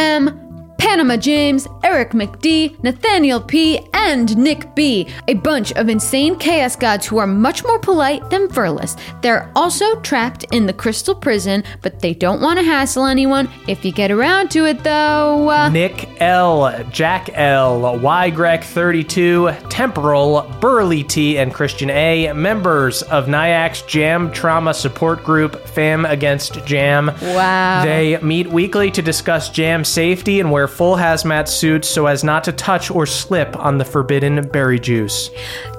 Panama 0.84 1.16
James, 1.16 1.66
Eric 1.86 2.12
McD, 2.12 2.84
Nathaniel 2.84 3.40
P, 3.40 3.80
and 3.94 4.38
Nick 4.38 4.76
B. 4.76 5.08
A 5.30 5.34
bunch 5.36 5.72
of 5.72 5.88
insane 5.88 6.38
chaos 6.38 6.76
gods 6.76 7.06
who 7.06 7.20
are 7.20 7.26
much 7.26 7.64
more 7.64 7.80
polite 7.80 8.30
than 8.30 8.50
Verlis. 8.50 9.00
They're 9.22 9.50
also 9.56 9.96
trapped 10.02 10.44
in 10.52 10.66
the 10.66 10.74
crystal 10.74 11.16
prison, 11.16 11.64
but 11.82 12.02
they 12.02 12.14
don't 12.14 12.42
want 12.42 12.60
to 12.60 12.66
hassle 12.66 13.06
anyone. 13.06 13.50
If 13.66 13.86
you 13.86 13.94
get 13.94 14.12
around 14.12 14.52
to 14.52 14.66
it, 14.66 14.84
though. 14.84 15.50
Uh, 15.50 15.70
Nick 15.70 16.22
L, 16.22 16.84
Jack 16.92 17.30
L., 17.34 17.98
Greg 18.32 18.62
32, 18.62 19.52
Temporal, 19.74 20.44
Burley 20.62 21.04
T, 21.04 21.40
and 21.40 21.52
Christian 21.52 21.90
A, 21.90 22.32
members 22.34 23.02
of 23.02 23.28
Nyack's 23.28 23.82
Jam 23.82 24.32
Trauma 24.32 24.72
Support 24.72 25.24
Group, 25.24 25.66
Fam 25.66 26.06
Against 26.06 26.64
Jam. 26.64 27.08
Wow. 27.08 27.84
They 27.84 28.20
meet 28.20 28.46
weekly 28.46 28.92
to 28.92 29.02
discuss 29.02 29.50
jam 29.50 29.84
safety 29.84 30.40
and 30.40 30.52
wear 30.52 30.68
full 30.68 30.96
hazmat 30.96 31.48
suits 31.48 31.90
so 31.90 32.06
as 32.06 32.24
not 32.24 32.44
to 32.44 32.52
touch 32.52 32.92
or 32.92 33.08
slip 33.08 33.58
on 33.58 33.80
the 33.80 33.84
forbidden 33.84 34.48
berry 34.50 34.80
juice. 34.80 35.32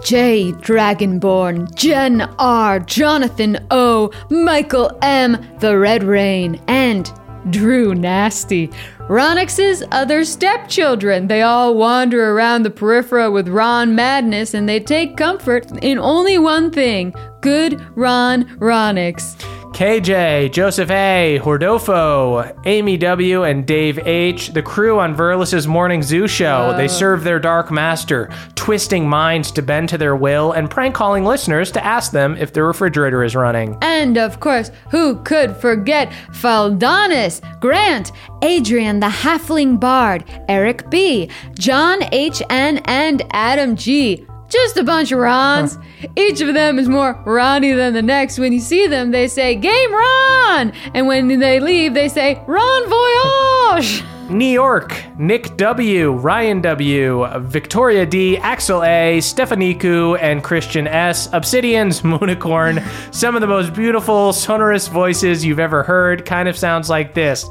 J. 0.02 0.50
Dragonborn, 0.50 1.72
Jen 1.76 2.22
R, 2.40 2.80
Jonathan 2.80 3.64
O, 3.70 4.10
Michael 4.28 4.90
M, 5.02 5.36
The 5.60 5.78
Red 5.78 6.02
Rain, 6.02 6.60
and 6.66 7.12
Drew 7.50 7.94
Nasty. 7.94 8.72
Ronix's 9.08 9.82
other 9.90 10.24
stepchildren. 10.24 11.28
They 11.28 11.42
all 11.42 11.74
wander 11.74 12.32
around 12.32 12.62
the 12.62 12.70
periphery 12.70 13.28
with 13.28 13.48
Ron 13.48 13.94
madness 13.94 14.54
and 14.54 14.66
they 14.66 14.80
take 14.80 15.18
comfort 15.18 15.70
in 15.82 15.98
only 15.98 16.38
one 16.38 16.70
thing 16.70 17.14
good 17.42 17.84
Ron 17.96 18.44
Ronix. 18.58 19.36
KJ, 19.74 20.52
Joseph 20.52 20.88
A, 20.92 21.40
Hordofo, 21.42 22.56
Amy 22.64 22.96
W, 22.96 23.42
and 23.42 23.66
Dave 23.66 23.98
H, 24.06 24.52
the 24.52 24.62
crew 24.62 25.00
on 25.00 25.16
Verlis's 25.16 25.66
Morning 25.66 26.00
Zoo 26.00 26.28
show. 26.28 26.46
Uh. 26.46 26.76
They 26.76 26.86
serve 26.86 27.24
their 27.24 27.40
dark 27.40 27.72
master, 27.72 28.30
twisting 28.54 29.08
minds 29.08 29.50
to 29.50 29.62
bend 29.62 29.88
to 29.88 29.98
their 29.98 30.14
will 30.14 30.52
and 30.52 30.70
prank 30.70 30.94
calling 30.94 31.24
listeners 31.24 31.72
to 31.72 31.84
ask 31.84 32.12
them 32.12 32.36
if 32.36 32.52
their 32.52 32.66
refrigerator 32.66 33.24
is 33.24 33.34
running. 33.34 33.76
And 33.82 34.16
of 34.16 34.38
course, 34.38 34.70
who 34.92 35.16
could 35.24 35.56
forget 35.56 36.12
Faldonis, 36.30 37.40
Grant, 37.58 38.12
Adrian 38.42 39.00
the 39.00 39.08
Halfling 39.08 39.80
Bard, 39.80 40.24
Eric 40.48 40.88
B, 40.88 41.28
John 41.58 41.98
H 42.12 42.40
N, 42.48 42.78
and 42.84 43.22
Adam 43.32 43.74
G. 43.74 44.24
Just 44.54 44.76
a 44.76 44.84
bunch 44.84 45.10
of 45.10 45.18
Rons. 45.18 45.78
Each 46.14 46.40
of 46.40 46.54
them 46.54 46.78
is 46.78 46.88
more 46.88 47.20
Ronny 47.26 47.72
than 47.72 47.92
the 47.92 48.02
next. 48.02 48.38
When 48.38 48.52
you 48.52 48.60
see 48.60 48.86
them, 48.86 49.10
they 49.10 49.26
say, 49.26 49.56
Game 49.56 49.92
Ron! 49.92 50.72
And 50.94 51.08
when 51.08 51.26
they 51.40 51.58
leave, 51.58 51.92
they 51.94 52.08
say, 52.08 52.40
Ron 52.46 52.88
Voyage! 52.88 54.04
New 54.30 54.46
York, 54.46 55.02
Nick 55.18 55.56
W, 55.56 56.12
Ryan 56.12 56.60
W, 56.60 57.26
Victoria 57.40 58.06
D, 58.06 58.38
Axel 58.38 58.84
A, 58.84 59.18
Stefaniku, 59.18 60.16
and 60.22 60.44
Christian 60.44 60.86
S. 60.86 61.28
Obsidian's 61.32 62.00
Moonicorn. 62.02 62.80
Some 63.12 63.34
of 63.34 63.40
the 63.40 63.48
most 63.48 63.74
beautiful, 63.74 64.32
sonorous 64.32 64.86
voices 64.86 65.44
you've 65.44 65.58
ever 65.58 65.82
heard. 65.82 66.24
Kind 66.24 66.48
of 66.48 66.56
sounds 66.56 66.88
like 66.88 67.12
this. 67.12 67.44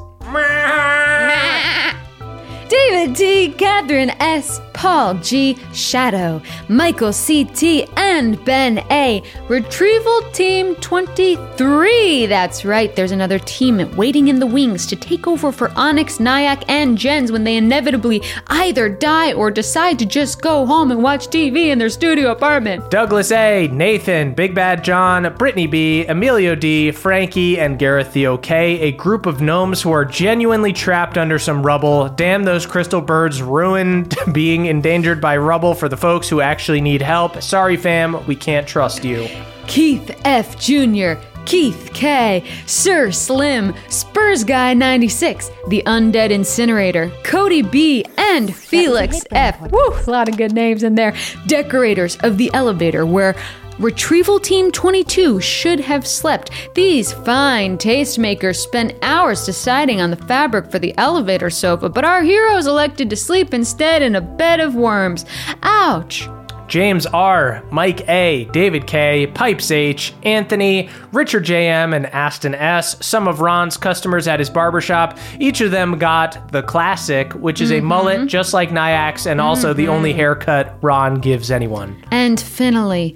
David 2.70 3.16
T, 3.18 3.52
Catherine 3.52 4.10
S, 4.22 4.62
Paul 4.74 5.16
G, 5.16 5.58
Shadow, 5.74 6.42
Michael 6.68 7.14
CT, 7.14 7.90
and 7.98 8.44
Ben 8.46 8.80
A. 8.92 9.24
Retrieval 9.48 10.22
Team 10.32 10.76
23. 10.76 12.26
That's 12.26 12.66
right, 12.66 12.96
there's 12.96 13.12
another 13.12 13.40
team 13.40 13.96
waiting 13.96 14.28
in 14.28 14.40
the 14.40 14.46
wings 14.46 14.86
to 14.88 14.96
take 14.96 15.28
over 15.28 15.52
for 15.52 15.72
Onyx, 15.76 16.20
Nyack, 16.20 16.64
and 16.68 16.98
Jens 16.98 17.32
when 17.32 17.44
they 17.44 17.58
inevitably 17.58 18.22
either 18.48 18.90
die 18.90 19.34
or 19.34 19.52
decide 19.52 20.00
to 20.00 20.06
just 20.06 20.42
go 20.42 20.66
home 20.66 20.92
and 20.92 21.02
watch 21.04 21.28
TV 21.28 21.68
in 21.68 21.80
their 21.80 21.90
studio 21.90 22.32
apartment. 22.32 22.90
Douglas 22.92 23.32
A, 23.32 23.68
Nathan, 23.68 24.34
Big 24.34 24.54
Bad 24.56 24.84
John, 24.84 25.34
Brittany 25.36 25.68
B, 25.68 26.06
Emilio 26.08 26.56
D, 26.56 26.92
Frankie, 26.92 27.60
and 27.60 27.80
Gareth 27.80 28.14
Theo 28.14 28.38
K, 28.38 28.80
a 28.80 28.92
group 28.92 29.26
of 29.26 29.42
gnomes 29.42 29.82
who 29.82 29.92
are 29.92 30.06
genuinely 30.06 30.74
trapped 30.74 31.18
under 31.18 31.40
some 31.40 31.66
rubble. 31.66 32.10
Damn 32.10 32.44
those 32.44 32.66
crystal 32.66 33.02
birds 33.02 33.42
ruined 33.42 34.16
being 34.34 34.63
endangered 34.66 35.22
by 35.22 35.38
rubble 35.38 35.74
for 35.74 35.90
the 35.90 35.98
folks 35.98 36.30
who 36.30 36.42
actually 36.42 36.82
need 36.82 37.02
help. 37.02 37.42
Sorry, 37.42 37.78
fam, 37.78 38.26
we 38.26 38.36
can't 38.36 38.68
trust 38.68 39.04
you. 39.04 39.28
Keith 39.68 40.20
F. 40.26 40.60
Jr., 40.60 41.14
Keith 41.46 41.92
K., 41.94 42.44
Sir 42.66 43.12
Slim, 43.12 43.76
Spurs 43.90 44.44
Guy 44.44 44.74
96, 44.74 45.52
The 45.68 45.84
Undead 45.86 46.32
Incinerator, 46.32 47.12
Cody 47.24 47.62
B., 47.62 48.06
and 48.18 48.56
Felix 48.56 49.24
F. 49.32 49.60
Woo, 49.72 49.94
a 50.08 50.10
lot 50.10 50.30
of 50.30 50.38
good 50.38 50.54
names 50.54 50.84
in 50.84 50.96
there. 50.96 51.14
Decorators 51.48 52.18
of 52.18 52.38
the 52.38 52.50
elevator, 52.54 53.06
where 53.06 53.36
Retrieval 53.80 54.40
Team 54.40 54.72
22 54.72 55.42
should 55.42 55.80
have 55.80 56.06
slept. 56.06 56.52
These 56.76 57.12
fine 57.12 57.78
tastemakers 57.78 58.58
spent 58.58 58.96
hours 59.02 59.46
deciding 59.46 60.00
on 60.00 60.12
the 60.12 60.16
fabric 60.16 60.70
for 60.70 60.80
the 60.80 60.96
elevator 60.98 61.50
sofa, 61.50 61.90
but 61.90 62.06
our 62.06 62.22
heroes 62.22 62.68
elected 62.68 63.10
to 63.10 63.16
sleep 63.16 63.54
instead 63.54 64.02
in 64.02 64.16
a 64.16 64.22
bed 64.22 64.60
of 64.60 64.76
worms. 64.76 65.26
Ouch! 65.64 66.30
James 66.68 67.06
R, 67.06 67.64
Mike 67.70 68.08
A, 68.10 68.46
David 68.46 68.88
K, 68.88 69.28
Pipes 69.28 69.70
H, 69.70 70.14
Anthony, 70.24 70.90
Richard 71.12 71.46
JM, 71.46 71.96
and 71.96 72.08
Aston 72.08 72.56
S, 72.56 72.96
some 73.06 73.28
of 73.28 73.42
Ron's 73.42 73.78
customers 73.78 74.28
at 74.28 74.40
his 74.40 74.50
barbershop. 74.50 75.18
Each 75.40 75.62
of 75.62 75.72
them 75.72 76.00
got 76.00 76.52
the 76.52 76.64
classic, 76.64 77.34
which 77.34 77.62
is 77.62 77.70
a 77.70 77.76
mm-hmm. 77.76 77.86
mullet 77.86 78.28
just 78.28 78.54
like 78.54 78.72
Nyack's, 78.72 79.28
and 79.28 79.40
also 79.40 79.74
the 79.74 79.84
mm-hmm. 79.84 79.92
only 79.92 80.14
haircut 80.14 80.78
Ron 80.82 81.20
gives 81.20 81.52
anyone. 81.52 82.04
And 82.12 82.40
finally, 82.40 83.16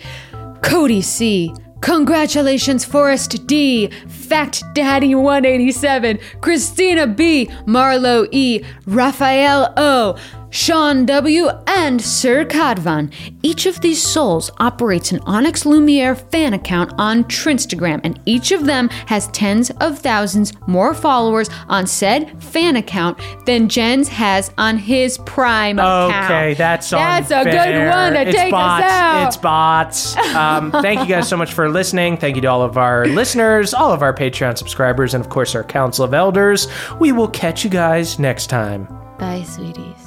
Cody 0.61 1.01
C. 1.01 1.53
Congratulations, 1.81 2.83
Forrest 2.83 3.45
D. 3.47 3.89
Fact 4.07 4.63
Daddy 4.73 5.15
187. 5.15 6.19
Christina 6.41 7.07
B. 7.07 7.47
Marlo 7.65 8.27
E. 8.31 8.63
Raphael 8.85 9.73
O. 9.77 10.17
Sean 10.57 11.05
W. 11.05 11.49
and 11.67 12.01
Sir 12.01 12.43
Kadvan. 12.43 13.13
Each 13.43 13.67
of 13.67 13.79
these 13.81 14.01
souls 14.01 14.49
operates 14.57 15.11
an 15.11 15.19
Onyx 15.19 15.67
Lumiere 15.67 16.15
fan 16.15 16.55
account 16.55 16.91
on 16.97 17.25
Trinstagram, 17.25 18.01
and 18.03 18.19
each 18.25 18.51
of 18.51 18.65
them 18.65 18.89
has 19.05 19.27
tens 19.27 19.69
of 19.79 19.99
thousands 19.99 20.53
more 20.65 20.95
followers 20.95 21.47
on 21.69 21.85
said 21.85 22.43
fan 22.43 22.75
account 22.75 23.19
than 23.45 23.69
Jens 23.69 24.07
has 24.07 24.51
on 24.57 24.79
his 24.79 25.19
Prime 25.19 25.77
account. 25.77 26.25
Okay, 26.25 26.53
that's 26.55 26.89
That's 26.89 27.29
a 27.29 27.43
good 27.43 27.89
one 27.91 28.13
to 28.13 28.21
it's 28.21 28.35
take 28.35 28.49
bots. 28.49 28.83
us 28.83 28.91
out. 28.91 29.27
It's 29.27 29.37
bots. 29.37 30.17
Um, 30.35 30.71
thank 30.81 31.01
you 31.01 31.05
guys 31.05 31.29
so 31.29 31.37
much 31.37 31.53
for 31.53 31.69
listening. 31.69 32.17
Thank 32.17 32.35
you 32.35 32.41
to 32.41 32.47
all 32.47 32.63
of 32.63 32.79
our 32.79 33.05
listeners, 33.05 33.75
all 33.75 33.93
of 33.93 34.01
our 34.01 34.11
Patreon 34.13 34.57
subscribers, 34.57 35.13
and 35.13 35.23
of 35.23 35.29
course 35.29 35.53
our 35.53 35.63
Council 35.63 36.03
of 36.03 36.15
Elders. 36.15 36.67
We 36.99 37.11
will 37.11 37.29
catch 37.29 37.63
you 37.63 37.69
guys 37.69 38.17
next 38.17 38.47
time. 38.47 38.87
Bye, 39.19 39.43
sweeties. 39.43 40.06